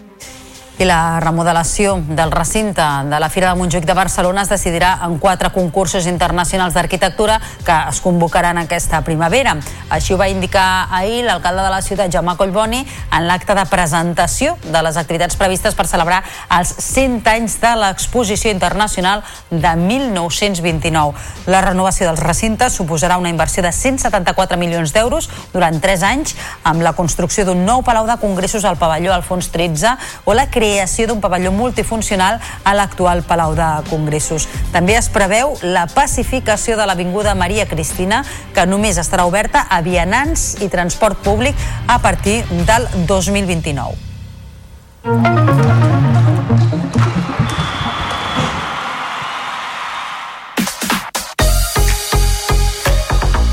i 0.79 0.85
la 0.87 1.19
remodelació 1.19 1.97
del 2.07 2.31
recinte 2.31 2.83
de 3.11 3.17
la 3.19 3.27
Fira 3.27 3.49
de 3.49 3.59
Montjuïc 3.59 3.83
de 3.83 3.93
Barcelona 3.97 4.45
es 4.45 4.51
decidirà 4.51 4.93
en 5.03 5.17
quatre 5.19 5.49
concursos 5.51 6.05
internacionals 6.07 6.73
d'arquitectura 6.73 7.35
que 7.67 7.75
es 7.89 7.99
convocaran 7.99 8.57
aquesta 8.61 9.01
primavera. 9.03 9.57
Així 9.91 10.13
ho 10.15 10.19
va 10.21 10.29
indicar 10.31 10.87
ahir 10.95 11.25
l'alcalde 11.25 11.65
de 11.65 11.73
la 11.73 11.81
ciutat, 11.83 12.13
Jaume 12.13 12.37
Collboni, 12.39 12.79
en 13.11 13.27
l'acte 13.27 13.57
de 13.57 13.65
presentació 13.67 14.55
de 14.63 14.83
les 14.85 14.95
activitats 14.95 15.35
previstes 15.35 15.75
per 15.75 15.85
celebrar 15.91 16.21
els 16.57 16.71
100 16.71 17.27
anys 17.27 17.59
de 17.59 17.73
l'exposició 17.81 18.55
internacional 18.55 19.25
de 19.51 19.75
1929. 19.75 21.11
La 21.51 21.59
renovació 21.65 22.07
dels 22.07 22.23
recintes 22.23 22.79
suposarà 22.79 23.19
una 23.19 23.33
inversió 23.33 23.65
de 23.67 23.73
174 23.75 24.55
milions 24.55 24.95
d'euros 24.95 25.27
durant 25.51 25.83
3 25.83 26.07
anys 26.13 26.37
amb 26.63 26.87
la 26.87 26.95
construcció 26.95 27.43
d'un 27.43 27.65
nou 27.67 27.83
palau 27.83 28.07
de 28.07 28.15
congressos 28.23 28.63
al 28.63 28.79
pavelló 28.79 29.11
Alfons 29.11 29.51
XIII 29.51 30.23
o 30.23 30.33
la 30.33 30.47
creació 30.47 30.68
creació 30.69 31.07
d'un 31.07 31.21
pavelló 31.21 31.51
multifuncional 31.51 32.37
a 32.63 32.73
l'actual 32.77 33.23
Palau 33.25 33.55
de 33.57 33.67
Congressos. 33.89 34.45
També 34.73 34.93
es 34.99 35.09
preveu 35.09 35.55
la 35.65 35.87
pacificació 35.89 36.77
de 36.77 36.85
l'Avinguda 36.85 37.33
Maria 37.33 37.65
Cristina, 37.65 38.21
que 38.53 38.67
només 38.69 39.01
estarà 39.01 39.25
oberta 39.25 39.65
a 39.65 39.81
vianants 39.81 40.59
i 40.61 40.69
transport 40.69 41.17
públic 41.25 41.57
a 41.87 41.97
partir 42.05 42.43
del 42.69 42.85
2029. 43.09 44.09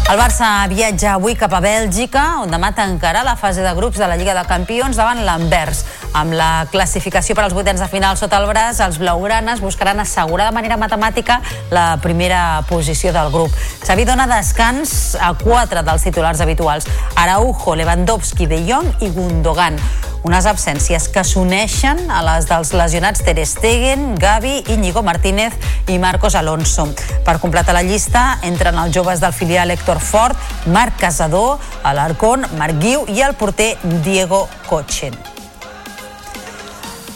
El 0.07 0.21
Barça 0.21 0.49
viatja 0.71 1.17
avui 1.17 1.35
cap 1.35 1.51
a 1.57 1.59
Bèlgica, 1.59 2.21
on 2.39 2.53
demà 2.53 2.69
tancarà 2.77 3.25
la 3.27 3.35
fase 3.35 3.65
de 3.65 3.73
grups 3.75 3.99
de 3.99 4.07
la 4.07 4.15
Lliga 4.15 4.37
de 4.37 4.45
Campions 4.47 4.95
davant 5.01 5.19
l'Anvers. 5.27 5.81
Amb 6.15 6.33
la 6.37 6.67
classificació 6.73 7.35
per 7.37 7.45
als 7.45 7.55
vuitens 7.57 7.81
de 7.83 7.89
final 7.91 8.17
sota 8.17 8.39
el 8.41 8.47
braç, 8.49 8.81
els 8.85 8.99
blaugranes 9.03 9.61
buscaran 9.61 10.01
assegurar 10.01 10.49
de 10.51 10.55
manera 10.57 10.79
matemàtica 10.81 11.41
la 11.71 11.99
primera 12.03 12.63
posició 12.69 13.13
del 13.13 13.31
grup. 13.35 13.53
Xavi 13.85 14.07
dona 14.09 14.29
descans 14.31 15.17
a 15.21 15.35
quatre 15.37 15.83
dels 15.87 16.07
titulars 16.07 16.41
habituals, 16.41 16.89
Araujo, 17.17 17.77
Lewandowski, 17.77 18.47
De 18.47 18.63
Jong 18.69 19.03
i 19.03 19.11
Gundogan. 19.11 19.81
Unes 20.27 20.47
absències 20.51 21.05
que 21.15 21.23
s'uneixen 21.23 22.01
a 22.11 22.19
les 22.27 22.49
dels 22.49 22.73
lesionats 22.75 23.23
Ter 23.23 23.45
Stegen, 23.47 24.17
Gavi, 24.19 24.57
Íñigo 24.75 25.05
Martínez 25.07 25.55
i 25.87 26.01
Marcos 26.03 26.35
Alonso. 26.35 26.89
Per 27.23 27.37
completar 27.39 27.77
la 27.77 27.85
llista 27.87 28.41
entren 28.43 28.81
els 28.83 28.97
joves 28.97 29.23
del 29.23 29.37
filial 29.37 29.71
Héctor 29.71 30.01
Fort, 30.01 30.51
Marc 30.67 30.99
Casador, 30.99 31.61
Alarcón, 31.85 32.49
Marc 32.59 32.83
Guiu 32.83 33.07
i 33.07 33.23
el 33.23 33.39
porter 33.39 33.77
Diego 34.03 34.49
Cochen. 34.67 35.36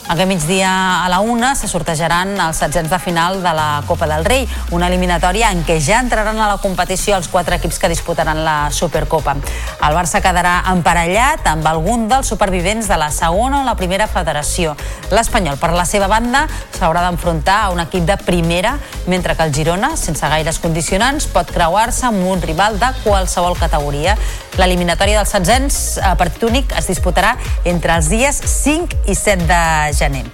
Aquest 0.09 0.27
migdia 0.27 1.05
a 1.05 1.09
la 1.09 1.19
una 1.21 1.53
se 1.55 1.67
sortejaran 1.69 2.33
els 2.41 2.57
setzents 2.57 2.89
de 2.89 2.97
final 2.99 3.37
de 3.43 3.51
la 3.53 3.83
Copa 3.87 4.07
del 4.09 4.25
Rei, 4.25 4.47
una 4.73 4.87
eliminatòria 4.89 5.51
en 5.53 5.61
què 5.63 5.77
ja 5.79 5.99
entraran 6.01 6.39
a 6.41 6.47
la 6.49 6.57
competició 6.57 7.15
els 7.15 7.29
quatre 7.29 7.59
equips 7.59 7.77
que 7.79 7.89
disputaran 7.91 8.41
la 8.43 8.71
Supercopa. 8.73 9.37
El 9.37 9.95
Barça 9.95 10.19
quedarà 10.23 10.55
emparellat 10.73 11.45
amb 11.47 11.69
algun 11.69 12.07
dels 12.09 12.27
supervivents 12.33 12.89
de 12.89 12.97
la 12.97 13.11
segona 13.13 13.61
o 13.61 13.67
la 13.67 13.77
primera 13.77 14.09
federació. 14.09 14.73
L'Espanyol, 15.13 15.59
per 15.61 15.71
la 15.77 15.85
seva 15.85 16.09
banda, 16.11 16.47
s'haurà 16.75 17.05
d'enfrontar 17.05 17.59
a 17.67 17.71
un 17.71 17.79
equip 17.85 18.09
de 18.09 18.17
primera, 18.25 18.77
mentre 19.07 19.37
que 19.37 19.47
el 19.47 19.53
Girona, 19.53 19.93
sense 19.95 20.27
gaires 20.27 20.59
condicionants, 20.59 21.29
pot 21.29 21.53
creuar-se 21.53 22.09
amb 22.09 22.25
un 22.25 22.41
rival 22.41 22.79
de 22.81 22.89
qualsevol 23.05 23.55
categoria. 23.59 24.17
L'eliminatòria 24.59 25.21
dels 25.21 25.31
setzents 25.31 25.77
a 26.03 26.15
partit 26.19 26.43
únic 26.49 26.73
es 26.75 26.89
disputarà 26.91 27.37
entre 27.63 27.95
els 27.95 28.09
dies 28.11 28.41
5 28.57 29.05
i 29.07 29.15
7 29.15 29.47
de 29.47 29.61
gener. 29.93 30.25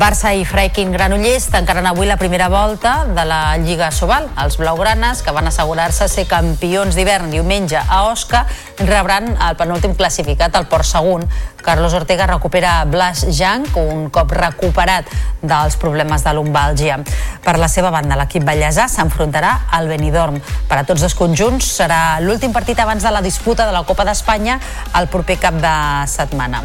Barça 0.00 0.30
i 0.32 0.44
Freikin 0.46 0.92
Granollers 0.94 1.48
tancaran 1.50 1.84
avui 1.90 2.06
la 2.06 2.16
primera 2.16 2.46
volta 2.48 3.04
de 3.04 3.24
la 3.26 3.56
Lliga 3.58 3.90
Sobal. 3.90 4.28
Els 4.38 4.54
blaugranes, 4.56 5.18
que 5.20 5.32
van 5.34 5.50
assegurar-se 5.50 6.06
ser 6.08 6.28
campions 6.30 6.94
d'hivern 6.94 7.32
diumenge 7.32 7.76
a 7.76 8.04
Osca, 8.06 8.44
rebran 8.78 9.32
el 9.34 9.58
penúltim 9.58 9.96
classificat, 9.98 10.54
el 10.54 10.68
Port 10.70 10.86
Segon. 10.86 11.26
Carlos 11.60 11.92
Ortega 11.98 12.28
recupera 12.30 12.84
Blas 12.86 13.26
Jank, 13.28 13.74
un 13.76 14.06
cop 14.14 14.30
recuperat 14.32 15.10
dels 15.42 15.76
problemes 15.76 16.22
de 16.24 16.36
lumbàlgia. 16.38 17.00
Per 17.42 17.58
la 17.58 17.68
seva 17.68 17.90
banda, 17.90 18.16
l'equip 18.16 18.46
ballesà 18.46 18.86
s'enfrontarà 18.88 19.56
al 19.74 19.90
Benidorm. 19.90 20.38
Per 20.70 20.78
a 20.78 20.86
tots 20.86 21.02
els 21.02 21.18
conjunts 21.18 21.74
serà 21.80 22.20
l'últim 22.22 22.54
partit 22.54 22.78
abans 22.78 23.02
de 23.02 23.10
la 23.10 23.20
disputa 23.26 23.66
de 23.66 23.74
la 23.74 23.82
Copa 23.84 24.06
d'Espanya 24.06 24.60
el 24.96 25.10
proper 25.10 25.36
cap 25.42 25.60
de 25.60 25.74
setmana. 26.08 26.62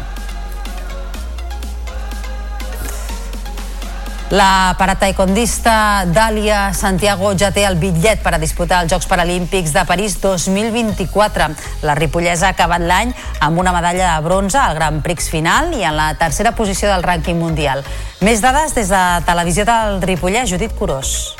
La 4.30 4.74
parataicondista 4.74 6.02
Dàlia 6.10 6.72
Santiago 6.74 7.30
ja 7.38 7.52
té 7.54 7.62
el 7.62 7.76
bitllet 7.78 8.24
per 8.24 8.32
a 8.34 8.40
disputar 8.42 8.80
els 8.82 8.90
Jocs 8.90 9.06
Paralímpics 9.06 9.70
de 9.70 9.84
París 9.86 10.16
2024. 10.18 11.46
La 11.86 11.94
ripollesa 11.94 12.48
ha 12.48 12.56
acabat 12.56 12.82
l'any 12.82 13.14
amb 13.38 13.62
una 13.62 13.70
medalla 13.76 14.16
de 14.16 14.26
bronze 14.26 14.58
al 14.58 14.74
Gran 14.74 14.98
Prix 15.06 15.30
final 15.30 15.70
i 15.78 15.86
en 15.86 15.94
la 15.94 16.10
tercera 16.18 16.56
posició 16.58 16.90
del 16.90 17.06
rànquing 17.06 17.38
mundial. 17.38 17.86
Més 18.18 18.42
dades 18.42 18.74
des 18.74 18.90
de 18.90 19.06
Televisió 19.30 19.62
del 19.68 20.02
Ripollès, 20.02 20.50
Judit 20.50 20.74
Curós. 20.74 21.35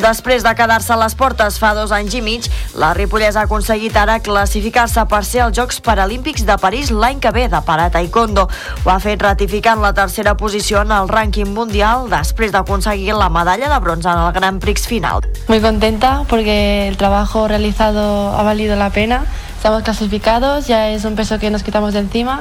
Després 0.00 0.40
de 0.40 0.52
quedar-se 0.56 0.94
a 0.94 0.96
les 0.96 1.12
portes 1.12 1.58
fa 1.60 1.74
dos 1.76 1.90
anys 1.92 2.14
i 2.16 2.22
mig, 2.24 2.46
la 2.80 2.94
Ripollès 2.96 3.36
ha 3.36 3.42
aconseguit 3.44 3.96
ara 4.00 4.14
classificar-se 4.24 5.02
per 5.10 5.20
ser 5.28 5.42
als 5.44 5.58
Jocs 5.58 5.82
Paralímpics 5.84 6.46
de 6.48 6.56
París 6.62 6.88
l'any 6.88 7.20
que 7.20 7.32
ve 7.36 7.44
de 7.52 7.60
para 7.66 7.90
taekwondo. 7.92 8.46
Ho 8.84 8.90
ha 8.90 8.96
fet 9.04 9.20
ratificant 9.20 9.82
la 9.84 9.92
tercera 9.92 10.36
posició 10.40 10.80
en 10.80 10.94
el 10.96 11.10
rànquing 11.12 11.52
mundial 11.52 12.08
després 12.08 12.54
d'aconseguir 12.54 13.12
la 13.18 13.28
medalla 13.28 13.68
de 13.68 13.80
bronze 13.84 14.08
en 14.08 14.24
el 14.24 14.32
Gran 14.32 14.58
Prix 14.58 14.88
final. 14.88 15.20
Muy 15.48 15.60
contenta 15.60 16.24
porque 16.28 16.88
el 16.88 16.96
trabajo 16.96 17.46
realizado 17.46 18.34
ha 18.38 18.42
valido 18.42 18.76
la 18.76 18.88
pena. 18.88 19.26
Estamos 19.56 19.82
clasificados, 19.82 20.66
ya 20.66 20.88
es 20.88 21.04
un 21.04 21.14
peso 21.14 21.38
que 21.38 21.50
nos 21.50 21.62
quitamos 21.62 21.92
de 21.92 22.00
encima 22.00 22.40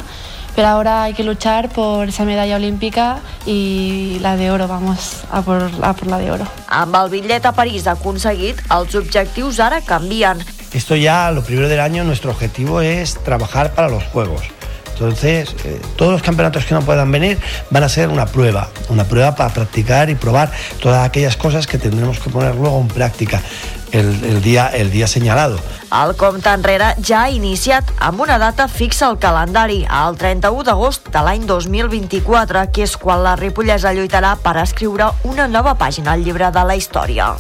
pero 0.59 0.67
ahora 0.67 1.03
hay 1.03 1.13
que 1.13 1.23
luchar 1.23 1.69
por 1.69 2.09
esa 2.09 2.25
medalla 2.25 2.57
olímpica 2.57 3.19
y 3.45 4.17
la 4.19 4.35
de 4.35 4.51
oro, 4.51 4.67
vamos 4.67 5.23
a 5.31 5.41
por, 5.41 5.71
a 5.81 5.93
por 5.93 6.07
la 6.09 6.17
de 6.17 6.31
oro. 6.31 6.45
Amb 6.67 6.97
el 6.99 7.07
bitllet 7.13 7.45
a 7.47 7.53
París 7.55 7.87
aconseguit, 7.87 8.59
els 8.67 8.97
objectius 8.99 9.61
ara 9.63 9.79
canvien. 9.79 10.43
Esto 10.73 10.97
ya, 10.99 11.31
lo 11.31 11.45
primero 11.47 11.69
del 11.69 11.79
año, 11.79 12.03
nuestro 12.03 12.31
objetivo 12.31 12.81
es 12.81 13.15
trabajar 13.23 13.71
para 13.71 13.87
los 13.87 14.03
Juegos. 14.11 14.51
Entonces, 14.91 15.55
eh, 15.63 15.79
todos 15.95 16.11
los 16.11 16.21
campeonatos 16.21 16.65
que 16.65 16.73
no 16.73 16.81
puedan 16.81 17.09
venir 17.09 17.37
van 17.69 17.83
a 17.83 17.87
ser 17.87 18.09
una 18.09 18.25
prueba, 18.25 18.67
una 18.89 19.05
prueba 19.05 19.33
para 19.35 19.53
practicar 19.53 20.09
y 20.09 20.15
probar 20.15 20.51
todas 20.81 21.07
aquellas 21.07 21.37
cosas 21.37 21.67
que 21.67 21.77
tendremos 21.77 22.19
que 22.19 22.29
poner 22.29 22.55
luego 22.55 22.81
en 22.81 22.89
práctica 22.89 23.41
el, 23.91 24.07
el, 24.23 24.41
día, 24.41 24.67
el 24.67 24.91
día 24.91 25.07
señalado. 25.07 25.59
El 25.91 26.15
compte 26.15 26.51
enrere 26.53 26.93
ja 27.01 27.23
ha 27.23 27.33
iniciat 27.33 27.89
amb 27.97 28.21
una 28.21 28.37
data 28.37 28.67
fixa 28.69 29.07
al 29.07 29.17
calendari, 29.19 29.81
el 29.89 30.17
31 30.21 30.65
d'agost 30.67 31.09
de 31.13 31.23
l'any 31.25 31.47
2024, 31.49 32.67
que 32.73 32.85
és 32.85 32.97
quan 32.97 33.23
la 33.25 33.35
Ripollesa 33.39 33.95
lluitarà 33.97 34.35
per 34.43 34.59
escriure 34.61 35.09
una 35.23 35.47
nova 35.47 35.73
pàgina 35.75 36.13
al 36.13 36.23
llibre 36.23 36.51
de 36.53 36.67
la 36.69 36.77
història. 36.77 37.33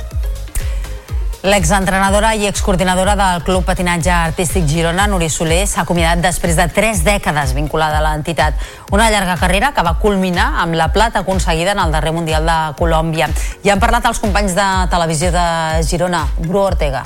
L'exentrenadora 1.41 2.33
i 2.35 2.43
excoordinadora 2.49 3.13
del 3.15 3.43
Club 3.43 3.63
Patinatge 3.63 4.11
Artístic 4.11 4.65
Girona, 4.67 5.05
Nuri 5.07 5.29
Soler, 5.31 5.61
s'ha 5.71 5.85
acomiadat 5.85 6.19
després 6.25 6.57
de 6.57 6.65
tres 6.67 6.99
dècades 7.05 7.53
vinculada 7.55 8.01
a 8.01 8.03
l'entitat. 8.03 8.59
Una 8.91 9.07
llarga 9.07 9.37
carrera 9.39 9.71
que 9.71 9.85
va 9.87 9.95
culminar 10.03 10.49
amb 10.65 10.75
la 10.75 10.89
plata 10.91 11.23
aconseguida 11.23 11.71
en 11.71 11.79
el 11.79 11.95
darrer 11.95 12.11
Mundial 12.11 12.43
de 12.43 12.59
Colòmbia. 12.75 13.31
I 13.63 13.71
han 13.71 13.79
parlat 13.79 14.11
els 14.11 14.19
companys 14.19 14.51
de 14.57 14.67
televisió 14.91 15.31
de 15.31 15.47
Girona, 15.87 16.25
Bru 16.43 16.59
Ortega. 16.65 17.05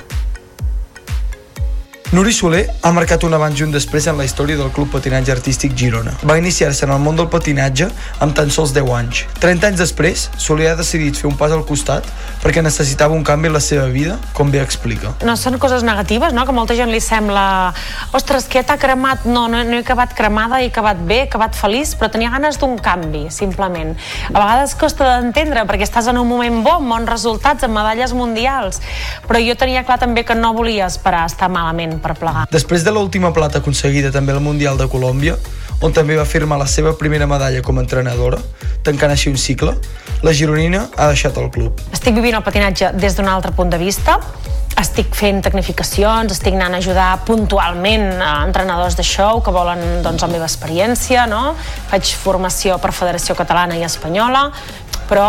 Nuri 2.13 2.29
Soler 2.29 2.67
ha 2.85 2.91
marcat 2.93 3.23
un 3.25 3.33
abans 3.33 3.57
i 3.57 3.63
un 3.65 3.71
després 3.73 4.05
en 4.05 4.19
la 4.19 4.25
història 4.27 4.53
del 4.53 4.67
Club 4.69 4.91
Patinatge 4.93 5.31
Artístic 5.33 5.71
Girona. 5.73 6.11
Va 6.29 6.35
iniciar-se 6.37 6.85
en 6.85 6.91
el 6.93 6.99
món 7.01 7.15
del 7.17 7.25
patinatge 7.25 7.87
amb 8.21 8.35
tan 8.37 8.51
sols 8.53 8.69
10 8.75 8.91
anys. 8.93 9.21
30 9.41 9.71
anys 9.71 9.79
després, 9.81 10.27
Soler 10.37 10.67
ha 10.69 10.75
decidit 10.77 11.17
fer 11.17 11.25
un 11.25 11.33
pas 11.39 11.49
al 11.49 11.63
costat 11.65 12.05
perquè 12.43 12.61
necessitava 12.61 13.17
un 13.17 13.23
canvi 13.25 13.49
en 13.49 13.55
la 13.57 13.61
seva 13.65 13.87
vida, 13.89 14.19
com 14.37 14.51
bé 14.53 14.61
explica. 14.61 15.15
No 15.25 15.33
són 15.41 15.57
coses 15.57 15.81
negatives, 15.81 16.35
no? 16.37 16.43
que 16.45 16.53
molta 16.53 16.75
gent 16.77 16.93
li 16.93 16.99
sembla 17.01 17.47
ostres, 18.13 18.45
que 18.45 18.61
t'ha 18.61 18.77
cremat? 18.77 19.25
No, 19.25 19.47
no, 19.49 19.63
no 19.65 19.79
he 19.79 19.81
acabat 19.81 20.13
cremada, 20.13 20.61
he 20.61 20.69
acabat 20.69 21.01
bé, 21.01 21.23
he 21.23 21.27
acabat 21.31 21.57
feliç, 21.57 21.95
però 21.97 22.11
tenia 22.13 22.29
ganes 22.35 22.61
d'un 22.61 22.77
canvi, 22.77 23.23
simplement. 23.33 23.95
A 24.29 24.37
vegades 24.37 24.77
costa 24.77 25.15
d'entendre 25.15 25.65
perquè 25.65 25.89
estàs 25.89 26.11
en 26.13 26.21
un 26.21 26.29
moment 26.29 26.61
bo, 26.61 26.77
amb 26.77 26.93
bons 26.93 27.09
resultats, 27.09 27.65
amb 27.65 27.73
medalles 27.81 28.13
mundials, 28.13 28.83
però 29.25 29.41
jo 29.41 29.57
tenia 29.57 29.81
clar 29.89 29.97
també 30.05 30.27
que 30.29 30.37
no 30.37 30.53
volia 30.53 30.93
esperar 30.93 31.25
a 31.25 31.33
estar 31.33 31.49
malament 31.49 32.02
per 32.03 32.17
plegar. 32.19 32.45
Després 32.51 32.83
de 32.85 32.93
l'última 32.93 33.31
plata 33.35 33.63
aconseguida 33.63 34.11
també 34.11 34.35
al 34.35 34.43
Mundial 34.43 34.77
de 34.77 34.89
Colòmbia, 34.91 35.37
on 35.83 35.95
també 35.95 36.17
va 36.19 36.27
firmar 36.27 36.59
la 36.59 36.67
seva 36.69 36.93
primera 36.99 37.27
medalla 37.27 37.63
com 37.63 37.79
a 37.79 37.83
entrenadora, 37.83 38.39
tancant 38.83 39.11
així 39.15 39.31
un 39.31 39.39
cicle, 39.39 39.77
la 40.23 40.31
gironina 40.31 40.87
ha 40.95 41.11
deixat 41.11 41.37
el 41.37 41.51
club. 41.51 41.83
Estic 41.93 42.15
vivint 42.15 42.39
el 42.39 42.43
patinatge 42.45 42.93
des 42.95 43.17
d'un 43.17 43.27
altre 43.29 43.51
punt 43.55 43.69
de 43.69 43.77
vista, 43.77 44.17
estic 44.79 45.13
fent 45.15 45.43
tecnificacions, 45.45 46.31
estic 46.33 46.55
anant 46.57 46.73
a 46.73 46.79
ajudar 46.81 47.09
puntualment 47.27 48.07
a 48.23 48.31
entrenadors 48.47 48.97
de 48.97 49.05
show 49.05 49.43
que 49.43 49.53
volen 49.53 50.01
doncs, 50.05 50.23
la 50.23 50.31
meva 50.31 50.49
experiència, 50.49 51.27
no? 51.29 51.53
faig 51.91 52.15
formació 52.23 52.79
per 52.81 52.93
Federació 52.95 53.37
Catalana 53.37 53.77
i 53.77 53.85
Espanyola, 53.85 54.47
però 55.09 55.27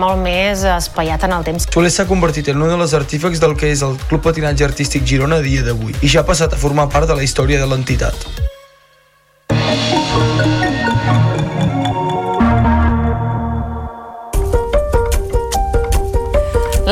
molt 0.00 0.22
més 0.22 0.64
espaiat 0.76 1.26
en 1.26 1.36
el 1.36 1.46
temps. 1.46 1.68
Soler 1.74 1.92
s'ha 1.92 2.08
convertit 2.08 2.48
en 2.54 2.62
un 2.62 2.72
dels 2.72 2.96
artífecs 2.96 3.42
del 3.42 3.56
que 3.58 3.72
és 3.74 3.82
el 3.84 3.98
Club 4.08 4.24
Patinatge 4.24 4.64
Artístic 4.70 5.04
Girona 5.04 5.42
a 5.42 5.44
dia 5.44 5.66
d'avui 5.66 5.96
i 6.00 6.08
ja 6.08 6.22
ha 6.22 6.28
passat 6.28 6.54
a 6.54 6.60
formar 6.60 6.88
part 6.92 7.10
de 7.10 7.18
la 7.18 7.26
història 7.26 7.60
de 7.60 7.68
l'entitat. 7.68 8.28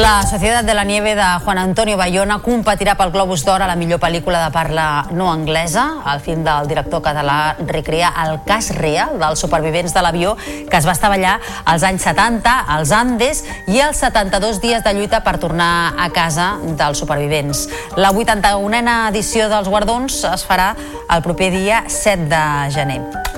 La 0.05 0.23
Societat 0.23 0.67
de 0.67 0.75
la 0.75 0.85
Nieve 0.85 1.15
de 1.15 1.25
Juan 1.43 1.57
Antonio 1.57 1.97
Bayona 1.97 2.37
competirà 2.45 2.93
pel 2.99 3.09
Globus 3.09 3.41
d'Or 3.47 3.63
a 3.65 3.69
la 3.71 3.77
millor 3.81 3.97
pel·lícula 4.03 4.43
de 4.43 4.51
parla 4.53 5.07
no 5.17 5.31
anglesa. 5.33 5.85
El 6.13 6.21
film 6.21 6.43
del 6.45 6.69
director 6.69 7.01
català 7.01 7.55
recrea 7.65 8.11
el 8.27 8.37
cas 8.45 8.69
real 8.77 9.17
dels 9.17 9.41
supervivents 9.41 9.95
de 9.97 10.03
l'avió 10.05 10.35
que 10.37 10.77
es 10.77 10.85
va 10.85 10.93
estavellar 10.93 11.39
als 11.65 11.87
anys 11.89 12.05
70 12.05 12.53
als 12.77 12.93
Andes 12.93 13.41
i 13.65 13.81
els 13.81 14.03
72 14.05 14.61
dies 14.61 14.85
de 14.85 14.93
lluita 14.93 15.23
per 15.25 15.39
tornar 15.41 15.95
a 15.97 16.11
casa 16.13 16.59
dels 16.77 17.01
supervivents. 17.01 17.71
La 17.97 18.13
81a 18.13 18.99
edició 19.09 19.49
dels 19.49 19.73
guardons 19.73 20.21
es 20.35 20.45
farà 20.45 20.75
el 21.09 21.25
proper 21.25 21.49
dia 21.57 21.87
7 21.89 22.29
de 22.29 22.45
gener. 22.77 23.34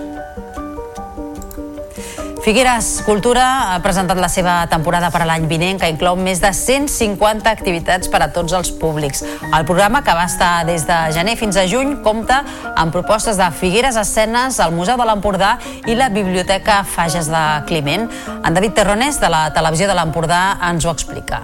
Figueres 2.46 3.02
Cultura 3.02 3.74
ha 3.74 3.78
presentat 3.82 4.20
la 4.22 4.28
seva 4.30 4.52
temporada 4.70 5.08
per 5.10 5.24
a 5.24 5.26
l'any 5.26 5.48
vinent, 5.50 5.80
que 5.82 5.88
inclou 5.90 6.14
més 6.14 6.38
de 6.38 6.52
150 6.54 7.50
activitats 7.50 8.06
per 8.06 8.20
a 8.22 8.28
tots 8.30 8.54
els 8.54 8.70
públics. 8.70 9.24
El 9.48 9.66
programa, 9.66 10.04
que 10.06 10.14
va 10.14 10.28
estar 10.30 10.52
des 10.68 10.86
de 10.86 11.00
gener 11.16 11.34
fins 11.40 11.58
a 11.58 11.66
juny, 11.66 11.96
compta 12.06 12.44
amb 12.76 12.94
propostes 12.94 13.34
de 13.42 13.50
Figueres 13.50 13.98
Escenes, 13.98 14.60
el 14.62 14.78
Museu 14.78 14.94
de 14.94 15.10
l'Empordà 15.10 15.56
i 15.90 15.98
la 15.98 16.06
Biblioteca 16.06 16.84
Fages 16.86 17.26
de 17.34 17.44
Climent. 17.66 18.06
En 18.38 18.54
David 18.54 18.78
Terrones, 18.78 19.18
de 19.18 19.34
la 19.34 19.48
Televisió 19.50 19.90
de 19.90 19.98
l'Empordà, 19.98 20.46
ens 20.70 20.86
ho 20.86 20.94
explica. 20.94 21.42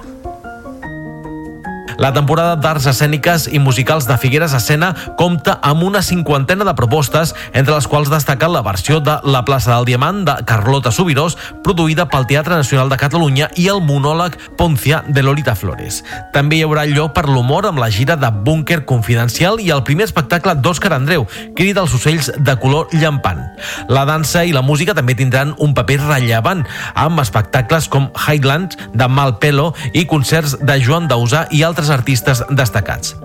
La 1.99 2.13
temporada 2.13 2.57
d'arts 2.57 2.87
escèniques 2.91 3.49
i 3.53 3.59
musicals 3.59 4.07
de 4.09 4.17
Figueres 4.21 4.55
Escena 4.57 4.93
compta 5.19 5.59
amb 5.63 5.83
una 5.85 6.03
cinquantena 6.03 6.65
de 6.65 6.75
propostes, 6.79 7.35
entre 7.53 7.75
les 7.75 7.89
quals 7.89 8.11
destaca 8.13 8.49
la 8.49 8.63
versió 8.63 9.01
de 9.01 9.19
La 9.25 9.45
plaça 9.45 9.75
del 9.75 9.87
Diamant 9.89 10.25
de 10.27 10.37
Carlota 10.49 10.93
Subirós, 10.93 11.37
produïda 11.65 12.07
pel 12.11 12.27
Teatre 12.31 12.57
Nacional 12.57 12.91
de 12.93 12.99
Catalunya 13.01 13.51
i 13.57 13.69
el 13.73 13.83
monòleg 13.85 14.39
Poncia 14.59 15.03
de 15.09 15.23
Lolita 15.23 15.55
Flores. 15.59 16.03
També 16.33 16.59
hi 16.59 16.65
haurà 16.67 16.87
lloc 16.89 17.13
per 17.17 17.27
l'humor 17.29 17.67
amb 17.69 17.83
la 17.83 17.91
gira 17.91 18.17
de 18.17 18.31
Búnker 18.33 18.83
Confidencial 18.89 19.61
i 19.61 19.71
el 19.75 19.85
primer 19.87 20.09
espectacle 20.09 20.55
d'Òscar 20.55 20.93
Andreu, 20.97 21.27
Crit 21.57 21.77
dels 21.77 21.95
ocells 21.95 22.31
de 22.39 22.57
color 22.61 22.89
llampant. 22.93 23.41
La 23.89 24.05
dansa 24.09 24.45
i 24.45 24.53
la 24.55 24.63
música 24.63 24.95
també 24.95 25.15
tindran 25.19 25.55
un 25.59 25.75
paper 25.75 25.99
rellevant, 26.03 26.65
amb 26.95 27.21
espectacles 27.23 27.89
com 27.93 28.11
Highlands 28.17 28.79
de 28.95 29.09
Malpelo 29.09 29.73
i 29.93 30.07
concerts 30.07 30.57
de 30.61 30.79
Joan 30.83 31.09
Dausà 31.11 31.47
i 31.51 31.63
altres 31.67 31.82
altres 31.83 31.91
artistes 31.91 32.45
destacats. 32.51 33.17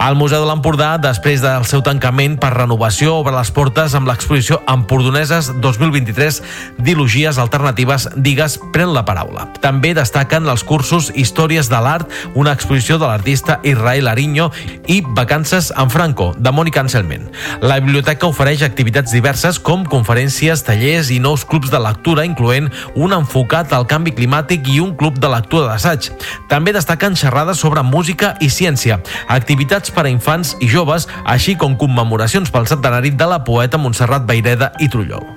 El 0.00 0.14
Museu 0.14 0.40
de 0.44 0.48
l'Empordà, 0.48 0.94
després 1.00 1.42
del 1.42 1.64
seu 1.66 1.82
tancament 1.84 2.36
per 2.40 2.52
renovació, 2.54 3.16
obre 3.20 3.34
les 3.34 3.50
portes 3.50 3.94
amb 3.98 4.08
l'exposició 4.08 4.60
Empordoneses 4.70 5.50
2023 5.60 6.38
Dilogies 6.86 7.38
Alternatives 7.42 8.06
Digues 8.14 8.58
Pren 8.72 8.94
la 8.94 9.04
Paraula. 9.04 9.48
També 9.60 9.92
destaquen 9.96 10.46
els 10.48 10.62
cursos 10.64 11.10
Històries 11.14 11.68
de 11.68 11.80
l'Art, 11.82 12.12
una 12.34 12.54
exposició 12.54 12.96
de 13.02 13.08
l'artista 13.10 13.58
Israel 13.64 14.08
Ariño 14.08 14.50
i 14.86 15.02
Vacances 15.02 15.72
en 15.76 15.90
Franco, 15.90 16.32
de 16.38 16.52
Mònica 16.54 16.80
Anselment. 16.80 17.26
La 17.60 17.80
biblioteca 17.82 18.30
ofereix 18.30 18.62
activitats 18.62 19.12
diverses 19.12 19.58
com 19.58 19.84
conferències, 19.84 20.62
tallers 20.64 21.10
i 21.10 21.18
nous 21.20 21.44
clubs 21.44 21.74
de 21.74 21.82
lectura, 21.82 22.24
incloent 22.24 22.70
un 22.94 23.12
enfocat 23.16 23.74
al 23.76 23.88
canvi 23.90 24.14
climàtic 24.16 24.70
i 24.72 24.80
un 24.80 24.94
club 24.96 25.18
de 25.18 25.32
lectura 25.32 25.72
d'assaig. 25.72 26.12
També 26.48 26.72
destaquen 26.76 27.18
xerrades 27.18 27.60
sobre 27.60 27.82
música 27.82 28.05
i 28.40 28.50
ciència, 28.52 29.00
activitats 29.28 29.90
per 29.90 30.06
a 30.06 30.12
infants 30.12 30.54
i 30.60 30.70
joves, 30.70 31.08
així 31.24 31.56
com 31.58 31.76
commemoracions 31.76 32.52
pel 32.54 32.68
centenari 32.70 33.10
de 33.10 33.26
la 33.26 33.42
poeta 33.44 33.80
Montserrat 33.80 34.28
Baireda 34.28 34.72
i 34.80 34.88
Trulló. 34.92 35.35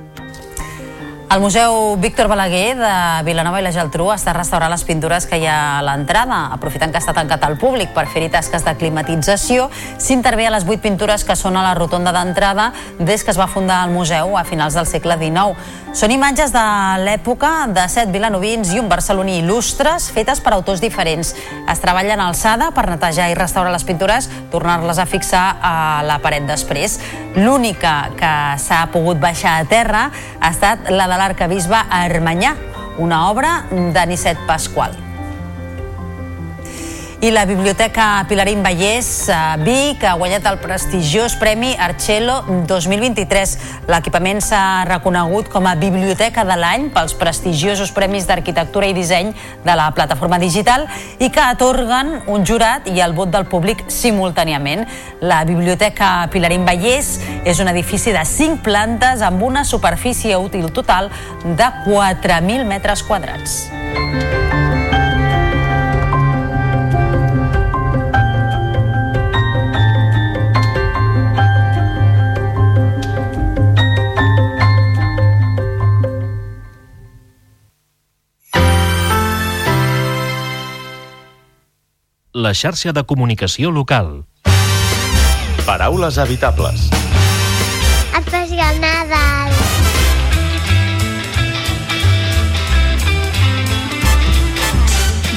El 1.32 1.42
Museu 1.42 1.96
Víctor 1.98 2.28
Balaguer 2.28 2.74
de 2.74 2.94
Vilanova 3.22 3.60
i 3.60 3.62
la 3.62 3.70
Geltrú 3.70 4.08
està 4.10 4.34
restaurant 4.34 4.72
les 4.74 4.82
pintures 4.82 5.28
que 5.30 5.38
hi 5.38 5.44
ha 5.46 5.78
a 5.78 5.84
l'entrada. 5.86 6.40
Aprofitant 6.56 6.90
que 6.90 6.98
està 6.98 7.14
tancat 7.14 7.44
al 7.46 7.54
públic 7.62 7.92
per 7.94 8.08
fer-hi 8.10 8.32
tasques 8.34 8.66
de 8.66 8.74
climatització, 8.80 9.68
s'intervé 10.02 10.48
a 10.50 10.54
les 10.56 10.66
vuit 10.66 10.82
pintures 10.82 11.22
que 11.22 11.36
són 11.38 11.54
a 11.54 11.62
la 11.68 11.76
rotonda 11.78 12.10
d'entrada 12.16 12.72
des 12.98 13.22
que 13.22 13.30
es 13.30 13.38
va 13.38 13.46
fundar 13.46 13.84
el 13.86 13.94
museu 13.94 14.34
a 14.40 14.44
finals 14.44 14.74
del 14.74 14.90
segle 14.90 15.20
XIX. 15.22 15.54
Són 15.94 16.10
imatges 16.14 16.50
de 16.54 16.64
l'època 17.06 17.68
de 17.78 17.86
set 17.90 18.10
vilanovins 18.14 18.74
i 18.74 18.82
un 18.82 18.90
barceloní 18.90 19.40
il·lustres 19.44 20.10
fetes 20.14 20.42
per 20.42 20.56
autors 20.56 20.82
diferents. 20.82 21.36
Es 21.70 21.82
treballa 21.82 22.18
en 22.18 22.26
alçada 22.26 22.72
per 22.74 22.88
netejar 22.90 23.30
i 23.30 23.38
restaurar 23.38 23.74
les 23.74 23.86
pintures, 23.86 24.32
tornar-les 24.50 24.98
a 24.98 25.06
fixar 25.10 25.46
a 25.62 25.76
la 26.06 26.18
paret 26.26 26.50
després. 26.50 26.98
L'única 27.38 28.10
que 28.18 28.34
s'ha 28.62 28.84
pogut 28.94 29.22
baixar 29.22 29.60
a 29.60 29.70
terra 29.70 30.08
ha 30.40 30.50
estat 30.50 30.90
la 30.90 31.06
de 31.10 31.19
l'arcabisbe 31.20 31.84
Armanyà, 31.90 32.56
una 33.04 33.28
obra 33.30 33.60
d'Anicet 33.70 34.48
Pasqual. 34.48 35.09
I 37.22 37.32
la 37.32 37.44
Biblioteca 37.44 38.24
Pilarín 38.30 38.62
Vallès 38.64 39.28
a 39.28 39.58
Vic 39.60 40.06
ha 40.08 40.14
guanyat 40.16 40.46
el 40.48 40.56
prestigiós 40.64 41.34
Premi 41.36 41.74
Archelo 41.76 42.38
2023. 42.64 43.56
L'equipament 43.92 44.40
s'ha 44.40 44.86
reconegut 44.88 45.50
com 45.52 45.68
a 45.68 45.74
Biblioteca 45.76 46.46
de 46.48 46.56
l'any 46.56 46.86
pels 46.96 47.18
prestigiosos 47.20 47.92
Premis 47.92 48.24
d'Arquitectura 48.24 48.88
i 48.88 48.96
Disseny 48.96 49.34
de 49.66 49.76
la 49.76 49.90
plataforma 49.92 50.40
digital 50.40 50.86
i 51.20 51.28
que 51.28 51.44
atorguen 51.44 52.22
un 52.32 52.48
jurat 52.48 52.88
i 52.88 53.04
el 53.04 53.12
vot 53.18 53.34
del 53.36 53.50
públic 53.52 53.84
simultàniament. 53.92 54.86
La 55.20 55.42
Biblioteca 55.44 56.30
Pilarín 56.32 56.64
Vallès 56.64 57.18
és 57.44 57.60
un 57.60 57.68
edifici 57.68 58.16
de 58.16 58.24
5 58.24 58.64
plantes 58.64 59.26
amb 59.28 59.44
una 59.44 59.66
superfície 59.68 60.40
útil 60.40 60.72
total 60.72 61.12
de 61.44 61.68
4.000 61.84 62.64
metres 62.64 63.04
quadrats. 63.04 63.66
La 82.40 82.54
xarxa 82.56 82.94
de 82.96 83.02
comunicació 83.04 83.68
local. 83.70 84.06
Paraules 85.66 86.18
habitables. 86.24 86.86
Especial 88.16 88.80
Nadal. 88.80 89.49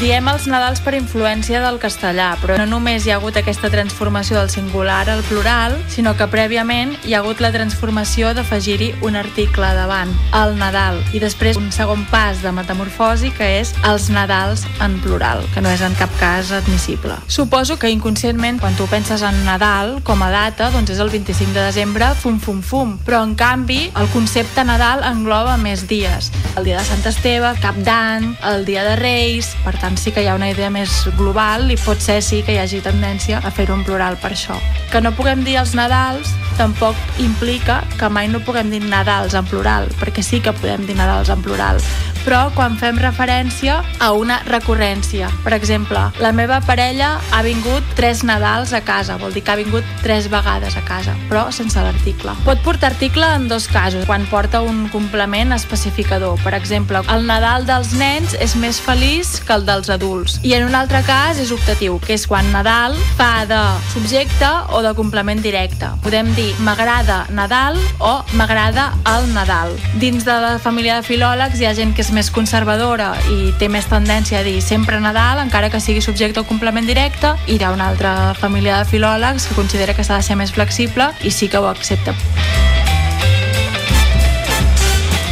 Diem 0.02 0.26
els 0.26 0.48
Nadals 0.50 0.80
per 0.82 0.96
influència 0.98 1.60
del 1.62 1.76
castellà, 1.78 2.32
però 2.42 2.56
no 2.58 2.64
només 2.66 3.04
hi 3.06 3.12
ha 3.12 3.20
hagut 3.20 3.36
aquesta 3.38 3.68
transformació 3.70 4.34
del 4.34 4.48
singular 4.50 5.04
al 5.06 5.20
plural, 5.28 5.76
sinó 5.86 6.16
que 6.18 6.26
prèviament 6.26 6.96
hi 7.06 7.14
ha 7.14 7.20
hagut 7.20 7.38
la 7.38 7.52
transformació 7.54 8.32
d'afegir-hi 8.34 8.88
un 9.06 9.14
article 9.14 9.68
davant, 9.76 10.10
el 10.34 10.56
Nadal, 10.58 10.98
i 11.14 11.20
després 11.22 11.60
un 11.60 11.68
segon 11.70 12.02
pas 12.10 12.42
de 12.42 12.50
metamorfosi 12.50 13.30
que 13.36 13.46
és 13.60 13.70
els 13.86 14.08
Nadals 14.10 14.64
en 14.82 14.96
plural, 15.04 15.44
que 15.54 15.62
no 15.62 15.70
és 15.70 15.86
en 15.86 15.94
cap 15.94 16.10
cas 16.18 16.50
admissible. 16.50 17.20
Suposo 17.30 17.78
que 17.78 17.94
inconscientment, 17.94 18.58
quan 18.58 18.74
tu 18.74 18.90
penses 18.90 19.22
en 19.22 19.38
Nadal 19.46 20.00
com 20.02 20.26
a 20.26 20.32
data, 20.34 20.72
doncs 20.74 20.96
és 20.96 20.98
el 20.98 21.14
25 21.14 21.54
de 21.54 21.68
desembre, 21.68 22.10
fum, 22.18 22.42
fum, 22.42 22.58
fum. 22.58 22.96
Però, 23.06 23.22
en 23.22 23.36
canvi, 23.38 23.84
el 23.94 24.10
concepte 24.10 24.66
Nadal 24.66 25.06
engloba 25.12 25.54
més 25.62 25.86
dies. 25.86 26.32
El 26.58 26.66
dia 26.66 26.82
de 26.82 26.84
Sant 26.90 27.06
Esteve, 27.06 27.54
Cap 27.62 27.78
d'Any, 27.86 28.32
el 28.50 28.66
dia 28.66 28.82
de 28.90 28.98
Reis... 28.98 29.54
Per 29.62 29.78
tant, 29.78 29.91
sí 29.96 30.12
que 30.12 30.22
hi 30.22 30.28
ha 30.30 30.36
una 30.38 30.50
idea 30.52 30.70
més 30.70 31.02
global 31.18 31.70
i 31.70 31.78
pot 31.80 32.00
ser 32.00 32.20
sí 32.22 32.42
que 32.46 32.56
hi 32.56 32.60
hagi 32.62 32.82
tendència 32.84 33.40
a 33.42 33.50
fer-ho 33.50 33.74
en 33.78 33.84
plural 33.86 34.18
per 34.22 34.32
això. 34.34 34.58
Que 34.92 35.00
no 35.00 35.14
puguem 35.16 35.44
dir 35.44 35.58
els 35.60 35.74
Nadals 35.78 36.32
tampoc 36.56 36.96
implica 37.18 37.82
que 37.98 38.08
mai 38.12 38.28
no 38.28 38.40
puguem 38.44 38.70
dir 38.70 38.82
Nadals 38.84 39.34
en 39.34 39.46
plural, 39.48 39.88
perquè 40.00 40.22
sí 40.22 40.40
que 40.44 40.52
podem 40.52 40.86
dir 40.86 40.96
Nadals 40.98 41.30
en 41.32 41.42
plural, 41.42 41.80
però 42.26 42.42
quan 42.54 42.76
fem 42.78 42.98
referència 43.00 43.80
a 43.98 44.12
una 44.14 44.38
recurrència. 44.46 45.30
Per 45.44 45.54
exemple, 45.56 46.00
la 46.22 46.32
meva 46.36 46.60
parella 46.66 47.14
ha 47.32 47.42
vingut 47.42 47.86
tres 47.98 48.22
Nadals 48.26 48.72
a 48.76 48.82
casa, 48.86 49.16
vol 49.18 49.34
dir 49.34 49.42
que 49.42 49.54
ha 49.54 49.58
vingut 49.58 49.88
tres 50.02 50.28
vegades 50.32 50.76
a 50.76 50.84
casa, 50.86 51.16
però 51.30 51.48
sense 51.54 51.80
l'article. 51.80 52.36
Pot 52.46 52.62
portar 52.62 52.92
article 52.92 53.26
en 53.36 53.48
dos 53.48 53.66
casos, 53.68 54.06
quan 54.06 54.26
porta 54.30 54.62
un 54.62 54.86
complement 54.92 55.54
especificador. 55.56 56.38
Per 56.44 56.54
exemple, 56.54 57.02
el 57.12 57.26
Nadal 57.26 57.66
dels 57.66 57.94
nens 57.98 58.36
és 58.38 58.56
més 58.56 58.80
feliç 58.82 59.38
que 59.46 59.56
el 59.56 59.66
dels 59.82 59.90
adults. 59.90 60.38
I 60.42 60.54
en 60.54 60.66
un 60.68 60.74
altre 60.78 61.02
cas 61.06 61.38
és 61.42 61.50
optatiu, 61.54 61.98
que 62.02 62.14
és 62.14 62.26
quan 62.30 62.46
Nadal 62.54 62.94
fa 63.18 63.44
de 63.50 63.60
subjecte 63.92 64.48
o 64.72 64.82
de 64.84 64.94
complement 64.94 65.42
directe. 65.42 65.90
Podem 66.04 66.30
dir 66.36 66.52
m'agrada 66.62 67.26
Nadal 67.34 67.78
o 67.98 68.14
m'agrada 68.38 68.92
el 69.16 69.26
Nadal. 69.34 69.74
Dins 69.98 70.24
de 70.24 70.38
la 70.44 70.54
família 70.62 71.00
de 71.00 71.06
filòlegs 71.06 71.60
hi 71.60 71.66
ha 71.66 71.74
gent 71.74 71.96
que 71.96 72.04
és 72.06 72.12
més 72.14 72.30
conservadora 72.30 73.12
i 73.32 73.52
té 73.58 73.68
més 73.72 73.88
tendència 73.90 74.40
a 74.40 74.46
dir 74.46 74.60
sempre 74.62 75.00
Nadal, 75.02 75.42
encara 75.42 75.70
que 75.70 75.82
sigui 75.82 76.04
subjecte 76.04 76.40
o 76.40 76.46
complement 76.48 76.86
directe, 76.86 77.34
i 77.46 77.58
hi 77.58 77.64
ha 77.64 77.74
una 77.74 77.90
altra 77.90 78.34
família 78.38 78.78
de 78.78 78.90
filòlegs 78.90 79.48
que 79.48 79.58
considera 79.58 79.96
que 79.96 80.06
s'ha 80.06 80.22
de 80.22 80.28
ser 80.30 80.38
més 80.38 80.54
flexible 80.54 81.10
i 81.22 81.34
sí 81.34 81.50
que 81.50 81.58
ho 81.58 81.68
accepta. 81.70 82.14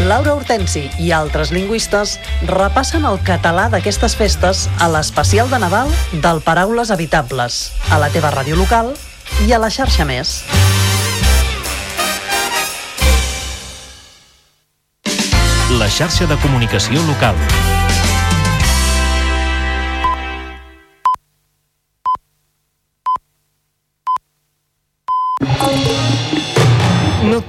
Laura 0.00 0.32
Hortensi 0.32 0.86
i 0.98 1.10
altres 1.12 1.50
lingüistes 1.52 2.14
repassen 2.48 3.04
el 3.04 3.18
català 3.26 3.66
d'aquestes 3.72 4.14
festes 4.16 4.64
a 4.80 4.88
l'especial 4.88 5.50
de 5.52 5.60
Nadal 5.60 5.92
del 6.24 6.40
Paraules 6.40 6.90
Habitables, 6.90 7.60
a 7.92 8.00
la 8.00 8.08
teva 8.08 8.32
ràdio 8.32 8.56
local 8.56 8.94
i 9.44 9.52
a 9.52 9.60
la 9.60 9.68
xarxa 9.68 10.08
més. 10.08 10.40
La 15.76 15.90
xarxa 15.92 16.26
de 16.26 16.40
comunicació 16.40 17.04
local. 17.06 17.36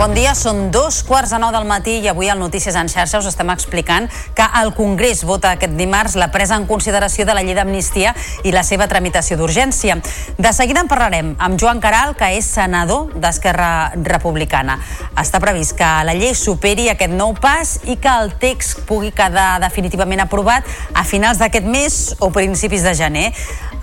Bon 0.00 0.14
dia, 0.16 0.30
són 0.32 0.70
dos 0.72 1.02
quarts 1.04 1.34
de 1.34 1.36
nou 1.42 1.50
del 1.52 1.66
matí 1.68 1.98
i 2.00 2.06
avui 2.08 2.30
al 2.32 2.38
Notícies 2.40 2.72
en 2.80 2.88
xarxa 2.88 3.18
us 3.20 3.26
estem 3.28 3.50
explicant 3.52 4.06
que 4.32 4.46
el 4.62 4.70
Congrés 4.72 5.20
vota 5.28 5.50
aquest 5.52 5.74
dimarts 5.76 6.14
la 6.16 6.30
presa 6.32 6.56
en 6.56 6.64
consideració 6.64 7.26
de 7.28 7.34
la 7.36 7.42
llei 7.44 7.52
d'amnistia 7.58 8.14
i 8.48 8.54
la 8.54 8.62
seva 8.64 8.88
tramitació 8.88 9.36
d'urgència. 9.36 9.98
De 10.40 10.54
seguida 10.56 10.80
en 10.80 10.88
parlarem 10.88 11.34
amb 11.36 11.60
Joan 11.60 11.84
Caral, 11.84 12.14
que 12.16 12.30
és 12.38 12.48
senador 12.48 13.12
d'Esquerra 13.12 13.92
Republicana. 14.08 14.78
Està 15.20 15.36
previst 15.36 15.76
que 15.76 15.90
la 16.08 16.16
llei 16.16 16.32
superi 16.32 16.88
aquest 16.88 17.12
nou 17.12 17.36
pas 17.36 17.76
i 17.84 17.98
que 18.00 18.14
el 18.24 18.32
text 18.40 18.86
pugui 18.88 19.12
quedar 19.12 19.58
definitivament 19.60 20.24
aprovat 20.24 20.64
a 20.96 21.04
finals 21.04 21.44
d'aquest 21.44 21.68
mes 21.68 22.00
o 22.24 22.32
principis 22.32 22.88
de 22.88 22.96
gener. 22.96 23.34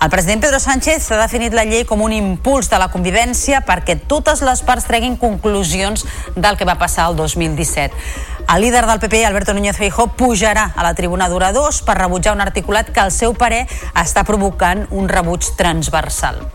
El 0.01 0.11
president 0.13 0.41
Pedro 0.41 0.59
Sánchez 0.61 1.11
ha 1.11 1.17
definit 1.17 1.55
la 1.57 1.63
llei 1.65 1.81
com 1.85 2.03
un 2.05 2.13
impuls 2.13 2.69
de 2.69 2.77
la 2.77 2.89
convivència 2.93 3.63
perquè 3.65 3.95
totes 4.09 4.43
les 4.45 4.61
parts 4.65 4.85
treguin 4.85 5.15
conclusions 5.17 6.06
del 6.35 6.57
que 6.57 6.65
va 6.65 6.77
passar 6.77 7.09
el 7.09 7.15
2017. 7.15 7.95
El 8.47 8.61
líder 8.61 8.85
del 8.87 8.99
PP, 8.99 9.25
Alberto 9.25 9.53
Núñez 9.53 9.75
Feijóo, 9.75 10.07
pujarà 10.15 10.71
a 10.75 10.83
la 10.83 10.93
tribuna 10.95 11.27
d'oradors 11.27 11.81
per 11.83 11.97
rebutjar 11.99 12.33
un 12.33 12.41
articulat 12.41 12.93
que 12.95 13.03
al 13.03 13.11
seu 13.11 13.35
parer 13.35 13.65
està 13.91 14.23
provocant 14.23 14.85
un 14.91 15.09
rebuig 15.11 15.51
transversal. 15.59 16.45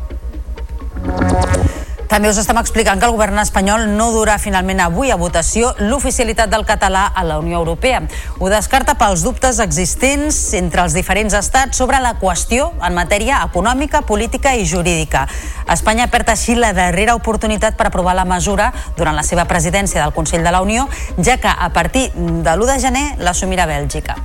També 2.13 2.29
us 2.29 2.37
estem 2.37 2.59
explicant 2.61 3.01
que 3.01 3.07
el 3.09 3.15
govern 3.15 3.41
espanyol 3.41 3.87
no 3.97 4.11
durà 4.13 4.35
finalment 4.37 4.83
avui 4.85 5.09
a 5.09 5.17
votació 5.17 5.71
l'oficialitat 5.79 6.51
del 6.53 6.67
català 6.69 7.07
a 7.09 7.23
la 7.25 7.39
Unió 7.41 7.63
Europea. 7.63 8.03
Ho 8.37 8.51
descarta 8.53 8.99
pels 9.01 9.23
dubtes 9.25 9.63
existents 9.65 10.43
entre 10.59 10.85
els 10.85 10.93
diferents 10.93 11.33
estats 11.33 11.81
sobre 11.81 12.03
la 12.05 12.13
qüestió 12.21 12.67
en 12.85 12.93
matèria 12.99 13.39
econòmica, 13.47 14.03
política 14.05 14.53
i 14.53 14.69
jurídica. 14.69 15.25
Espanya 15.73 16.11
perd 16.13 16.35
així 16.35 16.53
la 16.53 16.75
darrera 16.77 17.17
oportunitat 17.17 17.81
per 17.81 17.89
aprovar 17.89 18.13
la 18.19 18.29
mesura 18.29 18.69
durant 18.99 19.17
la 19.17 19.25
seva 19.25 19.49
presidència 19.49 20.05
del 20.05 20.13
Consell 20.13 20.45
de 20.45 20.53
la 20.53 20.61
Unió, 20.61 20.85
ja 21.17 21.41
que 21.41 21.49
a 21.49 21.73
partir 21.73 22.11
de 22.13 22.59
l'1 22.59 22.73
de 22.75 22.79
gener 22.85 23.07
l'assumirà 23.25 23.65
Bèlgica. 23.65 24.21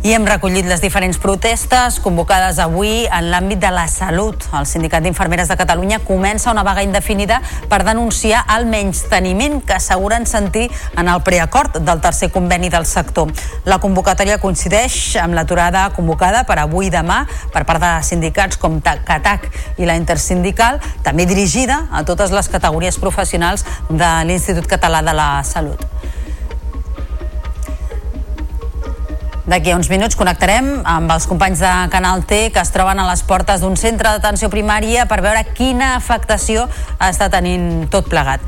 I 0.00 0.14
hem 0.16 0.24
recollit 0.24 0.64
les 0.64 0.80
diferents 0.80 1.18
protestes 1.20 1.98
convocades 2.00 2.56
avui 2.62 3.02
en 3.04 3.26
l'àmbit 3.28 3.60
de 3.60 3.68
la 3.68 3.82
salut. 3.92 4.46
El 4.56 4.64
Sindicat 4.64 5.04
d'Infermeres 5.04 5.50
de 5.52 5.58
Catalunya 5.60 5.98
comença 6.00 6.48
una 6.54 6.62
vaga 6.64 6.80
indefinida 6.80 7.42
per 7.68 7.82
denunciar 7.84 8.46
el 8.56 8.64
menysteniment 8.64 9.58
que 9.60 9.76
asseguren 9.76 10.24
sentir 10.24 10.70
en 10.96 11.12
el 11.12 11.20
preacord 11.20 11.76
del 11.84 12.00
tercer 12.00 12.30
conveni 12.32 12.72
del 12.72 12.88
sector. 12.88 13.28
La 13.68 13.76
convocatòria 13.76 14.40
coincideix 14.40 15.18
amb 15.20 15.36
l'aturada 15.36 15.90
convocada 15.92 16.46
per 16.48 16.56
avui 16.64 16.88
i 16.88 16.96
demà 16.96 17.26
per 17.52 17.66
part 17.68 17.84
de 17.84 17.94
sindicats 18.00 18.56
com 18.56 18.80
CATAC 18.80 19.50
i 19.76 19.84
la 19.84 20.00
Intersindical, 20.00 20.80
també 21.04 21.28
dirigida 21.28 21.82
a 21.92 22.06
totes 22.08 22.32
les 22.32 22.48
categories 22.48 22.96
professionals 22.96 23.68
de 23.90 24.14
l'Institut 24.24 24.64
Català 24.64 25.04
de 25.04 25.12
la 25.12 25.34
Salut. 25.44 25.99
D'aquí 29.48 29.72
a 29.72 29.76
uns 29.78 29.88
minuts 29.88 30.18
connectarem 30.20 30.66
amb 30.84 31.12
els 31.14 31.24
companys 31.30 31.62
de 31.64 31.70
Canal 31.92 32.26
T 32.28 32.50
que 32.52 32.60
es 32.60 32.72
troben 32.74 33.00
a 33.00 33.06
les 33.08 33.22
portes 33.24 33.64
d'un 33.64 33.76
centre 33.80 34.12
d'atenció 34.12 34.50
primària 34.52 35.06
per 35.08 35.22
veure 35.24 35.46
quina 35.56 35.94
afectació 35.96 36.68
està 37.00 37.30
tenint 37.32 37.86
tot 37.88 38.10
plegat. 38.12 38.44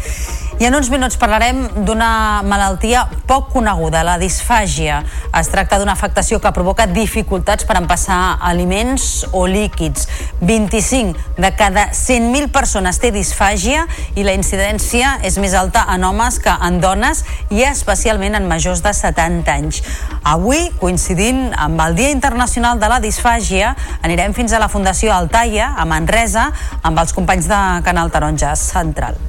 I 0.61 0.67
en 0.69 0.77
uns 0.77 0.91
minuts 0.93 1.17
parlarem 1.19 1.63
d'una 1.87 2.43
malaltia 2.47 3.01
poc 3.27 3.49
coneguda, 3.55 4.05
la 4.07 4.19
disfàgia. 4.21 5.01
Es 5.35 5.49
tracta 5.51 5.79
d'una 5.81 5.95
afectació 5.97 6.39
que 6.39 6.53
provoca 6.55 6.85
dificultats 6.87 7.65
per 7.67 7.79
empassar 7.81 8.37
aliments 8.47 9.25
o 9.33 9.47
líquids. 9.49 10.07
25 10.43 11.41
de 11.41 11.51
cada 11.57 11.89
100.000 11.97 12.53
persones 12.53 13.01
té 13.03 13.11
disfàgia 13.11 13.87
i 14.15 14.27
la 14.29 14.37
incidència 14.37 15.17
és 15.27 15.41
més 15.43 15.57
alta 15.59 15.87
en 15.97 16.05
homes 16.05 16.39
que 16.45 16.53
en 16.69 16.79
dones 16.85 17.25
i 17.51 17.65
especialment 17.67 18.37
en 18.39 18.47
majors 18.47 18.85
de 18.85 18.93
70 18.95 19.57
anys. 19.57 19.83
Avui, 20.23 20.69
coincidint 20.83 21.53
amb 21.55 21.81
el 21.87 21.95
Dia 21.99 22.11
Internacional 22.15 22.83
de 22.83 22.91
la 22.91 22.99
Disfàgia, 23.05 23.77
anirem 24.03 24.35
fins 24.35 24.53
a 24.53 24.63
la 24.63 24.71
Fundació 24.73 25.15
Altaia, 25.15 25.73
a 25.79 25.87
Manresa, 25.87 26.49
amb 26.83 26.99
els 27.05 27.15
companys 27.15 27.47
de 27.51 27.63
Canal 27.87 28.11
Taronja 28.11 28.57
Central. 28.59 29.21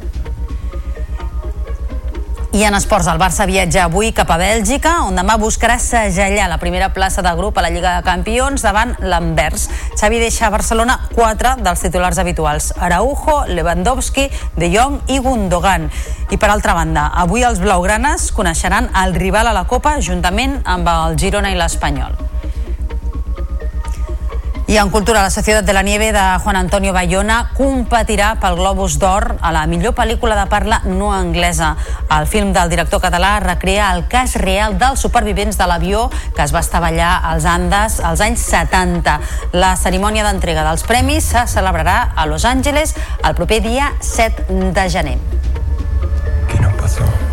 I 2.53 2.61
en 2.67 2.75
esports, 2.77 3.07
el 3.09 3.17
Barça 3.17 3.47
viatja 3.49 3.87
avui 3.87 4.11
cap 4.13 4.29
a 4.29 4.35
Bèlgica, 4.37 4.91
on 5.07 5.15
demà 5.17 5.39
buscarà 5.41 5.79
segellar 5.81 6.45
la 6.51 6.59
primera 6.61 6.91
plaça 6.93 7.23
de 7.25 7.31
grup 7.33 7.57
a 7.57 7.63
la 7.65 7.71
Lliga 7.73 7.95
de 7.95 8.03
Campions 8.05 8.61
davant 8.61 8.91
l'Anvers. 9.01 9.63
Xavi 9.97 10.19
deixa 10.21 10.45
a 10.45 10.51
Barcelona 10.53 10.99
quatre 11.15 11.55
dels 11.65 11.81
titulars 11.81 12.21
habituals, 12.21 12.69
Araujo, 12.77 13.39
Lewandowski, 13.49 14.27
De 14.53 14.69
Jong 14.69 15.01
i 15.09 15.17
Gundogan. 15.17 15.89
I 16.29 16.37
per 16.37 16.51
altra 16.53 16.77
banda, 16.77 17.07
avui 17.25 17.41
els 17.41 17.57
blaugranes 17.57 18.29
coneixeran 18.37 18.91
el 19.01 19.17
rival 19.17 19.49
a 19.49 19.57
la 19.57 19.65
Copa 19.65 19.97
juntament 19.97 20.59
amb 20.61 20.93
el 20.93 21.17
Girona 21.17 21.49
i 21.49 21.57
l'Espanyol. 21.57 22.21
I 24.65 24.77
en 24.77 24.89
cultura, 24.89 25.21
la 25.21 25.29
Societat 25.29 25.65
de 25.65 25.73
la 25.73 25.83
Nieve 25.83 26.13
de 26.13 26.39
Juan 26.39 26.55
Antonio 26.55 26.93
Bayona 26.95 27.49
competirà 27.57 28.29
pel 28.39 28.55
Globus 28.55 28.95
d'Or 28.95 29.35
a 29.43 29.51
la 29.51 29.65
millor 29.67 29.91
pel·lícula 29.97 30.37
de 30.39 30.45
parla 30.47 30.79
no 30.85 31.09
anglesa. 31.11 31.73
El 32.07 32.29
film 32.31 32.53
del 32.55 32.71
director 32.71 33.01
català 33.03 33.33
recrea 33.43 33.89
el 33.91 34.05
cas 34.07 34.37
real 34.39 34.77
dels 34.79 35.03
supervivents 35.03 35.59
de 35.59 35.67
l'avió 35.67 36.05
que 36.31 36.45
es 36.47 36.55
va 36.55 36.63
estavellar 36.63 37.11
als 37.33 37.43
Andes 37.43 37.99
als 37.99 38.23
anys 38.23 38.47
70. 38.47 39.19
La 39.51 39.75
cerimònia 39.75 40.23
d'entrega 40.23 40.63
dels 40.63 40.87
premis 40.87 41.27
se 41.35 41.43
celebrarà 41.43 42.13
a 42.15 42.25
Los 42.25 42.47
Angeles 42.47 42.95
el 43.19 43.35
proper 43.35 43.59
dia 43.67 43.91
7 43.99 44.47
de 44.47 44.89
gener. 44.89 45.19
¿Qué 46.47 46.59
nos 46.61 46.73
pasó? 46.79 47.32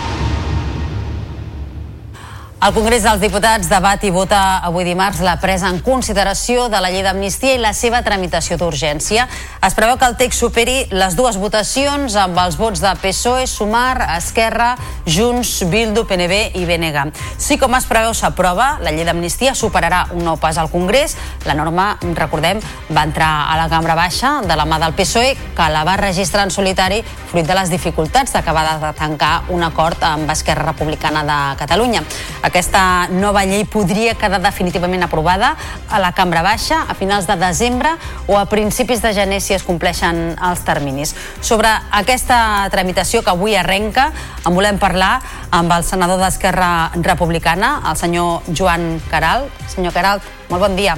El 2.61 2.75
Congrés 2.75 3.01
dels 3.01 3.17
Diputats 3.17 3.65
debat 3.71 4.03
i 4.05 4.11
vota 4.13 4.59
avui 4.61 4.83
dimarts 4.85 5.17
la 5.25 5.31
presa 5.41 5.65
en 5.73 5.79
consideració 5.81 6.67
de 6.69 6.77
la 6.77 6.91
llei 6.93 7.01
d'amnistia 7.01 7.55
i 7.55 7.61
la 7.61 7.71
seva 7.73 8.03
tramitació 8.05 8.53
d'urgència. 8.61 9.23
Es 9.65 9.73
preveu 9.73 9.97
que 9.97 10.05
el 10.05 10.13
text 10.19 10.43
superi 10.43 10.75
les 10.93 11.15
dues 11.17 11.39
votacions 11.41 12.13
amb 12.21 12.37
els 12.37 12.59
vots 12.61 12.83
de 12.83 12.91
PSOE, 13.01 13.47
Sumar, 13.49 14.05
Esquerra, 14.13 14.75
Junts, 15.07 15.55
Bildu, 15.71 16.03
PNB 16.05 16.37
i 16.61 16.67
BNG. 16.69 17.07
Si 17.41 17.57
com 17.57 17.73
es 17.79 17.87
preveu 17.89 18.13
s'aprova, 18.13 18.75
la 18.85 18.93
llei 18.93 19.09
d'amnistia 19.09 19.55
superarà 19.57 20.03
un 20.13 20.21
nou 20.29 20.37
pas 20.37 20.61
al 20.61 20.69
Congrés. 20.69 21.17
La 21.49 21.57
norma, 21.57 21.95
recordem, 22.13 22.61
va 22.93 23.07
entrar 23.09 23.31
a 23.49 23.57
la 23.57 23.71
cambra 23.73 23.97
baixa 23.97 24.35
de 24.45 24.59
la 24.61 24.69
mà 24.69 24.77
del 24.85 24.93
PSOE, 24.93 25.33
que 25.57 25.71
la 25.73 25.81
va 25.81 25.97
registrar 25.97 26.45
en 26.45 26.53
solitari 26.53 27.01
fruit 27.31 27.47
de 27.47 27.57
les 27.57 27.73
dificultats 27.73 28.37
d'acabar 28.37 28.77
de 28.77 28.93
tancar 29.01 29.47
un 29.49 29.63
acord 29.63 29.97
amb 30.03 30.29
Esquerra 30.29 30.69
Republicana 30.69 31.25
de 31.25 31.41
Catalunya. 31.57 32.05
Aquesta 32.51 33.07
nova 33.07 33.45
llei 33.47 33.61
podria 33.63 34.11
quedar 34.19 34.41
definitivament 34.43 35.05
aprovada 35.05 35.53
a 35.87 36.01
la 36.03 36.09
cambra 36.11 36.41
baixa 36.43 36.81
a 36.83 36.95
finals 36.99 37.23
de 37.23 37.37
desembre 37.39 37.93
o 38.27 38.35
a 38.35 38.43
principis 38.51 38.99
de 38.99 39.13
gener 39.15 39.37
si 39.39 39.55
es 39.55 39.63
compleixen 39.63 40.35
els 40.35 40.65
terminis. 40.67 41.13
Sobre 41.39 41.71
aquesta 41.95 42.67
tramitació 42.73 43.21
que 43.23 43.31
avui 43.31 43.55
arrenca, 43.55 44.09
en 44.43 44.51
volem 44.51 44.81
parlar 44.83 45.21
amb 45.55 45.71
el 45.71 45.87
senador 45.87 46.19
d'Esquerra 46.19 46.91
Republicana, 46.99 47.77
el 47.87 47.95
senyor 47.95 48.43
Joan 48.51 48.99
Caral. 49.07 49.47
Senyor 49.71 49.95
Caral, 49.95 50.19
molt 50.51 50.67
bon 50.67 50.75
dia. 50.75 50.97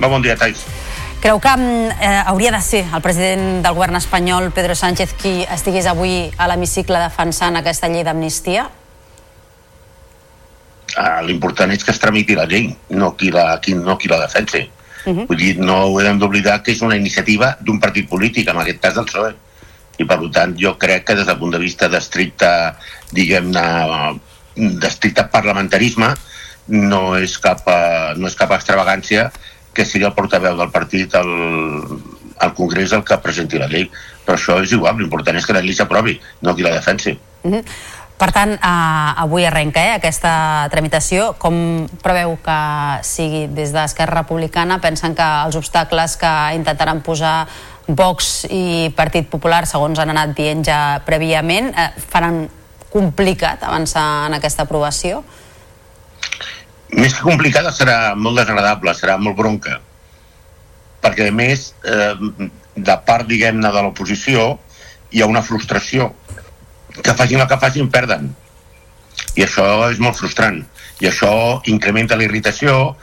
Molt 0.00 0.08
bon 0.08 0.24
dia, 0.24 0.38
Tais. 0.40 0.64
Creu 1.20 1.36
que 1.36 1.52
eh, 1.52 2.22
hauria 2.32 2.56
de 2.56 2.62
ser 2.64 2.86
el 2.96 3.04
president 3.04 3.60
del 3.60 3.76
govern 3.76 4.00
espanyol, 4.00 4.48
Pedro 4.56 4.72
Sánchez, 4.72 5.12
qui 5.20 5.36
estigués 5.52 5.84
avui 5.84 6.30
a 6.40 6.48
l'hemicicle 6.48 7.04
defensant 7.04 7.60
aquesta 7.60 7.92
llei 7.92 8.08
d'amnistia? 8.08 8.70
Uh, 10.96 11.20
L'important 11.26 11.72
és 11.74 11.84
que 11.84 11.92
es 11.92 12.00
tramiti 12.00 12.34
la 12.36 12.46
llei, 12.48 12.70
no 12.96 13.12
qui 13.20 13.28
la, 13.30 13.58
qui, 13.60 13.74
no 13.76 13.98
qui 14.00 14.08
la 14.08 14.20
defensi. 14.22 14.62
Uh 15.04 15.12
-huh. 15.12 15.26
Vull 15.28 15.36
dir, 15.38 15.58
no 15.58 15.76
ho 15.86 16.00
hem 16.00 16.18
d'oblidar 16.18 16.62
que 16.62 16.72
és 16.72 16.80
una 16.80 16.96
iniciativa 16.96 17.56
d'un 17.60 17.78
partit 17.80 18.08
polític, 18.08 18.48
en 18.48 18.56
aquest 18.56 18.80
cas 18.80 18.94
del 18.94 19.04
PSOE. 19.04 19.34
I 19.98 20.04
per 20.04 20.18
tant, 20.32 20.56
jo 20.58 20.76
crec 20.78 21.04
que 21.04 21.14
des 21.14 21.26
del 21.26 21.38
punt 21.38 21.52
de 21.52 21.58
vista 21.58 21.88
d'estricte, 21.88 22.74
diguem-ne, 23.12 24.20
d'estricte 24.54 25.28
parlamentarisme, 25.30 26.14
no 26.66 27.16
és 27.16 27.38
cap, 27.38 27.60
uh, 27.66 28.18
no 28.18 28.26
és 28.26 28.34
cap 28.34 28.50
extravagància 28.50 29.30
que 29.72 29.84
sigui 29.84 30.04
el 30.04 30.14
portaveu 30.14 30.56
del 30.56 30.70
partit 30.70 31.14
al, 31.14 31.28
al 32.38 32.54
Congrés 32.54 32.92
el 32.92 33.04
que 33.04 33.18
presenti 33.18 33.58
la 33.58 33.68
llei. 33.68 33.90
Però 34.24 34.36
això 34.36 34.62
és 34.62 34.72
igual, 34.72 34.96
l'important 34.98 35.36
és 35.36 35.46
que 35.46 35.52
la 35.52 35.60
llei 35.60 35.74
s'aprovi, 35.74 36.20
no 36.42 36.54
qui 36.54 36.62
la 36.62 36.74
defensi. 36.74 37.18
Uh 37.42 37.52
-huh. 37.52 37.64
Per 38.16 38.30
tant, 38.32 38.54
eh, 38.56 39.22
avui 39.22 39.44
arrenca 39.44 39.82
eh, 39.84 39.96
aquesta 39.98 40.68
tramitació. 40.72 41.34
Com 41.38 41.84
preveu 42.00 42.38
que 42.40 42.58
sigui 43.04 43.44
des 43.52 43.74
d'Esquerra 43.76 44.22
Republicana? 44.22 44.80
Pensen 44.80 45.14
que 45.14 45.26
els 45.44 45.56
obstacles 45.60 46.16
que 46.16 46.32
intentaran 46.56 47.02
posar 47.04 47.46
Vox 47.86 48.46
i 48.50 48.88
Partit 48.96 49.28
Popular, 49.30 49.66
segons 49.68 50.00
han 50.00 50.10
anat 50.10 50.32
dient 50.34 50.64
ja 50.64 50.80
prèviament, 51.04 51.70
eh, 51.76 51.90
faran 52.08 52.46
complicat 52.90 53.62
avançar 53.68 54.26
en 54.30 54.38
aquesta 54.40 54.64
aprovació? 54.64 55.20
Més 56.96 57.12
que 57.12 57.26
complicada 57.26 57.68
serà 57.74 58.14
molt 58.16 58.40
desagradable, 58.40 58.94
serà 58.96 59.18
molt 59.20 59.36
bronca. 59.36 59.80
Perquè, 61.04 61.28
a 61.28 61.34
més, 61.36 61.74
eh, 61.84 62.14
de 62.76 62.96
part, 63.04 63.28
diguem-ne, 63.28 63.68
de 63.68 63.82
l'oposició, 63.82 64.54
hi 65.12 65.20
ha 65.20 65.28
una 65.28 65.42
frustració 65.42 66.14
que 67.02 67.14
facin 67.14 67.42
el 67.42 67.48
que 67.50 67.60
facin 67.60 67.90
perden. 67.92 68.32
I 69.36 69.44
això 69.44 69.66
és 69.90 70.00
molt 70.02 70.18
frustrant. 70.18 70.62
I 71.00 71.10
això 71.10 71.60
incrementa 71.72 72.16
la 72.16 72.24
irritació 72.24 72.96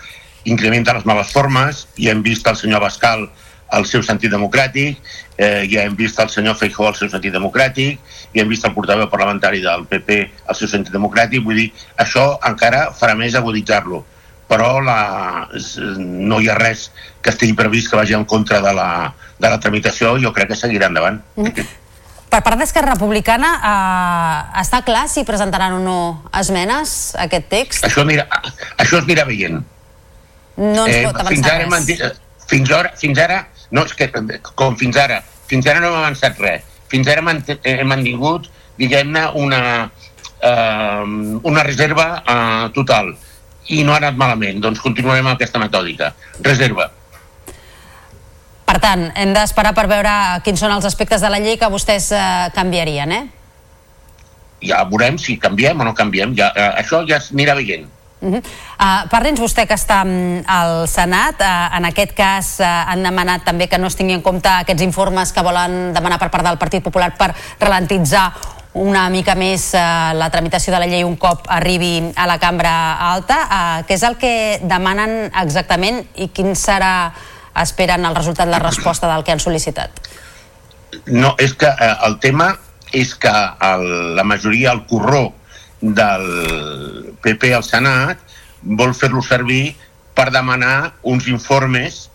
incrementa 0.44 0.94
les 0.98 1.06
males 1.08 1.32
formes 1.32 1.86
i 1.96 2.10
hem 2.12 2.24
vist 2.24 2.48
el 2.48 2.58
senyor 2.60 2.82
Bascal 2.84 3.30
el 3.74 3.86
seu 3.90 4.04
sentit 4.06 4.32
democràtic 4.34 4.98
eh, 5.38 5.66
ja 5.72 5.86
hem 5.86 5.96
vist 5.98 6.20
el 6.20 6.30
senyor 6.30 6.58
Feijó 6.60 6.90
el 6.90 6.98
seu 7.00 7.10
sentit 7.10 7.34
democràtic 7.34 8.02
i 8.34 8.42
hem 8.42 8.50
vist 8.50 8.66
el 8.68 8.74
portaveu 8.76 9.10
parlamentari 9.10 9.62
del 9.64 9.86
PP 9.90 10.18
el 10.22 10.58
seu 10.58 10.70
sentit 10.70 10.94
democràtic. 10.94 11.44
Vull 11.46 11.62
dir, 11.62 11.70
això 12.02 12.34
encara 12.50 12.88
farà 12.98 13.16
més 13.18 13.38
aguditzar-lo. 13.38 14.04
Però 14.50 14.82
la, 14.84 15.48
no 15.98 16.40
hi 16.42 16.50
ha 16.52 16.58
res 16.58 16.90
que 17.24 17.32
estigui 17.32 17.56
previst 17.58 17.90
que 17.90 17.98
vagi 17.98 18.18
en 18.18 18.26
contra 18.30 18.60
de 18.62 18.74
la, 18.76 18.90
de 19.40 19.50
la 19.50 19.60
tramitació. 19.62 20.18
Jo 20.22 20.34
crec 20.36 20.52
que 20.52 20.60
seguirà 20.60 20.92
endavant. 20.92 21.22
Mm. 21.38 21.70
Per 22.34 22.42
part 22.42 22.58
d'Esquerra 22.58 22.96
Republicana, 22.96 23.50
eh, 23.62 24.62
està 24.64 24.80
clar 24.82 25.04
si 25.12 25.22
presentaran 25.28 25.76
o 25.78 25.82
no 25.84 25.98
esmenes 26.40 27.14
a 27.14 27.28
aquest 27.28 27.46
text? 27.52 27.86
Això, 27.86 28.02
mira, 28.10 28.26
això 28.82 28.98
es 28.98 29.06
mira 29.06 29.26
veient. 29.28 29.60
No 30.58 30.88
ens 30.88 31.04
pot 31.06 31.20
fins 31.30 31.46
avançar 31.46 31.52
ara, 31.52 31.64
hem 31.64 31.70
res. 31.70 31.76
manti- 31.76 32.48
fins, 32.50 32.72
ara, 32.72 32.92
fins 32.98 33.20
ara, 33.20 33.38
no, 33.70 33.84
és 33.86 33.94
que, 33.94 34.10
com 34.56 34.76
fins 34.78 34.98
ara, 34.98 35.22
fins 35.48 35.68
ara 35.68 35.80
no 35.80 35.92
hem 35.92 36.00
avançat 36.00 36.40
res. 36.40 36.64
Fins 36.90 37.08
ara 37.08 37.22
hem 37.22 37.88
mantingut, 37.88 38.50
diguem-ne, 38.78 39.28
una, 39.36 39.92
eh, 40.42 41.40
una 41.44 41.64
reserva 41.64 42.24
eh, 42.26 42.70
total. 42.74 43.16
I 43.68 43.84
no 43.84 43.94
ha 43.94 43.98
anat 43.98 44.18
malament, 44.18 44.60
doncs 44.60 44.82
continuarem 44.82 45.28
amb 45.28 45.36
aquesta 45.38 45.60
metòdica. 45.62 46.16
Reserva. 46.42 46.90
Per 48.74 48.80
tant, 48.82 49.04
hem 49.22 49.36
d'esperar 49.36 49.76
per 49.78 49.84
veure 49.86 50.12
quins 50.42 50.58
són 50.64 50.72
els 50.74 50.86
aspectes 50.90 51.22
de 51.22 51.30
la 51.30 51.38
llei 51.38 51.60
que 51.62 51.68
vostès 51.70 52.08
eh, 52.10 52.22
canviarien, 52.56 53.12
eh? 53.14 53.26
Ja 54.66 54.80
veurem 54.90 55.20
si 55.22 55.36
canviem 55.38 55.84
o 55.84 55.86
no 55.86 55.94
canviem. 55.94 56.34
Ja, 56.34 56.48
eh, 56.58 56.72
això 56.82 57.04
ja 57.06 57.20
es 57.22 57.30
anirà 57.36 57.54
veient. 57.60 57.86
Uh 58.24 58.32
-huh. 58.32 58.40
uh, 58.40 59.04
Parli'ns 59.12 59.40
vostè 59.40 59.68
que 59.68 59.76
està 59.76 60.02
mm, 60.04 60.48
al 60.48 60.88
Senat. 60.88 61.36
Uh, 61.38 61.78
en 61.78 61.86
aquest 61.86 62.14
cas 62.18 62.58
uh, 62.62 62.66
han 62.66 63.04
demanat 63.04 63.44
també 63.44 63.68
que 63.68 63.78
no 63.78 63.88
es 63.88 63.96
tingui 63.96 64.16
en 64.16 64.22
compte 64.22 64.50
aquests 64.50 64.82
informes 64.82 65.34
que 65.34 65.44
volen 65.44 65.94
demanar 65.94 66.18
per 66.18 66.32
part 66.32 66.46
del 66.46 66.58
Partit 66.58 66.84
Popular 66.84 67.14
per 67.18 67.36
ralentitzar 67.60 68.32
una 68.74 69.10
mica 69.10 69.36
més 69.36 69.74
uh, 69.74 70.18
la 70.18 70.30
tramitació 70.30 70.74
de 70.74 70.80
la 70.80 70.88
llei 70.88 71.04
un 71.04 71.16
cop 71.16 71.46
arribi 71.48 72.12
a 72.16 72.26
la 72.26 72.40
cambra 72.40 72.98
alta. 73.12 73.38
Uh, 73.44 73.86
què 73.86 73.94
és 73.94 74.04
el 74.04 74.18
que 74.18 74.60
demanen 74.64 75.30
exactament 75.44 76.08
i 76.16 76.30
quin 76.34 76.56
serà, 76.56 77.14
esperen, 77.62 78.06
el 78.06 78.16
resultat, 78.16 78.50
la 78.50 78.62
resposta 78.62 79.10
del 79.12 79.24
que 79.24 79.34
han 79.34 79.42
sol·licitat? 79.44 80.02
No, 81.08 81.34
és 81.42 81.54
que 81.58 81.70
eh, 81.70 81.94
el 82.08 82.20
tema 82.24 82.54
és 82.94 83.16
que 83.18 83.32
el, 83.32 84.16
la 84.18 84.24
majoria, 84.24 84.72
el 84.72 84.86
corró 84.90 85.34
del 85.82 87.16
PP 87.22 87.54
al 87.58 87.66
Senat 87.66 88.22
vol 88.64 88.94
fer-lo 88.96 89.24
servir 89.26 89.76
per 90.16 90.30
demanar 90.32 90.94
uns 91.02 91.28
informes 91.28 92.08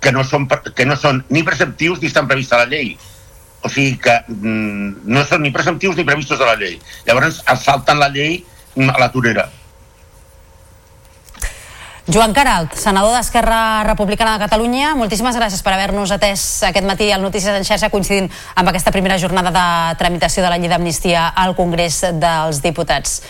que 0.00 0.12
no 0.12 0.24
són, 0.24 0.46
que 0.48 0.86
no 0.88 0.96
són 0.96 1.24
ni 1.28 1.42
preceptius 1.44 2.00
ni 2.00 2.08
estan 2.08 2.28
previstos 2.28 2.58
a 2.58 2.64
la 2.64 2.70
llei. 2.70 2.94
O 3.60 3.68
sigui 3.68 3.98
que 4.00 4.14
mm, 4.28 5.08
no 5.12 5.24
són 5.28 5.44
ni 5.44 5.52
preceptius 5.52 5.96
ni 5.96 6.06
previstos 6.08 6.40
a 6.40 6.52
la 6.52 6.58
llei. 6.60 6.78
Llavors 7.08 7.42
es 7.42 7.64
salten 7.64 8.00
la 8.00 8.08
llei 8.12 8.40
a 8.86 8.96
la 9.00 9.10
torera. 9.12 9.48
Joan 12.10 12.32
Caralt, 12.34 12.72
senador 12.74 13.12
d'Esquerra 13.14 13.84
Republicana 13.86 14.32
de 14.34 14.42
Catalunya, 14.42 14.96
moltíssimes 14.98 15.36
gràcies 15.38 15.60
per 15.62 15.76
haver-nos 15.76 16.10
atès 16.10 16.42
aquest 16.66 16.86
matí 16.88 17.06
al 17.14 17.22
Notícies 17.22 17.54
en 17.54 17.62
xarxa 17.62 17.90
coincidint 17.92 18.26
amb 18.58 18.72
aquesta 18.72 18.90
primera 18.90 19.18
jornada 19.22 19.52
de 19.54 19.66
tramitació 20.00 20.42
de 20.42 20.50
la 20.50 20.58
llei 20.58 20.72
d'amnistia 20.72 21.28
al 21.30 21.54
Congrés 21.54 22.00
dels 22.18 22.58
Diputats. 22.64 23.20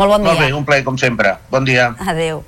Molt 0.00 0.14
bon 0.14 0.24
Molt 0.24 0.38
dia. 0.38 0.46
bé, 0.46 0.54
un 0.56 0.64
plaer 0.64 0.86
com 0.86 0.96
sempre. 0.96 1.34
Bon 1.52 1.68
dia. 1.68 1.90
Adéu. 2.00 2.40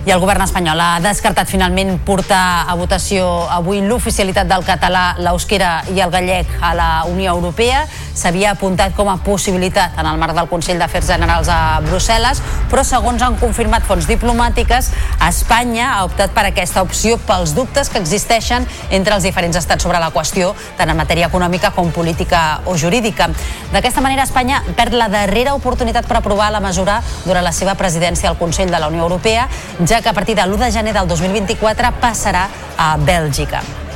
I 0.00 0.14
el 0.14 0.20
govern 0.22 0.40
espanyol 0.40 0.80
ha 0.80 1.00
descartat 1.04 1.50
finalment 1.50 1.98
portar 2.08 2.64
a 2.64 2.74
votació 2.80 3.24
avui 3.52 3.82
l'oficialitat 3.84 4.48
del 4.48 4.62
català, 4.64 5.10
l'eusquera 5.20 5.82
i 5.92 6.00
el 6.00 6.08
gallec 6.08 6.48
a 6.64 6.70
la 6.72 6.88
Unió 7.04 7.34
Europea. 7.34 7.82
S'havia 8.16 8.54
apuntat 8.54 8.94
com 8.96 9.10
a 9.12 9.18
possibilitat 9.20 9.98
en 10.00 10.08
el 10.08 10.16
marc 10.20 10.32
del 10.38 10.48
Consell 10.48 10.80
d'Afers 10.80 11.10
Generals 11.12 11.50
a 11.52 11.80
Brussel·les, 11.84 12.40
però 12.72 12.84
segons 12.84 13.20
han 13.20 13.36
confirmat 13.42 13.84
fonts 13.84 14.08
diplomàtiques, 14.08 14.88
Espanya 15.28 15.90
ha 15.98 16.06
optat 16.08 16.32
per 16.32 16.46
aquesta 16.48 16.80
opció 16.80 17.18
pels 17.28 17.52
dubtes 17.56 17.92
que 17.92 18.00
existeixen 18.00 18.64
entre 18.88 19.18
els 19.18 19.28
diferents 19.28 19.60
estats 19.60 19.84
sobre 19.84 20.00
la 20.00 20.08
qüestió, 20.16 20.54
tant 20.80 20.88
en 20.88 20.96
matèria 20.96 21.28
econòmica 21.28 21.74
com 21.76 21.92
política 21.92 22.62
o 22.64 22.78
jurídica. 22.80 23.28
D'aquesta 23.74 24.00
manera, 24.00 24.24
Espanya 24.24 24.62
perd 24.80 24.96
la 24.96 25.10
darrera 25.12 25.52
oportunitat 25.60 26.08
per 26.08 26.22
aprovar 26.22 26.48
la 26.56 26.64
mesura 26.64 27.02
durant 27.26 27.44
la 27.44 27.52
seva 27.52 27.76
presidència 27.76 28.32
al 28.32 28.40
Consell 28.40 28.72
de 28.72 28.80
la 28.80 28.88
Unió 28.88 29.04
Europea, 29.04 29.46
ja 29.90 30.00
que 30.00 30.08
a 30.08 30.12
partir 30.14 30.36
de 30.36 30.46
l'1 30.46 30.56
de 30.56 30.70
gener 30.70 30.92
del 30.94 31.08
2024 31.08 31.90
passarà 31.98 32.46
a 32.78 32.96
Bèlgica. 32.96 33.89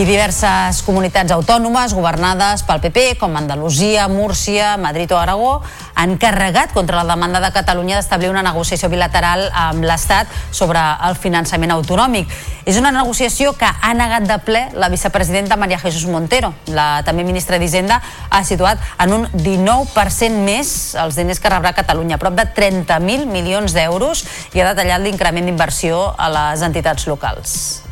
I 0.00 0.04
diverses 0.08 0.78
comunitats 0.86 1.28
autònomes 1.34 1.92
governades 1.92 2.62
pel 2.64 2.78
PP, 2.80 3.18
com 3.20 3.34
Andalusia, 3.36 4.06
Múrcia, 4.08 4.78
Madrid 4.80 5.10
o 5.12 5.18
Aragó, 5.20 5.58
han 5.92 6.14
carregat 6.16 6.72
contra 6.72 7.02
la 7.02 7.12
demanda 7.12 7.36
de 7.44 7.50
Catalunya 7.52 7.98
d'establir 7.98 8.30
una 8.30 8.40
negociació 8.40 8.88
bilateral 8.88 9.50
amb 9.52 9.84
l'Estat 9.84 10.30
sobre 10.56 10.80
el 11.04 11.18
finançament 11.20 11.74
autonòmic. 11.74 12.32
És 12.64 12.78
una 12.80 12.94
negociació 12.96 13.52
que 13.60 13.68
ha 13.68 13.92
negat 13.92 14.24
de 14.24 14.40
ple 14.46 14.62
la 14.72 14.88
vicepresidenta 14.88 15.60
Maria 15.60 15.82
Jesús 15.84 16.08
Montero. 16.08 16.54
La 16.72 17.02
també 17.04 17.26
ministra 17.28 17.60
d'Hisenda 17.60 18.00
ha 18.30 18.40
situat 18.40 18.80
en 19.04 19.12
un 19.18 19.28
19% 19.36 20.40
més 20.48 20.94
els 20.96 21.20
diners 21.20 21.44
que 21.44 21.52
rebrà 21.52 21.74
Catalunya, 21.76 22.16
prop 22.16 22.40
de 22.40 22.48
30.000 22.48 23.28
milions 23.28 23.76
d'euros, 23.76 24.24
i 24.56 24.64
ha 24.64 24.72
detallat 24.72 25.04
l'increment 25.04 25.52
d'inversió 25.52 26.06
a 26.16 26.32
les 26.32 26.64
entitats 26.64 27.04
locals. 27.04 27.89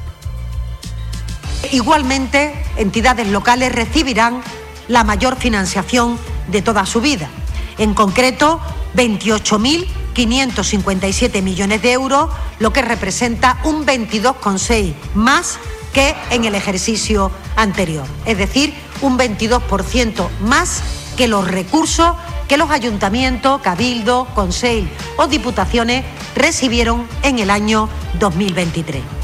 Igualmente, 1.73 2.53
entidades 2.77 3.27
locales 3.29 3.73
recibirán 3.73 4.43
la 4.89 5.05
mayor 5.05 5.37
financiación 5.37 6.19
de 6.49 6.61
toda 6.63 6.85
su 6.87 7.01
vida. 7.01 7.31
En 7.79 7.95
concreto, 7.95 8.61
28.557 8.95 11.43
millones 11.43 11.83
de 11.83 11.93
euros, 11.93 12.31
lo 12.59 12.73
que 12.73 12.83
representa 12.83 13.61
un 13.65 13.87
22,6 13.87 14.95
más 15.15 15.61
que 15.93 16.17
en 16.31 16.45
el 16.45 16.55
ejercicio 16.55 17.33
anterior. 17.57 18.07
Es 18.25 18.39
decir, 18.39 18.73
un 19.01 19.19
22% 19.19 20.29
más 20.41 20.83
que 21.17 21.27
los 21.29 21.49
recursos 21.49 22.15
que 22.49 22.57
los 22.57 22.71
ayuntamientos, 22.71 23.61
cabildo, 23.61 24.27
consell 24.35 24.89
o 25.19 25.27
diputaciones 25.27 26.05
recibieron 26.35 27.07
en 27.23 27.39
el 27.39 27.51
año 27.51 27.91
2023. 28.19 29.18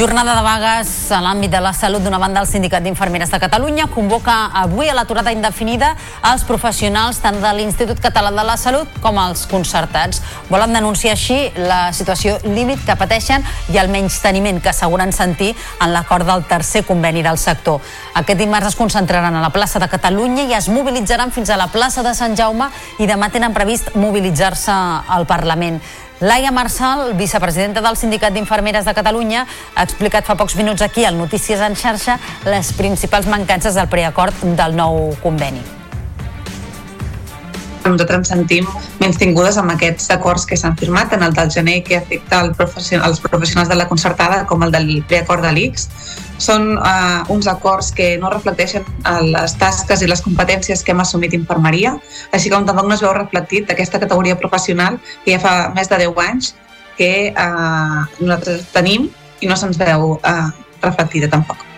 Jornada 0.00 0.32
de 0.34 0.40
vagues 0.40 0.90
a 1.12 1.18
l'àmbit 1.20 1.52
de 1.52 1.58
la 1.60 1.74
salut 1.76 2.00
d'una 2.00 2.16
banda 2.16 2.40
el 2.40 2.46
Sindicat 2.48 2.80
d'Infermeres 2.80 3.28
de 3.28 3.36
Catalunya 3.42 3.84
convoca 3.92 4.46
avui 4.56 4.88
a 4.88 4.94
l'aturada 4.96 5.34
indefinida 5.34 5.90
els 6.24 6.46
professionals 6.48 7.18
tant 7.20 7.36
de 7.42 7.50
l'Institut 7.58 8.00
Català 8.00 8.30
de 8.32 8.46
la 8.48 8.56
Salut 8.56 8.88
com 9.04 9.20
els 9.20 9.44
concertats. 9.50 10.22
Volen 10.48 10.72
denunciar 10.72 11.12
així 11.18 11.52
la 11.68 11.92
situació 11.92 12.38
límit 12.48 12.80
que 12.86 12.96
pateixen 12.96 13.44
i 13.74 13.76
el 13.76 13.92
menysteniment 13.92 14.64
que 14.64 14.72
asseguren 14.72 15.12
sentir 15.12 15.52
en 15.52 15.92
l'acord 15.92 16.24
del 16.24 16.48
tercer 16.48 16.86
conveni 16.88 17.20
del 17.20 17.36
sector. 17.36 17.84
Aquest 18.14 18.40
dimarts 18.40 18.72
es 18.72 18.80
concentraran 18.80 19.36
a 19.36 19.44
la 19.44 19.52
plaça 19.52 19.84
de 19.84 19.92
Catalunya 19.92 20.48
i 20.48 20.56
es 20.56 20.72
mobilitzaran 20.72 21.28
fins 21.28 21.52
a 21.52 21.60
la 21.60 21.68
plaça 21.68 22.00
de 22.00 22.16
Sant 22.16 22.40
Jaume 22.40 22.72
i 22.96 23.10
demà 23.10 23.28
tenen 23.28 23.52
previst 23.52 23.92
mobilitzar-se 24.00 24.72
al 25.12 25.28
Parlament. 25.28 25.82
Laia 26.20 26.50
Marçal, 26.52 27.14
vicepresidenta 27.16 27.80
del 27.80 27.96
Sindicat 27.96 28.34
d'Infermeres 28.36 28.84
de 28.84 28.92
Catalunya, 28.92 29.46
ha 29.72 29.84
explicat 29.88 30.26
fa 30.28 30.34
pocs 30.36 30.52
minuts 30.58 30.84
aquí 30.84 31.06
al 31.08 31.16
Notícies 31.16 31.62
en 31.64 31.72
xarxa 31.72 32.18
les 32.44 32.74
principals 32.76 33.24
mancances 33.24 33.72
del 33.74 33.88
preacord 33.88 34.36
del 34.44 34.76
nou 34.76 35.14
conveni. 35.22 35.62
nosaltres 37.80 38.18
ens 38.18 38.28
sentim 38.28 38.66
menys 39.00 39.16
tingudes 39.18 39.56
amb 39.58 39.72
aquests 39.72 40.10
acords 40.12 40.44
que 40.46 40.58
s'han 40.60 40.76
firmat, 40.76 41.08
tant 41.10 41.24
el 41.24 41.32
del 41.32 41.48
gener 41.50 41.80
que 41.82 41.96
afecta 41.96 42.42
el 42.44 42.52
profession 42.54 43.00
els 43.02 43.18
professionals 43.24 43.72
de 43.72 43.80
la 43.80 43.88
concertada 43.88 44.44
com 44.46 44.62
el 44.62 44.70
del 44.70 45.02
preacord 45.08 45.42
de 45.42 45.54
l'ICS. 45.56 45.88
Són 46.40 46.72
uh, 46.78 47.20
uns 47.32 47.48
acords 47.52 47.90
que 47.92 48.14
no 48.20 48.30
reflecteixen 48.32 48.86
uh, 49.04 49.20
les 49.26 49.54
tasques 49.60 50.00
i 50.00 50.08
les 50.08 50.24
competències 50.24 50.82
que 50.84 50.94
hem 50.94 51.04
assumit 51.04 51.36
infermeria, 51.36 51.94
així 52.32 52.52
com 52.52 52.64
tampoc 52.64 52.88
no 52.88 52.96
es 52.96 53.04
veu 53.04 53.12
reflectit 53.16 53.70
aquesta 53.70 54.00
categoria 54.00 54.38
professional 54.40 54.98
que 55.24 55.36
ja 55.36 55.42
fa 55.42 55.54
més 55.76 55.92
de 55.92 56.00
10 56.06 56.22
anys 56.26 56.54
que 56.96 57.12
uh, 57.32 58.04
nosaltres 58.20 58.70
tenim 58.74 59.10
i 59.40 59.48
no 59.48 59.56
se'ns 59.56 59.80
veu 59.80 60.14
uh, 60.16 60.46
reflectida 60.82 61.28
tampoc. 61.32 61.69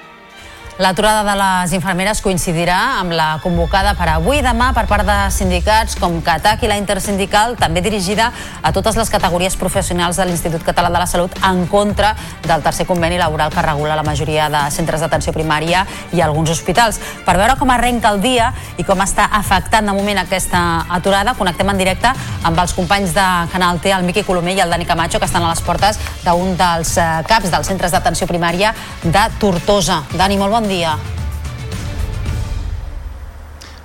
L'aturada 0.78 1.20
de 1.26 1.32
les 1.36 1.72
infermeres 1.76 2.22
coincidirà 2.24 2.78
amb 2.96 3.12
la 3.12 3.36
convocada 3.42 3.92
per 3.92 4.06
avui 4.08 4.38
i 4.40 4.44
demà 4.44 4.70
per 4.72 4.86
part 4.88 5.04
de 5.04 5.16
sindicats 5.34 5.98
com 6.00 6.14
CATAC 6.24 6.64
i 6.64 6.70
la 6.70 6.78
Intersindical, 6.80 7.58
també 7.60 7.82
dirigida 7.84 8.30
a 8.62 8.72
totes 8.72 8.96
les 8.96 9.10
categories 9.12 9.56
professionals 9.60 10.16
de 10.16 10.24
l'Institut 10.24 10.64
Català 10.64 10.88
de 10.88 11.02
la 11.02 11.08
Salut 11.10 11.36
en 11.44 11.66
contra 11.68 12.14
del 12.46 12.64
tercer 12.64 12.86
conveni 12.88 13.18
laboral 13.20 13.52
que 13.52 13.60
regula 13.60 13.98
la 13.98 14.06
majoria 14.06 14.48
de 14.48 14.62
centres 14.72 15.04
d'atenció 15.04 15.34
primària 15.36 15.84
i 16.16 16.24
alguns 16.24 16.54
hospitals. 16.56 17.02
Per 17.26 17.36
veure 17.36 17.58
com 17.60 17.70
arrenca 17.70 18.08
el 18.08 18.22
dia 18.24 18.48
i 18.80 18.88
com 18.88 19.04
està 19.04 19.28
afectant 19.28 19.84
de 19.84 19.92
moment 19.92 20.22
aquesta 20.24 20.86
aturada, 20.88 21.36
connectem 21.36 21.68
en 21.68 21.84
directe 21.84 22.14
amb 22.42 22.58
els 22.64 22.72
companys 22.72 23.12
de 23.12 23.28
Canal 23.52 23.78
T, 23.84 23.92
el 23.92 24.08
Miqui 24.08 24.24
Colomer 24.24 24.56
i 24.56 24.64
el 24.64 24.72
Dani 24.72 24.88
Camacho, 24.88 25.20
que 25.20 25.28
estan 25.28 25.44
a 25.44 25.52
les 25.52 25.60
portes 25.60 26.00
d'un 26.24 26.56
dels 26.56 26.96
eh, 26.96 27.10
CAPs 27.28 27.52
dels 27.52 27.68
centres 27.68 27.92
d'atenció 27.92 28.26
primària 28.26 28.72
de 29.04 29.28
Tortosa. 29.38 30.00
Dani, 30.16 30.40
molt 30.40 30.56
bon 30.56 30.61
dia. 30.68 30.98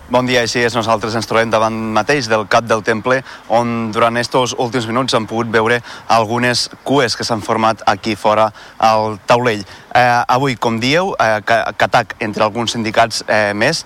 Bon 0.10 0.24
dia, 0.24 0.40
així 0.46 0.62
és. 0.64 0.72
Nosaltres 0.72 1.18
ens 1.20 1.28
trobem 1.28 1.50
davant 1.52 1.76
mateix 1.92 2.30
del 2.32 2.46
cap 2.48 2.64
del 2.64 2.80
temple, 2.80 3.20
on 3.52 3.92
durant 3.92 4.16
aquests 4.16 4.56
últims 4.56 4.88
minuts 4.88 5.18
han 5.18 5.28
pogut 5.28 5.52
veure 5.52 5.82
algunes 6.08 6.70
cues 6.88 7.18
que 7.20 7.28
s'han 7.28 7.44
format 7.44 7.84
aquí 7.92 8.16
fora 8.16 8.48
al 8.80 9.20
taulell. 9.28 9.66
Eh, 9.92 10.24
avui, 10.28 10.56
com 10.56 10.80
dieu, 10.80 11.12
eh, 11.20 11.42
Catac, 11.44 12.16
entre 12.24 12.48
alguns 12.48 12.72
sindicats 12.72 13.26
eh, 13.28 13.52
més, 13.54 13.84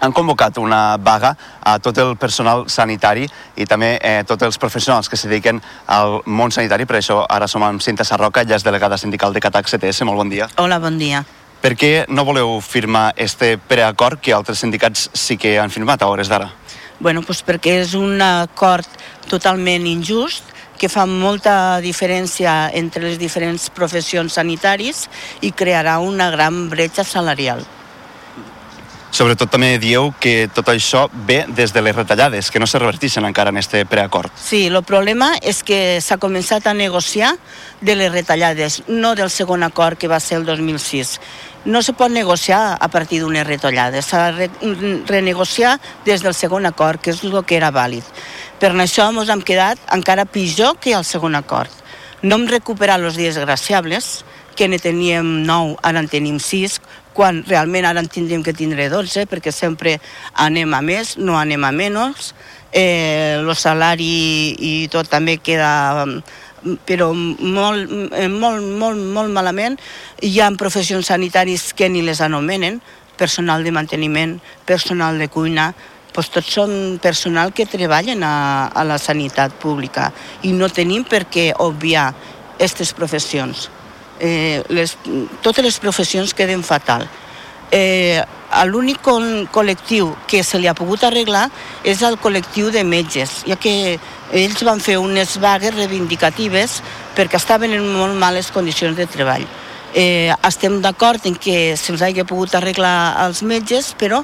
han 0.00 0.12
convocat 0.12 0.58
una 0.58 0.96
vaga 0.96 1.36
a 1.62 1.78
tot 1.78 1.98
el 1.98 2.16
personal 2.16 2.64
sanitari 2.66 3.28
i 3.54 3.66
també 3.68 3.92
eh, 4.02 4.24
tots 4.26 4.42
els 4.48 4.58
professionals 4.58 5.08
que 5.08 5.16
se 5.20 5.28
dediquen 5.28 5.60
al 5.86 6.18
món 6.26 6.50
sanitari. 6.50 6.86
Per 6.88 6.98
això 6.98 7.20
ara 7.28 7.46
som 7.46 7.62
amb 7.62 7.84
Cinta 7.84 8.02
Sarroca, 8.04 8.42
ja 8.42 8.58
és 8.58 8.66
delegada 8.66 8.98
sindical 8.98 9.36
de 9.36 9.44
Catac 9.44 9.70
CTS. 9.70 10.02
Molt 10.08 10.18
bon 10.18 10.32
dia. 10.32 10.50
Hola, 10.58 10.80
bon 10.82 10.98
dia. 10.98 11.22
Per 11.60 11.74
què 11.76 12.06
no 12.08 12.24
voleu 12.24 12.54
firmar 12.64 13.10
este 13.20 13.58
preacord 13.58 14.16
que 14.24 14.32
altres 14.32 14.62
sindicats 14.64 15.10
sí 15.12 15.36
que 15.36 15.58
han 15.60 15.68
firmat 15.68 16.00
a 16.00 16.08
hores 16.08 16.30
d'ara? 16.32 16.48
Bueno, 17.00 17.20
pues 17.20 17.42
perquè 17.44 17.74
és 17.82 17.92
un 17.96 18.22
acord 18.24 18.88
totalment 19.28 19.84
injust, 19.88 20.48
que 20.80 20.88
fa 20.88 21.04
molta 21.04 21.82
diferència 21.84 22.70
entre 22.72 23.04
les 23.04 23.18
diferents 23.20 23.68
professions 23.76 24.38
sanitaris 24.40 25.04
i 25.44 25.52
crearà 25.52 25.98
una 26.00 26.30
gran 26.32 26.70
bretxa 26.72 27.04
salarial. 27.04 27.60
Sobretot 29.10 29.50
també 29.50 29.74
dieu 29.82 30.12
que 30.22 30.48
tot 30.54 30.68
això 30.70 31.08
ve 31.26 31.42
des 31.48 31.72
de 31.74 31.82
les 31.82 31.96
retallades, 31.96 32.50
que 32.50 32.60
no 32.62 32.66
se 32.70 32.78
revertixen 32.78 33.26
encara 33.26 33.50
en 33.50 33.58
este 33.58 33.84
preacord. 33.84 34.30
Sí, 34.38 34.66
el 34.68 34.82
problema 34.86 35.32
és 35.42 35.64
que 35.66 35.98
s'ha 36.00 36.20
començat 36.22 36.68
a 36.70 36.74
negociar 36.74 37.34
de 37.80 37.96
les 37.96 38.12
retallades, 38.12 38.84
no 38.86 39.16
del 39.18 39.30
segon 39.30 39.66
acord 39.66 39.98
que 39.98 40.08
va 40.08 40.20
ser 40.20 40.38
el 40.38 40.46
2006 40.46 41.18
no 41.64 41.82
se 41.82 41.92
pot 41.92 42.10
negociar 42.10 42.78
a 42.80 42.88
partir 42.88 43.20
d'unes 43.20 43.46
retallades, 43.46 44.06
s'ha 44.06 44.30
de 44.32 44.48
re 44.48 45.02
renegociar 45.06 45.78
des 46.06 46.22
del 46.22 46.34
segon 46.34 46.66
acord, 46.66 47.00
que 47.00 47.10
és 47.10 47.22
el 47.24 47.44
que 47.44 47.56
era 47.56 47.70
vàlid. 47.70 48.04
Per 48.58 48.72
això 48.72 49.10
ens 49.10 49.28
hem 49.28 49.42
quedat 49.42 49.78
encara 49.92 50.24
pitjor 50.24 50.78
que 50.80 50.94
el 50.96 51.04
segon 51.04 51.34
acord. 51.34 51.70
No 52.22 52.36
hem 52.36 52.48
recuperat 52.48 53.00
els 53.00 53.16
dies 53.16 53.36
graciables, 53.36 54.24
que 54.56 54.68
ne 54.68 54.78
teníem 54.78 55.44
9, 55.44 55.76
ara 55.82 56.00
en 56.00 56.08
tenim 56.08 56.40
6, 56.40 56.80
quan 57.20 57.42
realment 57.44 57.84
ara 57.84 58.00
en 58.00 58.08
tindríem 58.08 58.40
que 58.40 58.56
tindre 58.56 58.86
12, 58.88 59.26
perquè 59.28 59.52
sempre 59.52 59.98
anem 60.40 60.72
a 60.72 60.80
més, 60.80 61.18
no 61.20 61.36
anem 61.36 61.66
a 61.68 61.72
menys. 61.76 62.30
Eh, 62.72 63.36
el 63.36 63.50
salari 63.58 64.54
i 64.56 64.72
tot 64.88 65.10
també 65.10 65.36
queda 65.42 66.06
però 66.88 67.10
molt, 67.12 67.92
eh, 68.16 68.28
molt, 68.28 68.64
molt, 68.80 68.96
molt 69.16 69.32
malament. 69.36 69.76
Hi 70.24 70.40
ha 70.40 70.48
professions 70.56 71.12
sanitaris 71.12 71.74
que 71.76 71.90
ni 71.92 72.00
les 72.00 72.22
anomenen, 72.24 72.80
personal 73.20 73.64
de 73.64 73.72
manteniment, 73.76 74.38
personal 74.64 75.18
de 75.20 75.28
cuina, 75.28 75.74
doncs 76.14 76.30
tots 76.32 76.54
són 76.56 76.72
personal 77.02 77.52
que 77.52 77.68
treballen 77.68 78.24
a, 78.24 78.70
a 78.72 78.84
la 78.84 78.96
sanitat 78.98 79.52
pública 79.60 80.08
i 80.42 80.54
no 80.56 80.72
tenim 80.72 81.04
per 81.04 81.26
què 81.28 81.50
obviar 81.58 82.08
aquestes 82.56 82.94
professions. 82.96 83.68
Eh, 84.20 84.62
les, 84.68 84.96
totes 85.42 85.64
les 85.64 85.78
professions 85.80 86.34
queden 86.36 86.62
fatal. 86.62 87.06
Eh, 87.72 88.20
l'únic 88.66 88.98
col·lectiu 89.00 90.10
que 90.28 90.42
se 90.42 90.58
li 90.58 90.66
ha 90.66 90.74
pogut 90.74 91.04
arreglar 91.06 91.46
és 91.86 92.02
el 92.02 92.18
col·lectiu 92.20 92.70
de 92.74 92.82
metges, 92.84 93.44
ja 93.46 93.56
que 93.56 93.98
ells 94.34 94.62
van 94.66 94.82
fer 94.82 94.98
unes 94.98 95.36
vagues 95.42 95.74
reivindicatives 95.76 96.80
perquè 97.16 97.38
estaven 97.38 97.72
en 97.78 97.86
molt 97.94 98.18
males 98.18 98.50
condicions 98.50 98.98
de 98.98 99.06
treball. 99.06 99.46
Eh, 99.94 100.30
estem 100.46 100.78
d'acord 100.82 101.24
en 101.26 101.34
que 101.34 101.76
se'ls 101.78 102.02
hagi 102.02 102.22
pogut 102.26 102.54
arreglar 102.54 103.16
als 103.18 103.42
metges, 103.42 103.94
però 103.98 104.22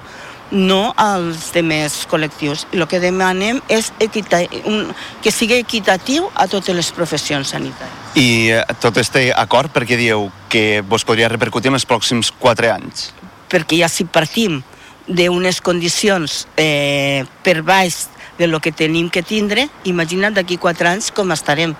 no 0.50 0.94
als 0.96 1.50
demés 1.54 2.04
col·lectius. 2.10 2.66
El 2.72 2.86
que 2.86 3.00
demanem 3.02 3.60
és 3.68 3.92
equita 4.00 4.44
un, 4.64 4.92
que 5.22 5.34
sigui 5.34 5.60
equitatiu 5.62 6.30
a 6.34 6.46
totes 6.50 6.76
les 6.76 6.90
professions 6.94 7.54
sanitàries. 7.54 8.16
I 8.16 8.28
eh, 8.54 8.64
tot 8.80 8.96
este 9.02 9.28
acord, 9.34 9.74
perquè 9.74 9.98
dieu 9.98 10.30
que 10.48 10.82
vos 10.86 11.04
podria 11.04 11.28
repercutir 11.32 11.72
en 11.72 11.80
els 11.80 11.88
pròxims 11.88 12.32
quatre 12.38 12.70
anys? 12.72 13.10
perquè 13.48 13.80
ja 13.80 13.88
si 13.88 14.04
partim 14.04 14.60
d'unes 15.06 15.60
condicions 15.62 16.44
eh, 16.58 17.24
per 17.46 17.62
baix 17.62 18.06
de 18.36 18.48
lo 18.50 18.60
que 18.60 18.72
tenim 18.72 19.08
que 19.08 19.22
tindre, 19.22 19.68
imagina't 19.88 20.34
d'aquí 20.36 20.58
quatre 20.60 20.90
anys 20.90 21.12
com 21.14 21.30
estarem. 21.32 21.72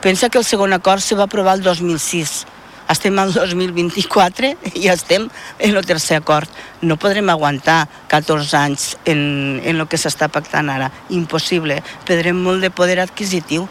Pensa 0.00 0.30
que 0.30 0.38
el 0.38 0.46
segon 0.46 0.72
acord 0.72 1.02
se 1.04 1.18
va 1.18 1.26
aprovar 1.26 1.58
el 1.58 1.66
2006. 1.66 2.46
Estem 2.88 3.18
al 3.20 3.34
2024 3.34 4.54
i 4.80 4.88
estem 4.88 5.26
en 5.58 5.76
el 5.76 5.84
tercer 5.86 6.20
acord. 6.22 6.48
No 6.80 6.96
podrem 6.96 7.28
aguantar 7.28 7.82
14 8.08 8.56
anys 8.56 8.86
en, 9.04 9.60
en 9.62 9.76
el 9.76 9.88
que 9.88 10.00
s'està 10.00 10.30
pactant 10.32 10.70
ara. 10.72 10.88
Impossible. 11.12 11.82
Perdrem 12.08 12.40
molt 12.40 12.64
de 12.64 12.72
poder 12.72 13.00
adquisitiu 13.04 13.68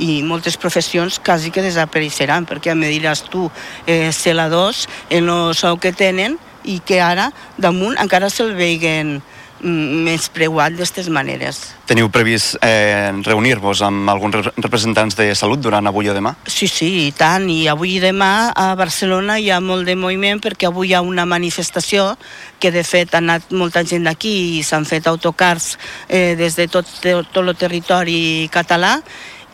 i 0.00 0.22
moltes 0.26 0.56
professions 0.58 1.20
quasi 1.22 1.52
que 1.54 1.62
desapareixeran, 1.62 2.48
perquè 2.48 2.74
me 2.74 2.88
diràs 2.90 3.22
tu, 3.30 3.50
eh, 3.86 4.10
celadors, 4.12 4.88
en 5.10 5.28
el 5.28 5.54
sou 5.54 5.78
que 5.78 5.92
tenen, 5.92 6.38
i 6.64 6.80
que 6.80 7.00
ara 7.04 7.30
damunt 7.60 7.96
encara 8.00 8.30
se'l 8.32 8.54
veiguen 8.56 9.18
més 9.64 10.28
preuat 10.28 10.74
d'aquestes 10.74 11.08
maneres. 11.08 11.60
Teniu 11.88 12.10
previst 12.12 12.58
eh, 12.64 13.10
reunir-vos 13.24 13.80
amb 13.86 14.10
alguns 14.12 14.50
representants 14.60 15.16
de 15.16 15.30
salut 15.34 15.62
durant 15.64 15.86
avui 15.88 16.10
o 16.12 16.14
demà? 16.16 16.34
Sí, 16.46 16.68
sí, 16.68 16.90
i 17.06 17.12
tant. 17.16 17.48
I 17.50 17.66
avui 17.72 17.96
i 17.96 18.02
demà 18.02 18.52
a 18.52 18.70
Barcelona 18.76 19.38
hi 19.40 19.50
ha 19.50 19.60
molt 19.64 19.88
de 19.88 19.96
moviment 19.96 20.42
perquè 20.44 20.68
avui 20.68 20.92
hi 20.92 20.96
ha 20.96 21.02
una 21.04 21.24
manifestació 21.24 22.12
que 22.60 22.72
de 22.74 22.84
fet 22.84 23.14
ha 23.14 23.22
anat 23.22 23.52
molta 23.52 23.84
gent 23.84 24.04
d'aquí 24.04 24.34
i 24.58 24.62
s'han 24.62 24.84
fet 24.88 25.08
autocars 25.08 25.74
eh, 26.08 26.34
des 26.36 26.56
de 26.60 26.68
tot, 26.68 26.88
tot 27.00 27.40
el 27.40 27.54
territori 27.56 28.50
català 28.52 28.98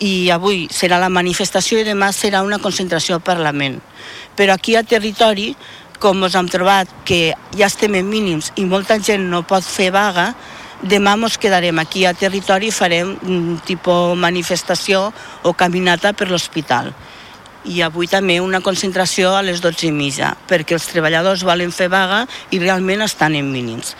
i 0.01 0.31
avui 0.33 0.65
serà 0.73 0.99
la 0.99 1.11
manifestació 1.13 1.81
i 1.81 1.87
demà 1.87 2.11
serà 2.17 2.43
una 2.43 2.59
concentració 2.59 3.19
al 3.19 3.25
Parlament. 3.25 3.79
Però 4.37 4.55
aquí 4.57 4.75
a 4.75 4.83
territori 4.83 5.53
com 6.01 6.25
ens 6.25 6.35
hem 6.35 6.49
trobat 6.49 6.89
que 7.05 7.35
ja 7.53 7.69
estem 7.69 7.95
en 7.99 8.09
mínims 8.09 8.51
i 8.57 8.65
molta 8.65 8.97
gent 8.99 9.29
no 9.31 9.43
pot 9.47 9.67
fer 9.67 9.91
vaga, 9.93 10.31
demà 10.81 11.13
ens 11.21 11.37
quedarem 11.39 11.79
aquí 11.79 12.07
a 12.09 12.15
territori 12.17 12.71
i 12.71 12.75
farem 12.75 13.13
un 13.29 13.59
tipus 13.67 14.17
manifestació 14.17 15.11
o 15.45 15.53
caminata 15.53 16.15
per 16.17 16.31
l'hospital. 16.31 16.95
I 17.69 17.83
avui 17.85 18.09
també 18.09 18.39
una 18.41 18.63
concentració 18.65 19.35
a 19.37 19.43
les 19.45 19.61
12 19.61 19.91
i 19.91 19.93
mitja, 19.93 20.33
perquè 20.49 20.79
els 20.79 20.89
treballadors 20.89 21.45
volen 21.45 21.75
fer 21.77 21.91
vaga 21.93 22.25
i 22.51 22.63
realment 22.63 23.05
estan 23.05 23.37
en 23.37 23.53
mínims. 23.53 23.93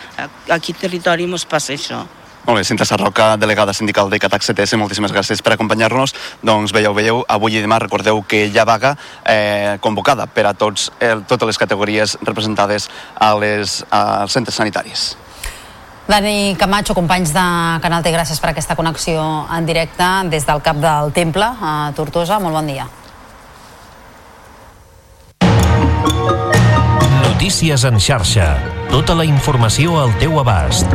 Aquí 0.49 0.73
a 0.73 0.81
territori 0.81 1.29
ens 1.29 1.45
passa 1.45 1.77
això. 1.77 2.01
Molt 2.45 2.57
bé, 2.57 2.63
Cinta 2.65 2.85
Sarroca, 2.85 3.35
delegada 3.37 3.73
sindical 3.73 4.09
de 4.09 4.17
Catac 4.19 4.41
CTS, 4.41 4.79
moltíssimes 4.81 5.13
gràcies 5.13 5.43
per 5.45 5.53
acompanyar-nos. 5.53 6.15
Doncs 6.41 6.73
veieu, 6.73 6.93
veieu, 6.97 7.21
avui 7.29 7.59
i 7.59 7.61
demà 7.61 7.77
recordeu 7.83 8.23
que 8.25 8.47
hi 8.47 8.57
ha 8.57 8.65
vaga 8.65 8.95
eh, 9.29 9.77
convocada 9.79 10.25
per 10.25 10.47
a 10.49 10.55
tots, 10.57 10.89
el, 10.99 11.21
totes 11.29 11.53
les 11.53 11.61
categories 11.61 12.17
representades 12.25 12.89
a 13.19 13.35
les, 13.37 13.83
als 13.93 14.33
centres 14.33 14.57
sanitaris. 14.57 15.11
Dani 16.09 16.55
Camacho, 16.57 16.95
companys 16.97 17.29
de 17.31 17.45
Canal 17.85 18.01
T, 18.03 18.11
gràcies 18.11 18.41
per 18.41 18.51
aquesta 18.51 18.75
connexió 18.75 19.21
en 19.53 19.69
directe 19.69 20.09
des 20.33 20.47
del 20.49 20.65
cap 20.65 20.81
del 20.81 21.13
Temple 21.13 21.45
a 21.61 21.91
Tortosa. 21.95 22.41
Molt 22.41 22.57
bon 22.57 22.67
dia. 22.73 22.89
Notícies 27.21 27.85
en 27.85 28.01
xarxa. 28.01 28.55
Tota 28.89 29.15
la 29.15 29.29
informació 29.29 30.01
al 30.01 30.17
teu 30.19 30.41
abast. 30.41 30.89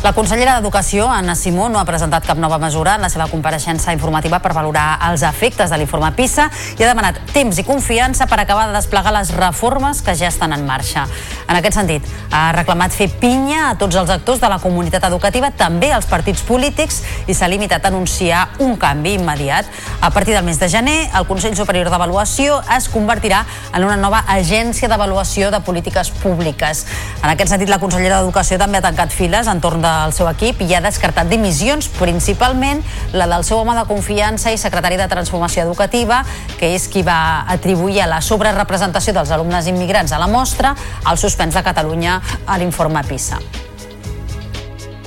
La 0.00 0.14
consellera 0.16 0.54
d'Educació, 0.56 1.10
Anna 1.12 1.34
Simó, 1.36 1.66
no 1.68 1.76
ha 1.76 1.84
presentat 1.84 2.24
cap 2.24 2.38
nova 2.40 2.56
mesura 2.56 2.94
en 2.96 3.02
la 3.04 3.10
seva 3.12 3.26
compareixença 3.28 3.92
informativa 3.92 4.38
per 4.40 4.54
valorar 4.56 4.94
els 5.10 5.20
efectes 5.28 5.68
de 5.68 5.76
l'informe 5.76 6.08
PISA 6.16 6.46
i 6.78 6.80
ha 6.80 6.88
demanat 6.88 7.18
temps 7.34 7.58
i 7.60 7.64
confiança 7.68 8.24
per 8.26 8.38
acabar 8.40 8.70
de 8.70 8.78
desplegar 8.78 9.12
les 9.12 9.34
reformes 9.36 10.00
que 10.00 10.14
ja 10.16 10.30
estan 10.32 10.56
en 10.56 10.64
marxa. 10.64 11.04
En 11.44 11.58
aquest 11.58 11.76
sentit, 11.76 12.06
ha 12.32 12.46
reclamat 12.56 12.96
fer 12.96 13.10
pinya 13.20 13.66
a 13.66 13.74
tots 13.76 13.98
els 14.00 14.08
actors 14.14 14.40
de 14.40 14.48
la 14.48 14.56
comunitat 14.62 15.04
educativa, 15.10 15.50
també 15.52 15.92
als 15.92 16.08
partits 16.08 16.40
polítics, 16.48 17.02
i 17.28 17.36
s'ha 17.36 17.50
limitat 17.52 17.84
a 17.84 17.92
anunciar 17.92 18.46
un 18.64 18.78
canvi 18.80 19.18
immediat. 19.18 19.68
A 20.00 20.08
partir 20.16 20.32
del 20.32 20.48
mes 20.48 20.62
de 20.62 20.70
gener, 20.72 21.10
el 21.12 21.28
Consell 21.28 21.58
Superior 21.60 21.92
d'Avaluació 21.92 22.62
es 22.78 22.88
convertirà 22.88 23.44
en 23.74 23.84
una 23.84 24.00
nova 24.00 24.24
agència 24.32 24.88
d'avaluació 24.88 25.52
de 25.52 25.60
polítiques 25.60 26.08
públiques. 26.24 26.86
En 27.20 27.28
aquest 27.34 27.52
sentit, 27.52 27.68
la 27.68 27.82
consellera 27.84 28.22
d'Educació 28.22 28.56
també 28.56 28.80
ha 28.80 28.88
tancat 28.88 29.12
files 29.12 29.50
entorn 29.50 29.84
de 29.84 29.89
del 29.90 30.14
seu 30.16 30.28
equip 30.30 30.62
i 30.64 30.74
ha 30.74 30.80
descartat 30.84 31.28
dimissions, 31.30 31.88
principalment 31.98 32.82
la 33.12 33.26
del 33.30 33.44
seu 33.46 33.58
home 33.60 33.74
de 33.76 33.84
confiança 33.88 34.52
i 34.54 34.58
secretari 34.60 34.98
de 35.00 35.08
Transformació 35.10 35.64
Educativa, 35.66 36.22
que 36.58 36.72
és 36.76 36.86
qui 36.88 37.02
va 37.06 37.44
atribuir 37.50 38.02
a 38.04 38.10
la 38.10 38.20
sobrerepresentació 38.24 39.14
dels 39.16 39.32
alumnes 39.34 39.68
immigrants 39.70 40.12
a 40.12 40.20
la 40.22 40.30
mostra 40.30 40.74
el 41.10 41.18
suspens 41.18 41.58
de 41.58 41.64
Catalunya 41.66 42.20
a 42.46 42.58
l'informe 42.58 43.02
PISA. 43.04 43.40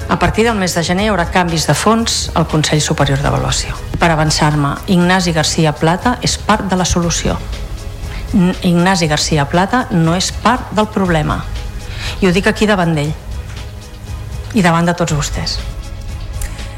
A 0.10 0.20
partir 0.20 0.44
del 0.46 0.60
mes 0.60 0.76
de 0.76 0.84
gener 0.84 1.08
hi 1.08 1.10
haurà 1.14 1.30
canvis 1.32 1.66
de 1.66 1.74
fons 1.74 2.30
al 2.36 2.46
Consell 2.52 2.84
Superior 2.84 3.24
d'Avaluació. 3.24 3.74
Per 4.00 4.12
avançar-me, 4.12 4.76
Ignasi 4.92 5.32
Garcia 5.34 5.72
Plata 5.74 6.18
és 6.22 6.36
part 6.38 6.68
de 6.70 6.78
la 6.78 6.86
solució. 6.86 7.38
Ignasi 8.62 9.08
Garcia 9.08 9.46
Plata 9.46 9.88
no 9.92 10.16
és 10.18 10.32
part 10.44 10.72
del 10.74 10.88
problema 10.90 11.44
I 12.22 12.28
ho 12.28 12.32
dic 12.34 12.48
aquí 12.50 12.66
davant 12.66 12.96
d'ell 12.98 13.12
i 14.54 14.62
davant 14.62 14.86
de 14.86 14.94
tots 14.98 15.16
vostès. 15.18 15.58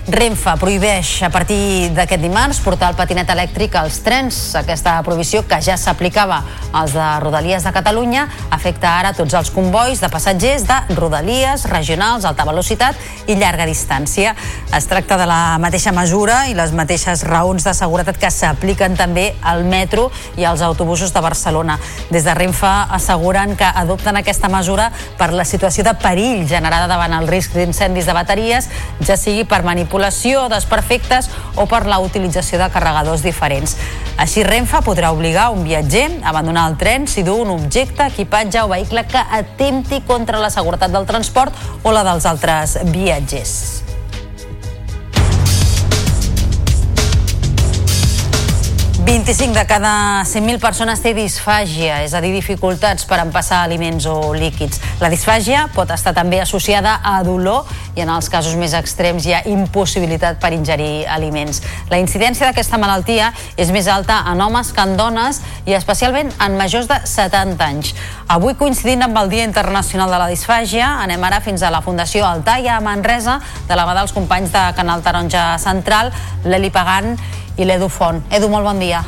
Renfe 0.06 0.52
prohibeix 0.62 1.24
a 1.26 1.32
partir 1.34 1.90
d'aquest 1.98 2.22
dimarts 2.22 2.60
portar 2.62 2.92
el 2.92 2.98
patinet 2.98 3.32
elèctric 3.34 3.74
als 3.80 3.96
trens. 4.06 4.38
Aquesta 4.54 5.00
prohibició, 5.02 5.42
que 5.50 5.58
ja 5.66 5.80
s'aplicava 5.82 6.44
als 6.78 6.94
de 6.94 7.06
Rodalies 7.24 7.64
de 7.66 7.72
Catalunya, 7.74 8.28
afecta 8.54 8.92
ara 9.00 9.16
tots 9.18 9.34
els 9.34 9.50
convois 9.50 9.98
de 9.98 10.10
passatgers 10.14 10.68
de 10.70 10.78
Rodalies, 10.94 11.64
regionals, 11.72 12.28
alta 12.30 12.46
velocitat 12.46 13.00
i 13.26 13.34
llarga 13.40 13.66
distància. 13.66 14.36
Es 14.78 14.86
tracta 14.86 15.18
de 15.18 15.26
la 15.26 15.58
mateixa 15.58 15.90
mesura 15.90 16.44
i 16.52 16.54
les 16.54 16.76
mateixes 16.78 17.26
raons 17.26 17.66
de 17.66 17.74
seguretat 17.74 18.22
que 18.22 18.30
s'apliquen 18.30 18.94
també 18.94 19.32
al 19.42 19.66
metro 19.66 20.12
i 20.38 20.46
als 20.46 20.62
autobusos 20.62 21.16
de 21.18 21.26
Barcelona. 21.26 21.80
Des 22.12 22.30
de 22.30 22.38
Renfe 22.38 22.76
asseguren 22.94 23.58
que 23.58 23.66
adopten 23.74 24.22
aquesta 24.22 24.54
mesura 24.54 24.92
per 25.18 25.34
la 25.34 25.50
situació 25.50 25.84
de 25.84 25.98
perill 25.98 26.46
generada 26.46 26.86
davant 26.86 27.18
el 27.18 27.28
risc 27.28 27.58
d'incendis 27.58 28.06
de 28.06 28.14
bateries, 28.14 28.70
ja 29.02 29.18
sigui 29.18 29.50
per 29.50 29.64
manipulació 29.66 29.95
manipulació, 29.96 30.50
desperfectes 30.50 31.30
o 31.56 31.66
per 31.72 31.86
la 31.88 32.00
utilització 32.04 32.60
de 32.60 32.70
carregadors 32.72 33.24
diferents. 33.24 33.78
Així, 34.18 34.44
Renfe 34.44 34.82
podrà 34.84 35.12
obligar 35.16 35.52
un 35.52 35.64
viatger 35.64 36.22
a 36.24 36.30
abandonar 36.30 36.68
el 36.70 36.78
tren 36.78 37.08
si 37.08 37.24
du 37.24 37.36
un 37.36 37.54
objecte, 37.56 38.08
equipatge 38.12 38.64
o 38.64 38.68
vehicle 38.68 39.06
que 39.08 39.24
atempti 39.40 40.02
contra 40.08 40.40
la 40.40 40.52
seguretat 40.52 40.92
del 40.92 41.08
transport 41.08 41.54
o 41.84 41.96
la 41.96 42.04
dels 42.04 42.26
altres 42.26 42.80
viatgers. 42.92 43.85
25 49.06 49.54
de 49.54 49.68
cada 49.68 50.24
100.000 50.26 50.58
persones 50.58 50.98
té 50.98 51.12
disfàgia, 51.14 52.00
és 52.02 52.16
a 52.18 52.22
dir, 52.24 52.32
dificultats 52.34 53.06
per 53.06 53.20
empassar 53.22 53.60
aliments 53.62 54.08
o 54.10 54.34
líquids. 54.34 54.80
La 54.98 55.12
disfàgia 55.14 55.68
pot 55.76 55.92
estar 55.94 56.16
també 56.18 56.40
associada 56.42 56.96
a 57.06 57.20
dolor 57.22 57.70
i 57.94 58.02
en 58.02 58.10
els 58.10 58.32
casos 58.34 58.58
més 58.58 58.74
extrems 58.74 59.28
hi 59.28 59.36
ha 59.38 59.44
impossibilitat 59.46 60.42
per 60.42 60.56
ingerir 60.58 61.06
aliments. 61.06 61.62
La 61.94 62.02
incidència 62.02 62.50
d'aquesta 62.50 62.82
malaltia 62.82 63.30
és 63.62 63.70
més 63.70 63.86
alta 63.86 64.24
en 64.32 64.42
homes 64.42 64.74
que 64.74 64.82
en 64.82 64.98
dones 64.98 65.44
i 65.70 65.78
especialment 65.78 66.34
en 66.42 66.58
majors 66.58 66.90
de 66.90 66.98
70 67.06 67.62
anys. 67.62 67.94
Avui, 68.26 68.58
coincidint 68.58 69.06
amb 69.06 69.22
el 69.22 69.30
Dia 69.30 69.46
Internacional 69.46 70.10
de 70.10 70.18
la 70.18 70.34
Disfàgia, 70.34 70.96
anem 71.06 71.30
ara 71.30 71.44
fins 71.46 71.62
a 71.62 71.70
la 71.70 71.86
Fundació 71.86 72.26
Altaia 72.26 72.80
a 72.80 72.82
Manresa, 72.82 73.38
de 73.70 73.78
la 73.78 73.86
mà 73.86 73.94
dels 74.02 74.18
companys 74.18 74.50
de 74.50 74.68
Canal 74.74 75.06
Taronja 75.06 75.52
Central, 75.62 76.10
l'Eli 76.50 76.74
Pagant 76.74 77.14
i 77.58 77.66
l'Edu 77.66 77.90
Font. 77.90 78.24
Edu, 78.32 78.50
molt 78.52 78.68
bon 78.68 78.80
dia. 78.80 79.04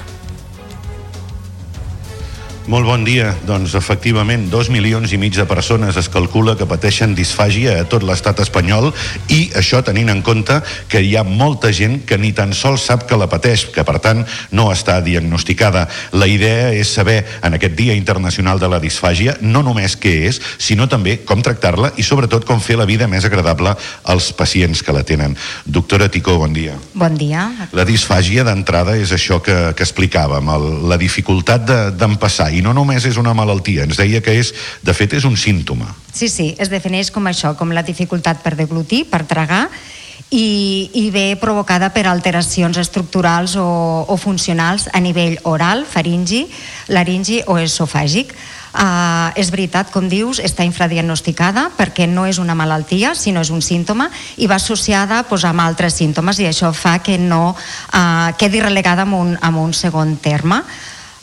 Molt 2.68 2.84
bon 2.84 3.06
dia. 3.08 3.30
Doncs 3.48 3.72
efectivament, 3.80 4.50
dos 4.52 4.68
milions 4.68 5.14
i 5.16 5.18
mig 5.18 5.32
de 5.38 5.46
persones 5.48 5.96
es 5.96 6.10
calcula 6.12 6.58
que 6.60 6.66
pateixen 6.68 7.14
disfàgia 7.16 7.78
a 7.80 7.86
tot 7.88 8.04
l'estat 8.04 8.42
espanyol 8.44 8.90
i 9.32 9.46
això 9.56 9.80
tenint 9.88 10.12
en 10.12 10.20
compte 10.20 10.58
que 10.92 11.00
hi 11.00 11.14
ha 11.16 11.24
molta 11.24 11.72
gent 11.72 12.02
que 12.04 12.18
ni 12.20 12.34
tan 12.36 12.52
sols 12.52 12.84
sap 12.90 13.06
que 13.08 13.16
la 13.16 13.30
pateix, 13.32 13.70
que 13.72 13.86
per 13.88 14.02
tant 14.04 14.26
no 14.52 14.66
està 14.74 14.98
diagnosticada. 15.00 15.86
La 16.12 16.28
idea 16.28 16.74
és 16.76 16.92
saber 16.92 17.22
en 17.40 17.56
aquest 17.56 17.78
Dia 17.80 17.96
Internacional 17.96 18.60
de 18.60 18.68
la 18.68 18.82
Disfàgia 18.84 19.38
no 19.40 19.64
només 19.64 19.96
què 19.96 20.18
és, 20.28 20.42
sinó 20.60 20.90
també 20.92 21.22
com 21.24 21.40
tractar-la 21.40 21.94
i 21.96 22.04
sobretot 22.04 22.44
com 22.44 22.60
fer 22.60 22.76
la 22.76 22.90
vida 22.90 23.08
més 23.08 23.24
agradable 23.24 23.78
als 24.04 24.34
pacients 24.36 24.84
que 24.84 24.92
la 24.92 25.06
tenen. 25.08 25.40
Doctora 25.64 26.12
Ticó, 26.12 26.36
bon 26.44 26.52
dia. 26.52 26.76
Bon 26.92 27.16
dia. 27.16 27.48
La 27.72 27.88
disfàgia 27.88 28.44
d'entrada 28.44 29.00
és 29.00 29.16
això 29.16 29.40
que, 29.40 29.56
que 29.72 29.88
explicàvem, 29.88 30.52
el, 30.58 30.70
la 30.92 31.00
dificultat 31.00 31.64
d'empassar 31.96 32.52
de, 32.52 32.57
i 32.58 32.64
no 32.66 32.74
només 32.74 33.06
és 33.06 33.20
una 33.22 33.36
malaltia, 33.38 33.86
ens 33.88 34.00
deia 34.00 34.24
que 34.26 34.34
és, 34.40 34.54
de 34.84 34.96
fet, 34.98 35.14
és 35.18 35.28
un 35.30 35.38
símptoma. 35.38 35.94
Sí, 36.14 36.32
sí, 36.34 36.54
es 36.58 36.74
defineix 36.74 37.12
com 37.14 37.30
això, 37.30 37.54
com 37.58 37.72
la 37.76 37.86
dificultat 37.86 38.42
per 38.44 38.56
deglutir, 38.58 39.06
per 39.12 39.24
tragar, 39.30 39.68
i, 40.32 40.90
i 40.94 41.08
ve 41.14 41.38
provocada 41.40 41.90
per 41.96 42.08
alteracions 42.08 42.78
estructurals 42.82 43.56
o, 43.56 43.68
o 44.08 44.18
funcionals 44.20 44.90
a 44.92 45.00
nivell 45.00 45.38
oral, 45.48 45.86
faringi, 45.88 46.48
laringi 46.92 47.44
o 47.48 47.58
esofàgic. 47.62 48.36
Uh, 48.78 49.32
és 49.40 49.48
veritat, 49.50 49.90
com 49.90 50.06
dius, 50.06 50.38
està 50.44 50.62
infradiagnosticada 50.68 51.64
perquè 51.74 52.06
no 52.06 52.28
és 52.30 52.38
una 52.38 52.54
malaltia, 52.54 53.16
sinó 53.18 53.42
és 53.42 53.50
un 53.50 53.64
símptoma 53.64 54.06
i 54.38 54.46
va 54.46 54.60
associada 54.60 55.24
pues, 55.26 55.48
amb 55.50 55.64
altres 55.64 55.96
símptomes 55.98 56.38
i 56.44 56.46
això 56.46 56.70
fa 56.76 57.00
que 57.02 57.16
no 57.18 57.56
uh, 57.56 58.36
quedi 58.38 58.62
relegada 58.62 59.08
en 59.08 59.16
un, 59.18 59.34
en 59.42 59.58
un 59.58 59.74
segon 59.74 60.18
terme 60.22 60.62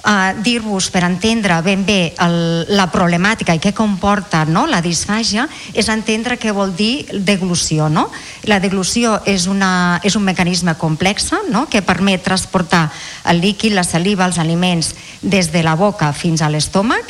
uh, 0.05 0.43
dir-vos 0.45 0.91
per 0.93 1.05
entendre 1.07 1.57
ben 1.65 1.85
bé 1.87 2.15
el, 2.23 2.37
la 2.77 2.87
problemàtica 2.93 3.57
i 3.57 3.63
què 3.63 3.75
comporta 3.77 4.45
no, 4.45 4.67
la 4.71 4.83
disfàgia 4.85 5.47
és 5.73 5.89
entendre 5.93 6.39
què 6.41 6.53
vol 6.55 6.75
dir 6.77 7.07
deglució. 7.27 7.89
No? 7.89 8.09
La 8.49 8.61
deglució 8.61 9.19
és, 9.27 9.49
una, 9.51 10.01
és 10.05 10.17
un 10.17 10.25
mecanisme 10.25 10.77
complex 10.81 11.33
no? 11.51 11.67
que 11.71 11.83
permet 11.83 12.25
transportar 12.25 12.87
el 13.31 13.41
líquid, 13.41 13.75
la 13.75 13.85
saliva, 13.85 14.29
els 14.29 14.39
aliments 14.39 14.95
des 15.23 15.51
de 15.53 15.65
la 15.65 15.75
boca 15.75 16.13
fins 16.13 16.43
a 16.45 16.51
l'estómac 16.53 17.09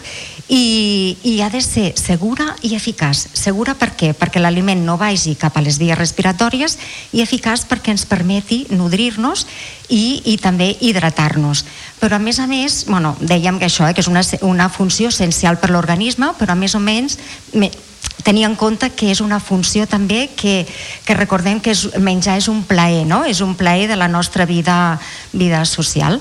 i, 0.48 1.16
i 1.24 1.40
ha 1.40 1.48
de 1.48 1.60
ser 1.64 1.94
segura 1.96 2.54
i 2.62 2.74
eficaç. 2.76 3.24
Segura 3.32 3.74
per 3.78 3.94
què? 3.96 4.12
Perquè 4.16 4.42
l'aliment 4.42 4.82
no 4.84 4.98
vagi 5.00 5.34
cap 5.40 5.56
a 5.56 5.62
les 5.64 5.78
vies 5.80 5.98
respiratòries 5.98 6.76
i 7.16 7.22
eficaç 7.24 7.64
perquè 7.70 7.94
ens 7.94 8.04
permeti 8.08 8.64
nodrir-nos 8.74 9.46
i, 9.88 10.20
i 10.28 10.36
també 10.42 10.74
hidratar-nos. 10.80 11.64
Però 12.00 12.18
a 12.18 12.22
més 12.22 12.40
a 12.40 12.46
més, 12.50 12.84
bueno, 12.90 13.14
dèiem 13.20 13.58
que 13.58 13.70
això, 13.70 13.88
eh, 13.88 13.96
que 13.96 14.04
és 14.04 14.10
una, 14.10 14.24
una 14.42 14.68
funció 14.68 15.08
essencial 15.08 15.58
per 15.62 15.72
l'organisme, 15.72 16.34
però 16.38 16.52
a 16.52 16.60
més 16.60 16.76
o 16.76 16.82
menys 16.82 17.18
me, 17.54 17.70
tenir 18.22 18.44
en 18.44 18.56
compte 18.56 18.90
que 18.92 19.10
és 19.12 19.20
una 19.24 19.40
funció 19.40 19.88
també 19.88 20.28
que, 20.36 20.64
que 21.04 21.16
recordem 21.16 21.60
que 21.60 21.72
és, 21.72 21.86
menjar 22.00 22.36
és 22.40 22.48
un 22.52 22.62
plaer, 22.68 23.04
no? 23.08 23.24
és 23.24 23.40
un 23.44 23.56
plaer 23.56 23.88
de 23.88 23.96
la 23.96 24.08
nostra 24.08 24.44
vida, 24.44 24.98
vida 25.32 25.64
social. 25.64 26.20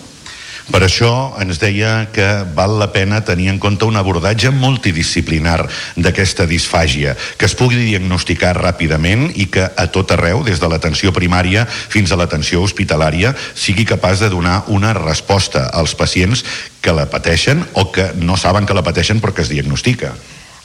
Per 0.71 0.79
això 0.85 1.35
ens 1.43 1.57
deia 1.59 2.07
que 2.15 2.25
val 2.55 2.77
la 2.79 2.87
pena 2.95 3.19
tenir 3.27 3.49
en 3.51 3.57
compte 3.59 3.83
un 3.83 3.97
abordatge 3.99 4.47
multidisciplinar 4.55 5.57
d'aquesta 5.99 6.45
disfàgia, 6.47 7.17
que 7.37 7.49
es 7.49 7.55
pugui 7.59 7.81
diagnosticar 7.81 8.53
ràpidament 8.55 9.27
i 9.35 9.49
que 9.51 9.65
a 9.67 9.87
tot 9.91 10.13
arreu, 10.15 10.39
des 10.47 10.61
de 10.63 10.69
l'atenció 10.71 11.11
primària 11.11 11.65
fins 11.67 12.11
a 12.11 12.19
l'atenció 12.19 12.63
hospitalària, 12.63 13.33
sigui 13.55 13.83
capaç 13.83 14.23
de 14.23 14.31
donar 14.31 14.61
una 14.71 14.93
resposta 14.95 15.67
als 15.73 15.97
pacients 15.99 16.45
que 16.79 16.95
la 16.95 17.09
pateixen 17.11 17.65
o 17.73 17.91
que 17.91 18.13
no 18.15 18.39
saben 18.39 18.65
que 18.65 18.77
la 18.77 18.85
pateixen 18.87 19.19
perquè 19.19 19.43
es 19.43 19.51
diagnostica. 19.51 20.13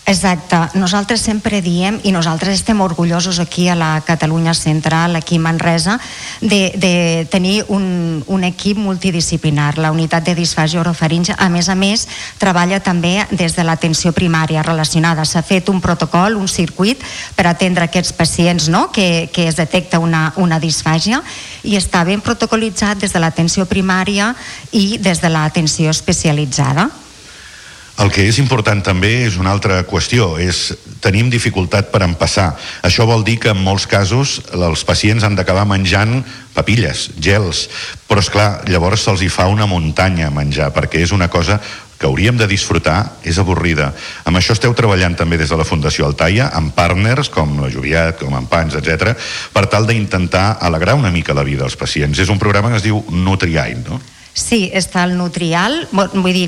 Exacte. 0.09 0.57
Nosaltres 0.81 1.21
sempre 1.21 1.59
diem, 1.61 1.99
i 2.01 2.15
nosaltres 2.17 2.55
estem 2.57 2.81
orgullosos 2.81 3.37
aquí 3.43 3.67
a 3.69 3.75
la 3.77 4.01
Catalunya 4.01 4.55
Central, 4.57 5.15
aquí 5.17 5.37
a 5.37 5.41
Manresa, 5.45 5.99
de, 6.41 6.73
de 6.81 7.27
tenir 7.31 7.67
un, 7.69 8.25
un 8.27 8.45
equip 8.45 8.79
multidisciplinar. 8.81 9.77
La 9.77 9.91
unitat 9.93 10.25
de 10.25 10.33
disfàgia 10.35 10.81
orofaringe, 10.81 11.35
a 11.37 11.51
més 11.53 11.69
a 11.69 11.75
més, 11.77 12.07
treballa 12.41 12.81
també 12.81 13.27
des 13.37 13.53
de 13.53 13.67
l'atenció 13.69 14.15
primària 14.17 14.63
relacionada. 14.65 15.27
S'ha 15.29 15.43
fet 15.45 15.69
un 15.69 15.83
protocol, 15.85 16.39
un 16.41 16.49
circuit 16.49 17.05
per 17.37 17.45
atendre 17.51 17.85
aquests 17.85 18.15
pacients 18.17 18.71
no? 18.73 18.87
que, 18.89 19.29
que 19.29 19.45
es 19.45 19.61
detecta 19.61 20.01
una, 20.01 20.33
una 20.41 20.57
disfàgia 20.57 21.21
i 21.69 21.77
està 21.77 22.01
ben 22.09 22.25
protocolitzat 22.25 23.05
des 23.05 23.13
de 23.13 23.21
l'atenció 23.21 23.69
primària 23.69 24.33
i 24.73 24.97
des 25.05 25.21
de 25.21 25.29
l'atenció 25.29 25.93
especialitzada. 25.93 26.89
El 27.99 28.13
que 28.15 28.29
és 28.31 28.37
important 28.39 28.79
també 28.85 29.25
és 29.25 29.37
una 29.43 29.51
altra 29.51 29.81
qüestió, 29.83 30.37
és 30.39 30.71
tenim 31.03 31.31
dificultat 31.33 31.91
per 31.91 32.05
empassar. 32.07 32.53
Això 32.87 33.07
vol 33.09 33.25
dir 33.27 33.39
que 33.43 33.51
en 33.51 33.59
molts 33.59 33.89
casos 33.91 34.37
els 34.55 34.85
pacients 34.87 35.27
han 35.27 35.35
d'acabar 35.35 35.65
menjant 35.67 36.21
papilles, 36.55 37.09
gels, 37.19 37.67
però 38.07 38.23
és 38.23 38.31
clar, 38.31 38.49
llavors 38.71 39.03
se'ls 39.03 39.25
hi 39.27 39.31
fa 39.33 39.49
una 39.51 39.67
muntanya 39.67 40.31
menjar, 40.31 40.71
perquè 40.75 41.03
és 41.03 41.15
una 41.15 41.27
cosa 41.29 41.59
que 41.99 42.07
hauríem 42.07 42.39
de 42.39 42.47
disfrutar, 42.47 43.19
és 43.27 43.41
avorrida. 43.43 43.91
Amb 44.23 44.39
això 44.39 44.55
esteu 44.55 44.75
treballant 44.79 45.17
també 45.19 45.35
des 45.41 45.51
de 45.51 45.59
la 45.59 45.67
Fundació 45.67 46.07
Altaia, 46.07 46.53
amb 46.55 46.71
partners 46.77 47.33
com 47.35 47.57
la 47.59 47.71
Joviat, 47.75 48.21
com 48.23 48.37
en 48.39 48.47
Pans, 48.47 48.79
etc, 48.79 49.17
per 49.53 49.67
tal 49.67 49.91
d'intentar 49.91 50.61
alegrar 50.63 50.95
una 50.95 51.11
mica 51.11 51.35
la 51.35 51.43
vida 51.43 51.67
als 51.67 51.75
pacients. 51.75 52.23
És 52.23 52.31
un 52.31 52.39
programa 52.39 52.71
que 52.71 52.79
es 52.79 52.87
diu 52.87 53.03
Nutriain, 53.11 53.83
no? 53.89 53.99
Sí, 54.39 54.69
està 54.71 55.03
el 55.03 55.17
Nutrial, 55.19 55.89
vull 55.91 56.31
dir, 56.31 56.47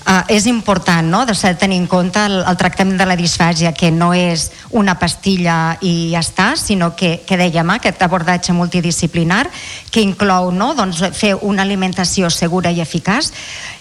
Uh, 0.00 0.22
és 0.32 0.46
important 0.48 1.04
no? 1.04 1.26
de 1.28 1.34
tenir 1.60 1.76
en 1.76 1.86
compte 1.86 2.18
el, 2.24 2.38
el 2.40 2.56
tractament 2.56 2.96
de 2.96 3.04
la 3.04 3.18
disfàgia 3.20 3.74
que 3.76 3.90
no 3.92 4.14
és 4.16 4.46
una 4.72 4.94
pastilla 4.98 5.76
i 5.84 6.08
ja 6.14 6.22
està, 6.24 6.54
sinó 6.56 6.94
que, 6.96 7.18
que 7.28 7.36
dèiem 7.36 7.68
eh, 7.68 7.76
aquest 7.76 8.00
abordatge 8.02 8.56
multidisciplinar 8.56 9.44
que 9.92 10.00
inclou 10.00 10.48
no? 10.56 10.72
doncs, 10.74 11.02
fer 11.12 11.34
una 11.36 11.68
alimentació 11.68 12.30
segura 12.32 12.72
i 12.72 12.80
eficaç 12.80 13.28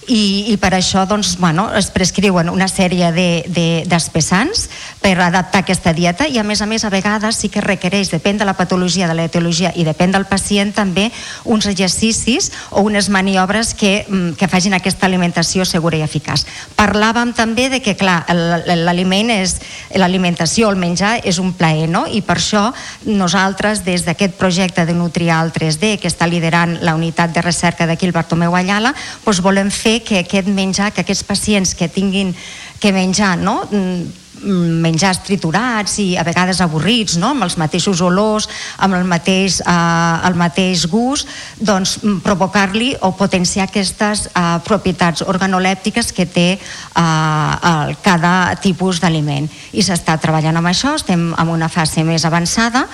i, 0.09 0.49
i 0.49 0.57
per 0.57 0.73
això 0.73 1.05
doncs, 1.05 1.35
bueno, 1.37 1.67
es 1.77 1.91
prescriuen 1.93 2.49
una 2.49 2.67
sèrie 2.67 3.11
d'espessants 3.13 4.65
de, 4.65 4.69
de, 4.69 4.97
per 5.03 5.13
adaptar 5.21 5.61
aquesta 5.61 5.93
dieta 5.93 6.27
i 6.27 6.39
a 6.41 6.43
més 6.43 6.63
a 6.63 6.67
més 6.69 6.83
a 6.83 6.89
vegades 6.89 7.37
sí 7.37 7.49
que 7.53 7.61
requereix, 7.61 8.09
depèn 8.11 8.39
de 8.41 8.47
la 8.47 8.55
patologia, 8.57 9.07
de 9.07 9.15
l'etiologia 9.15 9.71
i 9.77 9.85
depèn 9.85 10.11
del 10.15 10.25
pacient 10.29 10.73
també 10.73 11.09
uns 11.45 11.69
exercicis 11.69 12.49
o 12.71 12.81
unes 12.81 13.09
maniobres 13.13 13.75
que, 13.77 14.05
mm, 14.09 14.33
que 14.39 14.49
facin 14.49 14.73
aquesta 14.73 15.05
alimentació 15.05 15.65
segura 15.65 15.97
i 15.97 16.03
eficaç. 16.03 16.45
Parlàvem 16.75 17.33
també 17.37 17.69
de 17.69 17.79
que, 17.79 17.95
clar, 17.95 18.25
l'aliment 18.29 19.29
és 19.29 19.59
l'alimentació, 19.95 20.69
el 20.69 20.81
menjar 20.81 21.19
és 21.23 21.37
un 21.37 21.53
plaer, 21.53 21.87
no? 21.89 22.05
I 22.07 22.21
per 22.21 22.37
això 22.37 22.73
nosaltres, 23.05 23.85
des 23.85 24.05
d'aquest 24.05 24.35
projecte 24.35 24.85
de 24.85 24.93
Nutrial 24.93 25.53
3D, 25.53 25.99
que 25.99 26.09
està 26.09 26.27
liderant 26.27 26.79
la 26.81 26.95
unitat 26.95 27.33
de 27.33 27.41
recerca 27.45 27.85
d'aquí 27.85 28.07
el 28.07 28.15
Bartomeu 28.15 28.55
Ayala, 28.55 28.93
doncs 29.25 29.41
volem 29.45 29.69
fer 29.69 29.98
que 30.05 30.23
aquest 30.23 30.47
menjar, 30.47 30.91
que 30.93 31.03
aquests 31.05 31.25
pacients 31.27 31.75
que 31.75 31.89
tinguin 31.91 32.33
que 32.79 32.91
menjar, 32.95 33.37
no? 33.37 33.61
Mm, 33.71 34.07
menjars 34.39 35.19
triturats 35.27 35.97
i 35.99 36.13
a 36.17 36.23
vegades 36.23 36.61
avorrits, 36.63 37.17
no? 37.19 37.33
amb 37.33 37.43
els 37.43 37.57
mateixos 37.59 37.99
olors, 38.05 38.47
amb 38.77 38.95
el 38.95 39.03
mateix, 39.03 39.59
eh, 39.59 40.27
el 40.29 40.37
mateix 40.39 40.85
gust, 40.87 41.27
doncs 41.59 41.97
mm, 42.01 42.21
provocar-li 42.23 42.93
o 43.01 43.11
potenciar 43.19 43.67
aquestes 43.67 44.29
eh, 44.29 44.45
propietats 44.63 45.25
organolèptiques 45.27 46.13
que 46.15 46.25
té 46.25 46.47
eh, 46.55 47.95
cada 48.05 48.33
tipus 48.63 49.03
d'aliment. 49.03 49.49
I 49.73 49.83
s'està 49.83 50.15
treballant 50.21 50.55
amb 50.55 50.71
això, 50.71 50.95
estem 50.95 51.33
en 51.33 51.51
una 51.51 51.69
fase 51.69 52.03
més 52.07 52.25
avançada, 52.25 52.87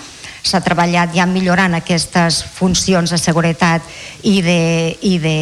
s'ha 0.45 0.61
treballat 0.61 1.15
ja 1.15 1.25
millorant 1.25 1.73
aquestes 1.77 2.43
funcions 2.55 3.09
de 3.11 3.17
seguretat 3.17 3.81
i 4.23 4.37
de, 4.45 4.59
i 5.01 5.17
de, 5.21 5.39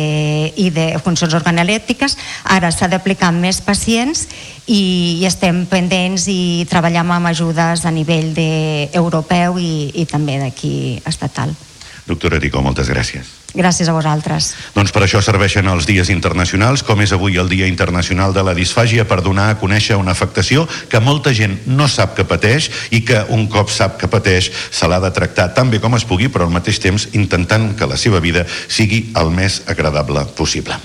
i 0.64 0.70
de 0.72 0.88
funcions 1.04 1.36
organolèptiques. 1.36 2.16
Ara 2.56 2.72
s'ha 2.72 2.90
d'aplicar 2.92 3.34
amb 3.34 3.44
més 3.44 3.60
pacients 3.64 4.26
i, 4.66 5.20
i 5.20 5.28
estem 5.28 5.66
pendents 5.72 6.30
i 6.32 6.64
treballem 6.72 7.12
amb 7.12 7.34
ajudes 7.34 7.86
a 7.86 7.92
nivell 7.92 8.32
de 8.38 8.90
europeu 8.96 9.60
i, 9.60 9.92
i 10.00 10.08
també 10.10 10.40
d'aquí 10.40 10.76
estatal. 11.10 11.54
Doctora 12.04 12.36
Rico, 12.36 12.60
moltes 12.60 12.90
gràcies. 12.92 13.30
Gràcies 13.56 13.88
a 13.88 13.94
vosaltres. 13.96 14.50
Doncs 14.76 14.92
per 14.92 15.06
això 15.06 15.22
serveixen 15.24 15.70
els 15.72 15.86
dies 15.88 16.10
internacionals, 16.12 16.84
com 16.84 17.00
és 17.00 17.14
avui 17.16 17.38
el 17.40 17.48
Dia 17.48 17.70
Internacional 17.70 18.34
de 18.36 18.44
la 18.44 18.56
Disfàgia, 18.58 19.06
per 19.08 19.22
donar 19.24 19.50
a 19.52 19.58
conèixer 19.62 19.96
una 19.96 20.12
afectació 20.12 20.66
que 20.92 21.00
molta 21.00 21.32
gent 21.38 21.56
no 21.70 21.88
sap 21.88 22.18
que 22.18 22.28
pateix 22.28 22.70
i 22.92 23.04
que 23.08 23.24
un 23.32 23.48
cop 23.48 23.72
sap 23.72 23.96
que 24.02 24.12
pateix 24.12 24.52
se 24.52 24.90
l'ha 24.90 25.00
de 25.00 25.14
tractar 25.16 25.54
tan 25.56 25.72
bé 25.72 25.80
com 25.80 25.96
es 25.96 26.04
pugui, 26.04 26.28
però 26.28 26.50
al 26.50 26.56
mateix 26.56 26.82
temps 26.84 27.08
intentant 27.14 27.72
que 27.78 27.88
la 27.88 28.00
seva 28.00 28.20
vida 28.20 28.44
sigui 28.68 29.06
el 29.16 29.32
més 29.32 29.62
agradable 29.72 30.26
possible. 30.36 30.76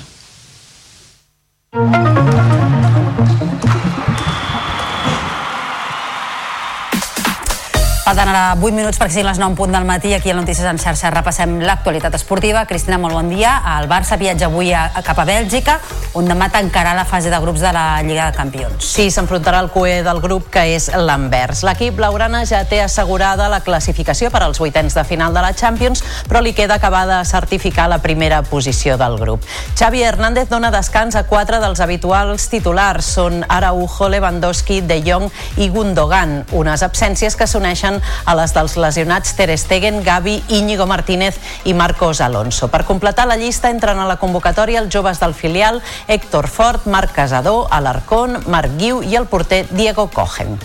Falten 8.09 8.31
ara 8.33 8.55
8 8.57 8.73
minuts 8.73 8.97
perquè 8.97 9.13
siguin 9.13 9.27
les 9.29 9.37
9 9.37 9.53
en 9.53 9.57
punt 9.59 9.75
del 9.75 9.85
matí. 9.85 10.15
Aquí 10.17 10.31
a 10.33 10.35
Notícies 10.35 10.65
en 10.65 10.79
xarxa 10.81 11.11
repassem 11.13 11.59
l'actualitat 11.61 12.15
esportiva. 12.17 12.63
Cristina, 12.65 12.97
molt 12.97 13.13
bon 13.13 13.27
dia. 13.29 13.51
El 13.75 13.85
Barça 13.85 14.17
viatja 14.17 14.47
avui 14.47 14.71
a, 14.73 14.87
a 14.97 15.03
cap 15.05 15.19
a 15.21 15.27
Bèlgica, 15.29 15.75
on 16.17 16.25
demà 16.25 16.47
tancarà 16.49 16.95
la 16.97 17.05
fase 17.05 17.29
de 17.29 17.37
grups 17.43 17.61
de 17.61 17.69
la 17.77 18.01
Lliga 18.07 18.31
de 18.31 18.37
Campions. 18.39 18.81
Sí, 18.81 19.11
s'enfrontarà 19.13 19.61
el 19.61 19.69
cué 19.75 19.99
del 20.07 20.23
grup, 20.25 20.47
que 20.55 20.63
és 20.73 20.87
l'Anvers. 20.97 21.61
L'equip 21.69 22.01
laurana 22.01 22.47
ja 22.49 22.63
té 22.65 22.79
assegurada 22.81 23.51
la 23.53 23.61
classificació 23.61 24.33
per 24.33 24.41
als 24.47 24.63
vuitens 24.65 24.97
de 24.97 25.05
final 25.05 25.37
de 25.37 25.45
la 25.45 25.53
Champions, 25.53 26.01
però 26.31 26.41
li 26.41 26.55
queda 26.57 26.81
acabar 26.81 27.05
de 27.13 27.21
certificar 27.29 27.91
la 27.93 28.01
primera 28.01 28.41
posició 28.41 28.97
del 28.97 29.19
grup. 29.21 29.45
Xavi 29.77 30.01
Hernández 30.01 30.49
dona 30.49 30.73
descans 30.73 31.13
a 31.13 31.27
quatre 31.29 31.61
dels 31.61 31.85
habituals 31.85 32.49
titulars. 32.49 33.13
Són 33.21 33.45
Araujo, 33.45 34.09
Lewandowski, 34.09 34.81
De 34.81 35.03
Jong 35.05 35.29
i 35.61 35.69
Gundogan. 35.69 36.39
Unes 36.57 36.89
absències 36.89 37.37
que 37.37 37.45
s'uneixen 37.45 37.98
a 38.01 38.37
les 38.39 38.55
dels 38.57 38.77
lesionats 38.77 39.35
Ter 39.39 39.51
Stegen, 39.59 40.03
Gavi, 40.05 40.39
Íñigo 40.49 40.87
Martínez 40.87 41.39
i 41.65 41.75
Marcos 41.75 42.21
Alonso. 42.21 42.69
Per 42.73 42.85
completar 42.85 43.27
la 43.29 43.37
llista 43.37 43.71
entren 43.71 43.99
a 43.99 44.09
la 44.09 44.19
convocatòria 44.23 44.81
els 44.83 44.93
joves 44.95 45.21
del 45.21 45.35
filial 45.35 45.83
Héctor 46.07 46.49
Fort, 46.49 46.87
Marc 46.87 47.15
Casador, 47.15 47.67
Alarcón, 47.71 48.43
Marc 48.47 48.77
Guiu 48.79 49.03
i 49.03 49.17
el 49.17 49.27
porter 49.27 49.67
Diego 49.71 50.09
Cohen. 50.13 50.59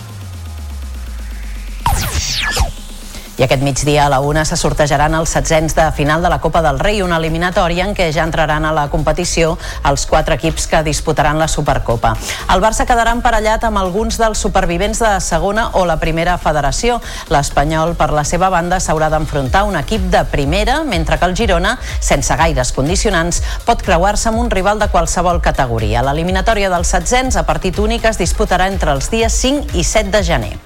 I 3.34 3.42
aquest 3.42 3.64
migdia 3.66 4.04
a 4.06 4.10
la 4.12 4.20
una 4.22 4.44
se 4.46 4.54
sortejaran 4.54 5.16
els 5.18 5.32
setzents 5.34 5.74
de 5.74 5.88
final 5.96 6.22
de 6.22 6.30
la 6.30 6.38
Copa 6.38 6.60
del 6.62 6.78
Rei, 6.78 7.00
una 7.02 7.16
eliminatòria 7.18 7.82
en 7.82 7.94
què 7.98 8.06
ja 8.14 8.22
entraran 8.22 8.62
a 8.62 8.70
la 8.70 8.84
competició 8.92 9.56
els 9.90 10.04
quatre 10.06 10.36
equips 10.38 10.68
que 10.70 10.82
disputaran 10.86 11.40
la 11.42 11.48
Supercopa. 11.50 12.12
El 12.54 12.62
Barça 12.62 12.86
quedarà 12.86 13.10
emparellat 13.16 13.66
amb 13.66 13.80
alguns 13.82 14.20
dels 14.22 14.38
supervivents 14.38 15.02
de 15.02 15.10
segona 15.18 15.66
o 15.74 15.82
la 15.82 15.98
primera 15.98 16.36
federació. 16.38 17.00
L'Espanyol, 17.34 17.96
per 17.98 18.12
la 18.14 18.22
seva 18.22 18.52
banda, 18.54 18.78
s'haurà 18.78 19.10
d'enfrontar 19.10 19.64
un 19.66 19.80
equip 19.82 20.06
de 20.14 20.22
primera, 20.30 20.84
mentre 20.86 21.18
que 21.18 21.26
el 21.26 21.34
Girona, 21.34 21.74
sense 21.98 22.38
gaires 22.38 22.70
condicionants, 22.70 23.42
pot 23.66 23.82
creuar-se 23.82 24.30
amb 24.30 24.44
un 24.44 24.54
rival 24.54 24.78
de 24.78 24.92
qualsevol 24.94 25.42
categoria. 25.42 26.06
L'eliminatòria 26.06 26.70
dels 26.70 26.94
setzents 26.94 27.34
a 27.34 27.42
partit 27.50 27.82
únic 27.82 28.06
es 28.06 28.22
disputarà 28.22 28.70
entre 28.70 28.94
els 28.94 29.10
dies 29.10 29.42
5 29.42 29.74
i 29.74 29.82
7 29.82 30.14
de 30.14 30.22
gener. 30.22 30.56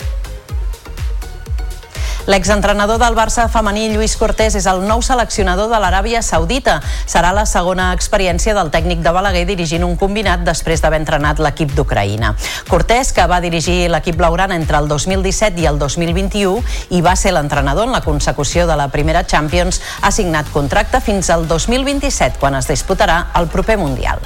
L'exentrenador 2.28 2.98
del 3.00 3.14
Barça 3.16 3.46
femení, 3.48 3.86
Lluís 3.88 4.12
Cortés, 4.20 4.52
és 4.58 4.66
el 4.68 4.82
nou 4.84 5.00
seleccionador 5.00 5.70
de 5.70 5.78
l'Aràbia 5.80 6.20
Saudita. 6.20 6.74
Serà 7.08 7.30
la 7.32 7.46
segona 7.48 7.86
experiència 7.96 8.52
del 8.52 8.68
tècnic 8.68 9.00
de 9.00 9.14
Balaguer 9.16 9.46
dirigint 9.48 9.86
un 9.86 9.94
combinat 9.96 10.44
després 10.44 10.84
d'haver 10.84 11.00
entrenat 11.00 11.40
l'equip 11.40 11.72
d'Ucraïna. 11.72 12.34
Cortés, 12.68 13.14
que 13.16 13.24
va 13.24 13.40
dirigir 13.40 13.88
l'equip 13.88 14.18
blaugrana 14.20 14.58
entre 14.60 14.76
el 14.76 14.92
2017 14.92 15.64
i 15.64 15.70
el 15.72 15.80
2021 15.80 16.60
i 16.92 17.00
va 17.00 17.16
ser 17.16 17.32
l'entrenador 17.32 17.88
en 17.88 17.96
la 17.96 18.04
consecució 18.04 18.66
de 18.68 18.76
la 18.76 18.90
primera 18.92 19.24
Champions, 19.24 19.80
ha 20.02 20.12
signat 20.12 20.52
contracte 20.52 21.00
fins 21.00 21.32
al 21.32 21.48
2027, 21.48 22.36
quan 22.44 22.60
es 22.60 22.68
disputarà 22.68 23.22
el 23.40 23.48
proper 23.48 23.78
Mundial. 23.80 24.20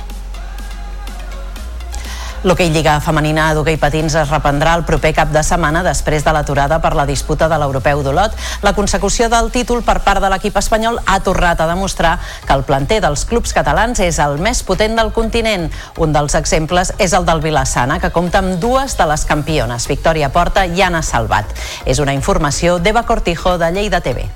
L'hoquei 2.42 2.72
Lliga 2.74 2.96
Femenina 2.98 3.44
d'hoquei 3.54 3.76
patins 3.78 4.16
es 4.18 4.30
reprendrà 4.32 4.72
el 4.74 4.82
proper 4.82 5.12
cap 5.14 5.30
de 5.30 5.44
setmana 5.46 5.84
després 5.86 6.24
de 6.26 6.32
l'aturada 6.34 6.80
per 6.82 6.90
la 6.98 7.04
disputa 7.06 7.46
de 7.46 7.58
l'europeu 7.62 8.02
d'Olot. 8.02 8.34
La 8.66 8.72
consecució 8.74 9.28
del 9.30 9.52
títol 9.54 9.84
per 9.86 10.00
part 10.02 10.18
de 10.18 10.30
l'equip 10.32 10.58
espanyol 10.58 10.98
ha 11.06 11.20
tornat 11.22 11.62
a 11.62 11.68
demostrar 11.70 12.16
que 12.42 12.56
el 12.58 12.66
planter 12.66 12.98
dels 13.04 13.22
clubs 13.30 13.54
catalans 13.54 14.02
és 14.02 14.18
el 14.18 14.40
més 14.42 14.64
potent 14.66 14.98
del 14.98 15.14
continent. 15.14 15.70
Un 16.02 16.10
dels 16.16 16.34
exemples 16.34 16.90
és 16.98 17.14
el 17.14 17.30
del 17.30 17.46
Vilassana, 17.46 18.00
que 18.02 18.10
compta 18.10 18.42
amb 18.42 18.58
dues 18.58 18.98
de 18.98 19.06
les 19.06 19.22
campiones, 19.24 19.86
Victòria 19.86 20.34
Porta 20.34 20.66
i 20.66 20.82
Anna 20.82 21.06
Salvat. 21.06 21.46
És 21.86 22.02
una 22.02 22.18
informació 22.18 22.80
d'Eva 22.82 23.06
Cortijo 23.06 23.54
de 23.54 23.70
Lleida 23.70 24.02
TV. 24.02 24.26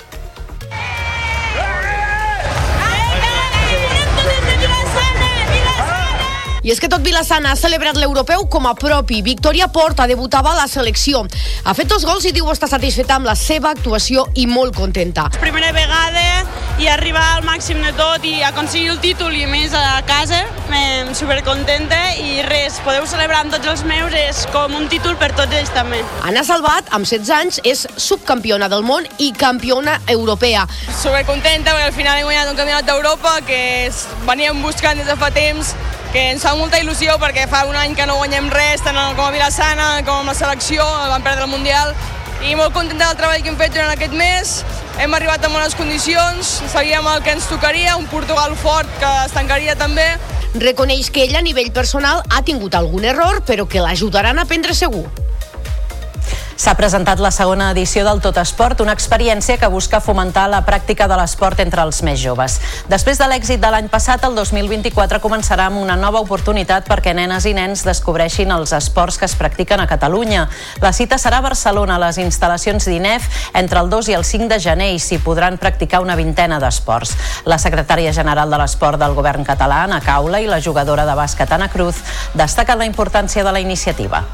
I 6.66 6.72
és 6.74 6.80
que 6.82 6.88
tot 6.90 7.04
Vilassana 7.06 7.52
ha 7.52 7.58
celebrat 7.58 7.94
l'europeu 7.94 8.40
com 8.50 8.64
a 8.66 8.72
propi. 8.74 9.20
Victòria 9.22 9.68
Porta 9.70 10.08
debutava 10.10 10.50
a 10.50 10.56
la 10.56 10.66
selecció. 10.66 11.20
Ha 11.62 11.74
fet 11.78 11.86
dos 11.86 12.02
gols 12.02 12.24
i 12.26 12.32
diu 12.34 12.48
estar 12.50 12.66
satisfeta 12.66 13.20
amb 13.20 13.28
la 13.28 13.36
seva 13.38 13.70
actuació 13.70 14.24
i 14.34 14.48
molt 14.50 14.74
contenta. 14.74 15.28
Primera 15.38 15.70
vegada 15.70 16.24
i 16.82 16.88
arribar 16.90 17.22
al 17.36 17.44
màxim 17.46 17.78
de 17.84 17.92
tot 17.94 18.26
i 18.26 18.40
aconseguir 18.44 18.90
el 18.96 18.98
títol 18.98 19.36
i 19.38 19.44
a 19.46 19.48
més 19.48 19.76
a 19.78 20.00
casa, 20.08 20.42
m'hem 20.68 21.12
supercontenta 21.14 22.00
i 22.18 22.42
res, 22.48 22.80
podeu 22.84 23.06
celebrar 23.06 23.44
amb 23.44 23.54
tots 23.54 23.70
els 23.70 23.84
meus, 23.86 24.16
és 24.18 24.42
com 24.50 24.74
un 24.74 24.90
títol 24.90 25.14
per 25.22 25.30
tots 25.38 25.54
ells 25.54 25.70
també. 25.72 26.02
Anna 26.26 26.42
Salvat, 26.44 26.90
amb 26.90 27.06
16 27.06 27.30
anys, 27.36 27.60
és 27.62 27.86
subcampiona 27.94 28.66
del 28.68 28.82
món 28.82 29.06
i 29.22 29.30
campiona 29.38 30.00
europea. 30.10 30.66
Supercontenta 30.98 31.78
perquè 31.78 31.92
al 31.92 31.96
final 31.96 32.18
he 32.18 32.26
guanyat 32.26 32.50
un 32.50 32.58
campionat 32.58 32.90
d'Europa 32.90 33.38
que 33.46 33.62
veníem 34.26 34.66
buscant 34.66 34.98
des 34.98 35.06
de 35.06 35.16
fa 35.22 35.30
temps 35.30 35.76
que 36.16 36.30
ens 36.32 36.40
fa 36.46 36.54
molta 36.56 36.78
il·lusió 36.80 37.18
perquè 37.20 37.42
fa 37.44 37.66
un 37.68 37.74
any 37.76 37.92
que 37.92 38.06
no 38.08 38.14
guanyem 38.16 38.46
res, 38.48 38.80
tant 38.80 38.96
com 39.18 39.26
a 39.26 39.32
Vilassana 39.34 39.88
com 40.06 40.22
amb 40.22 40.30
la 40.30 40.34
selecció, 40.38 40.80
vam 41.10 41.20
perdre 41.20 41.44
el 41.44 41.50
Mundial, 41.52 41.90
i 42.40 42.54
molt 42.56 42.72
contenta 42.72 43.10
del 43.10 43.18
treball 43.18 43.42
que 43.44 43.52
hem 43.52 43.58
fet 43.60 43.74
durant 43.74 43.92
aquest 43.92 44.14
mes. 44.16 44.54
Hem 44.96 45.12
arribat 45.12 45.44
en 45.44 45.52
bones 45.52 45.76
condicions, 45.76 46.54
sabíem 46.72 47.04
el 47.12 47.20
que 47.20 47.34
ens 47.36 47.50
tocaria, 47.50 47.98
un 48.00 48.08
Portugal 48.08 48.56
fort 48.56 48.88
que 48.96 49.10
es 49.26 49.36
tancaria 49.36 49.76
també. 49.76 50.06
Reconeix 50.56 51.12
que 51.12 51.26
ella 51.26 51.42
a 51.42 51.44
nivell 51.44 51.68
personal 51.76 52.24
ha 52.32 52.40
tingut 52.48 52.80
algun 52.80 53.04
error, 53.04 53.42
però 53.44 53.68
que 53.68 53.84
l'ajudaran 53.84 54.40
a 54.40 54.48
prendre 54.48 54.72
segur. 54.72 55.04
S'ha 56.56 56.72
presentat 56.72 57.20
la 57.20 57.28
segona 57.28 57.66
edició 57.74 58.00
del 58.06 58.22
Tot 58.24 58.38
Esport, 58.40 58.80
una 58.80 58.94
experiència 58.96 59.58
que 59.60 59.68
busca 59.68 59.98
fomentar 60.00 60.46
la 60.48 60.62
pràctica 60.64 61.04
de 61.04 61.18
l'esport 61.20 61.58
entre 61.60 61.82
els 61.84 61.98
més 62.00 62.16
joves. 62.16 62.54
Després 62.88 63.20
de 63.20 63.26
l'èxit 63.28 63.60
de 63.60 63.68
l'any 63.74 63.90
passat, 63.92 64.24
el 64.24 64.32
2024 64.38 65.20
començarà 65.20 65.66
amb 65.68 65.82
una 65.82 65.98
nova 66.00 66.22
oportunitat 66.24 66.88
perquè 66.88 67.12
nenes 67.12 67.44
i 67.44 67.52
nens 67.52 67.84
descobreixin 67.84 68.56
els 68.56 68.72
esports 68.72 69.20
que 69.20 69.28
es 69.28 69.36
practiquen 69.36 69.84
a 69.84 69.86
Catalunya. 69.90 70.46
La 70.80 70.94
cita 70.96 71.20
serà 71.20 71.42
a 71.42 71.46
Barcelona, 71.50 72.00
a 72.00 72.04
les 72.06 72.22
instal·lacions 72.24 72.88
d'INEF, 72.88 73.28
entre 73.52 73.84
el 73.84 73.92
2 73.92 74.08
i 74.14 74.16
el 74.16 74.24
5 74.24 74.48
de 74.48 74.60
gener 74.70 74.90
i 74.96 74.98
s'hi 74.98 75.20
podran 75.20 75.60
practicar 75.60 76.00
una 76.00 76.16
vintena 76.16 76.56
d'esports. 76.56 77.18
La 77.44 77.60
secretària 77.60 78.16
general 78.16 78.48
de 78.48 78.64
l'Esport 78.64 78.96
del 79.04 79.12
govern 79.12 79.44
català, 79.44 79.84
Ana 79.84 80.00
Caula, 80.00 80.40
i 80.40 80.48
la 80.48 80.64
jugadora 80.64 81.04
de 81.04 81.20
bàsquet 81.20 81.52
Ana 81.52 81.68
Cruz 81.68 82.00
destaquen 82.32 82.80
la 82.80 82.88
importància 82.88 83.44
de 83.44 83.52
la 83.52 83.60
iniciativa 83.60 84.24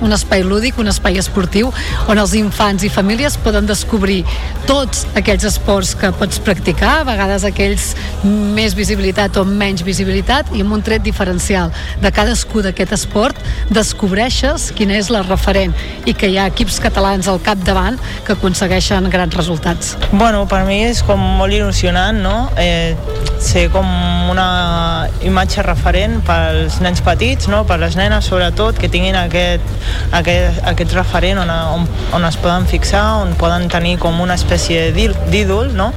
un 0.00 0.12
espai 0.16 0.42
lúdic, 0.46 0.78
un 0.78 0.90
espai 0.90 1.18
esportiu 1.20 1.70
on 2.08 2.18
els 2.20 2.34
infants 2.38 2.84
i 2.86 2.90
famílies 2.92 3.36
poden 3.44 3.68
descobrir 3.68 4.22
tots 4.68 5.04
aquells 5.18 5.46
esports 5.48 5.94
que 5.98 6.12
pots 6.16 6.40
practicar, 6.44 7.00
a 7.00 7.06
vegades 7.08 7.44
aquells 7.48 7.90
més 8.24 8.74
visibilitat 8.78 9.36
o 9.40 9.44
menys 9.48 9.84
visibilitat 9.86 10.52
i 10.56 10.64
amb 10.64 10.76
un 10.76 10.84
tret 10.86 11.04
diferencial 11.04 11.72
de 12.02 12.12
cadascú 12.14 12.64
d'aquest 12.64 12.94
esport 12.96 13.38
descobreixes 13.70 14.70
quina 14.76 14.98
és 14.98 15.10
la 15.12 15.22
referent 15.26 15.74
i 16.08 16.14
que 16.14 16.30
hi 16.30 16.38
ha 16.40 16.48
equips 16.50 16.80
catalans 16.82 17.28
al 17.30 17.40
capdavant 17.44 17.98
que 18.26 18.36
aconsegueixen 18.36 19.08
grans 19.12 19.36
resultats. 19.36 19.96
Bueno, 20.12 20.46
per 20.50 20.64
mi 20.68 20.82
és 20.86 21.04
com 21.06 21.20
molt 21.40 21.54
il·lusionant, 21.54 22.20
no? 22.24 22.36
Eh, 22.60 22.96
ser 23.40 23.68
com 23.72 23.86
una 24.30 25.08
imatge 25.26 25.62
referent 25.64 26.20
pels 26.26 26.78
nens 26.84 27.00
petits, 27.04 27.48
no? 27.50 27.62
per 27.68 27.78
les 27.82 27.96
nenes 27.98 28.28
sobretot, 28.30 28.78
que 28.78 28.90
tinguin 28.92 29.16
aquest, 29.18 29.64
aquest, 30.12 30.62
aquest 30.72 30.94
referent 30.96 31.40
on, 31.42 31.50
on, 31.50 31.88
on 32.16 32.28
es 32.28 32.38
poden 32.40 32.68
fixar, 32.70 33.04
on 33.24 33.34
poden 33.40 33.68
tenir 33.72 33.98
com 34.02 34.20
una 34.20 34.38
espècie 34.38 34.90
d'ídol, 34.94 35.74
no? 35.76 35.92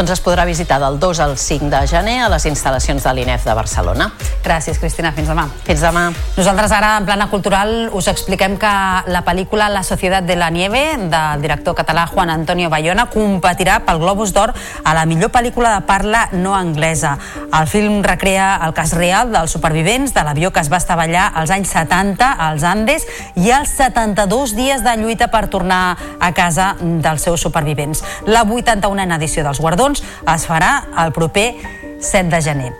Doncs 0.00 0.14
es 0.14 0.22
podrà 0.24 0.46
visitar 0.48 0.78
del 0.80 0.96
2 0.96 1.18
al 1.20 1.34
5 1.36 1.68
de 1.68 1.80
gener 1.90 2.14
a 2.24 2.28
les 2.32 2.46
instal·lacions 2.48 3.04
de 3.04 3.12
l'INEF 3.12 3.44
de 3.44 3.52
Barcelona. 3.52 4.06
Gràcies, 4.40 4.78
Cristina. 4.80 5.10
Fins 5.12 5.28
demà. 5.28 5.44
Fins 5.66 5.82
demà. 5.84 6.06
Nosaltres 6.38 6.72
ara, 6.72 6.94
en 6.96 7.04
plana 7.04 7.26
cultural, 7.28 7.90
us 7.92 8.08
expliquem 8.08 8.56
que 8.56 8.70
la 9.12 9.20
pel·lícula 9.26 9.68
La 9.68 9.82
Societat 9.84 10.24
de 10.24 10.38
la 10.40 10.48
Nieve, 10.48 10.96
del 11.12 11.42
director 11.44 11.76
català 11.76 12.06
Juan 12.08 12.32
Antonio 12.32 12.70
Bayona, 12.72 13.10
competirà 13.12 13.82
pel 13.84 14.00
Globus 14.00 14.32
d'Or 14.32 14.54
a 14.84 14.94
la 14.96 15.04
millor 15.04 15.34
pel·lícula 15.34 15.74
de 15.74 15.84
parla 15.84 16.28
no 16.32 16.54
anglesa. 16.56 17.18
El 17.52 17.68
film 17.68 18.00
recrea 18.06 18.54
el 18.64 18.72
cas 18.72 18.94
real 18.96 19.34
dels 19.34 19.52
supervivents 19.52 20.14
de 20.16 20.24
l'avió 20.24 20.48
que 20.48 20.64
es 20.64 20.72
va 20.72 20.80
estavellar 20.80 21.26
als 21.34 21.52
anys 21.52 21.74
70 21.76 22.30
als 22.48 22.64
Andes 22.64 23.04
i 23.36 23.52
els 23.52 23.76
72 23.76 24.56
dies 24.56 24.80
de 24.86 24.96
lluita 24.96 25.28
per 25.28 25.44
tornar 25.52 25.98
a 26.20 26.32
casa 26.32 26.72
dels 26.80 27.28
seus 27.28 27.44
supervivents. 27.44 28.00
La 28.24 28.46
81a 28.48 29.20
edició 29.20 29.44
dels 29.44 29.60
Guardons 29.60 29.89
Guardons 29.90 30.02
es 30.34 30.46
farà 30.46 30.70
el 31.02 31.12
proper 31.12 31.54
7 32.00 32.30
de 32.30 32.40
gener. 32.44 32.70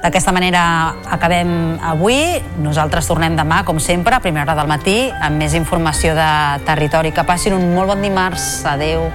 D'aquesta 0.00 0.32
manera 0.32 0.62
acabem 1.12 1.78
avui. 1.84 2.40
Nosaltres 2.64 3.06
tornem 3.06 3.36
demà, 3.36 3.62
com 3.68 3.78
sempre, 3.78 4.16
a 4.16 4.20
primera 4.24 4.48
hora 4.48 4.62
del 4.62 4.70
matí, 4.70 4.96
amb 5.20 5.36
més 5.38 5.54
informació 5.54 6.14
de 6.16 6.30
territori. 6.66 7.12
Que 7.12 7.26
passin 7.28 7.54
un 7.54 7.74
molt 7.74 7.92
bon 7.92 8.02
dimarts. 8.02 8.64
Adeu. 8.66 9.10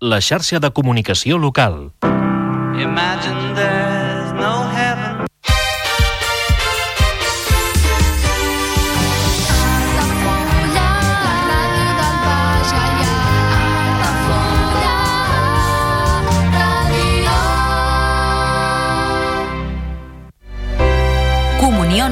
La 0.00 0.20
xarxa 0.24 0.58
de 0.58 0.70
comunicació 0.72 1.36
local. 1.36 1.92
Imagine 2.80 3.54
there's 3.54 3.79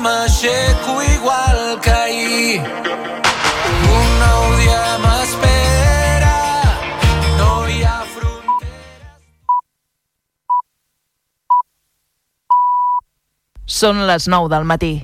M'aixeco 0.00 1.02
igual 1.16 1.80
que 1.80 1.90
ahir. 1.90 2.60
Un 3.96 4.08
nou 4.24 4.44
dia 4.60 4.82
m'espera, 5.04 6.36
no 7.38 7.52
hi 7.68 7.82
ha 7.84 7.98
Són 13.80 14.06
les 14.08 14.26
9 14.28 14.50
del 14.52 14.64
matí. 14.64 14.94